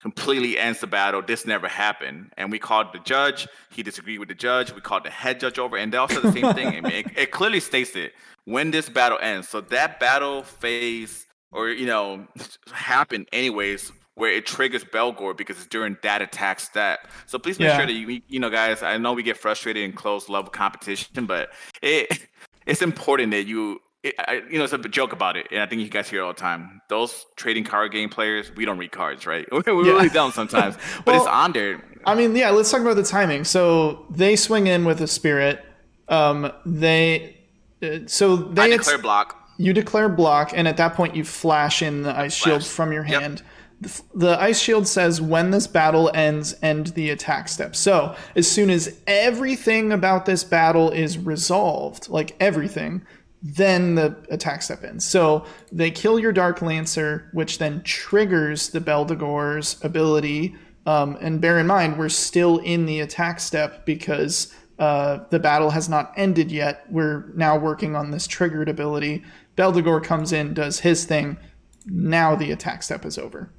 completely 0.00 0.58
ends 0.58 0.80
the 0.80 0.86
battle. 0.86 1.22
This 1.22 1.46
never 1.46 1.68
happened. 1.68 2.32
And 2.36 2.50
we 2.50 2.58
called 2.58 2.88
the 2.92 2.98
judge. 3.00 3.46
He 3.70 3.82
disagreed 3.82 4.18
with 4.18 4.28
the 4.28 4.34
judge. 4.34 4.72
We 4.72 4.80
called 4.80 5.04
the 5.04 5.10
head 5.10 5.40
judge 5.40 5.58
over, 5.58 5.76
and 5.76 5.92
they 5.92 5.98
all 5.98 6.08
said 6.08 6.22
the 6.22 6.32
same 6.32 6.54
thing. 6.54 6.68
I 6.68 6.80
mean, 6.80 6.92
it, 6.92 7.06
it, 7.16 7.30
clearly 7.30 7.60
states 7.60 7.94
it 7.94 8.12
when 8.44 8.70
this 8.70 8.88
battle 8.88 9.18
ends. 9.20 9.48
So 9.48 9.60
that 9.60 10.00
battle 10.00 10.42
phase, 10.42 11.26
or 11.52 11.68
you 11.68 11.86
know, 11.86 12.26
happened 12.72 13.28
anyways. 13.32 13.92
Where 14.16 14.32
it 14.32 14.44
triggers 14.44 14.84
Belgor 14.84 15.34
because 15.34 15.56
it's 15.56 15.66
during 15.66 15.96
that 16.02 16.20
attack 16.20 16.60
step. 16.60 17.08
So 17.24 17.38
please 17.38 17.58
make 17.58 17.68
yeah. 17.68 17.76
sure 17.78 17.86
that 17.86 17.92
you, 17.94 18.20
you 18.28 18.38
know, 18.38 18.50
guys. 18.50 18.82
I 18.82 18.98
know 18.98 19.14
we 19.14 19.22
get 19.22 19.38
frustrated 19.38 19.82
in 19.82 19.92
close 19.92 20.28
level 20.28 20.50
competition, 20.50 21.24
but 21.24 21.52
it 21.80 22.26
it's 22.66 22.82
important 22.82 23.30
that 23.30 23.46
you 23.46 23.80
it, 24.02 24.14
I, 24.18 24.42
you 24.50 24.58
know, 24.58 24.64
it's 24.64 24.72
a 24.72 24.78
joke 24.78 25.12
about 25.12 25.36
it, 25.36 25.48
and 25.50 25.60
I 25.60 25.66
think 25.66 25.82
you 25.82 25.88
guys 25.88 26.08
hear 26.08 26.20
it 26.20 26.24
all 26.24 26.32
the 26.32 26.40
time. 26.40 26.80
Those 26.88 27.26
trading 27.36 27.64
card 27.64 27.92
game 27.92 28.08
players, 28.08 28.50
we 28.56 28.64
don't 28.64 28.78
read 28.78 28.92
cards, 28.92 29.26
right? 29.26 29.46
we 29.52 29.62
yeah. 29.66 29.72
really 29.72 30.08
don't 30.08 30.32
sometimes, 30.32 30.76
but 31.04 31.06
well, 31.06 31.16
it's 31.16 31.26
on 31.26 31.52
there. 31.52 31.84
I 32.06 32.14
mean, 32.14 32.34
yeah. 32.34 32.50
Let's 32.50 32.70
talk 32.70 32.80
about 32.80 32.96
the 32.96 33.02
timing. 33.02 33.44
So 33.44 34.06
they 34.10 34.36
swing 34.36 34.66
in 34.66 34.86
with 34.86 35.02
a 35.02 35.06
spirit. 35.06 35.62
Um, 36.08 36.50
they 36.64 37.36
uh, 37.82 37.98
so 38.06 38.36
they 38.36 38.62
I 38.62 38.68
declare 38.68 38.98
block. 38.98 39.36
You 39.58 39.74
declare 39.74 40.08
block, 40.08 40.52
and 40.54 40.66
at 40.66 40.78
that 40.78 40.94
point, 40.94 41.14
you 41.14 41.24
flash 41.24 41.82
in 41.82 42.02
the 42.02 42.10
ice 42.10 42.38
flash. 42.38 42.52
shield 42.52 42.64
from 42.64 42.92
your 42.92 43.02
hand. 43.02 43.40
Yep. 43.40 43.46
The, 43.82 44.02
the 44.14 44.40
ice 44.40 44.60
shield 44.60 44.86
says 44.86 45.20
when 45.20 45.50
this 45.50 45.66
battle 45.66 46.10
ends, 46.14 46.54
end 46.62 46.88
the 46.88 47.10
attack 47.10 47.48
step. 47.48 47.76
So 47.76 48.14
as 48.36 48.50
soon 48.50 48.70
as 48.70 48.98
everything 49.06 49.92
about 49.92 50.26
this 50.26 50.44
battle 50.44 50.90
is 50.90 51.18
resolved, 51.18 52.08
like 52.08 52.36
everything, 52.40 53.02
then 53.42 53.94
the 53.94 54.16
attack 54.28 54.62
step 54.62 54.84
ends. 54.84 55.06
So 55.06 55.46
they 55.72 55.90
kill 55.90 56.18
your 56.18 56.32
Dark 56.32 56.60
Lancer, 56.60 57.30
which 57.32 57.58
then 57.58 57.82
triggers 57.82 58.68
the 58.68 58.80
Beldegor's 58.80 59.82
ability. 59.82 60.54
Um, 60.86 61.16
and 61.20 61.40
bear 61.40 61.58
in 61.58 61.66
mind, 61.66 61.98
we're 61.98 62.08
still 62.08 62.58
in 62.58 62.86
the 62.86 63.00
attack 63.00 63.40
step 63.40 63.86
because 63.86 64.52
uh, 64.78 65.20
the 65.30 65.38
battle 65.38 65.70
has 65.70 65.88
not 65.88 66.12
ended 66.16 66.50
yet. 66.50 66.84
We're 66.90 67.30
now 67.34 67.58
working 67.58 67.96
on 67.96 68.10
this 68.10 68.26
triggered 68.26 68.68
ability. 68.68 69.22
Beldegor 69.56 70.02
comes 70.02 70.32
in, 70.32 70.54
does 70.54 70.80
his 70.80 71.04
thing. 71.04 71.38
Now 71.86 72.34
the 72.34 72.50
attack 72.50 72.82
step 72.82 73.04
is 73.04 73.18
over. 73.18 73.50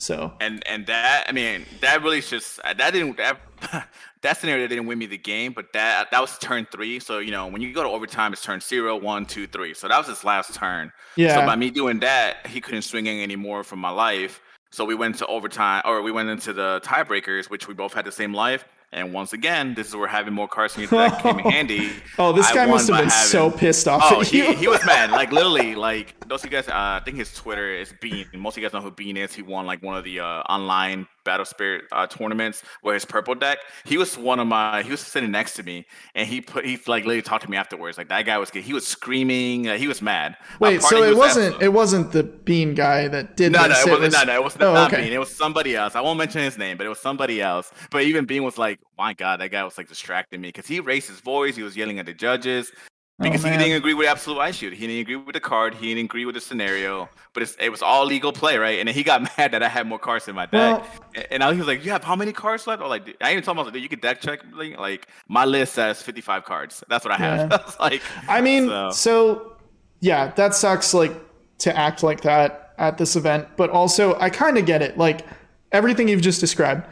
So 0.00 0.32
and 0.40 0.66
and 0.68 0.86
that 0.86 1.26
I 1.28 1.32
mean 1.32 1.64
that 1.80 2.02
really 2.02 2.20
just 2.20 2.62
that 2.62 2.92
didn't 2.92 3.16
that 3.16 3.40
that 4.22 4.36
scenario 4.36 4.66
didn't 4.68 4.86
win 4.86 4.98
me 4.98 5.06
the 5.06 5.18
game, 5.18 5.52
but 5.52 5.72
that 5.72 6.12
that 6.12 6.20
was 6.20 6.38
turn 6.38 6.66
three. 6.70 7.00
So 7.00 7.18
you 7.18 7.32
know 7.32 7.48
when 7.48 7.60
you 7.60 7.74
go 7.74 7.82
to 7.82 7.88
overtime, 7.88 8.32
it's 8.32 8.42
turn 8.42 8.60
zero, 8.60 8.96
one, 8.96 9.26
two, 9.26 9.48
three. 9.48 9.74
So 9.74 9.88
that 9.88 9.98
was 9.98 10.06
his 10.06 10.22
last 10.22 10.54
turn. 10.54 10.92
Yeah. 11.16 11.34
So 11.34 11.46
by 11.46 11.56
me 11.56 11.70
doing 11.70 11.98
that, 12.00 12.46
he 12.46 12.60
couldn't 12.60 12.82
swing 12.82 13.06
in 13.06 13.20
anymore 13.20 13.64
from 13.64 13.80
my 13.80 13.90
life. 13.90 14.40
So 14.70 14.84
we 14.84 14.94
went 14.94 15.16
to 15.18 15.26
overtime, 15.26 15.82
or 15.84 16.02
we 16.02 16.12
went 16.12 16.28
into 16.28 16.52
the 16.52 16.80
tiebreakers, 16.84 17.50
which 17.50 17.66
we 17.66 17.74
both 17.74 17.92
had 17.92 18.04
the 18.04 18.12
same 18.12 18.34
life. 18.34 18.64
And 18.90 19.12
once 19.12 19.34
again, 19.34 19.74
this 19.74 19.88
is 19.88 19.96
where 19.96 20.08
having 20.08 20.32
more 20.32 20.48
cards 20.48 20.74
in 20.76 20.82
your 20.82 20.90
deck 20.90 21.20
came 21.20 21.38
in 21.40 21.44
handy. 21.50 21.90
oh, 22.18 22.32
this 22.32 22.50
guy 22.52 22.64
must 22.64 22.88
have 22.88 22.98
been 22.98 23.08
having, 23.08 23.28
so 23.28 23.50
pissed 23.50 23.86
off. 23.86 24.02
Oh, 24.04 24.20
he, 24.20 24.54
he 24.54 24.66
was 24.66 24.84
mad. 24.86 25.10
Like 25.18 25.32
literally, 25.32 25.74
like 25.74 26.14
those 26.28 26.44
of 26.44 26.50
you 26.50 26.56
guys. 26.56 26.68
Uh, 26.68 26.72
I 26.74 27.02
think 27.04 27.16
his 27.16 27.34
Twitter 27.34 27.70
is 27.74 27.92
Bean. 28.00 28.26
Most 28.34 28.56
of 28.56 28.62
you 28.62 28.68
guys 28.68 28.72
know 28.72 28.80
who 28.80 28.90
Bean 28.90 29.16
is. 29.16 29.34
He 29.34 29.42
won 29.42 29.66
like 29.66 29.82
one 29.82 29.96
of 29.96 30.04
the 30.04 30.20
uh, 30.20 30.42
online 30.42 31.06
Battle 31.28 31.44
Spirit 31.44 31.84
uh, 31.92 32.06
tournaments 32.06 32.62
where 32.80 32.94
his 32.94 33.04
purple 33.04 33.34
deck. 33.34 33.58
He 33.84 33.98
was 33.98 34.16
one 34.16 34.40
of 34.40 34.46
my. 34.46 34.82
He 34.82 34.90
was 34.90 35.00
sitting 35.00 35.30
next 35.30 35.54
to 35.56 35.62
me, 35.62 35.84
and 36.14 36.26
he 36.26 36.40
put 36.40 36.64
he 36.64 36.76
like 36.86 37.04
literally 37.04 37.20
talked 37.20 37.44
to 37.44 37.50
me 37.50 37.58
afterwards. 37.58 37.98
Like 37.98 38.08
that 38.08 38.24
guy 38.24 38.38
was 38.38 38.48
he 38.48 38.72
was 38.72 38.86
screaming. 38.86 39.68
Uh, 39.68 39.76
he 39.76 39.86
was 39.86 40.00
mad. 40.00 40.36
Wait, 40.58 40.80
so 40.80 41.02
it 41.02 41.14
was 41.14 41.36
not 41.36 41.62
it 41.62 41.72
wasn't 41.74 42.12
the 42.12 42.22
Bean 42.22 42.74
guy 42.74 43.08
that 43.08 43.36
did 43.36 43.52
no 43.52 43.68
this. 43.68 43.84
no 43.84 43.94
it, 43.94 44.00
was, 44.00 44.14
no 44.14 44.24
no 44.24 44.34
it 44.34 44.42
was 44.42 44.56
oh, 44.58 44.72
not 44.72 44.92
okay. 44.92 45.02
Bean. 45.02 45.12
It 45.12 45.18
was 45.18 45.30
somebody 45.30 45.76
else. 45.76 45.94
I 45.94 46.00
won't 46.00 46.16
mention 46.16 46.42
his 46.42 46.56
name, 46.56 46.78
but 46.78 46.86
it 46.86 46.88
was 46.88 46.98
somebody 46.98 47.42
else. 47.42 47.70
But 47.90 48.04
even 48.04 48.24
Bean 48.24 48.42
was 48.42 48.56
like, 48.56 48.80
my 48.96 49.12
God, 49.12 49.40
that 49.40 49.50
guy 49.50 49.62
was 49.64 49.76
like 49.76 49.88
distracting 49.88 50.40
me 50.40 50.48
because 50.48 50.66
he 50.66 50.80
raised 50.80 51.08
his 51.08 51.20
voice. 51.20 51.56
He 51.56 51.62
was 51.62 51.76
yelling 51.76 51.98
at 51.98 52.06
the 52.06 52.14
judges. 52.14 52.72
Because 53.20 53.44
oh, 53.44 53.50
he 53.50 53.56
didn't 53.56 53.76
agree 53.76 53.94
with 53.94 54.06
absolute 54.06 54.38
ice 54.38 54.54
shield. 54.54 54.74
He 54.74 54.86
didn't 54.86 55.00
agree 55.00 55.16
with 55.16 55.34
the 55.34 55.40
card. 55.40 55.74
He 55.74 55.88
didn't 55.88 56.04
agree 56.04 56.24
with 56.24 56.36
the 56.36 56.40
scenario. 56.40 57.08
But 57.32 57.52
it 57.58 57.68
was 57.68 57.82
all 57.82 58.06
legal 58.06 58.32
play, 58.32 58.58
right? 58.58 58.78
And 58.78 58.86
then 58.86 58.94
he 58.94 59.02
got 59.02 59.22
mad 59.38 59.50
that 59.52 59.62
I 59.62 59.68
had 59.68 59.88
more 59.88 59.98
cards 59.98 60.28
in 60.28 60.36
my 60.36 60.46
deck. 60.46 60.52
Well, 60.52 60.86
and 61.32 61.42
I 61.42 61.52
was 61.52 61.66
like, 61.66 61.84
"You 61.84 61.90
have 61.90 62.04
how 62.04 62.14
many 62.14 62.32
cards 62.32 62.68
left?" 62.68 62.80
Or 62.80 62.88
like, 62.88 63.16
I 63.20 63.32
even 63.32 63.42
told 63.42 63.58
him, 63.58 63.66
"Like, 63.66 63.74
you 63.74 63.88
could 63.88 64.00
deck 64.00 64.20
check." 64.20 64.40
Like, 64.54 65.08
my 65.26 65.44
list 65.44 65.74
says 65.74 66.00
fifty-five 66.00 66.44
cards. 66.44 66.84
That's 66.88 67.04
what 67.04 67.12
I 67.12 67.16
have. 67.16 67.50
Yeah. 67.50 67.58
I 67.80 67.88
like, 67.88 68.02
I 68.28 68.40
mean, 68.40 68.68
so. 68.68 68.90
so 68.90 69.56
yeah, 69.98 70.30
that 70.36 70.54
sucks. 70.54 70.94
Like 70.94 71.12
to 71.58 71.76
act 71.76 72.04
like 72.04 72.20
that 72.20 72.74
at 72.78 72.98
this 72.98 73.16
event, 73.16 73.48
but 73.56 73.68
also 73.70 74.16
I 74.20 74.30
kind 74.30 74.58
of 74.58 74.64
get 74.64 74.80
it. 74.80 74.96
Like 74.96 75.26
everything 75.72 76.06
you've 76.06 76.22
just 76.22 76.38
described, 76.38 76.86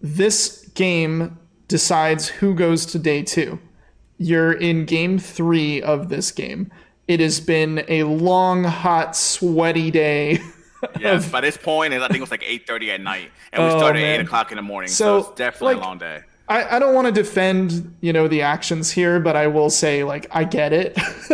this 0.00 0.66
game 0.74 1.38
decides 1.68 2.26
who 2.26 2.54
goes 2.56 2.84
to 2.86 2.98
day 2.98 3.22
two 3.22 3.60
you're 4.18 4.52
in 4.52 4.84
game 4.84 5.18
three 5.18 5.80
of 5.80 6.08
this 6.08 6.30
game. 6.30 6.70
It 7.06 7.20
has 7.20 7.40
been 7.40 7.84
a 7.88 8.02
long, 8.02 8.64
hot, 8.64 9.16
sweaty 9.16 9.90
day. 9.90 10.40
yes, 11.00 11.26
of... 11.26 11.32
by 11.32 11.40
this 11.40 11.56
point, 11.56 11.94
I 11.94 11.98
think 12.00 12.18
it 12.18 12.20
was 12.20 12.30
like 12.30 12.44
eight 12.44 12.66
thirty 12.66 12.90
at 12.90 13.00
night, 13.00 13.30
and 13.52 13.64
we 13.64 13.70
oh, 13.70 13.78
started 13.78 14.02
at 14.02 14.20
eight 14.20 14.20
o'clock 14.20 14.52
in 14.52 14.56
the 14.56 14.62
morning. 14.62 14.88
So, 14.88 15.22
so 15.22 15.28
it's 15.30 15.38
definitely 15.38 15.76
like, 15.76 15.84
a 15.84 15.86
long 15.86 15.98
day. 15.98 16.20
I, 16.48 16.76
I 16.76 16.78
don't 16.78 16.94
want 16.94 17.06
to 17.06 17.12
defend, 17.12 17.94
you 18.00 18.12
know, 18.12 18.26
the 18.26 18.42
actions 18.42 18.90
here, 18.90 19.20
but 19.20 19.36
I 19.36 19.48
will 19.48 19.68
say, 19.68 20.02
like, 20.02 20.26
I 20.30 20.44
get 20.44 20.72
it. 20.72 20.96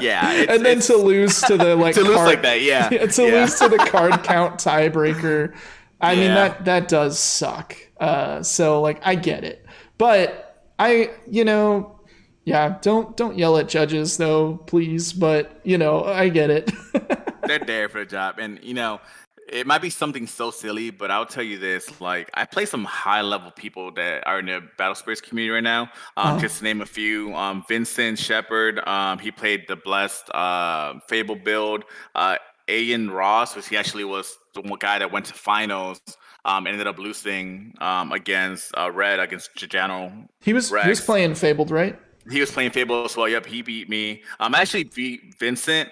yeah, 0.00 0.32
it's, 0.32 0.52
and 0.52 0.64
then 0.64 0.78
it's... 0.78 0.88
to 0.88 0.96
lose 0.96 1.40
to 1.42 1.56
the 1.56 1.74
like 1.76 1.94
to 1.96 2.02
card, 2.02 2.14
lose 2.14 2.26
like 2.26 2.42
that, 2.42 2.60
yeah, 2.60 2.88
yeah 2.90 3.06
to 3.06 3.22
yeah. 3.22 3.40
lose 3.40 3.54
to 3.56 3.68
the 3.68 3.78
card 3.78 4.22
count 4.24 4.60
tiebreaker. 4.60 5.54
I 6.00 6.12
yeah. 6.12 6.20
mean 6.20 6.34
that 6.34 6.64
that 6.66 6.88
does 6.88 7.18
suck. 7.18 7.76
Uh, 7.98 8.42
so 8.42 8.80
like 8.80 9.00
I 9.06 9.14
get 9.14 9.44
it, 9.44 9.64
but 9.98 10.49
I, 10.80 11.10
you 11.30 11.44
know, 11.44 12.00
yeah, 12.46 12.78
don't 12.80 13.14
don't 13.14 13.36
yell 13.36 13.58
at 13.58 13.68
judges 13.68 14.16
though, 14.16 14.56
please. 14.66 15.12
But 15.12 15.60
you 15.62 15.76
know, 15.76 16.04
I 16.04 16.30
get 16.30 16.48
it. 16.48 16.72
They're 17.46 17.58
there 17.58 17.88
for 17.90 18.00
the 18.00 18.06
job, 18.06 18.38
and 18.38 18.58
you 18.62 18.72
know, 18.72 18.98
it 19.46 19.66
might 19.66 19.82
be 19.82 19.90
something 19.90 20.26
so 20.26 20.50
silly, 20.50 20.90
but 20.90 21.10
I'll 21.10 21.26
tell 21.26 21.42
you 21.42 21.58
this: 21.58 22.00
like, 22.00 22.30
I 22.32 22.46
play 22.46 22.64
some 22.64 22.84
high 22.84 23.20
level 23.20 23.50
people 23.50 23.92
that 23.92 24.26
are 24.26 24.38
in 24.38 24.46
the 24.46 24.62
Battle 24.78 24.94
Spirits 24.94 25.20
community 25.20 25.50
right 25.50 25.62
now. 25.62 25.82
Um, 25.82 25.88
uh-huh. 26.16 26.40
Just 26.40 26.58
to 26.58 26.64
name 26.64 26.80
a 26.80 26.86
few: 26.86 27.34
um, 27.34 27.62
Vincent 27.68 28.18
Shepard. 28.18 28.80
Um, 28.88 29.18
he 29.18 29.30
played 29.30 29.66
the 29.68 29.76
Blessed 29.76 30.30
uh, 30.30 30.94
Fable 31.08 31.36
build. 31.36 31.84
Uh, 32.14 32.36
Ian 32.70 33.10
Ross, 33.10 33.54
which 33.54 33.68
he 33.68 33.76
actually 33.76 34.04
was 34.04 34.38
the 34.54 34.62
one 34.62 34.78
guy 34.78 34.98
that 34.98 35.12
went 35.12 35.26
to 35.26 35.34
finals 35.34 36.00
um, 36.44 36.66
ended 36.66 36.86
up 36.86 36.98
losing 36.98 37.74
um, 37.80 38.12
against 38.12 38.72
uh, 38.76 38.90
Red 38.90 39.20
against 39.20 39.54
Giuliano. 39.56 40.12
He 40.40 40.52
was 40.52 40.70
Rex. 40.70 40.84
he 40.84 40.90
was 40.90 41.00
playing 41.00 41.34
Fabled, 41.34 41.70
right? 41.70 41.98
He 42.30 42.40
was 42.40 42.50
playing 42.50 42.70
Fabled 42.70 43.06
as 43.06 43.16
well. 43.16 43.28
Yep, 43.28 43.46
he 43.46 43.62
beat 43.62 43.88
me. 43.88 44.22
Um, 44.38 44.54
actually 44.54 44.84
beat 44.84 45.38
Vincent. 45.38 45.88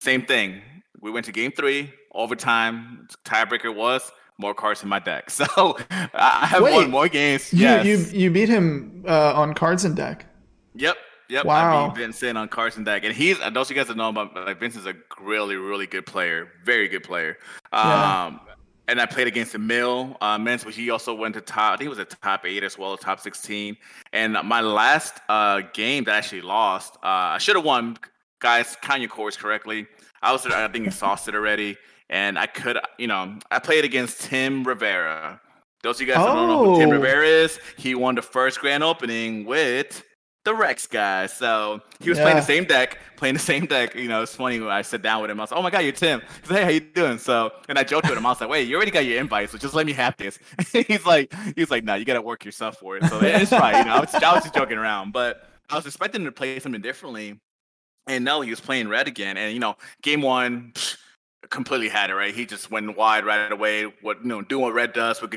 Same 0.00 0.24
thing. 0.24 0.62
We 1.00 1.10
went 1.10 1.26
to 1.26 1.32
game 1.32 1.52
three, 1.52 1.92
overtime. 2.14 3.08
Tiebreaker 3.24 3.74
was 3.74 4.10
more 4.38 4.54
cards 4.54 4.82
in 4.82 4.88
my 4.88 4.98
deck. 4.98 5.30
So 5.30 5.76
I 5.90 6.46
have 6.46 6.62
Wait, 6.62 6.74
won 6.74 6.90
more 6.90 7.08
games. 7.08 7.52
You 7.52 7.60
yes. 7.60 7.86
you 7.86 8.20
you 8.20 8.30
beat 8.30 8.48
him 8.48 9.04
uh, 9.06 9.34
on 9.34 9.54
cards 9.54 9.84
in 9.84 9.94
deck. 9.94 10.26
Yep. 10.74 10.96
Yep, 11.28 11.46
wow. 11.46 11.86
I 11.86 11.88
beat 11.88 11.98
Vincent 11.98 12.36
on 12.36 12.48
Carson 12.48 12.84
deck, 12.84 13.04
and 13.04 13.14
he's. 13.14 13.40
I 13.40 13.48
those 13.48 13.70
you 13.70 13.76
guys 13.76 13.88
know 13.94 14.10
about 14.10 14.34
like 14.34 14.60
Vincent's 14.60 14.86
a 14.86 14.94
really, 15.18 15.56
really 15.56 15.86
good 15.86 16.04
player, 16.04 16.48
very 16.62 16.88
good 16.88 17.02
player. 17.02 17.38
Yeah. 17.72 18.36
And 18.92 19.00
I 19.00 19.06
played 19.06 19.26
against 19.26 19.54
Emil 19.54 20.18
uh, 20.20 20.36
Men's, 20.36 20.66
which 20.66 20.76
he 20.76 20.90
also 20.90 21.14
went 21.14 21.32
to 21.36 21.40
top. 21.40 21.72
I 21.72 21.76
think 21.78 21.86
it 21.86 21.88
was 21.88 21.98
a 21.98 22.04
top 22.04 22.44
eight 22.44 22.62
as 22.62 22.76
well, 22.76 22.94
top 22.98 23.20
sixteen. 23.20 23.74
And 24.12 24.36
my 24.44 24.60
last 24.60 25.14
uh, 25.30 25.62
game 25.72 26.04
that 26.04 26.14
I 26.14 26.18
actually 26.18 26.42
lost, 26.42 26.96
uh, 26.96 27.32
I 27.36 27.38
should 27.38 27.56
have 27.56 27.64
won. 27.64 27.96
Guys, 28.38 28.76
count 28.82 29.00
your 29.00 29.08
cores 29.08 29.34
correctly. 29.34 29.86
I 30.20 30.30
was, 30.30 30.44
I 30.44 30.68
think, 30.68 30.86
exhausted 30.86 31.34
already, 31.34 31.78
and 32.10 32.38
I 32.38 32.44
could, 32.44 32.78
you 32.98 33.06
know, 33.06 33.38
I 33.50 33.60
played 33.60 33.86
against 33.86 34.20
Tim 34.20 34.62
Rivera. 34.62 35.40
Those 35.82 35.96
of 35.96 36.06
you 36.06 36.12
guys 36.12 36.22
oh. 36.22 36.26
don't 36.26 36.48
know 36.48 36.74
who 36.74 36.78
Tim 36.78 36.90
oh. 36.90 36.92
Rivera 36.92 37.26
is, 37.26 37.58
he 37.78 37.94
won 37.94 38.14
the 38.14 38.20
first 38.20 38.60
grand 38.60 38.84
opening 38.84 39.46
with 39.46 40.04
the 40.44 40.54
Rex 40.54 40.86
guy. 40.86 41.26
So 41.26 41.80
he 42.00 42.08
was 42.08 42.18
yeah. 42.18 42.24
playing 42.24 42.36
the 42.36 42.42
same 42.42 42.64
deck, 42.64 42.98
playing 43.16 43.34
the 43.34 43.40
same 43.40 43.66
deck. 43.66 43.94
You 43.94 44.08
know, 44.08 44.22
it's 44.22 44.34
funny 44.34 44.60
when 44.60 44.70
I 44.70 44.82
sit 44.82 45.02
down 45.02 45.22
with 45.22 45.30
him. 45.30 45.40
I 45.40 45.44
was 45.44 45.50
like, 45.50 45.60
"Oh 45.60 45.62
my 45.62 45.70
god, 45.70 45.80
you're 45.80 45.92
Tim." 45.92 46.22
He's 46.40 46.50
like, 46.50 46.60
"Hey, 46.60 46.64
how 46.64 46.70
you 46.70 46.80
doing?" 46.80 47.18
So, 47.18 47.52
and 47.68 47.78
I 47.78 47.84
joked 47.84 48.08
with 48.08 48.18
him. 48.18 48.26
I 48.26 48.30
was 48.30 48.40
like, 48.40 48.50
"Wait, 48.50 48.68
you 48.68 48.76
already 48.76 48.90
got 48.90 49.04
your 49.04 49.20
invite, 49.20 49.50
so 49.50 49.58
just 49.58 49.74
let 49.74 49.86
me 49.86 49.92
have 49.92 50.16
this." 50.16 50.38
he's 50.72 51.06
like, 51.06 51.32
"He's 51.56 51.70
like, 51.70 51.84
no, 51.84 51.92
nah, 51.92 51.96
you 51.96 52.04
got 52.04 52.14
to 52.14 52.22
work 52.22 52.44
yourself 52.44 52.78
for 52.78 52.96
it." 52.96 53.04
So 53.04 53.20
it's 53.22 53.50
fine. 53.50 53.78
You 53.78 53.84
know, 53.84 53.96
I 53.96 54.00
was, 54.00 54.14
I 54.14 54.34
was 54.34 54.42
just 54.42 54.54
joking 54.54 54.78
around, 54.78 55.12
but 55.12 55.48
I 55.70 55.76
was 55.76 55.86
expecting 55.86 56.24
to 56.24 56.32
play 56.32 56.58
something 56.58 56.82
differently. 56.82 57.40
And 58.08 58.24
no, 58.24 58.40
he 58.40 58.50
was 58.50 58.60
playing 58.60 58.88
red 58.88 59.06
again. 59.06 59.36
And 59.36 59.52
you 59.52 59.60
know, 59.60 59.76
game 60.02 60.22
one. 60.22 60.72
Psh, 60.74 60.96
completely 61.50 61.88
had 61.88 62.08
it 62.08 62.14
right. 62.14 62.34
He 62.34 62.46
just 62.46 62.70
went 62.70 62.96
wide 62.96 63.24
right 63.24 63.50
away. 63.52 63.84
What 64.00 64.22
you 64.22 64.28
know, 64.28 64.42
doing 64.42 64.62
what 64.62 64.74
Red 64.74 64.92
does 64.92 65.20
with 65.20 65.32
uh, 65.34 65.36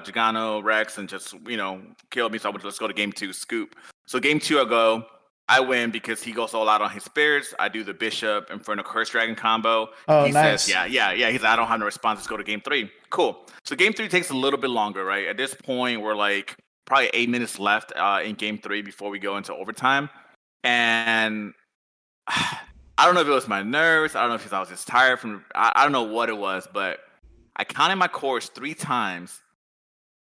Gigano, 0.00 0.62
Rex, 0.62 0.96
and 0.96 1.08
just 1.08 1.34
you 1.46 1.56
know 1.56 1.82
killed 2.10 2.32
me. 2.32 2.38
So 2.38 2.48
I 2.48 2.52
went, 2.52 2.64
let's 2.64 2.78
go 2.78 2.86
to 2.86 2.94
game 2.94 3.12
two, 3.12 3.32
scoop. 3.32 3.74
So 4.06 4.20
game 4.20 4.40
two, 4.40 4.60
I 4.60 4.64
go. 4.64 5.04
I 5.48 5.60
win 5.60 5.92
because 5.92 6.22
he 6.22 6.32
goes 6.32 6.54
all 6.54 6.68
out 6.68 6.82
on 6.82 6.90
his 6.90 7.04
spirits. 7.04 7.54
I 7.58 7.68
do 7.68 7.84
the 7.84 7.94
bishop 7.94 8.50
in 8.50 8.58
front 8.58 8.80
of 8.80 8.86
curse 8.86 9.10
dragon 9.10 9.36
combo. 9.36 9.90
Oh, 10.08 10.24
he 10.24 10.32
nice. 10.32 10.62
says, 10.62 10.68
yeah, 10.68 10.86
yeah, 10.86 11.12
yeah. 11.12 11.30
He's 11.30 11.42
like, 11.42 11.52
I 11.52 11.56
don't 11.56 11.68
have 11.68 11.78
no 11.78 11.86
response. 11.86 12.18
Let's 12.18 12.26
go 12.26 12.36
to 12.36 12.42
game 12.42 12.60
three. 12.60 12.90
Cool. 13.10 13.46
So 13.64 13.76
game 13.76 13.92
three 13.92 14.08
takes 14.08 14.30
a 14.30 14.34
little 14.34 14.58
bit 14.58 14.70
longer, 14.70 15.04
right? 15.04 15.28
At 15.28 15.36
this 15.36 15.54
point, 15.54 16.00
we're 16.00 16.16
like 16.16 16.56
probably 16.84 17.10
eight 17.14 17.28
minutes 17.28 17.60
left 17.60 17.92
uh, 17.94 18.20
in 18.24 18.34
game 18.34 18.58
three 18.58 18.82
before 18.82 19.08
we 19.08 19.20
go 19.20 19.36
into 19.36 19.54
overtime. 19.54 20.10
And 20.64 21.52
I 22.26 23.04
don't 23.04 23.14
know 23.14 23.20
if 23.20 23.28
it 23.28 23.30
was 23.30 23.46
my 23.46 23.62
nerves. 23.62 24.16
I 24.16 24.22
don't 24.22 24.30
know 24.30 24.36
if 24.36 24.52
I 24.52 24.58
was 24.58 24.68
just 24.68 24.88
tired 24.88 25.20
from. 25.20 25.44
I, 25.54 25.70
I 25.76 25.82
don't 25.84 25.92
know 25.92 26.02
what 26.02 26.28
it 26.28 26.36
was, 26.36 26.66
but 26.72 26.98
I 27.56 27.64
counted 27.64 27.96
my 27.96 28.08
cores 28.08 28.48
three 28.48 28.74
times, 28.74 29.42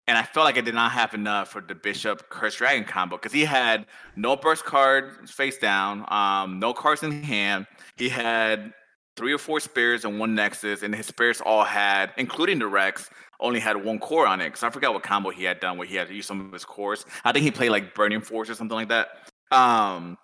and 0.07 0.19
I 0.19 0.23
felt 0.23 0.45
like 0.45 0.59
I 0.59 0.61
did 0.61 0.75
not 0.75 0.93
have 0.93 1.15
enough 1.15 1.49
for 1.49 1.61
the 1.61 1.75
Bishop 1.75 2.29
Curse 2.29 2.57
Dragon 2.57 2.85
combo 2.85 3.17
because 3.17 3.33
he 3.33 3.45
had 3.45 3.87
no 4.17 4.37
burst 4.37 4.65
card 4.65 5.29
face 5.29 5.59
down, 5.59 6.05
um, 6.09 6.59
no 6.59 6.75
cards 6.75 7.03
in 7.03 7.23
hand. 7.23 7.67
He 7.97 8.09
had 8.09 8.73
three 9.17 9.33
or 9.33 9.39
four 9.39 9.61
spirits 9.61 10.05
and 10.05 10.19
one 10.19 10.35
nexus, 10.35 10.83
and 10.83 10.95
his 10.95 11.07
spirits 11.07 11.41
all 11.41 11.65
had, 11.65 12.13
including 12.17 12.59
the 12.59 12.67
Rex, 12.67 13.09
only 13.41 13.61
had 13.61 13.83
one 13.83 13.99
core 13.99 14.27
on 14.27 14.41
it. 14.41 14.47
Because 14.47 14.63
I 14.63 14.71
forgot 14.71 14.93
what 14.93 15.03
combo 15.03 15.31
he 15.31 15.45
had 15.45 15.61
done 15.61 15.79
where 15.79 15.87
he 15.87 15.97
had 15.97 16.09
to 16.09 16.15
use 16.15 16.27
some 16.27 16.41
of 16.41 16.53
his 16.53 16.65
cores. 16.65 17.07
I 17.25 17.33
think 17.33 17.45
he 17.45 17.51
played 17.51 17.71
like 17.71 17.95
Burning 17.95 18.21
Force 18.21 18.51
or 18.51 18.55
something 18.55 18.77
like 18.77 18.89
that. 18.89 19.09
Um, 19.51 20.19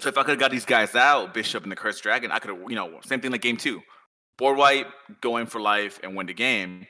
so 0.00 0.08
if 0.08 0.18
I 0.18 0.22
could 0.22 0.32
have 0.32 0.40
got 0.40 0.50
these 0.50 0.64
guys 0.64 0.94
out, 0.94 1.32
Bishop 1.32 1.62
and 1.62 1.72
the 1.72 1.76
Curse 1.76 2.00
Dragon, 2.00 2.30
I 2.32 2.38
could 2.38 2.50
have, 2.50 2.60
you 2.68 2.74
know, 2.74 2.98
same 3.04 3.20
thing 3.20 3.30
like 3.30 3.42
game 3.42 3.56
two. 3.56 3.80
Board 4.36 4.58
wipe, 4.58 4.88
go 5.20 5.36
in 5.36 5.46
for 5.46 5.60
life 5.60 6.00
and 6.02 6.16
win 6.16 6.26
the 6.26 6.34
game. 6.34 6.86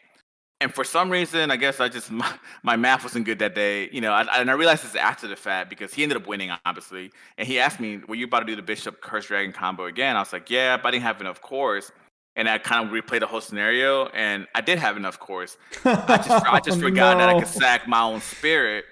And 0.62 0.74
for 0.74 0.84
some 0.84 1.10
reason, 1.10 1.50
I 1.50 1.56
guess 1.56 1.80
I 1.80 1.88
just 1.88 2.10
my, 2.22 2.32
my 2.62 2.76
math 2.76 3.02
wasn't 3.02 3.26
good 3.26 3.38
that 3.40 3.54
day, 3.54 3.88
you 3.92 4.00
know. 4.00 4.12
I, 4.12 4.40
and 4.40 4.50
I 4.50 4.54
realized 4.54 4.84
this 4.84 4.94
after 4.94 5.28
the 5.28 5.36
fact 5.36 5.70
because 5.70 5.92
he 5.92 6.02
ended 6.02 6.16
up 6.16 6.26
winning, 6.26 6.50
obviously. 6.64 7.10
And 7.36 7.46
he 7.46 7.58
asked 7.58 7.80
me, 7.80 7.98
"Were 8.08 8.14
you 8.14 8.26
about 8.26 8.40
to 8.40 8.46
do 8.46 8.56
the 8.56 8.62
Bishop 8.62 9.00
Curse 9.00 9.26
Dragon 9.26 9.52
combo 9.52 9.86
again?" 9.86 10.16
I 10.16 10.20
was 10.20 10.32
like, 10.32 10.50
"Yeah, 10.50 10.76
but 10.76 10.88
I 10.88 10.90
didn't 10.92 11.04
have 11.04 11.20
enough 11.20 11.40
cores." 11.40 11.92
And 12.34 12.48
I 12.48 12.56
kind 12.56 12.86
of 12.86 12.92
replayed 12.94 13.20
the 13.20 13.26
whole 13.26 13.42
scenario, 13.42 14.06
and 14.06 14.46
I 14.54 14.62
did 14.62 14.78
have 14.78 14.96
enough 14.96 15.18
cores. 15.18 15.58
I 15.84 16.16
just 16.16 16.30
I 16.30 16.60
just 16.64 16.80
forgot 16.80 17.18
no. 17.18 17.26
that 17.26 17.36
I 17.36 17.38
could 17.38 17.48
sack 17.48 17.86
my 17.86 18.00
own 18.00 18.20
spirit 18.22 18.86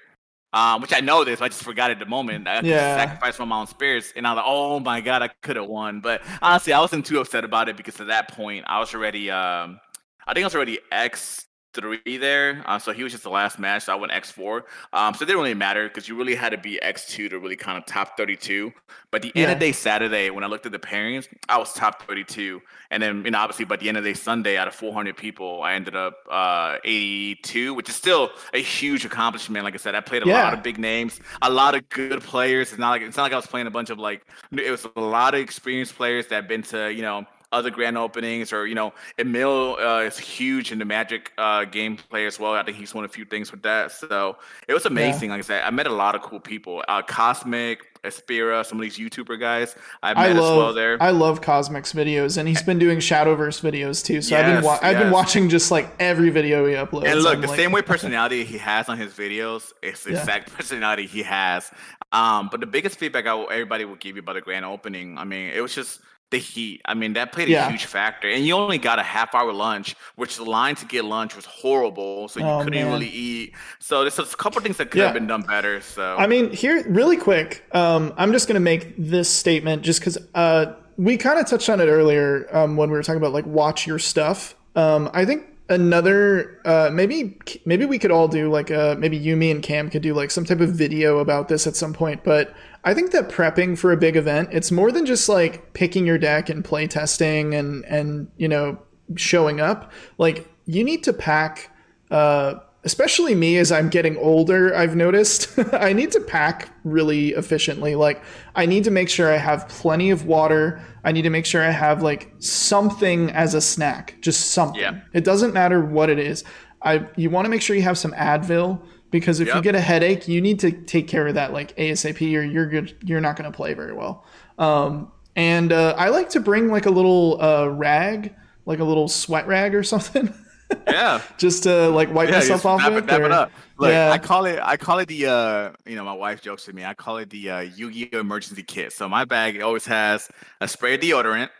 um, 0.52 0.82
which 0.82 0.92
I 0.92 1.00
know 1.00 1.22
this, 1.22 1.40
I 1.40 1.48
just 1.48 1.62
forgot 1.62 1.92
at 1.92 2.00
the 2.00 2.06
moment. 2.06 2.48
I 2.48 2.60
yeah. 2.60 2.96
sacrificed 2.96 3.38
my 3.38 3.60
own 3.60 3.68
spirits, 3.68 4.12
and 4.16 4.26
I 4.26 4.32
was 4.32 4.36
like, 4.38 4.46
"Oh 4.48 4.80
my 4.80 5.00
god, 5.00 5.22
I 5.22 5.28
could 5.42 5.56
have 5.56 5.66
won." 5.66 6.00
But 6.00 6.22
honestly, 6.42 6.72
I 6.72 6.80
wasn't 6.80 7.06
too 7.06 7.20
upset 7.20 7.44
about 7.44 7.68
it 7.68 7.76
because 7.76 8.00
at 8.00 8.08
that 8.08 8.32
point, 8.32 8.64
I 8.66 8.80
was 8.80 8.92
already, 8.92 9.30
um, 9.30 9.78
I 10.26 10.34
think 10.34 10.42
I 10.42 10.46
was 10.46 10.54
already 10.56 10.80
X 10.90 11.46
three 11.74 12.18
there. 12.18 12.62
Uh, 12.66 12.78
so 12.78 12.92
he 12.92 13.02
was 13.02 13.12
just 13.12 13.24
the 13.24 13.30
last 13.30 13.58
match. 13.58 13.84
So 13.84 13.92
I 13.92 13.96
went 13.96 14.12
X 14.12 14.30
four. 14.30 14.66
Um, 14.92 15.14
so 15.14 15.22
it 15.22 15.26
didn't 15.26 15.38
really 15.38 15.54
matter 15.54 15.88
because 15.88 16.08
you 16.08 16.16
really 16.16 16.34
had 16.34 16.50
to 16.50 16.58
be 16.58 16.80
X 16.82 17.06
two 17.06 17.28
to 17.28 17.38
really 17.38 17.56
kind 17.56 17.78
of 17.78 17.86
top 17.86 18.16
thirty 18.16 18.36
two. 18.36 18.72
But 19.10 19.22
the 19.22 19.32
yeah. 19.34 19.44
end 19.44 19.52
of 19.52 19.58
day 19.58 19.72
Saturday, 19.72 20.30
when 20.30 20.44
I 20.44 20.46
looked 20.46 20.66
at 20.66 20.72
the 20.72 20.78
pairings, 20.78 21.28
I 21.48 21.58
was 21.58 21.72
top 21.72 22.02
thirty 22.06 22.24
two. 22.24 22.60
And 22.90 23.02
then 23.02 23.24
you 23.24 23.30
know 23.30 23.38
obviously 23.38 23.64
by 23.64 23.76
the 23.76 23.88
end 23.88 23.98
of 23.98 24.04
the 24.04 24.10
day 24.10 24.14
Sunday, 24.14 24.56
out 24.56 24.68
of 24.68 24.74
four 24.74 24.92
hundred 24.92 25.16
people, 25.16 25.62
I 25.62 25.74
ended 25.74 25.96
up 25.96 26.18
uh, 26.30 26.76
eighty 26.84 27.36
two, 27.36 27.74
which 27.74 27.88
is 27.88 27.96
still 27.96 28.30
a 28.54 28.62
huge 28.62 29.04
accomplishment. 29.04 29.64
Like 29.64 29.74
I 29.74 29.78
said, 29.78 29.94
I 29.94 30.00
played 30.00 30.22
a 30.22 30.26
yeah. 30.26 30.44
lot 30.44 30.54
of 30.54 30.62
big 30.62 30.78
names, 30.78 31.20
a 31.42 31.50
lot 31.50 31.74
of 31.74 31.88
good 31.88 32.22
players. 32.22 32.70
It's 32.70 32.78
not 32.78 32.90
like 32.90 33.02
it's 33.02 33.16
not 33.16 33.24
like 33.24 33.32
I 33.32 33.36
was 33.36 33.46
playing 33.46 33.66
a 33.66 33.70
bunch 33.70 33.90
of 33.90 33.98
like 33.98 34.26
it 34.52 34.70
was 34.70 34.86
a 34.96 35.00
lot 35.00 35.34
of 35.34 35.40
experienced 35.40 35.94
players 35.94 36.26
that 36.28 36.34
have 36.34 36.48
been 36.48 36.62
to 36.64 36.92
you 36.92 37.02
know 37.02 37.26
other 37.52 37.70
grand 37.70 37.98
openings, 37.98 38.52
or 38.52 38.66
you 38.66 38.74
know, 38.74 38.92
Emil 39.18 39.76
uh, 39.80 40.00
is 40.00 40.18
huge 40.18 40.72
in 40.72 40.78
the 40.78 40.84
Magic 40.84 41.32
uh, 41.38 41.64
gameplay 41.64 42.26
as 42.26 42.38
well. 42.38 42.54
I 42.54 42.62
think 42.62 42.76
he's 42.76 42.94
won 42.94 43.04
a 43.04 43.08
few 43.08 43.24
things 43.24 43.50
with 43.50 43.62
that. 43.62 43.92
So 43.92 44.36
it 44.68 44.74
was 44.74 44.86
amazing. 44.86 45.30
Yeah. 45.30 45.36
Like 45.36 45.44
I 45.44 45.46
said, 45.46 45.64
I 45.64 45.70
met 45.70 45.86
a 45.86 45.92
lot 45.92 46.14
of 46.14 46.22
cool 46.22 46.40
people. 46.40 46.84
Uh, 46.86 47.02
Cosmic, 47.02 47.90
Aspira, 48.04 48.64
some 48.64 48.78
of 48.78 48.82
these 48.82 48.98
YouTuber 48.98 49.38
guys 49.38 49.76
I 50.02 50.14
met 50.14 50.30
I 50.30 50.32
love, 50.32 50.36
as 50.36 50.58
well 50.58 50.74
there. 50.74 50.96
I 51.00 51.10
love 51.10 51.40
Cosmic's 51.40 51.92
videos, 51.92 52.38
and 52.38 52.48
he's 52.48 52.62
been 52.62 52.78
doing 52.78 52.98
Shadowverse 52.98 53.60
videos 53.60 54.04
too. 54.04 54.22
So 54.22 54.36
yes, 54.36 54.46
I've 54.46 54.54
been 54.54 54.64
wa- 54.64 54.78
I've 54.82 54.98
been 54.98 55.10
watching 55.10 55.48
just 55.48 55.70
like 55.70 55.92
every 55.98 56.30
video 56.30 56.66
he 56.66 56.74
uploads. 56.74 57.06
And 57.06 57.20
look, 57.20 57.40
the 57.40 57.48
like, 57.48 57.58
same 57.58 57.72
way 57.72 57.82
personality 57.90 58.44
he 58.44 58.58
has 58.58 58.88
on 58.88 58.96
his 58.96 59.12
videos, 59.12 59.72
it's 59.82 60.04
the 60.04 60.12
yeah. 60.12 60.20
exact 60.20 60.52
personality 60.56 61.06
he 61.06 61.22
has. 61.22 61.70
Um, 62.12 62.48
but 62.50 62.60
the 62.60 62.66
biggest 62.66 62.98
feedback 62.98 63.26
I, 63.26 63.40
everybody 63.42 63.84
will 63.84 63.96
give 63.96 64.16
you 64.16 64.22
about 64.22 64.34
the 64.34 64.40
grand 64.40 64.64
opening, 64.64 65.18
I 65.18 65.24
mean, 65.24 65.50
it 65.50 65.60
was 65.60 65.74
just 65.74 66.00
the 66.30 66.38
heat. 66.38 66.80
I 66.84 66.94
mean, 66.94 67.14
that 67.14 67.32
played 67.32 67.48
a 67.48 67.52
yeah. 67.52 67.68
huge 67.68 67.84
factor. 67.84 68.28
And 68.28 68.46
you 68.46 68.54
only 68.54 68.78
got 68.78 68.98
a 68.98 69.02
half 69.02 69.34
hour 69.34 69.52
lunch, 69.52 69.96
which 70.16 70.36
the 70.36 70.44
line 70.44 70.76
to 70.76 70.86
get 70.86 71.04
lunch 71.04 71.34
was 71.34 71.44
horrible. 71.44 72.28
So 72.28 72.40
you 72.40 72.46
oh, 72.46 72.58
couldn't 72.62 72.80
man. 72.80 72.92
really 72.92 73.08
eat. 73.08 73.54
So 73.80 74.02
there's 74.02 74.18
a 74.18 74.24
couple 74.36 74.60
things 74.62 74.76
that 74.76 74.90
could 74.90 74.98
yeah. 74.98 75.06
have 75.06 75.14
been 75.14 75.26
done 75.26 75.42
better. 75.42 75.80
So 75.80 76.16
I 76.16 76.26
mean, 76.26 76.50
here 76.52 76.84
really 76.88 77.16
quick, 77.16 77.64
um, 77.72 78.14
I'm 78.16 78.32
just 78.32 78.46
gonna 78.46 78.60
make 78.60 78.94
this 78.96 79.28
statement 79.28 79.82
just 79.82 80.00
because 80.00 80.18
uh, 80.34 80.74
we 80.96 81.16
kind 81.16 81.38
of 81.38 81.46
touched 81.46 81.68
on 81.68 81.80
it 81.80 81.86
earlier 81.86 82.46
um, 82.56 82.76
when 82.76 82.90
we 82.90 82.96
were 82.96 83.02
talking 83.02 83.20
about 83.20 83.32
like 83.32 83.46
watch 83.46 83.86
your 83.86 83.98
stuff. 83.98 84.54
Um, 84.76 85.10
I 85.12 85.24
think 85.24 85.46
another 85.70 86.60
uh, 86.64 86.90
maybe 86.92 87.38
maybe 87.64 87.86
we 87.86 87.98
could 87.98 88.10
all 88.10 88.28
do 88.28 88.50
like 88.50 88.70
a, 88.70 88.92
uh, 88.92 88.94
maybe 88.96 89.16
you 89.16 89.36
me 89.36 89.50
and 89.50 89.62
cam 89.62 89.88
could 89.88 90.02
do 90.02 90.12
like 90.12 90.30
some 90.30 90.44
type 90.44 90.60
of 90.60 90.70
video 90.70 91.18
about 91.18 91.46
this 91.48 91.64
at 91.66 91.76
some 91.76 91.92
point 91.92 92.24
but 92.24 92.52
i 92.84 92.94
think 92.94 93.10
that 93.12 93.28
prepping 93.28 93.76
for 93.76 93.92
a 93.92 93.96
big 93.96 94.16
event 94.16 94.48
it's 94.52 94.70
more 94.70 94.90
than 94.90 95.06
just 95.06 95.28
like 95.28 95.72
picking 95.72 96.06
your 96.06 96.18
deck 96.18 96.48
and 96.48 96.64
play 96.64 96.86
testing 96.86 97.54
and 97.54 97.84
and 97.86 98.30
you 98.36 98.48
know 98.48 98.78
showing 99.16 99.60
up 99.60 99.92
like 100.18 100.48
you 100.66 100.84
need 100.84 101.02
to 101.02 101.12
pack 101.12 101.74
uh, 102.10 102.54
especially 102.84 103.34
me 103.34 103.58
as 103.58 103.70
I'm 103.70 103.88
getting 103.88 104.16
older, 104.16 104.74
I've 104.74 104.96
noticed 104.96 105.58
I 105.72 105.92
need 105.92 106.12
to 106.12 106.20
pack 106.20 106.70
really 106.84 107.30
efficiently. 107.30 107.94
Like, 107.94 108.22
I 108.54 108.66
need 108.66 108.84
to 108.84 108.90
make 108.90 109.08
sure 109.08 109.32
I 109.32 109.36
have 109.36 109.68
plenty 109.68 110.10
of 110.10 110.26
water. 110.26 110.80
I 111.04 111.12
need 111.12 111.22
to 111.22 111.30
make 111.30 111.46
sure 111.46 111.62
I 111.62 111.70
have 111.70 112.02
like 112.02 112.32
something 112.38 113.30
as 113.30 113.54
a 113.54 113.60
snack, 113.60 114.16
just 114.20 114.52
something. 114.52 114.80
Yeah. 114.80 115.00
It 115.12 115.24
doesn't 115.24 115.52
matter 115.52 115.80
what 115.84 116.08
it 116.10 116.18
is. 116.18 116.44
I 116.82 117.06
you 117.16 117.28
want 117.28 117.44
to 117.44 117.50
make 117.50 117.60
sure 117.60 117.76
you 117.76 117.82
have 117.82 117.98
some 117.98 118.12
Advil 118.12 118.80
because 119.10 119.40
if 119.40 119.48
yep. 119.48 119.56
you 119.56 119.62
get 119.62 119.74
a 119.74 119.80
headache, 119.80 120.28
you 120.28 120.40
need 120.40 120.60
to 120.60 120.72
take 120.72 121.08
care 121.08 121.26
of 121.26 121.34
that 121.34 121.52
like 121.52 121.76
ASAP, 121.76 122.20
or 122.36 122.42
you're 122.42 122.68
good. 122.68 122.96
You're 123.04 123.20
not 123.20 123.36
going 123.36 123.50
to 123.50 123.56
play 123.56 123.74
very 123.74 123.92
well. 123.92 124.24
Um, 124.58 125.12
and 125.36 125.72
uh, 125.72 125.94
I 125.96 126.08
like 126.08 126.30
to 126.30 126.40
bring 126.40 126.68
like 126.68 126.86
a 126.86 126.90
little 126.90 127.40
uh, 127.42 127.66
rag, 127.68 128.34
like 128.66 128.78
a 128.78 128.84
little 128.84 129.08
sweat 129.08 129.46
rag 129.46 129.74
or 129.74 129.82
something. 129.82 130.32
Yeah. 130.86 131.20
just 131.36 131.64
to 131.64 131.88
like 131.88 132.14
wipe 132.14 132.28
yeah, 132.28 132.36
myself 132.36 132.64
off 132.64 132.88
with. 132.88 133.10
It, 133.10 133.20
it 133.20 133.32
up. 133.32 133.50
Yeah. 133.80 134.12
I 134.12 134.18
call 134.18 134.44
it 134.44 134.60
I 134.62 134.76
call 134.76 135.00
it 135.00 135.08
the 135.08 135.26
uh 135.26 135.70
you 135.84 135.96
know, 135.96 136.04
my 136.04 136.12
wife 136.12 136.42
jokes 136.42 136.66
with 136.68 136.76
me, 136.76 136.84
I 136.84 136.94
call 136.94 137.16
it 137.16 137.28
the 137.28 137.50
uh 137.50 137.60
Yu-Gi-Oh 137.60 138.20
emergency 138.20 138.62
kit. 138.62 138.92
So 138.92 139.08
my 139.08 139.24
bag 139.24 139.60
always 139.62 139.84
has 139.86 140.28
a 140.60 140.68
spray 140.68 140.94
of 140.94 141.00
deodorant. 141.00 141.50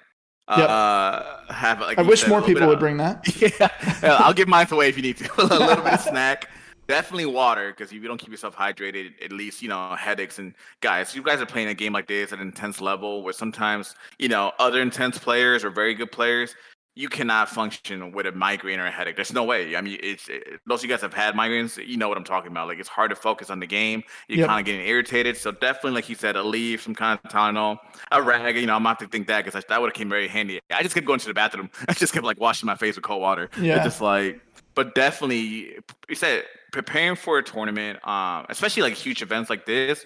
Yep. 0.56 0.68
Uh, 0.68 1.52
have 1.52 1.80
like 1.80 1.98
I 1.98 2.02
wish 2.02 2.22
said, 2.22 2.28
more 2.28 2.42
people 2.42 2.66
would 2.66 2.74
of, 2.74 2.80
bring 2.80 2.96
that. 2.96 3.24
Yeah, 4.02 4.16
I'll 4.18 4.32
give 4.32 4.48
mine 4.48 4.66
away 4.70 4.88
if 4.88 4.96
you 4.96 5.02
need 5.02 5.16
to. 5.18 5.30
a 5.40 5.44
little 5.44 5.84
bit 5.84 5.94
of 5.94 6.00
snack, 6.00 6.48
definitely 6.90 7.26
water 7.26 7.70
because 7.70 7.92
if 7.92 8.02
you 8.02 8.08
don't 8.08 8.18
keep 8.18 8.30
yourself 8.30 8.56
hydrated, 8.56 9.12
at 9.24 9.30
least 9.30 9.62
you 9.62 9.68
know 9.68 9.94
headaches 9.94 10.40
and 10.40 10.54
guys. 10.80 11.14
You 11.14 11.22
guys 11.22 11.40
are 11.40 11.46
playing 11.46 11.68
a 11.68 11.74
game 11.74 11.92
like 11.92 12.08
this 12.08 12.32
at 12.32 12.40
an 12.40 12.48
intense 12.48 12.80
level 12.80 13.22
where 13.22 13.32
sometimes 13.32 13.94
you 14.18 14.28
know 14.28 14.50
other 14.58 14.82
intense 14.82 15.16
players 15.16 15.64
or 15.64 15.70
very 15.70 15.94
good 15.94 16.10
players 16.10 16.56
you 16.96 17.08
cannot 17.08 17.48
function 17.48 18.10
with 18.10 18.26
a 18.26 18.32
migraine 18.32 18.80
or 18.80 18.86
a 18.86 18.90
headache. 18.90 19.14
There's 19.14 19.32
no 19.32 19.44
way. 19.44 19.76
I 19.76 19.80
mean, 19.80 19.98
it's 20.02 20.28
it, 20.28 20.60
those 20.66 20.80
of 20.80 20.84
you 20.84 20.90
guys 20.90 21.00
have 21.02 21.14
had 21.14 21.34
migraines, 21.34 21.82
you 21.86 21.96
know 21.96 22.08
what 22.08 22.18
I'm 22.18 22.24
talking 22.24 22.50
about. 22.50 22.66
Like 22.66 22.80
it's 22.80 22.88
hard 22.88 23.10
to 23.10 23.16
focus 23.16 23.48
on 23.48 23.60
the 23.60 23.66
game. 23.66 24.02
You're 24.28 24.40
yep. 24.40 24.48
kind 24.48 24.60
of 24.60 24.66
getting 24.66 24.86
irritated. 24.86 25.36
So 25.36 25.52
definitely, 25.52 25.92
like 25.92 26.08
you 26.08 26.16
said, 26.16 26.34
Aleve, 26.34 26.80
some 26.80 26.96
kind 26.96 27.18
of 27.22 27.30
Tylenol, 27.30 27.78
a 28.10 28.20
rag. 28.20 28.56
You 28.56 28.66
know, 28.66 28.74
I'm 28.74 28.82
not 28.82 28.98
to 28.98 29.06
think 29.06 29.28
that 29.28 29.44
because 29.44 29.64
that 29.64 29.80
would 29.80 29.86
have 29.86 29.94
came 29.94 30.08
very 30.08 30.26
handy. 30.26 30.60
I 30.70 30.82
just 30.82 30.94
kept 30.94 31.06
going 31.06 31.20
to 31.20 31.28
the 31.28 31.34
bathroom. 31.34 31.70
I 31.88 31.92
just 31.92 32.12
kept 32.12 32.24
like 32.24 32.40
washing 32.40 32.66
my 32.66 32.74
face 32.74 32.96
with 32.96 33.04
cold 33.04 33.22
water. 33.22 33.48
Yeah, 33.58 33.76
it's 33.76 33.84
just 33.84 34.00
like. 34.00 34.40
But 34.74 34.94
definitely, 34.94 35.78
you 36.08 36.14
said 36.14 36.44
preparing 36.72 37.16
for 37.16 37.38
a 37.38 37.42
tournament, 37.42 38.06
um, 38.06 38.46
especially 38.48 38.82
like 38.82 38.94
huge 38.94 39.22
events 39.22 39.50
like 39.50 39.66
this 39.66 40.04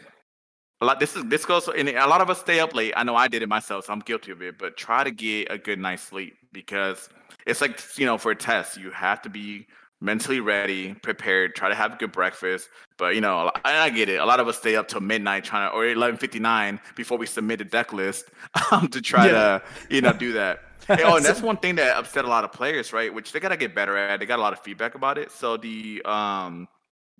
a 0.80 0.84
lot 0.84 0.98
this 0.98 1.14
is 1.16 1.24
this 1.26 1.44
goes 1.44 1.68
and 1.68 1.88
a 1.88 2.06
lot 2.06 2.20
of 2.20 2.28
us 2.28 2.40
stay 2.40 2.58
up 2.58 2.74
late 2.74 2.92
i 2.96 3.04
know 3.04 3.14
i 3.14 3.28
did 3.28 3.42
it 3.42 3.48
myself 3.48 3.84
so 3.84 3.92
i'm 3.92 4.00
guilty 4.00 4.32
of 4.32 4.42
it 4.42 4.58
but 4.58 4.76
try 4.76 5.04
to 5.04 5.12
get 5.12 5.50
a 5.50 5.56
good 5.56 5.78
night's 5.78 6.02
sleep 6.02 6.36
because 6.52 7.08
it's 7.46 7.60
like 7.60 7.80
you 7.96 8.04
know 8.04 8.18
for 8.18 8.32
a 8.32 8.36
test 8.36 8.76
you 8.76 8.90
have 8.90 9.22
to 9.22 9.30
be 9.30 9.66
mentally 10.04 10.38
ready, 10.38 10.94
prepared, 10.94 11.54
try 11.54 11.68
to 11.68 11.74
have 11.74 11.94
a 11.94 11.96
good 11.96 12.12
breakfast. 12.12 12.68
But 12.98 13.14
you 13.14 13.20
know, 13.20 13.50
I, 13.64 13.78
I 13.78 13.90
get 13.90 14.08
it. 14.08 14.16
A 14.20 14.24
lot 14.24 14.38
of 14.38 14.46
us 14.46 14.58
stay 14.58 14.76
up 14.76 14.86
till 14.86 15.00
midnight 15.00 15.44
trying 15.44 15.68
to, 15.68 15.74
or 15.74 15.86
eleven 15.86 16.16
fifty 16.16 16.38
nine 16.38 16.78
before 16.94 17.18
we 17.18 17.26
submit 17.26 17.60
a 17.60 17.64
deck 17.64 17.92
list 17.92 18.30
um, 18.70 18.86
to 18.88 19.00
try 19.00 19.26
yeah. 19.26 19.32
to, 19.32 19.62
you 19.90 20.00
know, 20.00 20.12
do 20.12 20.32
that. 20.34 20.60
Oh, 20.88 21.16
and 21.16 21.24
that's 21.26 21.42
one 21.42 21.56
thing 21.56 21.76
that 21.76 21.96
upset 21.96 22.24
a 22.24 22.28
lot 22.28 22.44
of 22.44 22.52
players, 22.52 22.92
right? 22.92 23.12
Which 23.12 23.32
they 23.32 23.40
gotta 23.40 23.56
get 23.56 23.74
better 23.74 23.96
at. 23.96 24.20
They 24.20 24.26
got 24.26 24.38
a 24.38 24.42
lot 24.42 24.52
of 24.52 24.60
feedback 24.60 24.94
about 24.94 25.18
it. 25.18 25.30
So 25.30 25.56
the 25.56 26.02
um, 26.04 26.68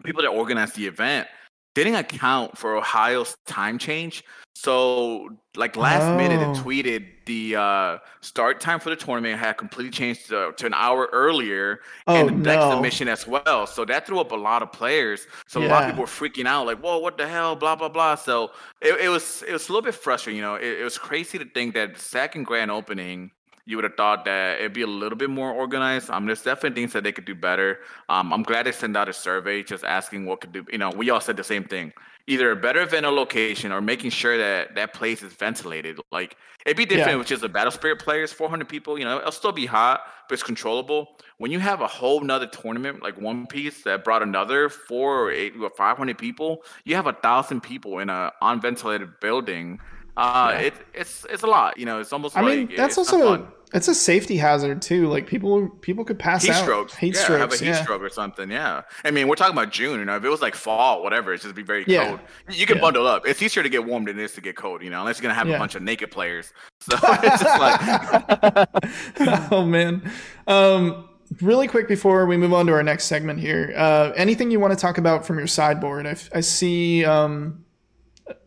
people 0.05 0.23
that 0.23 0.29
organized 0.29 0.77
the 0.77 0.87
event 0.87 1.29
didn't 1.75 1.97
account 1.97 2.57
for 2.57 2.77
Ohio's 2.77 3.37
time 3.47 3.79
change. 3.79 4.25
So, 4.57 5.29
like 5.57 5.77
last 5.77 6.05
oh. 6.05 6.17
minute, 6.17 6.41
it 6.41 6.47
oh. 6.47 6.63
tweeted 6.63 7.07
the 7.27 7.57
uh, 7.57 7.99
start 8.21 8.61
time 8.61 8.79
for 8.79 8.91
the 8.91 8.97
tournament 8.97 9.39
had 9.39 9.57
completely 9.59 9.91
changed 9.91 10.29
to, 10.29 10.53
to 10.57 10.67
an 10.67 10.75
hour 10.75 11.09
earlier, 11.13 11.81
oh, 12.07 12.15
and 12.15 12.29
the 12.29 12.33
no. 12.33 12.55
next 12.55 12.75
submission 12.75 13.09
as 13.09 13.27
well. 13.27 13.67
So 13.67 13.85
that 13.85 14.07
threw 14.07 14.21
up 14.21 14.31
a 14.31 14.37
lot 14.37 14.63
of 14.63 14.73
players. 14.73 15.27
So 15.49 15.61
yeah. 15.61 15.67
a 15.67 15.71
lot 15.71 15.83
of 15.83 15.91
people 15.91 16.03
were 16.03 16.07
freaking 16.07 16.47
out, 16.47 16.67
like, 16.67 16.79
"Whoa, 16.79 16.99
what 16.99 17.19
the 17.19 17.27
hell?" 17.27 17.57
Blah 17.57 17.75
blah 17.75 17.89
blah. 17.89 18.15
So 18.15 18.53
it, 18.81 18.99
it 19.01 19.09
was 19.09 19.43
it 19.47 19.53
was 19.53 19.69
a 19.69 19.73
little 19.73 19.83
bit 19.83 19.95
frustrating. 19.95 20.37
You 20.37 20.45
know, 20.45 20.55
it, 20.55 20.81
it 20.81 20.85
was 20.85 20.99
crazy 20.99 21.37
to 21.39 21.45
think 21.45 21.75
that 21.75 21.99
second 21.99 22.45
grand 22.45 22.71
opening 22.71 23.33
you 23.67 23.77
would 23.77 23.85
have 23.85 23.97
thought 23.97 24.25
that 24.27 24.59
it'd 24.59 24.73
be 24.73 24.83
a 24.83 24.87
little 24.87 25.17
bit 25.17 25.31
more 25.31 25.51
organized. 25.51 26.11
Um, 26.11 26.27
there's 26.27 26.43
definitely 26.43 26.81
things 26.81 26.93
that 26.93 27.05
they 27.05 27.13
could 27.13 27.25
do 27.25 27.35
better. 27.35 27.81
Um, 28.09 28.33
I'm 28.33 28.43
glad 28.43 28.67
they 28.67 28.73
sent 28.73 28.97
out 28.97 29.09
a 29.09 29.13
survey 29.13 29.63
just 29.63 29.85
asking 29.85 30.27
what 30.27 30.41
could 30.41 30.53
do. 30.53 30.67
You 30.71 30.79
know, 30.79 30.91
we 30.91 31.11
all 31.11 31.21
said 31.21 31.37
the 31.37 31.45
same 31.45 31.65
thing: 31.65 31.93
either 32.27 32.51
a 32.51 32.57
better 32.57 32.85
venue 32.87 33.11
location 33.11 33.73
or 33.73 33.81
making 33.81 34.11
sure 34.11 34.37
that 34.37 34.75
that 34.75 34.93
place 34.93 35.23
is 35.23 35.33
ventilated. 35.33 35.99
Like 36.13 36.37
it'd 36.67 36.77
be 36.77 36.85
different 36.85 37.13
yeah. 37.13 37.17
with 37.17 37.27
just 37.27 37.43
a 37.43 37.49
Battle 37.49 37.73
Spirit 37.73 38.01
players, 38.01 38.33
400 38.33 38.69
people. 38.69 38.99
You 38.99 39.05
know, 39.05 39.19
it'll 39.19 39.33
still 39.33 39.53
be 39.53 39.67
hot, 39.67 40.03
but 40.29 40.35
it's 40.35 40.43
controllable. 40.43 41.17
When 41.39 41.51
you 41.51 41.59
have 41.59 41.81
a 41.81 41.87
whole 41.87 42.21
nother 42.21 42.47
tournament 42.47 43.03
like 43.03 43.19
One 43.19 43.47
Piece 43.47 43.83
that 43.83 44.05
brought 44.05 44.23
another 44.23 44.69
four 44.69 45.21
or 45.21 45.31
eight 45.31 45.55
or 45.61 45.71
500 45.71 46.17
people, 46.19 46.63
you 46.85 46.95
have 46.97 47.07
a 47.07 47.13
thousand 47.13 47.63
people 47.63 47.99
in 47.99 48.11
a 48.11 48.33
unventilated 48.43 49.21
building 49.21 49.81
uh, 50.17 50.51
yeah. 50.53 50.59
it, 50.61 50.75
it's 50.93 51.27
it's 51.31 51.43
a 51.43 51.47
lot. 51.47 51.79
You 51.79 51.87
know, 51.87 52.01
it's 52.01 52.13
almost. 52.13 52.37
I 52.37 52.43
like, 52.43 52.69
mean, 52.69 52.77
that's 52.77 52.99
also 52.99 53.49
it's 53.75 53.89
a 53.89 53.95
safety 53.95 54.37
hazard 54.37 54.81
too. 54.81 55.09
Like 55.09 55.27
people 55.27 55.69
people 55.81 56.05
could 56.05 56.19
pass 56.19 56.45
heat 56.45 56.53
out. 56.53 56.63
Strokes. 56.63 56.95
Heat 56.95 57.15
yeah, 57.17 57.21
strokes. 57.21 57.41
Have 57.41 57.53
a 57.53 57.57
heat 57.57 57.71
yeah. 57.71 57.83
stroke 57.83 58.03
or 58.03 58.09
something. 58.09 58.49
Yeah. 58.49 58.83
I 59.05 59.11
mean, 59.11 59.27
we're 59.27 59.35
talking 59.35 59.53
about 59.53 59.73
June. 59.73 59.99
You 59.99 60.05
know, 60.05 60.17
if 60.17 60.25
it 60.25 60.29
was 60.29 60.41
like 60.41 60.55
fall, 60.55 61.03
whatever, 61.03 61.35
it's 61.35 61.43
just 61.43 61.57
be 61.57 61.63
very 61.63 61.85
yeah. 61.89 62.07
cold. 62.07 62.21
You 62.51 62.67
can 62.67 62.81
bundle 62.81 63.09
up. 63.09 63.27
It's 63.27 63.43
easier 63.43 63.65
to 63.65 63.69
get 63.69 63.85
warm 63.85 64.05
than 64.05 64.19
it 64.19 64.23
is 64.23 64.33
to 64.35 64.41
get 64.41 64.55
cold. 64.55 64.81
You 64.83 64.91
know, 64.91 65.01
unless 65.01 65.19
you're 65.19 65.23
gonna 65.23 65.35
have 65.35 65.49
a 65.49 65.59
bunch 65.59 65.75
of 65.75 65.83
naked 65.83 66.11
players. 66.11 66.53
So 66.85 66.99
it's 67.03 67.43
just 67.43 67.61
like. 67.61 69.51
oh 69.51 69.65
man. 69.65 70.03
Um, 70.47 71.09
really 71.41 71.67
quick 71.67 71.89
before 71.89 72.27
we 72.27 72.37
move 72.37 72.53
on 72.53 72.67
to 72.67 72.73
our 72.73 72.83
next 72.83 73.05
segment 73.05 73.41
here, 73.41 73.73
uh, 73.75 74.13
anything 74.17 74.51
you 74.51 74.61
want 74.61 74.75
to 74.75 74.79
talk 74.79 74.99
about 74.99 75.27
from 75.27 75.39
your 75.39 75.47
sideboard? 75.47 76.07
I, 76.07 76.15
I 76.35 76.41
see 76.41 77.07
um, 77.07 77.64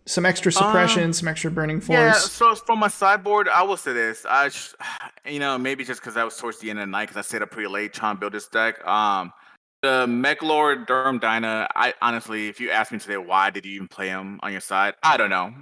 some 0.07 0.25
extra 0.25 0.51
suppression, 0.51 1.03
um, 1.03 1.13
some 1.13 1.27
extra 1.27 1.51
burning 1.51 1.81
force. 1.81 1.97
Yeah, 1.97 2.13
so 2.13 2.55
from 2.55 2.79
my 2.79 2.87
sideboard, 2.87 3.49
I 3.49 3.61
will 3.61 3.77
say 3.77 3.93
this. 3.93 4.25
I, 4.27 4.49
you 5.29 5.39
know, 5.39 5.57
maybe 5.57 5.83
just 5.83 6.01
because 6.01 6.17
I 6.17 6.23
was 6.23 6.37
towards 6.37 6.59
the 6.59 6.69
end 6.69 6.79
of 6.79 6.83
the 6.83 6.91
night, 6.91 7.09
because 7.09 7.17
I 7.17 7.21
stayed 7.21 7.41
up 7.41 7.51
pretty 7.51 7.67
late 7.67 7.93
trying 7.93 8.15
to 8.15 8.19
build 8.19 8.33
this 8.33 8.47
deck. 8.47 8.85
Um, 8.87 9.31
the 9.83 10.05
Mechlord 10.07 10.87
Durham 10.87 11.19
Dyna, 11.19 11.67
I 11.75 11.93
honestly, 12.01 12.47
if 12.47 12.59
you 12.59 12.71
ask 12.71 12.91
me 12.91 12.99
today, 12.99 13.17
why 13.17 13.49
did 13.49 13.65
you 13.65 13.73
even 13.73 13.87
play 13.87 14.07
him 14.07 14.39
on 14.41 14.51
your 14.51 14.61
side? 14.61 14.95
I 15.03 15.17
don't 15.17 15.29
know. 15.29 15.53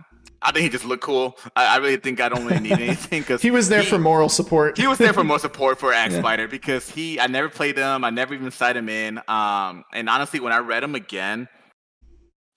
I 0.42 0.52
think 0.52 0.64
he 0.64 0.70
just 0.70 0.86
looked 0.86 1.04
cool. 1.04 1.38
I, 1.56 1.76
I 1.76 1.78
really 1.78 1.98
think 1.98 2.22
I 2.22 2.30
don't 2.30 2.46
really 2.46 2.60
need 2.60 2.72
anything 2.80 3.22
because 3.22 3.42
he 3.42 3.50
was 3.50 3.68
there 3.68 3.82
he, 3.82 3.88
for 3.88 3.98
moral 3.98 4.30
support. 4.30 4.78
he 4.78 4.86
was 4.86 5.00
there 5.00 5.12
for 5.12 5.24
more 5.24 5.40
support 5.40 5.80
for 5.80 5.92
Axe 5.94 6.14
yeah. 6.14 6.20
Spider 6.20 6.48
because 6.48 6.90
he, 6.90 7.20
I 7.20 7.28
never 7.28 7.50
played 7.50 7.78
him. 7.78 8.04
I 8.04 8.12
never 8.12 8.36
even 8.36 8.52
signed 8.52 8.78
him 8.78 8.90
in. 8.90 9.18
Um, 9.28 9.84
and 9.92 10.08
honestly, 10.08 10.40
when 10.40 10.54
I 10.54 10.60
read 10.60 10.84
him 10.84 10.94
again, 10.94 11.48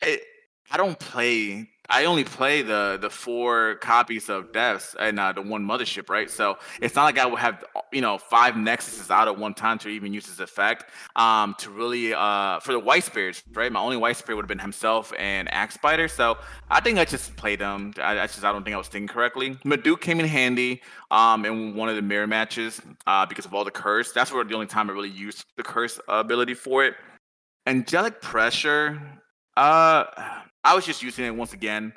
it, 0.02 0.22
I 0.70 0.76
don't 0.76 0.98
play 0.98 1.68
I 1.90 2.04
only 2.04 2.24
play 2.24 2.60
the 2.62 2.98
the 3.00 3.08
four 3.08 3.76
copies 3.76 4.28
of 4.28 4.52
Deaths 4.52 4.94
and 4.98 5.18
uh, 5.18 5.32
the 5.32 5.40
one 5.40 5.64
mothership, 5.64 6.10
right? 6.10 6.30
So 6.30 6.58
it's 6.82 6.94
not 6.94 7.04
like 7.04 7.18
I 7.18 7.24
would 7.24 7.38
have 7.38 7.64
you 7.92 8.02
know 8.02 8.18
five 8.18 8.54
Nexuses 8.54 9.10
out 9.10 9.26
at 9.26 9.38
one 9.38 9.54
time 9.54 9.78
to 9.78 9.88
even 9.88 10.12
use 10.12 10.26
his 10.26 10.40
effect. 10.40 10.86
Um, 11.16 11.54
to 11.58 11.70
really 11.70 12.12
uh 12.12 12.60
for 12.60 12.72
the 12.72 12.78
White 12.78 13.04
Spirits, 13.04 13.42
right? 13.54 13.72
My 13.72 13.80
only 13.80 13.96
White 13.96 14.16
Spirit 14.16 14.36
would 14.36 14.42
have 14.42 14.48
been 14.48 14.58
himself 14.58 15.12
and 15.18 15.52
Axe 15.52 15.74
Spider. 15.74 16.08
So 16.08 16.36
I 16.70 16.80
think 16.80 16.98
I 16.98 17.06
just 17.06 17.34
played 17.36 17.60
them. 17.60 17.94
I, 17.98 18.20
I 18.20 18.26
just 18.26 18.44
I 18.44 18.52
don't 18.52 18.64
think 18.64 18.74
I 18.74 18.78
was 18.78 18.88
thinking 18.88 19.08
correctly. 19.08 19.54
Maduke 19.64 20.00
came 20.00 20.20
in 20.20 20.26
handy 20.26 20.82
um 21.10 21.46
in 21.46 21.74
one 21.74 21.88
of 21.88 21.96
the 21.96 22.02
mirror 22.02 22.26
matches 22.26 22.82
uh 23.06 23.24
because 23.24 23.46
of 23.46 23.54
all 23.54 23.64
the 23.64 23.70
curse. 23.70 24.12
That's 24.12 24.30
where 24.30 24.44
the 24.44 24.54
only 24.54 24.66
time 24.66 24.90
I 24.90 24.92
really 24.92 25.08
used 25.08 25.44
the 25.56 25.62
curse 25.62 25.98
ability 26.08 26.54
for 26.54 26.84
it. 26.84 26.96
Angelic 27.66 28.20
pressure. 28.20 29.00
Uh 29.56 30.04
I 30.64 30.74
was 30.74 30.84
just 30.84 31.02
using 31.02 31.24
it 31.24 31.34
once 31.34 31.52
again, 31.52 31.92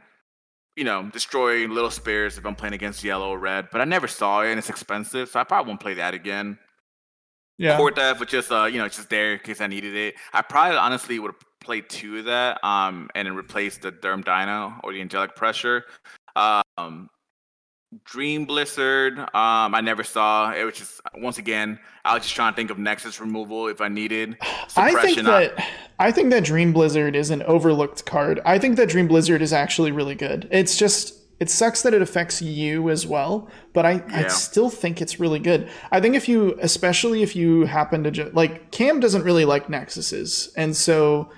you 0.76 0.84
know, 0.84 1.10
destroying 1.12 1.72
little 1.72 1.92
spares 1.92 2.38
if 2.38 2.46
I'm 2.46 2.56
playing 2.56 2.74
against 2.74 3.04
yellow 3.04 3.30
or 3.30 3.40
red. 3.40 3.68
But 3.72 3.82
I 3.82 3.86
never 3.86 4.08
saw 4.08 4.42
it, 4.42 4.50
and 4.50 4.60
it's 4.60 4.70
expensive, 4.70 5.30
so 5.30 5.40
I 5.40 5.44
probably 5.44 5.70
won't 5.70 5.82
play 5.82 5.96
that 5.96 6.14
again. 6.14 6.58
Yeah, 7.58 7.78
Court 7.78 7.96
Theft 7.96 8.20
was 8.20 8.30
just 8.30 8.52
uh, 8.52 8.66
you 8.66 8.80
know, 8.80 8.88
just 8.88 9.10
there 9.10 9.34
in 9.34 9.40
case 9.40 9.62
I 9.62 9.68
needed 9.68 9.96
it. 9.96 10.16
I 10.34 10.42
probably 10.42 10.78
honestly 10.78 11.20
would 11.20 11.32
have 11.32 11.42
played 11.60 11.90
two 11.90 12.20
of 12.20 12.26
that, 12.26 12.64
um, 12.64 13.10
and 13.14 13.28
then 13.28 13.36
replaced 13.36 13.82
the 13.82 13.92
Derm 13.92 14.24
Dyna 14.24 14.80
or 14.84 14.94
the 14.94 15.02
Angelic 15.02 15.36
Pressure. 15.36 15.86
Um, 16.36 17.10
Dream 18.06 18.46
Blizzard, 18.46 19.20
um, 19.20 19.76
I 19.76 19.82
never 19.82 20.04
saw. 20.04 20.54
It 20.54 20.64
was 20.64 20.76
just 20.76 21.02
once 21.16 21.38
again, 21.38 21.78
I 22.06 22.14
was 22.14 22.24
just 22.24 22.36
trying 22.36 22.54
to 22.54 22.56
think 22.56 22.70
of 22.70 22.80
Nexus 22.80 23.20
removal 23.20 23.68
if 23.68 23.82
I 23.82 23.90
needed. 23.90 24.38
I 24.78 24.94
think 25.02 25.18
that 25.24 25.68
I 26.00 26.12
think 26.12 26.30
that 26.30 26.46
Dream 26.46 26.72
Blizzard 26.72 27.16
is 27.16 27.32
an 27.32 27.44
overlooked 27.44 28.06
card. 28.06 28.40
I 28.46 28.60
think 28.60 28.78
that 28.78 28.88
Dream 28.88 29.08
Blizzard 29.08 29.42
is 29.42 29.52
actually 29.52 29.92
really 29.92 30.16
good. 30.16 30.48
It's 30.52 30.78
just 30.78 31.20
it 31.42 31.50
sucks 31.50 31.82
that 31.82 31.94
it 31.94 32.02
affects 32.02 32.42
you 32.42 32.90
as 32.90 33.08
well, 33.08 33.50
but 33.74 33.84
I, 33.86 33.94
yeah. 33.94 34.06
I 34.26 34.28
still 34.28 34.70
think 34.70 35.02
it's 35.02 35.20
really 35.20 35.40
good. 35.40 35.68
I 35.92 36.00
think 36.00 36.16
if 36.16 36.30
you, 36.30 36.56
especially 36.62 37.24
if 37.24 37.36
you 37.36 37.66
happen 37.66 38.04
to 38.04 38.12
just 38.12 38.34
like 38.34 38.72
Cam 38.72 39.00
doesn't 39.00 39.24
really 39.24 39.44
like 39.44 39.68
Nexuses, 39.68 40.54
and 40.56 40.78
so 40.78 41.30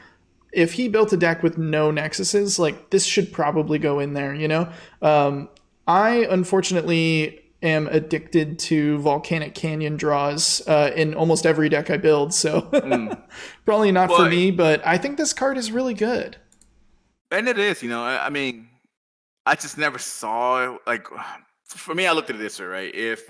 if 0.51 0.73
he 0.73 0.88
built 0.88 1.13
a 1.13 1.17
deck 1.17 1.41
with 1.41 1.57
no 1.57 1.91
Nexuses, 1.91 2.59
like 2.59 2.89
this 2.89 3.05
should 3.05 3.31
probably 3.31 3.80
go 3.80 3.99
in 3.99 4.13
there. 4.13 4.35
You 4.35 4.49
know, 4.49 4.71
um, 5.01 5.49
I 5.88 6.26
unfortunately 6.30 7.39
am 7.61 7.88
addicted 7.88 8.60
to 8.60 8.97
volcanic 8.99 9.55
canyon 9.55 9.95
draws 9.97 10.65
uh, 10.68 10.91
in 10.95 11.14
almost 11.14 11.45
every 11.45 11.69
deck 11.69 11.89
I 11.89 11.97
build, 11.97 12.34
so 12.34 12.61
mm. 12.61 13.22
probably 13.65 13.91
not 13.91 14.10
well, 14.10 14.19
for 14.19 14.30
me. 14.30 14.51
But 14.51 14.85
I 14.85 14.97
think 14.97 15.18
this 15.18 15.34
card 15.34 15.57
is 15.57 15.72
really 15.72 15.93
good. 15.93 16.38
And 17.31 17.47
it 17.47 17.57
is, 17.57 17.81
you 17.81 17.89
know. 17.89 18.03
I 18.03 18.30
mean, 18.30 18.68
I 19.45 19.55
just 19.55 19.77
never 19.77 19.97
saw 19.97 20.77
like 20.85 21.07
for 21.65 21.95
me. 21.95 22.05
I 22.05 22.11
looked 22.11 22.30
at 22.30 22.35
it 22.35 22.39
this 22.39 22.60
way, 22.60 22.65
right? 22.65 22.95
If 22.95 23.30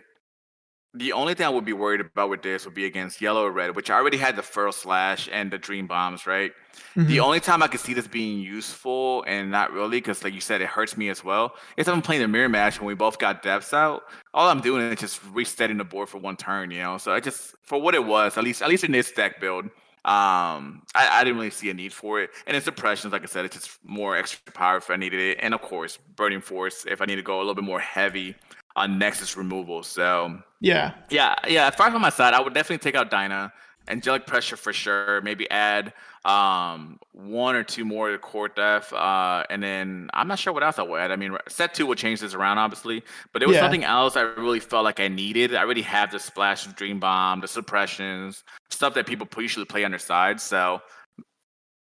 the 0.96 1.12
only 1.12 1.34
thing 1.34 1.46
I 1.48 1.50
would 1.50 1.66
be 1.66 1.74
worried 1.74 2.02
about 2.02 2.30
with 2.30 2.44
this 2.44 2.66
would 2.66 2.76
be 2.76 2.86
against 2.86 3.20
yellow 3.20 3.46
or 3.46 3.52
red, 3.52 3.76
which 3.76 3.90
I 3.90 3.96
already 3.96 4.18
had 4.18 4.36
the 4.36 4.44
Feral 4.44 4.72
Slash 4.72 5.28
and 5.32 5.50
the 5.50 5.58
dream 5.58 5.88
bombs, 5.88 6.28
right? 6.28 6.52
Mm-hmm. 6.96 7.08
The 7.08 7.20
only 7.20 7.40
time 7.40 7.64
I 7.64 7.68
could 7.68 7.80
see 7.80 7.96
this 7.96 8.08
being 8.08 8.40
useful 8.40 9.24
and 9.26 9.50
not 9.50 9.72
really, 9.72 9.98
because 9.98 10.24
like 10.24 10.34
you 10.36 10.42
said, 10.42 10.62
it 10.62 10.68
hurts 10.68 10.96
me 10.96 11.10
as 11.10 11.24
well, 11.24 11.56
is 11.78 11.88
if 11.88 11.94
I'm 11.94 12.04
playing 12.04 12.22
the 12.22 12.28
mirror 12.28 12.50
match 12.50 12.80
when 12.80 12.88
we 12.88 12.94
both 12.94 13.18
got 13.18 13.42
depths 13.42 13.74
out. 13.74 14.04
All 14.36 14.50
I'm 14.50 14.62
doing 14.62 14.84
is 14.84 15.00
just 15.00 15.20
resetting 15.32 15.78
the 15.78 15.84
board 15.84 16.10
for 16.10 16.20
one 16.20 16.38
turn, 16.38 16.70
you 16.70 16.82
know. 16.82 17.00
So 17.00 17.12
I 17.12 17.20
just 17.20 17.56
for 17.64 17.82
what 17.82 17.96
it 17.96 18.06
was, 18.06 18.38
at 18.38 18.44
least 18.44 18.62
at 18.62 18.70
least 18.70 18.84
in 18.84 18.92
this 18.92 19.12
deck 19.12 19.42
build, 19.42 19.66
um, 20.06 20.84
I, 20.94 21.08
I 21.10 21.24
didn't 21.24 21.38
really 21.38 21.50
see 21.50 21.72
a 21.72 21.74
need 21.74 21.94
for 21.94 22.22
it. 22.22 22.30
And 22.46 22.56
in 22.56 22.62
suppressions, 22.62 23.14
like 23.14 23.24
I 23.24 23.26
said, 23.26 23.46
it's 23.46 23.56
just 23.56 23.80
more 23.84 24.16
extra 24.16 24.52
power 24.52 24.78
if 24.78 24.92
I 24.92 24.96
needed 24.96 25.20
it, 25.20 25.40
and 25.42 25.56
of 25.56 25.62
course, 25.62 25.98
burning 26.16 26.42
force 26.42 26.86
if 26.88 27.02
I 27.02 27.06
need 27.06 27.16
to 27.16 27.24
go 27.24 27.38
a 27.38 27.40
little 27.40 27.56
bit 27.56 27.64
more 27.64 27.80
heavy 27.80 28.36
on 28.76 28.98
Nexus 28.98 29.38
removal. 29.38 29.84
So 29.84 30.40
yeah, 30.60 30.94
yeah, 31.10 31.36
yeah. 31.48 31.68
If 31.68 31.80
I 31.80 31.90
on 31.90 32.02
my 32.02 32.10
side, 32.10 32.34
I 32.34 32.42
would 32.42 32.54
definitely 32.54 32.84
take 32.84 32.96
out 32.96 33.12
Dyna, 33.12 33.54
Angelic 33.88 34.26
Pressure 34.26 34.58
for 34.58 34.74
sure. 34.74 35.22
Maybe 35.22 35.50
add 35.50 35.94
um 36.26 37.00
one 37.12 37.54
or 37.56 37.64
two 37.64 37.84
more 37.84 38.10
to 38.10 38.18
Court 38.18 38.56
Death, 38.56 38.94
uh, 38.94 39.44
and 39.50 39.62
then 39.62 40.10
I'm 40.14 40.28
not 40.28 40.40
sure 40.40 40.54
what 40.54 40.64
else 40.64 40.80
I 40.80 40.84
would 40.84 41.00
add. 41.00 41.12
I 41.12 41.18
mean, 41.18 41.38
set 41.50 41.74
two 41.74 41.86
will 41.86 41.96
change 41.96 42.22
this 42.22 42.34
around, 42.34 42.58
obviously, 42.58 43.04
but 43.32 43.40
there 43.40 43.48
was 43.48 43.56
yeah. 43.56 43.62
nothing 43.64 43.84
else 43.84 44.16
I 44.16 44.22
really 44.22 44.62
felt 44.62 44.86
like 44.86 45.00
I 45.00 45.10
needed. 45.10 45.54
I 45.54 45.62
already 45.62 45.82
have 45.82 46.12
the 46.12 46.20
splash 46.20 46.66
of 46.66 46.76
Dream 46.76 47.00
Bomb, 47.00 47.42
the 47.42 47.48
suppressions, 47.48 48.44
stuff 48.70 48.94
that 48.94 49.06
people 49.06 49.28
usually 49.38 49.66
play 49.66 49.84
on 49.84 49.92
their 49.92 50.00
side. 50.00 50.40
So 50.40 50.82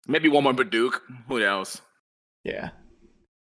maybe 0.08 0.28
one 0.28 0.42
more 0.42 0.52
Duke. 0.52 1.02
Who 1.28 1.38
knows? 1.38 1.80
Yeah. 2.44 2.70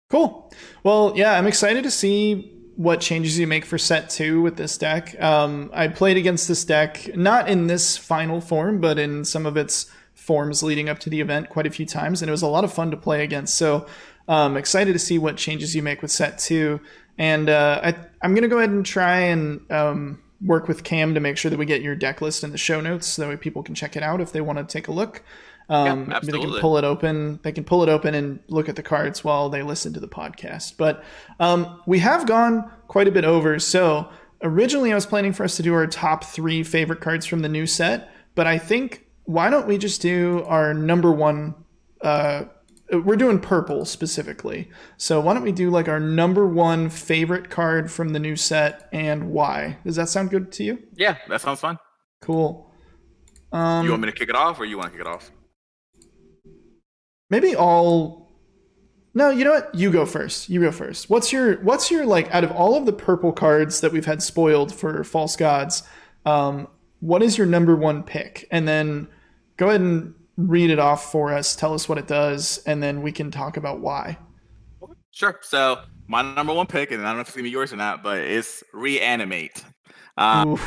Cool. 0.09 0.53
Well, 0.83 1.13
yeah, 1.15 1.33
I'm 1.33 1.47
excited 1.47 1.83
to 1.83 1.91
see 1.91 2.52
what 2.75 3.01
changes 3.01 3.37
you 3.37 3.45
make 3.45 3.65
for 3.65 3.77
set 3.77 4.09
two 4.09 4.41
with 4.41 4.57
this 4.57 4.77
deck. 4.77 5.19
Um, 5.21 5.69
I 5.73 5.87
played 5.87 6.17
against 6.17 6.47
this 6.47 6.65
deck, 6.65 7.15
not 7.15 7.47
in 7.47 7.67
this 7.67 7.97
final 7.97 8.41
form, 8.41 8.81
but 8.81 8.97
in 8.97 9.25
some 9.25 9.45
of 9.45 9.57
its 9.57 9.91
forms 10.15 10.63
leading 10.63 10.89
up 10.89 10.99
to 10.99 11.09
the 11.09 11.21
event 11.21 11.49
quite 11.49 11.67
a 11.67 11.69
few 11.69 11.85
times, 11.85 12.21
and 12.21 12.29
it 12.29 12.31
was 12.31 12.41
a 12.41 12.47
lot 12.47 12.63
of 12.63 12.73
fun 12.73 12.91
to 12.91 12.97
play 12.97 13.23
against. 13.23 13.55
So 13.55 13.85
um, 14.27 14.57
excited 14.57 14.93
to 14.93 14.99
see 14.99 15.17
what 15.17 15.37
changes 15.37 15.75
you 15.75 15.83
make 15.83 16.01
with 16.01 16.11
set 16.11 16.39
two. 16.39 16.79
And 17.17 17.49
uh, 17.49 17.81
I, 17.83 18.25
am 18.25 18.33
going 18.33 18.43
to 18.43 18.47
go 18.47 18.57
ahead 18.57 18.69
and 18.69 18.85
try 18.85 19.19
and 19.19 19.69
um, 19.71 20.23
work 20.41 20.67
with 20.67 20.83
Cam 20.83 21.13
to 21.13 21.19
make 21.19 21.37
sure 21.37 21.51
that 21.51 21.57
we 21.57 21.65
get 21.65 21.81
your 21.81 21.95
deck 21.95 22.21
list 22.21 22.43
in 22.43 22.51
the 22.51 22.57
show 22.57 22.81
notes 22.81 23.07
so 23.07 23.21
that 23.21 23.29
way 23.29 23.37
people 23.37 23.63
can 23.63 23.75
check 23.75 23.95
it 23.95 24.03
out 24.03 24.21
if 24.21 24.31
they 24.31 24.41
want 24.41 24.57
to 24.57 24.65
take 24.65 24.87
a 24.87 24.91
look. 24.91 25.23
Um, 25.69 26.09
yeah, 26.09 26.19
they 26.21 26.31
can 26.31 26.59
pull 26.59 26.77
it 26.77 26.83
open. 26.83 27.39
They 27.43 27.51
can 27.51 27.63
pull 27.63 27.83
it 27.83 27.89
open 27.89 28.13
and 28.15 28.39
look 28.47 28.69
at 28.69 28.75
the 28.75 28.83
cards 28.83 29.23
while 29.23 29.49
they 29.49 29.63
listen 29.63 29.93
to 29.93 29.99
the 29.99 30.07
podcast. 30.07 30.77
But 30.77 31.03
um, 31.39 31.81
we 31.85 31.99
have 31.99 32.27
gone 32.27 32.69
quite 32.87 33.07
a 33.07 33.11
bit 33.11 33.25
over. 33.25 33.59
So 33.59 34.09
originally, 34.41 34.91
I 34.91 34.95
was 34.95 35.05
planning 35.05 35.33
for 35.33 35.43
us 35.43 35.55
to 35.57 35.63
do 35.63 35.73
our 35.73 35.87
top 35.87 36.23
three 36.23 36.63
favorite 36.63 37.01
cards 37.01 37.25
from 37.25 37.41
the 37.41 37.49
new 37.49 37.65
set. 37.65 38.09
But 38.35 38.47
I 38.47 38.57
think 38.57 39.05
why 39.25 39.49
don't 39.49 39.67
we 39.67 39.77
just 39.77 40.01
do 40.01 40.43
our 40.47 40.73
number 40.73 41.11
one? 41.11 41.55
Uh, 42.01 42.45
we're 42.91 43.15
doing 43.15 43.39
purple 43.39 43.85
specifically. 43.85 44.69
So 44.97 45.19
why 45.21 45.33
don't 45.33 45.43
we 45.43 45.51
do 45.51 45.69
like 45.69 45.87
our 45.87 45.99
number 45.99 46.45
one 46.45 46.89
favorite 46.89 47.49
card 47.49 47.91
from 47.91 48.09
the 48.09 48.19
new 48.19 48.35
set 48.35 48.89
and 48.91 49.31
why? 49.31 49.77
Does 49.85 49.95
that 49.95 50.09
sound 50.09 50.29
good 50.29 50.51
to 50.53 50.63
you? 50.63 50.79
Yeah, 50.95 51.17
that 51.29 51.41
sounds 51.41 51.61
fun. 51.61 51.79
Cool. 52.21 52.69
Um, 53.51 53.85
you 53.85 53.91
want 53.91 54.01
me 54.01 54.11
to 54.11 54.15
kick 54.15 54.29
it 54.29 54.35
off, 54.35 54.59
or 54.59 54.65
you 54.65 54.77
want 54.77 54.91
to 54.91 54.97
kick 54.97 55.05
it 55.05 55.09
off? 55.09 55.31
Maybe 57.33 57.55
all 57.55 58.29
no 59.15 59.31
you 59.31 59.43
know 59.43 59.53
what? 59.53 59.73
You 59.73 59.91
go 59.91 60.05
first. 60.05 60.49
You 60.49 60.61
go 60.61 60.71
first. 60.71 61.09
What's 61.09 61.33
your 61.33 61.61
what's 61.63 61.89
your 61.89 62.05
like 62.05 62.33
out 62.33 62.43
of 62.43 62.51
all 62.51 62.75
of 62.75 62.85
the 62.85 62.93
purple 62.93 63.31
cards 63.31 63.81
that 63.81 63.91
we've 63.91 64.05
had 64.05 64.21
spoiled 64.21 64.73
for 64.73 65.03
false 65.03 65.35
gods 65.35 65.83
um, 66.25 66.67
what 66.99 67.21
is 67.21 67.37
your 67.37 67.47
number 67.47 67.75
one 67.75 68.03
pick? 68.03 68.47
And 68.49 68.67
then 68.67 69.07
go 69.57 69.67
ahead 69.67 69.81
and 69.81 70.13
read 70.37 70.69
it 70.69 70.79
off 70.79 71.11
for 71.11 71.33
us. 71.33 71.55
Tell 71.55 71.73
us 71.73 71.89
what 71.89 71.97
it 71.97 72.07
does 72.07 72.59
and 72.65 72.81
then 72.81 73.01
we 73.01 73.11
can 73.11 73.29
talk 73.29 73.57
about 73.57 73.81
why. 73.81 74.17
Sure. 75.11 75.37
So 75.41 75.81
my 76.07 76.21
number 76.21 76.53
one 76.53 76.67
pick 76.67 76.91
and 76.91 77.01
i 77.01 77.05
don't 77.05 77.15
know 77.15 77.21
if 77.21 77.27
it's 77.27 77.35
gonna 77.35 77.43
be 77.43 77.49
yours 77.49 77.71
or 77.71 77.77
not 77.77 78.03
but 78.03 78.19
it's 78.19 78.63
reanimate 78.73 79.63
um, 80.17 80.59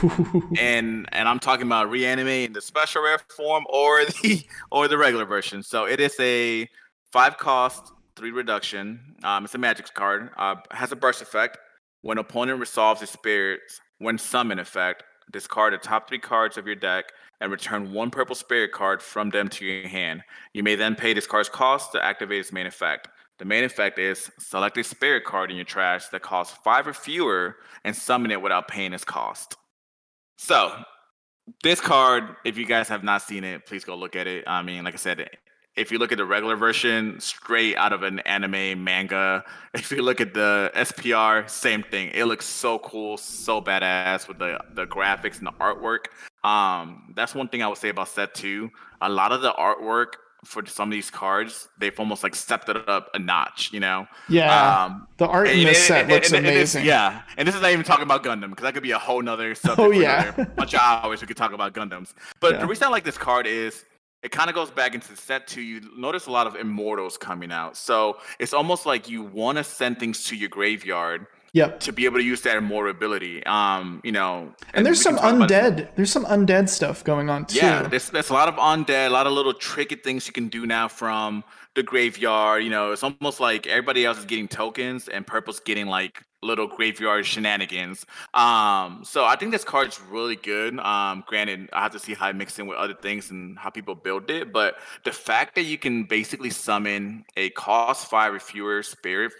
and 0.58 1.08
and 1.12 1.28
I'm 1.28 1.38
talking 1.38 1.66
about 1.66 1.90
reanimate 1.90 2.48
in 2.48 2.52
the 2.52 2.60
special 2.60 3.02
rare 3.02 3.18
form 3.18 3.64
or 3.68 4.04
the 4.22 4.44
or 4.70 4.88
the 4.88 4.98
regular 4.98 5.24
version. 5.24 5.62
So 5.62 5.86
it 5.86 6.00
is 6.00 6.18
a 6.20 6.68
five 7.12 7.38
cost, 7.38 7.92
three 8.16 8.30
reduction. 8.30 9.16
Um, 9.22 9.44
it's 9.44 9.54
a 9.54 9.58
magic 9.58 9.92
card. 9.94 10.30
Uh, 10.36 10.56
has 10.70 10.92
a 10.92 10.96
burst 10.96 11.22
effect. 11.22 11.58
When 12.02 12.18
opponent 12.18 12.60
resolves 12.60 13.02
its 13.02 13.12
spirits, 13.12 13.80
when 13.98 14.18
summon 14.18 14.58
effect, 14.58 15.02
discard 15.32 15.72
the 15.72 15.78
top 15.78 16.08
three 16.08 16.18
cards 16.18 16.56
of 16.56 16.66
your 16.66 16.76
deck 16.76 17.06
and 17.40 17.50
return 17.50 17.92
one 17.92 18.10
purple 18.10 18.34
spirit 18.34 18.72
card 18.72 19.02
from 19.02 19.30
them 19.30 19.48
to 19.48 19.64
your 19.64 19.88
hand. 19.88 20.22
You 20.52 20.62
may 20.62 20.74
then 20.74 20.94
pay 20.94 21.14
this 21.14 21.26
card's 21.26 21.48
cost 21.48 21.92
to 21.92 22.04
activate 22.04 22.40
its 22.40 22.52
main 22.52 22.66
effect. 22.66 23.08
The 23.38 23.44
main 23.44 23.64
effect 23.64 23.98
is 23.98 24.30
select 24.38 24.78
a 24.78 24.84
spirit 24.84 25.24
card 25.24 25.50
in 25.50 25.56
your 25.56 25.64
trash 25.64 26.08
that 26.08 26.22
costs 26.22 26.56
five 26.64 26.86
or 26.86 26.94
fewer 26.94 27.56
and 27.84 27.94
summon 27.94 28.30
it 28.30 28.40
without 28.40 28.68
paying 28.68 28.92
its 28.92 29.04
cost. 29.04 29.56
So, 30.38 30.72
this 31.62 31.80
card, 31.80 32.36
if 32.44 32.56
you 32.58 32.66
guys 32.66 32.88
have 32.88 33.04
not 33.04 33.22
seen 33.22 33.44
it, 33.44 33.66
please 33.66 33.84
go 33.84 33.94
look 33.94 34.16
at 34.16 34.26
it. 34.26 34.44
I 34.46 34.62
mean, 34.62 34.84
like 34.84 34.94
I 34.94 34.96
said, 34.96 35.28
if 35.76 35.92
you 35.92 35.98
look 35.98 36.10
at 36.10 36.18
the 36.18 36.24
regular 36.24 36.56
version, 36.56 37.20
straight 37.20 37.76
out 37.76 37.92
of 37.92 38.02
an 38.02 38.20
anime 38.20 38.82
manga. 38.82 39.44
If 39.74 39.90
you 39.92 40.00
look 40.02 40.22
at 40.22 40.32
the 40.32 40.72
SPR, 40.74 41.48
same 41.50 41.82
thing. 41.82 42.10
It 42.14 42.24
looks 42.24 42.46
so 42.46 42.78
cool, 42.78 43.18
so 43.18 43.60
badass 43.60 44.26
with 44.26 44.38
the 44.38 44.58
the 44.72 44.86
graphics 44.86 45.36
and 45.38 45.46
the 45.46 45.52
artwork. 45.52 46.06
Um, 46.48 47.12
that's 47.14 47.34
one 47.34 47.48
thing 47.48 47.62
I 47.62 47.68
would 47.68 47.76
say 47.76 47.90
about 47.90 48.08
set 48.08 48.34
two. 48.34 48.70
A 49.02 49.08
lot 49.08 49.32
of 49.32 49.42
the 49.42 49.52
artwork 49.52 50.14
for 50.46 50.64
some 50.66 50.88
of 50.88 50.92
these 50.92 51.10
cards, 51.10 51.68
they've 51.78 51.98
almost 51.98 52.22
like 52.22 52.34
stepped 52.34 52.68
it 52.68 52.88
up 52.88 53.10
a 53.14 53.18
notch, 53.18 53.72
you 53.72 53.80
know? 53.80 54.06
Yeah. 54.28 54.84
Um, 54.84 55.08
the 55.16 55.26
art 55.26 55.48
in 55.48 55.64
this 55.64 55.86
set 55.86 56.08
looks 56.08 56.32
and, 56.32 56.46
amazing. 56.46 56.84
yeah. 56.84 57.22
And 57.36 57.46
this 57.46 57.54
is 57.54 57.60
not 57.60 57.72
even 57.72 57.84
talking 57.84 58.04
about 58.04 58.22
Gundam 58.22 58.50
because 58.50 58.62
that 58.62 58.74
could 58.74 58.82
be 58.82 58.92
a 58.92 58.98
whole 58.98 59.20
nother 59.20 59.54
subject. 59.54 59.80
Oh, 59.80 59.90
yeah. 59.90 60.30
bunch 60.56 60.74
of 60.74 60.80
hours 60.80 61.20
we 61.20 61.26
could 61.26 61.36
talk 61.36 61.52
about 61.52 61.74
Gundams. 61.74 62.14
But 62.40 62.54
yeah. 62.54 62.60
the 62.60 62.66
reason 62.66 62.86
I 62.86 62.90
like 62.90 63.04
this 63.04 63.18
card 63.18 63.46
is 63.46 63.84
it 64.22 64.30
kind 64.30 64.48
of 64.48 64.54
goes 64.54 64.70
back 64.70 64.94
into 64.94 65.14
set 65.16 65.46
two. 65.46 65.62
You 65.62 65.80
notice 65.96 66.26
a 66.26 66.32
lot 66.32 66.46
of 66.46 66.56
immortals 66.56 67.18
coming 67.18 67.52
out. 67.52 67.76
So 67.76 68.18
it's 68.38 68.52
almost 68.52 68.86
like 68.86 69.08
you 69.08 69.22
want 69.22 69.58
to 69.58 69.64
send 69.64 69.98
things 69.98 70.24
to 70.24 70.36
your 70.36 70.48
graveyard 70.48 71.26
Yep. 71.56 71.80
To 71.80 71.92
be 71.92 72.04
able 72.04 72.18
to 72.18 72.22
use 72.22 72.42
that 72.42 72.62
more 72.62 72.88
ability. 72.88 73.42
Um, 73.46 74.02
you 74.04 74.12
know. 74.12 74.40
And, 74.42 74.74
and 74.74 74.86
there's 74.86 75.00
some 75.00 75.16
undead. 75.16 75.80
About, 75.80 75.96
there's 75.96 76.12
some 76.12 76.26
undead 76.26 76.68
stuff 76.68 77.02
going 77.02 77.30
on 77.30 77.46
too. 77.46 77.56
Yeah, 77.56 77.88
there's 77.88 78.10
there's 78.10 78.28
a 78.28 78.34
lot 78.34 78.48
of 78.48 78.56
undead, 78.56 79.06
a 79.06 79.10
lot 79.10 79.26
of 79.26 79.32
little 79.32 79.54
tricky 79.54 79.94
things 79.94 80.26
you 80.26 80.34
can 80.34 80.48
do 80.48 80.66
now 80.66 80.86
from 80.86 81.42
the 81.74 81.82
graveyard. 81.82 82.62
You 82.62 82.68
know, 82.68 82.92
it's 82.92 83.02
almost 83.02 83.40
like 83.40 83.66
everybody 83.66 84.04
else 84.04 84.18
is 84.18 84.26
getting 84.26 84.48
tokens 84.48 85.08
and 85.08 85.26
Purple's 85.26 85.58
getting 85.60 85.86
like 85.86 86.22
little 86.42 86.66
graveyard 86.66 87.24
shenanigans. 87.24 88.04
Um, 88.34 89.00
so 89.02 89.24
I 89.24 89.36
think 89.36 89.50
this 89.50 89.64
card's 89.64 89.98
really 90.10 90.36
good. 90.36 90.78
Um, 90.78 91.24
granted, 91.26 91.70
I 91.72 91.82
have 91.82 91.92
to 91.92 91.98
see 91.98 92.12
how 92.12 92.28
it 92.28 92.36
mixes 92.36 92.58
in 92.58 92.66
with 92.66 92.76
other 92.76 92.94
things 92.94 93.30
and 93.30 93.58
how 93.58 93.70
people 93.70 93.94
build 93.94 94.30
it, 94.30 94.52
but 94.52 94.76
the 95.04 95.12
fact 95.12 95.54
that 95.54 95.62
you 95.62 95.78
can 95.78 96.04
basically 96.04 96.50
summon 96.50 97.24
a 97.34 97.48
cost 97.50 98.10
five 98.10 98.34
or 98.34 98.40
fewer 98.40 98.82
spirit 98.82 99.32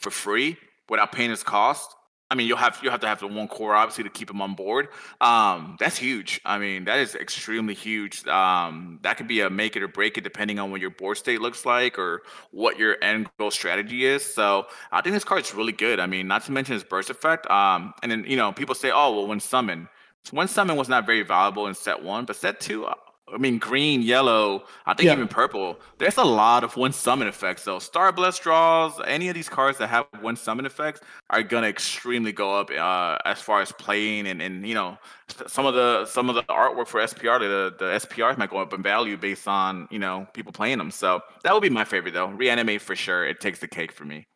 for 0.00 0.10
free 0.10 0.58
without 0.94 1.12
paying 1.12 1.30
his 1.30 1.42
cost. 1.42 1.94
I 2.30 2.36
mean, 2.36 2.48
you'll 2.48 2.56
have 2.56 2.80
you 2.82 2.90
have 2.90 3.00
to 3.00 3.06
have 3.06 3.20
the 3.20 3.26
one 3.26 3.48
core 3.48 3.74
obviously 3.74 4.04
to 4.04 4.10
keep 4.10 4.30
him 4.30 4.40
on 4.40 4.54
board. 4.54 4.88
Um, 5.20 5.76
that's 5.78 5.96
huge. 5.96 6.40
I 6.44 6.58
mean, 6.58 6.84
that 6.84 6.98
is 6.98 7.14
extremely 7.14 7.74
huge. 7.74 8.26
Um, 8.26 8.98
that 9.02 9.16
could 9.18 9.28
be 9.28 9.40
a 9.40 9.50
make 9.50 9.76
it 9.76 9.82
or 9.82 9.88
break 9.88 10.16
it 10.16 10.24
depending 10.24 10.58
on 10.58 10.70
what 10.70 10.80
your 10.80 10.90
board 10.90 11.18
state 11.18 11.40
looks 11.40 11.66
like 11.66 11.98
or 11.98 12.22
what 12.50 12.78
your 12.78 12.96
end 13.02 13.28
goal 13.38 13.50
strategy 13.50 14.04
is. 14.04 14.24
So 14.24 14.66
I 14.90 15.02
think 15.02 15.14
this 15.14 15.22
card 15.22 15.42
is 15.42 15.54
really 15.54 15.72
good. 15.72 16.00
I 16.00 16.06
mean, 16.06 16.26
not 16.26 16.44
to 16.46 16.52
mention 16.52 16.72
his 16.72 16.82
burst 16.82 17.10
effect. 17.10 17.48
Um, 17.50 17.92
and 18.02 18.10
then 18.10 18.24
you 18.26 18.36
know 18.36 18.52
people 18.52 18.74
say, 18.74 18.90
oh 18.90 19.14
well, 19.14 19.26
when 19.26 19.40
summon. 19.40 19.88
When 20.30 20.48
summon 20.48 20.76
was 20.76 20.88
not 20.88 21.04
very 21.04 21.22
valuable 21.22 21.66
in 21.66 21.74
set 21.74 22.02
one, 22.02 22.24
but 22.24 22.36
set 22.36 22.58
two, 22.58 22.88
I 23.32 23.38
mean, 23.38 23.58
green, 23.58 24.02
yellow, 24.02 24.64
I 24.84 24.92
think 24.92 25.06
yeah. 25.06 25.14
even 25.14 25.28
purple. 25.28 25.80
There's 25.98 26.18
a 26.18 26.24
lot 26.24 26.62
of 26.62 26.76
when 26.76 26.92
summon 26.92 27.26
effects. 27.26 27.62
So 27.62 27.78
Star 27.78 28.12
Blast 28.12 28.42
draws, 28.42 29.00
any 29.06 29.28
of 29.28 29.34
these 29.34 29.48
cards 29.48 29.78
that 29.78 29.88
have 29.88 30.06
when 30.20 30.36
summon 30.36 30.66
effects 30.66 31.00
are 31.30 31.42
gonna 31.42 31.68
extremely 31.68 32.32
go 32.32 32.54
up 32.54 32.70
uh, 32.70 33.16
as 33.24 33.40
far 33.40 33.62
as 33.62 33.72
playing 33.72 34.26
and, 34.26 34.42
and 34.42 34.66
you 34.66 34.74
know 34.74 34.98
some 35.46 35.64
of 35.64 35.74
the 35.74 36.04
some 36.06 36.28
of 36.28 36.34
the 36.34 36.42
artwork 36.44 36.86
for 36.86 37.00
SPR 37.00 37.40
the 37.40 37.74
the 37.78 37.92
SPRs 37.96 38.36
might 38.36 38.50
go 38.50 38.58
up 38.58 38.74
in 38.74 38.82
value 38.82 39.16
based 39.16 39.48
on 39.48 39.88
you 39.90 39.98
know 39.98 40.26
people 40.34 40.52
playing 40.52 40.78
them. 40.78 40.90
So 40.90 41.20
that 41.44 41.54
would 41.54 41.62
be 41.62 41.70
my 41.70 41.84
favorite 41.84 42.12
though. 42.12 42.28
Reanimate 42.28 42.82
for 42.82 42.94
sure. 42.94 43.24
It 43.24 43.40
takes 43.40 43.58
the 43.58 43.68
cake 43.68 43.92
for 43.92 44.04
me. 44.04 44.26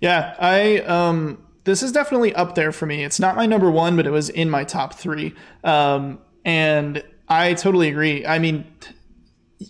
Yeah, 0.00 0.34
I 0.38 0.78
um 0.80 1.46
this 1.64 1.82
is 1.82 1.92
definitely 1.92 2.34
up 2.34 2.54
there 2.54 2.72
for 2.72 2.86
me. 2.86 3.04
It's 3.04 3.18
not 3.18 3.36
my 3.36 3.46
number 3.46 3.70
one, 3.70 3.96
but 3.96 4.06
it 4.06 4.10
was 4.10 4.28
in 4.28 4.50
my 4.50 4.64
top 4.64 4.94
three. 4.94 5.34
Um, 5.64 6.18
and 6.44 7.02
I 7.28 7.54
totally 7.54 7.88
agree. 7.88 8.26
I 8.26 8.38
mean, 8.38 8.66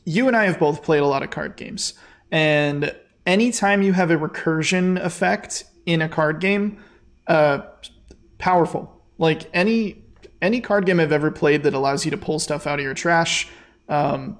you 0.05 0.27
and 0.27 0.37
I 0.37 0.45
have 0.45 0.59
both 0.59 0.83
played 0.83 1.03
a 1.03 1.07
lot 1.07 1.23
of 1.23 1.31
card 1.31 1.57
games, 1.57 1.95
and 2.31 2.95
anytime 3.27 3.83
you 3.83 3.93
have 3.93 4.11
a 4.11 4.17
recursion 4.17 5.03
effect 5.03 5.65
in 5.87 6.03
a 6.03 6.09
card 6.09 6.41
game, 6.41 6.83
uh, 7.27 7.61
powerful. 8.39 8.91
Like 9.19 9.49
any 9.55 10.03
any 10.43 10.61
card 10.61 10.85
game 10.85 10.99
I've 11.01 11.13
ever 11.13 11.31
played 11.31 11.63
that 11.63 11.75
allows 11.75 12.05
you 12.05 12.11
to 12.11 12.17
pull 12.17 12.39
stuff 12.39 12.67
out 12.67 12.79
of 12.79 12.85
your 12.85 12.95
trash, 12.95 13.49
um, 13.89 14.37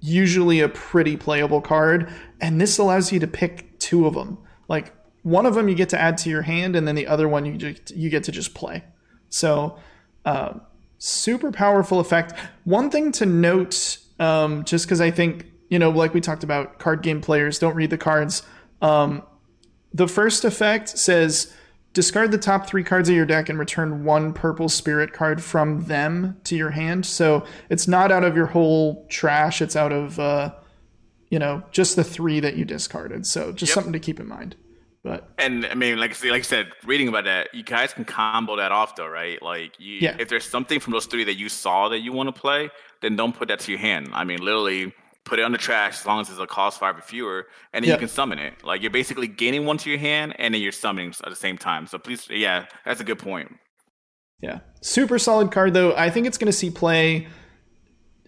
usually 0.00 0.60
a 0.60 0.68
pretty 0.68 1.16
playable 1.16 1.60
card, 1.60 2.12
and 2.40 2.60
this 2.60 2.78
allows 2.78 3.12
you 3.12 3.18
to 3.20 3.26
pick 3.26 3.78
two 3.80 4.06
of 4.06 4.14
them. 4.14 4.38
Like 4.68 4.92
one 5.22 5.44
of 5.44 5.54
them 5.54 5.68
you 5.68 5.74
get 5.74 5.88
to 5.88 6.00
add 6.00 6.16
to 6.18 6.30
your 6.30 6.42
hand, 6.42 6.76
and 6.76 6.86
then 6.86 6.94
the 6.94 7.08
other 7.08 7.28
one 7.28 7.44
you 7.44 7.56
just, 7.56 7.90
you 7.96 8.10
get 8.10 8.24
to 8.24 8.32
just 8.32 8.54
play. 8.54 8.84
So. 9.28 9.78
Uh, 10.24 10.58
super 10.98 11.50
powerful 11.50 12.00
effect. 12.00 12.32
One 12.64 12.90
thing 12.90 13.12
to 13.12 13.26
note, 13.26 13.98
um, 14.18 14.64
just 14.64 14.86
because 14.86 15.00
I 15.00 15.10
think, 15.10 15.46
you 15.68 15.78
know, 15.78 15.90
like 15.90 16.14
we 16.14 16.20
talked 16.20 16.44
about, 16.44 16.78
card 16.78 17.02
game 17.02 17.20
players 17.20 17.58
don't 17.58 17.74
read 17.74 17.90
the 17.90 17.98
cards. 17.98 18.42
Um, 18.82 19.22
the 19.92 20.08
first 20.08 20.44
effect 20.44 20.88
says 20.90 21.54
discard 21.92 22.30
the 22.30 22.38
top 22.38 22.66
three 22.66 22.84
cards 22.84 23.08
of 23.08 23.14
your 23.14 23.26
deck 23.26 23.48
and 23.48 23.58
return 23.58 24.04
one 24.04 24.32
purple 24.32 24.68
spirit 24.68 25.12
card 25.12 25.42
from 25.42 25.84
them 25.84 26.36
to 26.44 26.56
your 26.56 26.70
hand. 26.70 27.06
So 27.06 27.44
it's 27.70 27.88
not 27.88 28.12
out 28.12 28.24
of 28.24 28.36
your 28.36 28.46
whole 28.46 29.06
trash, 29.08 29.62
it's 29.62 29.74
out 29.74 29.92
of, 29.92 30.18
uh, 30.20 30.54
you 31.30 31.38
know, 31.38 31.62
just 31.72 31.96
the 31.96 32.04
three 32.04 32.40
that 32.40 32.56
you 32.56 32.64
discarded. 32.64 33.26
So 33.26 33.52
just 33.52 33.70
yep. 33.70 33.74
something 33.74 33.92
to 33.92 33.98
keep 33.98 34.20
in 34.20 34.28
mind. 34.28 34.56
But 35.08 35.26
and 35.38 35.64
I 35.64 35.74
mean, 35.74 35.98
like 35.98 36.22
like 36.22 36.40
I 36.40 36.42
said, 36.42 36.70
reading 36.84 37.08
about 37.08 37.24
that, 37.24 37.54
you 37.54 37.62
guys 37.62 37.94
can 37.94 38.04
combo 38.04 38.56
that 38.56 38.72
off 38.72 38.94
though, 38.94 39.08
right? 39.08 39.40
Like, 39.40 39.72
you, 39.78 40.00
yeah. 40.00 40.16
if 40.18 40.28
there's 40.28 40.44
something 40.44 40.80
from 40.80 40.92
those 40.92 41.06
three 41.06 41.24
that 41.24 41.38
you 41.38 41.48
saw 41.48 41.88
that 41.88 42.00
you 42.00 42.12
want 42.12 42.34
to 42.34 42.38
play, 42.38 42.68
then 43.00 43.16
don't 43.16 43.34
put 43.34 43.48
that 43.48 43.60
to 43.60 43.72
your 43.72 43.80
hand. 43.80 44.10
I 44.12 44.24
mean, 44.24 44.40
literally 44.40 44.92
put 45.24 45.38
it 45.38 45.42
on 45.42 45.52
the 45.52 45.58
trash 45.58 46.00
as 46.00 46.04
long 46.04 46.20
as 46.20 46.28
it's 46.28 46.38
a 46.38 46.46
cost 46.46 46.78
five 46.78 46.98
or 46.98 47.00
fewer, 47.00 47.46
and 47.72 47.82
then 47.82 47.88
yeah. 47.88 47.94
you 47.94 48.00
can 48.00 48.08
summon 48.08 48.38
it. 48.38 48.62
Like 48.62 48.82
you're 48.82 48.90
basically 48.90 49.28
gaining 49.28 49.64
one 49.64 49.78
to 49.78 49.88
your 49.88 49.98
hand, 49.98 50.34
and 50.38 50.52
then 50.52 50.60
you're 50.60 50.72
summoning 50.72 51.14
at 51.24 51.30
the 51.30 51.36
same 51.36 51.56
time. 51.56 51.86
So 51.86 51.96
please, 51.96 52.28
yeah, 52.28 52.66
that's 52.84 53.00
a 53.00 53.04
good 53.04 53.18
point. 53.18 53.56
Yeah, 54.42 54.58
super 54.82 55.18
solid 55.18 55.50
card 55.52 55.72
though. 55.72 55.96
I 55.96 56.10
think 56.10 56.26
it's 56.26 56.36
going 56.36 56.52
to 56.52 56.58
see 56.58 56.70
play 56.70 57.28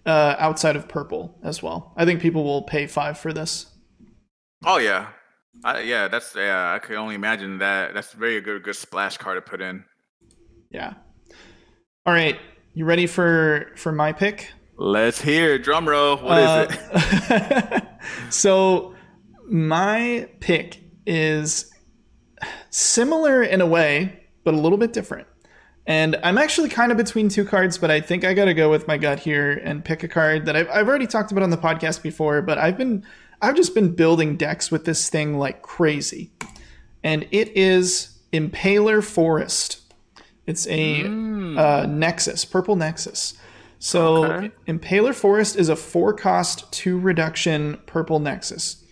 uh, 0.06 0.36
outside 0.38 0.76
of 0.76 0.88
purple 0.88 1.38
as 1.42 1.62
well. 1.62 1.92
I 1.98 2.06
think 2.06 2.22
people 2.22 2.42
will 2.42 2.62
pay 2.62 2.86
five 2.86 3.18
for 3.18 3.34
this. 3.34 3.66
Oh 4.64 4.78
yeah, 4.78 5.08
I, 5.64 5.80
yeah, 5.80 6.08
that's 6.08 6.34
yeah. 6.34 6.72
I 6.72 6.78
could 6.78 6.96
only 6.96 7.14
imagine 7.14 7.58
that. 7.58 7.94
That's 7.94 8.14
a 8.14 8.16
very 8.16 8.40
good 8.40 8.62
good 8.62 8.76
splash 8.76 9.18
card 9.18 9.36
to 9.36 9.42
put 9.42 9.60
in. 9.60 9.84
Yeah. 10.70 10.94
All 12.06 12.14
right, 12.14 12.38
you 12.74 12.84
ready 12.84 13.06
for 13.06 13.72
for 13.76 13.92
my 13.92 14.12
pick? 14.12 14.52
Let's 14.76 15.20
hear 15.20 15.58
drum 15.58 15.88
roll. 15.88 16.16
What 16.16 16.32
uh, 16.32 16.66
is 16.70 17.30
it? 17.30 17.84
so 18.30 18.94
my 19.46 20.28
pick 20.40 20.80
is 21.04 21.70
similar 22.70 23.42
in 23.42 23.60
a 23.60 23.66
way, 23.66 24.20
but 24.44 24.54
a 24.54 24.56
little 24.56 24.78
bit 24.78 24.92
different. 24.92 25.26
And 25.86 26.16
I'm 26.22 26.38
actually 26.38 26.68
kind 26.68 26.92
of 26.92 26.98
between 26.98 27.28
two 27.28 27.44
cards, 27.44 27.76
but 27.76 27.90
I 27.90 28.00
think 28.00 28.24
I 28.24 28.32
got 28.32 28.44
to 28.44 28.54
go 28.54 28.70
with 28.70 28.86
my 28.86 28.96
gut 28.96 29.18
here 29.18 29.60
and 29.64 29.84
pick 29.84 30.02
a 30.02 30.08
card 30.08 30.46
that 30.46 30.54
I've, 30.54 30.68
I've 30.70 30.88
already 30.88 31.06
talked 31.06 31.32
about 31.32 31.42
on 31.42 31.50
the 31.50 31.58
podcast 31.58 32.02
before, 32.02 32.42
but 32.42 32.58
I've 32.58 32.78
been 32.78 33.04
I've 33.42 33.56
just 33.56 33.74
been 33.74 33.94
building 33.94 34.36
decks 34.36 34.70
with 34.70 34.84
this 34.84 35.08
thing 35.08 35.38
like 35.38 35.62
crazy. 35.62 36.30
And 37.02 37.26
it 37.30 37.56
is 37.56 38.18
Impaler 38.32 39.02
Forest. 39.02 39.80
It's 40.46 40.66
a 40.66 41.04
mm. 41.04 41.58
uh, 41.58 41.86
Nexus, 41.86 42.44
purple 42.44 42.76
Nexus. 42.76 43.34
So 43.78 44.24
okay. 44.26 44.50
Impaler 44.68 45.14
Forest 45.14 45.56
is 45.56 45.68
a 45.68 45.76
four 45.76 46.12
cost 46.12 46.70
two 46.72 46.98
reduction 46.98 47.78
purple 47.86 48.18
Nexus. 48.18 48.84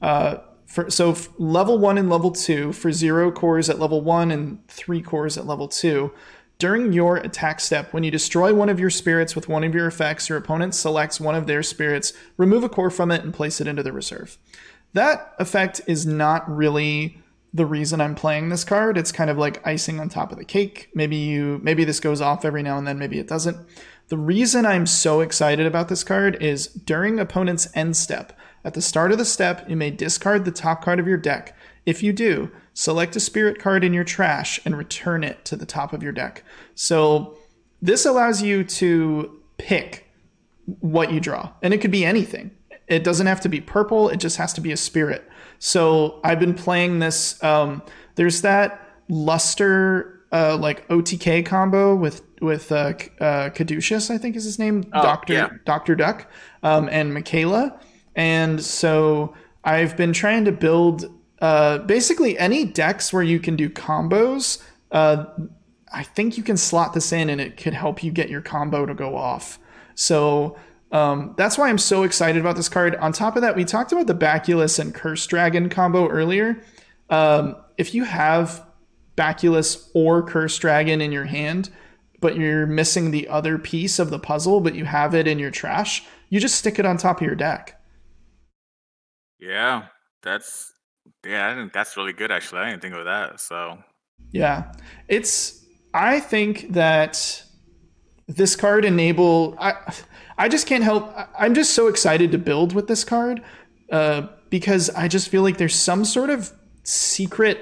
Uh, 0.00 0.36
for, 0.66 0.90
so 0.90 1.16
level 1.38 1.78
one 1.78 1.96
and 1.98 2.10
level 2.10 2.30
two 2.30 2.72
for 2.72 2.92
zero 2.92 3.32
cores 3.32 3.70
at 3.70 3.78
level 3.78 4.02
one 4.02 4.30
and 4.30 4.66
three 4.68 5.02
cores 5.02 5.36
at 5.38 5.46
level 5.46 5.68
two. 5.68 6.12
During 6.58 6.92
your 6.92 7.18
attack 7.18 7.60
step, 7.60 7.92
when 7.92 8.02
you 8.02 8.10
destroy 8.10 8.54
one 8.54 8.70
of 8.70 8.80
your 8.80 8.88
spirits 8.88 9.34
with 9.34 9.48
one 9.48 9.62
of 9.62 9.74
your 9.74 9.86
effects, 9.86 10.28
your 10.28 10.38
opponent 10.38 10.74
selects 10.74 11.20
one 11.20 11.34
of 11.34 11.46
their 11.46 11.62
spirits, 11.62 12.14
remove 12.38 12.64
a 12.64 12.68
core 12.68 12.90
from 12.90 13.10
it, 13.10 13.22
and 13.22 13.34
place 13.34 13.60
it 13.60 13.66
into 13.66 13.82
the 13.82 13.92
reserve. 13.92 14.38
That 14.94 15.34
effect 15.38 15.82
is 15.86 16.06
not 16.06 16.50
really 16.50 17.18
the 17.52 17.66
reason 17.66 18.00
I'm 18.00 18.14
playing 18.14 18.48
this 18.48 18.64
card. 18.64 18.96
It's 18.96 19.12
kind 19.12 19.28
of 19.28 19.36
like 19.36 19.66
icing 19.66 20.00
on 20.00 20.08
top 20.08 20.32
of 20.32 20.38
the 20.38 20.44
cake. 20.44 20.88
Maybe 20.94 21.16
you 21.16 21.60
maybe 21.62 21.84
this 21.84 22.00
goes 22.00 22.20
off 22.20 22.44
every 22.44 22.62
now 22.62 22.78
and 22.78 22.86
then, 22.86 22.98
maybe 22.98 23.18
it 23.18 23.28
doesn't. 23.28 23.58
The 24.08 24.18
reason 24.18 24.64
I'm 24.64 24.86
so 24.86 25.20
excited 25.20 25.66
about 25.66 25.88
this 25.88 26.04
card 26.04 26.40
is 26.42 26.68
during 26.68 27.18
opponent's 27.18 27.68
end 27.74 27.96
step. 27.96 28.32
At 28.64 28.74
the 28.74 28.82
start 28.82 29.12
of 29.12 29.18
the 29.18 29.24
step, 29.24 29.68
you 29.68 29.76
may 29.76 29.90
discard 29.90 30.44
the 30.44 30.50
top 30.50 30.82
card 30.82 31.00
of 31.00 31.06
your 31.06 31.16
deck. 31.16 31.56
If 31.84 32.02
you 32.02 32.12
do, 32.12 32.50
select 32.76 33.16
a 33.16 33.20
spirit 33.20 33.58
card 33.58 33.82
in 33.82 33.94
your 33.94 34.04
trash 34.04 34.60
and 34.66 34.76
return 34.76 35.24
it 35.24 35.46
to 35.46 35.56
the 35.56 35.64
top 35.64 35.94
of 35.94 36.02
your 36.02 36.12
deck. 36.12 36.44
So 36.74 37.38
this 37.80 38.04
allows 38.04 38.42
you 38.42 38.64
to 38.64 39.40
pick 39.56 40.12
what 40.80 41.10
you 41.10 41.18
draw, 41.18 41.52
and 41.62 41.72
it 41.72 41.78
could 41.78 41.90
be 41.90 42.04
anything. 42.04 42.50
It 42.86 43.02
doesn't 43.02 43.26
have 43.26 43.40
to 43.40 43.48
be 43.48 43.62
purple, 43.62 44.10
it 44.10 44.18
just 44.18 44.36
has 44.36 44.52
to 44.52 44.60
be 44.60 44.72
a 44.72 44.76
spirit. 44.76 45.26
So 45.58 46.20
I've 46.22 46.38
been 46.38 46.52
playing 46.52 46.98
this. 46.98 47.42
Um, 47.42 47.82
there's 48.16 48.42
that 48.42 48.86
luster 49.08 50.20
uh, 50.30 50.58
like 50.58 50.86
OTK 50.88 51.46
combo 51.46 51.96
with 51.96 52.22
with 52.42 52.70
uh, 52.70 52.92
uh, 53.20 53.48
Caduceus, 53.50 54.10
I 54.10 54.18
think 54.18 54.36
is 54.36 54.44
his 54.44 54.58
name, 54.58 54.84
oh, 54.92 55.02
Doctor 55.02 55.32
yeah. 55.32 55.48
Doctor 55.64 55.94
Duck, 55.94 56.30
um, 56.62 56.90
and 56.92 57.14
Michaela. 57.14 57.80
And 58.14 58.62
so 58.62 59.34
I've 59.64 59.96
been 59.96 60.12
trying 60.12 60.44
to 60.44 60.52
build 60.52 61.10
uh, 61.40 61.78
basically 61.78 62.38
any 62.38 62.64
decks 62.64 63.12
where 63.12 63.22
you 63.22 63.38
can 63.38 63.56
do 63.56 63.68
combos. 63.68 64.62
Uh, 64.90 65.26
I 65.92 66.02
think 66.02 66.36
you 66.36 66.42
can 66.42 66.56
slot 66.56 66.92
this 66.92 67.12
in 67.12 67.30
and 67.30 67.40
it 67.40 67.56
could 67.56 67.74
help 67.74 68.02
you 68.02 68.10
get 68.10 68.28
your 68.28 68.42
combo 68.42 68.86
to 68.86 68.94
go 68.94 69.16
off. 69.16 69.58
So 69.94 70.56
um, 70.92 71.34
that's 71.36 71.58
why 71.58 71.68
I'm 71.68 71.78
so 71.78 72.02
excited 72.02 72.40
about 72.40 72.56
this 72.56 72.68
card. 72.68 72.96
On 72.96 73.12
top 73.12 73.36
of 73.36 73.42
that, 73.42 73.56
we 73.56 73.64
talked 73.64 73.92
about 73.92 74.06
the 74.06 74.14
Baculus 74.14 74.78
and 74.78 74.94
Curse 74.94 75.26
Dragon 75.26 75.68
combo 75.68 76.08
earlier. 76.08 76.62
Um, 77.10 77.56
if 77.76 77.94
you 77.94 78.04
have 78.04 78.64
Baculus 79.16 79.90
or 79.94 80.22
Curse 80.22 80.58
Dragon 80.58 81.00
in 81.00 81.12
your 81.12 81.24
hand, 81.24 81.70
but 82.20 82.36
you're 82.36 82.66
missing 82.66 83.10
the 83.10 83.28
other 83.28 83.58
piece 83.58 83.98
of 83.98 84.10
the 84.10 84.18
puzzle, 84.18 84.60
but 84.60 84.74
you 84.74 84.84
have 84.84 85.14
it 85.14 85.26
in 85.26 85.38
your 85.38 85.50
trash, 85.50 86.04
you 86.28 86.40
just 86.40 86.56
stick 86.56 86.78
it 86.78 86.86
on 86.86 86.96
top 86.96 87.20
of 87.20 87.26
your 87.26 87.36
deck. 87.36 87.80
Yeah, 89.38 89.86
that's 90.22 90.72
yeah, 91.26 91.50
I 91.50 91.54
think 91.54 91.72
that's 91.72 91.96
really 91.96 92.12
good 92.12 92.30
actually. 92.30 92.60
I 92.60 92.70
didn't 92.70 92.82
think 92.82 92.94
of 92.94 93.04
that. 93.04 93.40
So 93.40 93.78
yeah, 94.30 94.72
it's. 95.08 95.64
I 95.94 96.20
think 96.20 96.72
that 96.72 97.42
this 98.26 98.56
card 98.56 98.84
enable. 98.84 99.56
I 99.58 99.74
I 100.38 100.48
just 100.48 100.66
can't 100.66 100.84
help. 100.84 101.12
I'm 101.38 101.54
just 101.54 101.74
so 101.74 101.88
excited 101.88 102.32
to 102.32 102.38
build 102.38 102.72
with 102.72 102.88
this 102.88 103.04
card 103.04 103.42
uh, 103.90 104.28
because 104.50 104.90
I 104.90 105.08
just 105.08 105.28
feel 105.28 105.42
like 105.42 105.58
there's 105.58 105.74
some 105.74 106.04
sort 106.04 106.30
of 106.30 106.52
secret. 106.82 107.60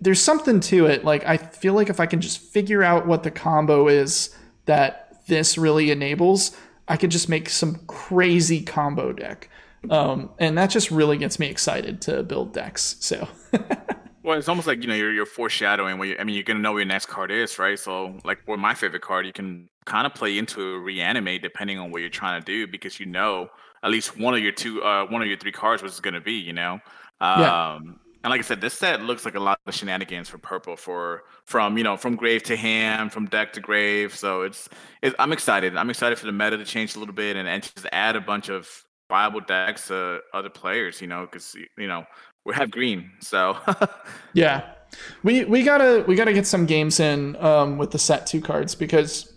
There's 0.00 0.20
something 0.20 0.60
to 0.60 0.86
it. 0.86 1.04
Like 1.04 1.26
I 1.26 1.36
feel 1.36 1.74
like 1.74 1.88
if 1.88 2.00
I 2.00 2.06
can 2.06 2.20
just 2.20 2.40
figure 2.40 2.82
out 2.82 3.06
what 3.06 3.22
the 3.22 3.30
combo 3.30 3.88
is 3.88 4.36
that 4.66 5.24
this 5.26 5.56
really 5.56 5.90
enables, 5.90 6.56
I 6.88 6.96
could 6.96 7.10
just 7.10 7.28
make 7.28 7.48
some 7.48 7.76
crazy 7.86 8.62
combo 8.62 9.12
deck. 9.12 9.48
Um, 9.90 10.30
and 10.38 10.56
that 10.58 10.70
just 10.70 10.90
really 10.90 11.18
gets 11.18 11.38
me 11.38 11.48
excited 11.48 12.00
to 12.02 12.22
build 12.22 12.52
decks. 12.52 12.96
So. 13.00 13.28
well, 14.22 14.38
it's 14.38 14.48
almost 14.48 14.66
like 14.66 14.82
you 14.82 14.88
know 14.88 14.94
you're, 14.94 15.12
you're 15.12 15.26
foreshadowing. 15.26 15.98
Where 15.98 16.08
you, 16.08 16.16
I 16.18 16.24
mean, 16.24 16.34
you're 16.34 16.44
gonna 16.44 16.60
know 16.60 16.72
what 16.72 16.78
your 16.78 16.86
next 16.86 17.06
card 17.06 17.30
is, 17.30 17.58
right? 17.58 17.78
So, 17.78 18.16
like, 18.24 18.44
for 18.44 18.56
my 18.56 18.74
favorite 18.74 19.02
card, 19.02 19.26
you 19.26 19.32
can 19.32 19.68
kind 19.84 20.06
of 20.06 20.14
play 20.14 20.38
into 20.38 20.78
reanimate 20.78 21.42
depending 21.42 21.78
on 21.78 21.90
what 21.90 22.00
you're 22.00 22.10
trying 22.10 22.40
to 22.40 22.44
do 22.44 22.66
because 22.66 23.00
you 23.00 23.06
know 23.06 23.48
at 23.82 23.90
least 23.90 24.18
one 24.18 24.34
of 24.34 24.40
your 24.40 24.52
two, 24.52 24.82
uh, 24.82 25.06
one 25.06 25.22
of 25.22 25.28
your 25.28 25.36
three 25.36 25.52
cards 25.52 25.82
was 25.82 25.98
going 26.00 26.14
to 26.14 26.20
be, 26.20 26.34
you 26.34 26.52
know. 26.52 26.74
Um, 27.20 27.40
yeah. 27.40 27.78
And 28.24 28.30
like 28.30 28.38
I 28.38 28.42
said, 28.42 28.60
this 28.60 28.74
set 28.74 29.02
looks 29.02 29.24
like 29.24 29.34
a 29.34 29.40
lot 29.40 29.58
of 29.66 29.74
shenanigans 29.74 30.28
for 30.28 30.38
purple 30.38 30.76
for 30.76 31.24
from 31.44 31.76
you 31.76 31.82
know 31.82 31.96
from 31.96 32.14
grave 32.14 32.44
to 32.44 32.56
hand, 32.56 33.12
from 33.12 33.26
deck 33.26 33.52
to 33.54 33.60
grave. 33.60 34.14
So 34.14 34.42
it's, 34.42 34.68
it's 35.02 35.14
I'm 35.18 35.32
excited. 35.32 35.76
I'm 35.76 35.90
excited 35.90 36.18
for 36.18 36.26
the 36.26 36.32
meta 36.32 36.56
to 36.56 36.64
change 36.64 36.94
a 36.94 37.00
little 37.00 37.14
bit 37.14 37.36
and, 37.36 37.48
and 37.48 37.62
just 37.64 37.86
add 37.90 38.14
a 38.14 38.20
bunch 38.20 38.48
of 38.48 38.84
viable 39.12 39.40
decks 39.40 39.88
to 39.88 40.20
other 40.32 40.48
players. 40.48 41.00
You 41.02 41.06
know, 41.06 41.26
because 41.26 41.54
you 41.76 41.86
know 41.86 42.06
we 42.44 42.54
have 42.54 42.70
green, 42.70 43.10
so 43.20 43.58
yeah, 44.32 44.72
we 45.22 45.44
we 45.44 45.62
gotta 45.62 46.04
we 46.08 46.16
gotta 46.16 46.32
get 46.32 46.46
some 46.46 46.64
games 46.64 46.98
in 46.98 47.36
um, 47.36 47.76
with 47.76 47.90
the 47.90 47.98
set 47.98 48.26
two 48.26 48.40
cards 48.40 48.74
because 48.74 49.32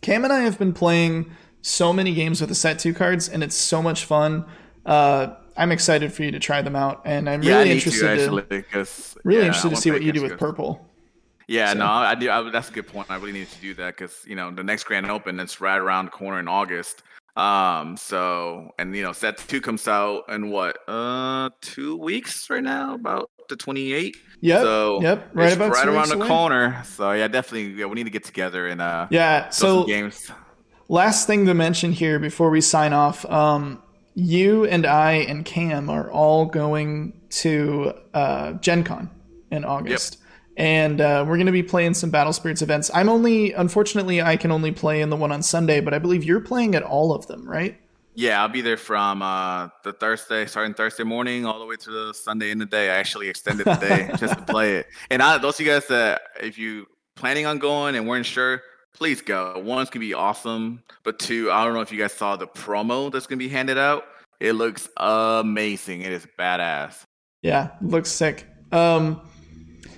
Cam 0.00 0.24
and 0.24 0.32
I 0.32 0.40
have 0.40 0.58
been 0.58 0.72
playing 0.72 1.30
so 1.62 1.92
many 1.92 2.12
games 2.14 2.40
with 2.40 2.48
the 2.48 2.54
set 2.54 2.78
two 2.78 2.92
cards, 2.92 3.28
and 3.28 3.42
it's 3.42 3.56
so 3.56 3.80
much 3.80 4.04
fun. 4.04 4.44
Uh, 4.84 5.34
I'm 5.56 5.72
excited 5.72 6.12
for 6.12 6.24
you 6.24 6.32
to 6.32 6.40
try 6.40 6.60
them 6.60 6.74
out, 6.74 7.02
and 7.04 7.30
I'm 7.30 7.42
yeah, 7.42 7.58
really 7.58 7.70
interested 7.70 8.00
to, 8.00 8.22
actually, 8.22 8.42
because 8.48 9.16
really 9.24 9.42
yeah, 9.42 9.46
interested 9.48 9.70
to 9.70 9.76
see 9.76 9.90
what 9.90 10.02
you 10.02 10.12
do 10.12 10.22
with 10.22 10.36
purple. 10.38 10.84
Yeah, 11.46 11.72
so. 11.72 11.78
no, 11.78 11.86
I 11.86 12.14
do. 12.14 12.30
I, 12.30 12.48
that's 12.50 12.70
a 12.70 12.72
good 12.72 12.86
point. 12.86 13.10
I 13.10 13.16
really 13.16 13.32
need 13.32 13.50
to 13.50 13.60
do 13.60 13.74
that 13.74 13.96
because 13.96 14.24
you 14.26 14.36
know 14.36 14.50
the 14.50 14.64
next 14.64 14.84
Grand 14.84 15.10
Open 15.10 15.36
that's 15.36 15.60
right 15.60 15.78
around 15.78 16.06
the 16.06 16.10
corner 16.12 16.40
in 16.40 16.48
August. 16.48 17.02
Um, 17.36 17.96
so 17.96 18.70
and 18.78 18.94
you 18.94 19.02
know, 19.02 19.12
set 19.12 19.38
two 19.38 19.60
comes 19.60 19.86
out 19.88 20.24
in 20.28 20.50
what 20.50 20.76
uh 20.88 21.50
two 21.60 21.96
weeks 21.96 22.50
right 22.50 22.62
now, 22.62 22.94
about 22.94 23.30
the 23.48 23.56
28. 23.56 24.16
Yep. 24.40 24.62
So 24.62 25.02
yep, 25.02 25.30
right 25.32 25.52
about 25.52 25.72
right 25.72 25.88
around 25.88 26.08
the 26.08 26.16
away. 26.16 26.28
corner. 26.28 26.82
So 26.84 27.12
yeah, 27.12 27.28
definitely. 27.28 27.72
Yeah, 27.74 27.86
we 27.86 27.94
need 27.94 28.04
to 28.04 28.10
get 28.10 28.24
together 28.24 28.66
and 28.68 28.80
uh 28.80 29.06
yeah. 29.10 29.50
So 29.50 29.84
games. 29.84 30.30
Last 30.88 31.26
thing 31.26 31.46
to 31.46 31.54
mention 31.54 31.92
here 31.92 32.18
before 32.18 32.50
we 32.50 32.60
sign 32.60 32.92
off. 32.92 33.24
Um, 33.26 33.80
you 34.14 34.64
and 34.66 34.86
I 34.86 35.12
and 35.12 35.44
Cam 35.44 35.88
are 35.88 36.10
all 36.10 36.46
going 36.46 37.12
to 37.30 37.92
uh, 38.12 38.52
Gen 38.54 38.82
Con 38.84 39.08
in 39.50 39.64
August. 39.64 40.18
Yep. 40.19 40.19
And 40.60 41.00
uh, 41.00 41.24
we're 41.26 41.38
going 41.38 41.46
to 41.46 41.52
be 41.52 41.62
playing 41.62 41.94
some 41.94 42.10
Battle 42.10 42.34
Spirits 42.34 42.60
events. 42.60 42.90
I'm 42.92 43.08
only, 43.08 43.54
unfortunately, 43.54 44.20
I 44.20 44.36
can 44.36 44.52
only 44.52 44.72
play 44.72 45.00
in 45.00 45.08
the 45.08 45.16
one 45.16 45.32
on 45.32 45.42
Sunday, 45.42 45.80
but 45.80 45.94
I 45.94 45.98
believe 45.98 46.22
you're 46.22 46.42
playing 46.42 46.74
at 46.74 46.82
all 46.82 47.14
of 47.14 47.26
them, 47.28 47.48
right? 47.48 47.80
Yeah, 48.14 48.42
I'll 48.42 48.50
be 48.50 48.60
there 48.60 48.76
from 48.76 49.22
uh, 49.22 49.68
the 49.84 49.94
Thursday, 49.94 50.44
starting 50.44 50.74
Thursday 50.74 51.02
morning, 51.02 51.46
all 51.46 51.58
the 51.58 51.64
way 51.64 51.76
to 51.76 51.90
the 51.90 52.12
Sunday 52.12 52.50
in 52.50 52.58
the 52.58 52.66
day. 52.66 52.90
I 52.90 52.96
actually 52.96 53.30
extended 53.30 53.64
the 53.64 53.76
day 53.76 54.10
just 54.18 54.36
to 54.36 54.42
play 54.42 54.76
it. 54.76 54.88
And 55.08 55.22
I, 55.22 55.38
those 55.38 55.58
of 55.58 55.64
you 55.64 55.72
guys 55.72 55.86
that, 55.86 56.20
if 56.38 56.58
you 56.58 56.86
planning 57.16 57.46
on 57.46 57.58
going 57.58 57.96
and 57.96 58.06
weren't 58.06 58.26
sure, 58.26 58.60
please 58.92 59.22
go. 59.22 59.62
One's 59.64 59.88
gonna 59.88 60.04
be 60.04 60.12
awesome, 60.12 60.82
but 61.04 61.18
two, 61.18 61.50
I 61.50 61.64
don't 61.64 61.72
know 61.72 61.80
if 61.80 61.90
you 61.90 61.98
guys 61.98 62.12
saw 62.12 62.36
the 62.36 62.46
promo 62.46 63.10
that's 63.10 63.26
gonna 63.26 63.38
be 63.38 63.48
handed 63.48 63.78
out. 63.78 64.04
It 64.40 64.52
looks 64.52 64.90
amazing. 64.98 66.02
It 66.02 66.12
is 66.12 66.26
badass. 66.38 67.02
Yeah, 67.40 67.70
looks 67.80 68.10
sick. 68.10 68.46
Um, 68.72 69.22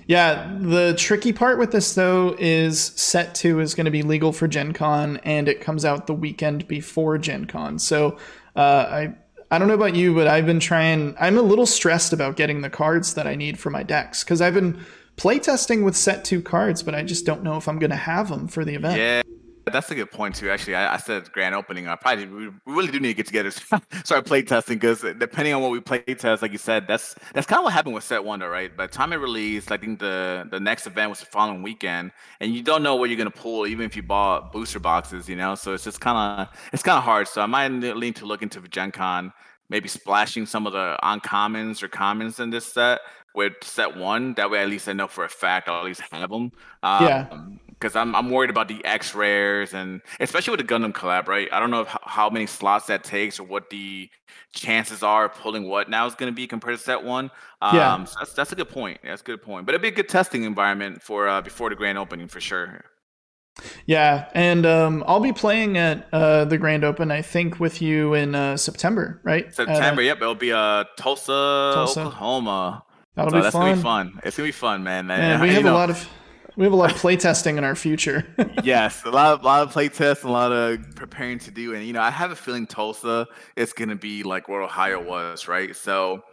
yeah, 0.07 0.55
the 0.59 0.93
tricky 0.97 1.33
part 1.33 1.57
with 1.59 1.71
this 1.71 1.93
though 1.95 2.35
is 2.39 2.79
set 2.79 3.35
two 3.35 3.59
is 3.59 3.73
going 3.73 3.85
to 3.85 3.91
be 3.91 4.03
legal 4.03 4.31
for 4.31 4.47
Gen 4.47 4.73
Con 4.73 5.17
and 5.23 5.47
it 5.47 5.61
comes 5.61 5.85
out 5.85 6.07
the 6.07 6.13
weekend 6.13 6.67
before 6.67 7.17
Gen 7.17 7.45
Con. 7.45 7.79
So 7.79 8.17
uh, 8.55 8.59
I 8.59 9.15
I 9.51 9.59
don't 9.59 9.67
know 9.67 9.75
about 9.75 9.95
you, 9.95 10.15
but 10.15 10.25
I've 10.27 10.47
been 10.47 10.59
trying. 10.59 11.15
I'm 11.19 11.37
a 11.37 11.41
little 11.43 11.67
stressed 11.67 12.11
about 12.11 12.35
getting 12.35 12.61
the 12.61 12.71
cards 12.71 13.13
that 13.13 13.27
I 13.27 13.35
need 13.35 13.59
for 13.59 13.69
my 13.69 13.83
decks 13.83 14.23
because 14.23 14.41
I've 14.41 14.55
been 14.55 14.83
playtesting 15.15 15.83
with 15.83 15.95
set 15.95 16.25
two 16.25 16.41
cards, 16.41 16.81
but 16.81 16.95
I 16.95 17.03
just 17.03 17.23
don't 17.23 17.43
know 17.43 17.57
if 17.57 17.67
I'm 17.67 17.77
going 17.77 17.91
to 17.91 17.95
have 17.95 18.29
them 18.29 18.47
for 18.47 18.65
the 18.65 18.73
event. 18.73 18.97
Yeah, 18.97 19.21
that's 19.65 19.89
a 19.91 19.95
good 19.95 20.11
point 20.11 20.35
too. 20.35 20.49
Actually, 20.49 20.75
I, 20.75 20.95
I 20.95 20.97
said 20.97 21.31
grand 21.31 21.55
opening. 21.55 21.87
I 21.87 21.95
probably 21.95 22.25
we 22.25 22.49
really 22.65 22.91
do 22.91 22.99
need 22.99 23.09
to 23.09 23.13
get 23.13 23.27
together, 23.27 23.51
start 24.03 24.25
play 24.25 24.41
testing 24.41 24.77
because 24.77 25.01
depending 25.01 25.53
on 25.53 25.61
what 25.61 25.71
we 25.71 25.79
play 25.79 25.99
test, 25.99 26.41
like 26.41 26.51
you 26.51 26.57
said, 26.57 26.87
that's 26.87 27.15
that's 27.33 27.47
kind 27.47 27.59
of 27.59 27.63
what 27.63 27.73
happened 27.73 27.95
with 27.95 28.03
Set 28.03 28.23
Wonder, 28.23 28.49
right? 28.49 28.75
By 28.75 28.87
the 28.87 28.93
time 28.93 29.13
it 29.13 29.17
released, 29.17 29.71
I 29.71 29.77
think 29.77 29.99
the 29.99 30.47
the 30.51 30.59
next 30.59 30.85
event 30.87 31.09
was 31.09 31.19
the 31.19 31.27
following 31.27 31.63
weekend, 31.63 32.11
and 32.41 32.53
you 32.53 32.61
don't 32.61 32.83
know 32.83 32.95
what 32.95 33.09
you're 33.09 33.17
gonna 33.17 33.31
pull, 33.31 33.65
even 33.65 33.85
if 33.85 33.95
you 33.95 34.03
bought 34.03 34.51
booster 34.51 34.79
boxes, 34.79 35.29
you 35.29 35.35
know. 35.35 35.55
So 35.55 35.73
it's 35.73 35.85
just 35.85 36.01
kind 36.01 36.17
of 36.41 36.57
it's 36.73 36.83
kind 36.83 36.97
of 36.97 37.03
hard. 37.03 37.27
So 37.27 37.41
I 37.41 37.45
might 37.45 37.69
lean 37.69 38.13
to 38.15 38.25
look 38.25 38.41
into 38.41 38.59
Gen 38.67 38.91
Con, 38.91 39.31
maybe 39.69 39.87
splashing 39.87 40.45
some 40.45 40.67
of 40.67 40.73
the 40.73 40.97
uncommons 41.03 41.81
or 41.81 41.87
commons 41.87 42.39
in 42.39 42.49
this 42.49 42.65
set 42.65 42.99
with 43.33 43.53
set 43.61 43.95
one. 43.95 44.33
That 44.33 44.51
way, 44.51 44.61
at 44.61 44.67
least 44.67 44.89
I 44.89 44.93
know 44.93 45.07
for 45.07 45.23
a 45.23 45.29
fact 45.29 45.69
I'll 45.69 45.79
at 45.79 45.85
least 45.85 46.01
have 46.11 46.29
them. 46.29 46.51
Um, 46.83 47.05
yeah 47.05 47.27
because 47.83 47.97
I'm 47.97 48.15
I'm 48.15 48.29
worried 48.29 48.49
about 48.49 48.69
the 48.69 48.83
X 48.85 49.13
rares 49.13 49.73
and 49.73 50.01
especially 50.21 50.55
with 50.55 50.65
the 50.65 50.73
Gundam 50.73 50.93
collab, 50.93 51.27
right? 51.27 51.49
I 51.51 51.59
don't 51.59 51.69
know 51.69 51.81
if, 51.81 51.97
how 52.03 52.29
many 52.29 52.47
slots 52.47 52.87
that 52.87 53.03
takes 53.03 53.39
or 53.39 53.43
what 53.43 53.69
the 53.69 54.09
chances 54.53 55.03
are 55.03 55.25
of 55.25 55.33
pulling 55.33 55.67
what 55.67 55.89
now 55.89 56.05
is 56.07 56.15
going 56.15 56.31
to 56.31 56.35
be 56.35 56.47
compared 56.47 56.77
to 56.77 56.83
set 56.83 57.03
one. 57.03 57.29
Um, 57.61 57.75
yeah, 57.75 58.03
so 58.05 58.15
that's 58.19 58.33
that's 58.33 58.51
a 58.53 58.55
good 58.55 58.69
point. 58.69 59.01
That's 59.03 59.21
a 59.21 59.25
good 59.25 59.41
point. 59.41 59.65
But 59.65 59.75
it'd 59.75 59.81
be 59.81 59.89
a 59.89 59.91
good 59.91 60.07
testing 60.07 60.43
environment 60.43 61.01
for 61.01 61.27
uh, 61.27 61.41
before 61.41 61.69
the 61.69 61.75
grand 61.75 61.97
opening 61.97 62.29
for 62.29 62.39
sure. 62.39 62.85
Yeah, 63.85 64.29
and 64.33 64.65
um, 64.65 65.03
I'll 65.05 65.19
be 65.19 65.33
playing 65.33 65.77
at 65.77 66.07
uh, 66.11 66.45
the 66.45 66.57
Grand 66.57 66.83
Open, 66.83 67.11
I 67.11 67.21
think, 67.21 67.59
with 67.59 67.83
you 67.83 68.15
in 68.15 68.33
uh, 68.33 68.57
September, 68.57 69.21
right? 69.23 69.53
September, 69.53 70.01
at, 70.01 70.05
yep. 70.05 70.17
It'll 70.17 70.33
be 70.33 70.51
uh, 70.51 70.85
Tulsa, 70.97 71.71
Tulsa, 71.75 71.99
Oklahoma. 71.99 72.83
That'll 73.13 73.29
so 73.29 73.37
be 73.37 73.43
that's 73.43 73.53
fun. 73.53 73.61
gonna 73.61 73.75
be 73.75 73.81
fun. 73.83 74.19
It's 74.23 74.37
gonna 74.37 74.47
be 74.47 74.53
fun, 74.53 74.83
man. 74.83 75.11
And 75.11 75.39
we 75.39 75.49
have 75.53 75.65
know, 75.65 75.73
a 75.73 75.75
lot 75.75 75.91
of 75.91 76.09
we 76.55 76.63
have 76.63 76.73
a 76.73 76.75
lot 76.75 76.91
of 76.91 76.97
playtesting 76.97 77.57
in 77.57 77.63
our 77.63 77.75
future. 77.75 78.25
yes, 78.63 79.03
a 79.05 79.09
lot 79.09 79.33
of, 79.33 79.43
lot 79.43 79.61
of 79.61 79.73
playtests, 79.73 80.23
a 80.23 80.29
lot 80.29 80.51
of 80.51 80.95
preparing 80.95 81.39
to 81.39 81.51
do. 81.51 81.73
And, 81.73 81.85
you 81.85 81.93
know, 81.93 82.01
I 82.01 82.11
have 82.11 82.31
a 82.31 82.35
feeling 82.35 82.67
Tulsa 82.67 83.27
is 83.55 83.73
going 83.73 83.89
to 83.89 83.95
be 83.95 84.23
like 84.23 84.47
where 84.47 84.61
Ohio 84.61 85.01
was, 85.01 85.47
right? 85.47 85.75
So 85.75 86.23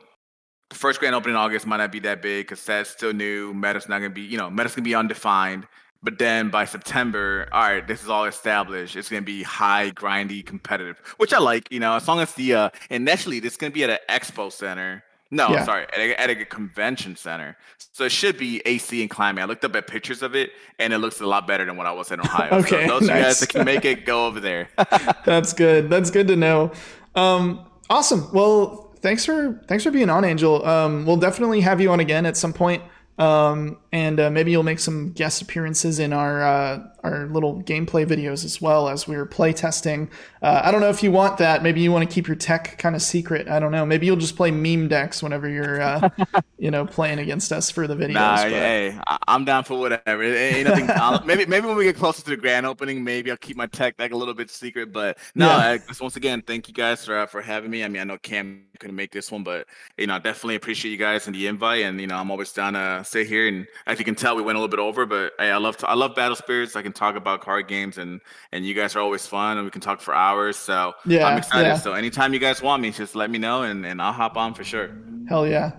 the 0.69 0.77
first 0.77 1.01
grand 1.01 1.15
opening 1.15 1.35
in 1.35 1.41
August 1.41 1.67
might 1.67 1.79
not 1.79 1.93
be 1.93 2.01
that 2.01 2.23
big 2.23 2.47
because 2.47 2.65
that's 2.65 2.91
still 2.91 3.13
new. 3.13 3.55
Meta's 3.55 3.89
not 3.89 3.99
going 3.99 4.11
to 4.11 4.15
be, 4.15 4.23
you 4.23 4.37
know, 4.37 4.51
meta's 4.51 4.75
going 4.75 4.85
to 4.85 4.89
be 4.89 4.95
undefined. 4.95 5.67
But 6.03 6.19
then 6.19 6.49
by 6.49 6.65
September, 6.65 7.47
all 7.53 7.63
right, 7.63 7.87
this 7.87 8.03
is 8.03 8.09
all 8.09 8.25
established. 8.25 8.97
It's 8.97 9.11
going 9.11 9.23
to 9.23 9.27
be 9.27 9.43
high, 9.43 9.91
grindy, 9.91 10.45
competitive, 10.45 10.99
which 11.19 11.35
I 11.35 11.39
like, 11.39 11.71
you 11.71 11.79
know, 11.79 11.95
as 11.95 12.09
long 12.09 12.21
as 12.21 12.33
the, 12.35 12.55
uh, 12.55 12.71
initially, 12.89 13.39
this 13.39 13.53
is 13.53 13.57
going 13.59 13.71
to 13.71 13.75
be 13.75 13.85
at 13.85 13.91
an 13.91 13.99
expo 14.09 14.51
center 14.51 15.05
no, 15.31 15.51
yeah. 15.51 15.65
sorry, 15.65 15.85
at 15.85 15.99
a, 15.99 16.21
at 16.21 16.31
a, 16.31 16.45
convention 16.45 17.15
center. 17.15 17.57
So 17.93 18.05
it 18.05 18.13
should 18.13 18.37
be 18.37 18.61
AC 18.65 19.01
and 19.01 19.09
climate. 19.09 19.43
I 19.43 19.47
looked 19.47 19.65
up 19.65 19.77
at 19.77 19.87
pictures 19.87 20.23
of 20.23 20.35
it, 20.35 20.51
and 20.79 20.93
it 20.93 20.99
looks 20.99 21.21
a 21.21 21.27
lot 21.27 21.47
better 21.47 21.65
than 21.65 21.77
what 21.77 21.87
I 21.87 21.93
was 21.93 22.11
in 22.11 22.21
Ohio. 22.25 22.55
okay, 22.59 22.87
so 22.87 22.99
those 22.99 23.09
nice. 23.09 23.23
guys 23.23 23.41
that 23.41 23.49
can 23.49 23.65
make 23.65 23.85
it, 23.85 24.05
go 24.05 24.27
over 24.27 24.41
there. 24.41 24.69
That's 25.25 25.53
good. 25.53 25.89
That's 25.89 26.11
good 26.11 26.27
to 26.29 26.37
know. 26.37 26.73
Um, 27.15 27.65
awesome. 27.89 28.33
Well, 28.33 28.93
thanks 29.01 29.25
for 29.25 29.63
thanks 29.69 29.85
for 29.85 29.91
being 29.91 30.11
on, 30.11 30.25
Angel. 30.25 30.65
Um, 30.67 31.07
we'll 31.07 31.17
definitely 31.17 31.61
have 31.61 31.81
you 31.81 31.91
on 31.93 32.01
again 32.01 32.27
at 32.27 32.37
some 32.37 32.53
point. 32.53 32.83
Um, 33.19 33.79
and 33.93 34.19
uh, 34.19 34.31
maybe 34.31 34.51
you'll 34.51 34.63
make 34.63 34.79
some 34.79 35.13
guest 35.13 35.43
appearances 35.43 35.99
in 35.99 36.15
our 36.15 36.43
uh, 36.43 36.79
our 37.03 37.27
little 37.27 37.63
gameplay 37.63 38.07
videos 38.07 38.45
as 38.45 38.61
well 38.61 38.89
as 38.89 39.09
we 39.09 39.17
are 39.17 39.25
play 39.25 39.53
testing. 39.53 40.11
Uh, 40.43 40.63
I 40.65 40.71
don't 40.71 40.81
know 40.81 40.89
if 40.89 41.03
you 41.03 41.11
want 41.11 41.39
that. 41.39 41.63
Maybe 41.63 41.81
you 41.81 41.93
want 41.93 42.09
to 42.09 42.15
keep 42.15 42.27
your 42.27 42.37
tech 42.37 42.79
kind 42.79 42.95
of 42.95 43.03
secret. 43.03 43.49
I 43.49 43.59
don't 43.59 43.73
know. 43.73 43.87
Maybe 43.87 44.07
you'll 44.07 44.17
just 44.17 44.37
play 44.37 44.51
meme 44.51 44.89
decks 44.89 45.23
whenever 45.23 45.49
you're 45.49 45.81
uh, 45.81 46.09
you 46.59 46.71
know 46.71 46.87
playing 46.87 47.19
against 47.19 47.53
us 47.53 47.71
for 47.71 47.87
the 47.87 47.95
videos. 47.95 48.15
Nah, 48.15 48.37
but... 48.37 48.53
hey, 48.53 49.01
I'm 49.29 49.45
down 49.45 49.65
for 49.65 49.79
whatever. 49.79 50.23
Ain't 50.23 50.69
nothing. 50.69 51.27
maybe 51.27 51.47
maybe 51.47 51.67
when 51.67 51.77
we 51.77 51.85
get 51.85 51.97
closer 51.97 52.23
to 52.23 52.31
the 52.31 52.37
grand 52.37 52.67
opening, 52.67 53.03
maybe 53.03 53.31
I'll 53.31 53.37
keep 53.37 53.57
my 53.57 53.67
tech 53.67 53.97
deck 53.97 54.13
a 54.13 54.17
little 54.17 54.35
bit 54.35 54.51
secret. 54.51 54.93
But 54.93 55.19
no, 55.35 55.47
yeah. 55.47 55.57
I, 55.57 55.81
once 56.01 56.17
again, 56.17 56.43
thank 56.43 56.69
you 56.69 56.75
guys 56.75 57.05
for 57.05 57.19
uh, 57.19 57.27
for 57.27 57.43
having 57.43 57.71
me. 57.71 57.85
I 57.85 57.89
mean, 57.89 58.01
I 58.01 58.05
know 58.05 58.19
Cam 58.19 58.65
couldn't 58.79 58.97
make 58.97 59.13
this 59.13 59.31
one, 59.31 59.45
but 59.45 59.67
you 59.97 60.07
know, 60.07 60.15
I 60.15 60.19
definitely 60.19 60.57
appreciate 60.57 60.91
you 60.91 60.97
guys 60.97 61.27
and 61.27 61.35
the 61.35 61.47
invite. 61.47 61.85
And 61.85 62.01
you 62.01 62.07
know, 62.07 62.17
I'm 62.17 62.31
always 62.31 62.53
down 62.53 62.73
to 62.73 63.03
sit 63.05 63.27
here 63.27 63.47
and 63.47 63.67
as 63.87 63.99
you 63.99 64.05
can 64.05 64.15
tell, 64.15 64.35
we 64.35 64.43
went 64.43 64.57
a 64.57 64.61
little 64.61 64.71
bit 64.71 64.81
over, 64.81 65.07
but 65.07 65.33
hey, 65.39 65.51
I 65.51 65.59
love 65.59 65.77
to, 65.79 65.89
I 65.89 65.95
love 65.95 66.15
Battle 66.15 66.37
Spirits. 66.37 66.75
I 66.75 66.83
can 66.91 66.99
talk 66.99 67.17
about 67.17 67.41
card 67.41 67.69
games, 67.69 67.99
and 67.99 68.21
and 68.53 68.65
you 68.67 68.75
guys 68.75 68.97
are 68.97 69.01
always 69.01 69.27
fun, 69.27 69.57
and 69.57 69.65
we 69.65 69.71
can 69.71 69.81
talk 69.81 70.01
for 70.01 70.15
hours. 70.15 70.57
So 70.57 70.95
yeah, 71.07 71.27
I'm 71.27 71.39
excited. 71.39 71.69
Yeah. 71.69 71.77
So 71.77 71.93
anytime 71.93 72.33
you 72.35 72.41
guys 72.41 72.63
want 72.63 72.83
me, 72.83 72.91
just 72.91 73.15
let 73.15 73.31
me 73.31 73.39
know, 73.39 73.63
and 73.63 73.87
and 73.87 74.01
I'll 74.03 74.13
hop 74.13 74.37
on 74.37 74.55
for 74.55 74.65
sure. 74.65 74.91
Hell 75.29 75.47
yeah! 75.47 75.73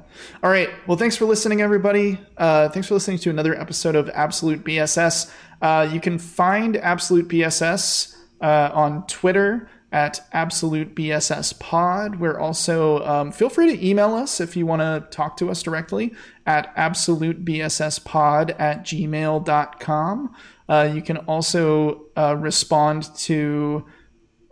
All 0.44 0.50
right. 0.50 0.70
Well, 0.88 0.98
thanks 0.98 1.16
for 1.16 1.26
listening, 1.26 1.62
everybody. 1.62 2.20
Uh, 2.38 2.70
thanks 2.70 2.88
for 2.88 2.94
listening 2.94 3.20
to 3.20 3.30
another 3.30 3.60
episode 3.60 3.96
of 3.96 4.10
Absolute 4.10 4.64
BSS. 4.64 5.32
Uh, 5.62 5.90
you 5.92 6.00
can 6.00 6.18
find 6.18 6.78
Absolute 6.78 7.28
BSS 7.28 8.16
uh, 8.42 8.72
on 8.74 9.06
Twitter 9.08 9.70
at 9.92 10.26
Absolute 10.32 10.96
BSS 10.96 11.60
Pod. 11.60 12.20
We're 12.20 12.40
also, 12.40 13.04
um, 13.06 13.32
feel 13.32 13.50
free 13.50 13.76
to 13.76 13.86
email 13.86 14.14
us 14.16 14.40
if 14.40 14.56
you 14.56 14.66
want 14.66 14.82
to 14.82 15.06
talk 15.12 15.36
to 15.38 15.50
us 15.50 15.62
directly 15.62 16.14
at 16.46 16.74
absolutebsspod 16.76 18.56
at 18.60 18.84
gmail.com. 18.84 20.36
Uh, 20.72 20.89
you 20.93 21.02
can 21.02 21.18
also 21.18 22.06
uh, 22.15 22.34
respond 22.39 23.14
to, 23.14 23.85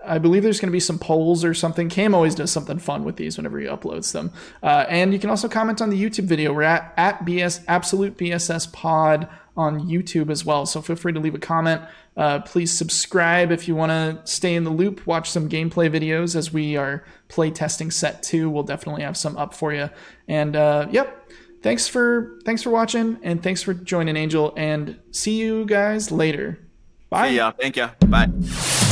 I 0.05 0.17
believe 0.17 0.43
there's 0.43 0.59
going 0.59 0.67
to 0.67 0.73
be 0.73 0.81
some 0.81 0.99
polls 0.99 1.45
or 1.45 1.53
something. 1.53 1.87
Cam 1.87 2.13
always 2.13 2.35
does 2.35 2.51
something 2.51 2.77
fun 2.77 3.05
with 3.05 3.15
these 3.15 3.37
whenever 3.37 3.57
he 3.57 3.67
uploads 3.67 4.11
them. 4.11 4.33
Uh, 4.61 4.85
and 4.89 5.13
you 5.13 5.19
can 5.19 5.29
also 5.29 5.47
comment 5.47 5.81
on 5.81 5.89
the 5.89 5.95
YouTube 5.95 6.25
video. 6.25 6.51
We're 6.51 6.63
at, 6.63 6.93
at 6.97 7.25
BS, 7.25 7.63
Absolute 7.69 8.17
BSS 8.17 8.73
Pod 8.73 9.29
on 9.55 9.87
YouTube 9.87 10.29
as 10.29 10.43
well. 10.43 10.65
So 10.65 10.81
feel 10.81 10.97
free 10.97 11.13
to 11.13 11.21
leave 11.21 11.35
a 11.35 11.39
comment. 11.39 11.83
Uh, 12.17 12.41
please 12.41 12.77
subscribe 12.77 13.49
if 13.49 13.69
you 13.69 13.75
want 13.75 13.91
to 13.91 14.19
stay 14.29 14.55
in 14.55 14.65
the 14.65 14.71
loop. 14.71 15.07
Watch 15.07 15.29
some 15.29 15.47
gameplay 15.47 15.89
videos 15.89 16.35
as 16.35 16.51
we 16.51 16.75
are 16.75 17.05
play 17.29 17.49
testing 17.49 17.91
set 17.91 18.23
two. 18.23 18.49
We'll 18.49 18.63
definitely 18.63 19.03
have 19.03 19.15
some 19.15 19.37
up 19.37 19.53
for 19.53 19.73
you. 19.73 19.89
And 20.27 20.57
uh, 20.57 20.87
yep, 20.91 21.29
thanks 21.61 21.87
for 21.87 22.39
thanks 22.45 22.61
for 22.63 22.69
watching 22.69 23.17
and 23.23 23.41
thanks 23.41 23.61
for 23.61 23.73
joining 23.73 24.15
Angel. 24.15 24.53
And 24.57 24.99
see 25.11 25.39
you 25.39 25.65
guys 25.65 26.11
later. 26.11 26.59
Bye. 27.09 27.29
See 27.29 27.35
ya. 27.37 27.51
Thank 27.51 27.77
you. 27.77 27.89
Bye. 28.07 28.88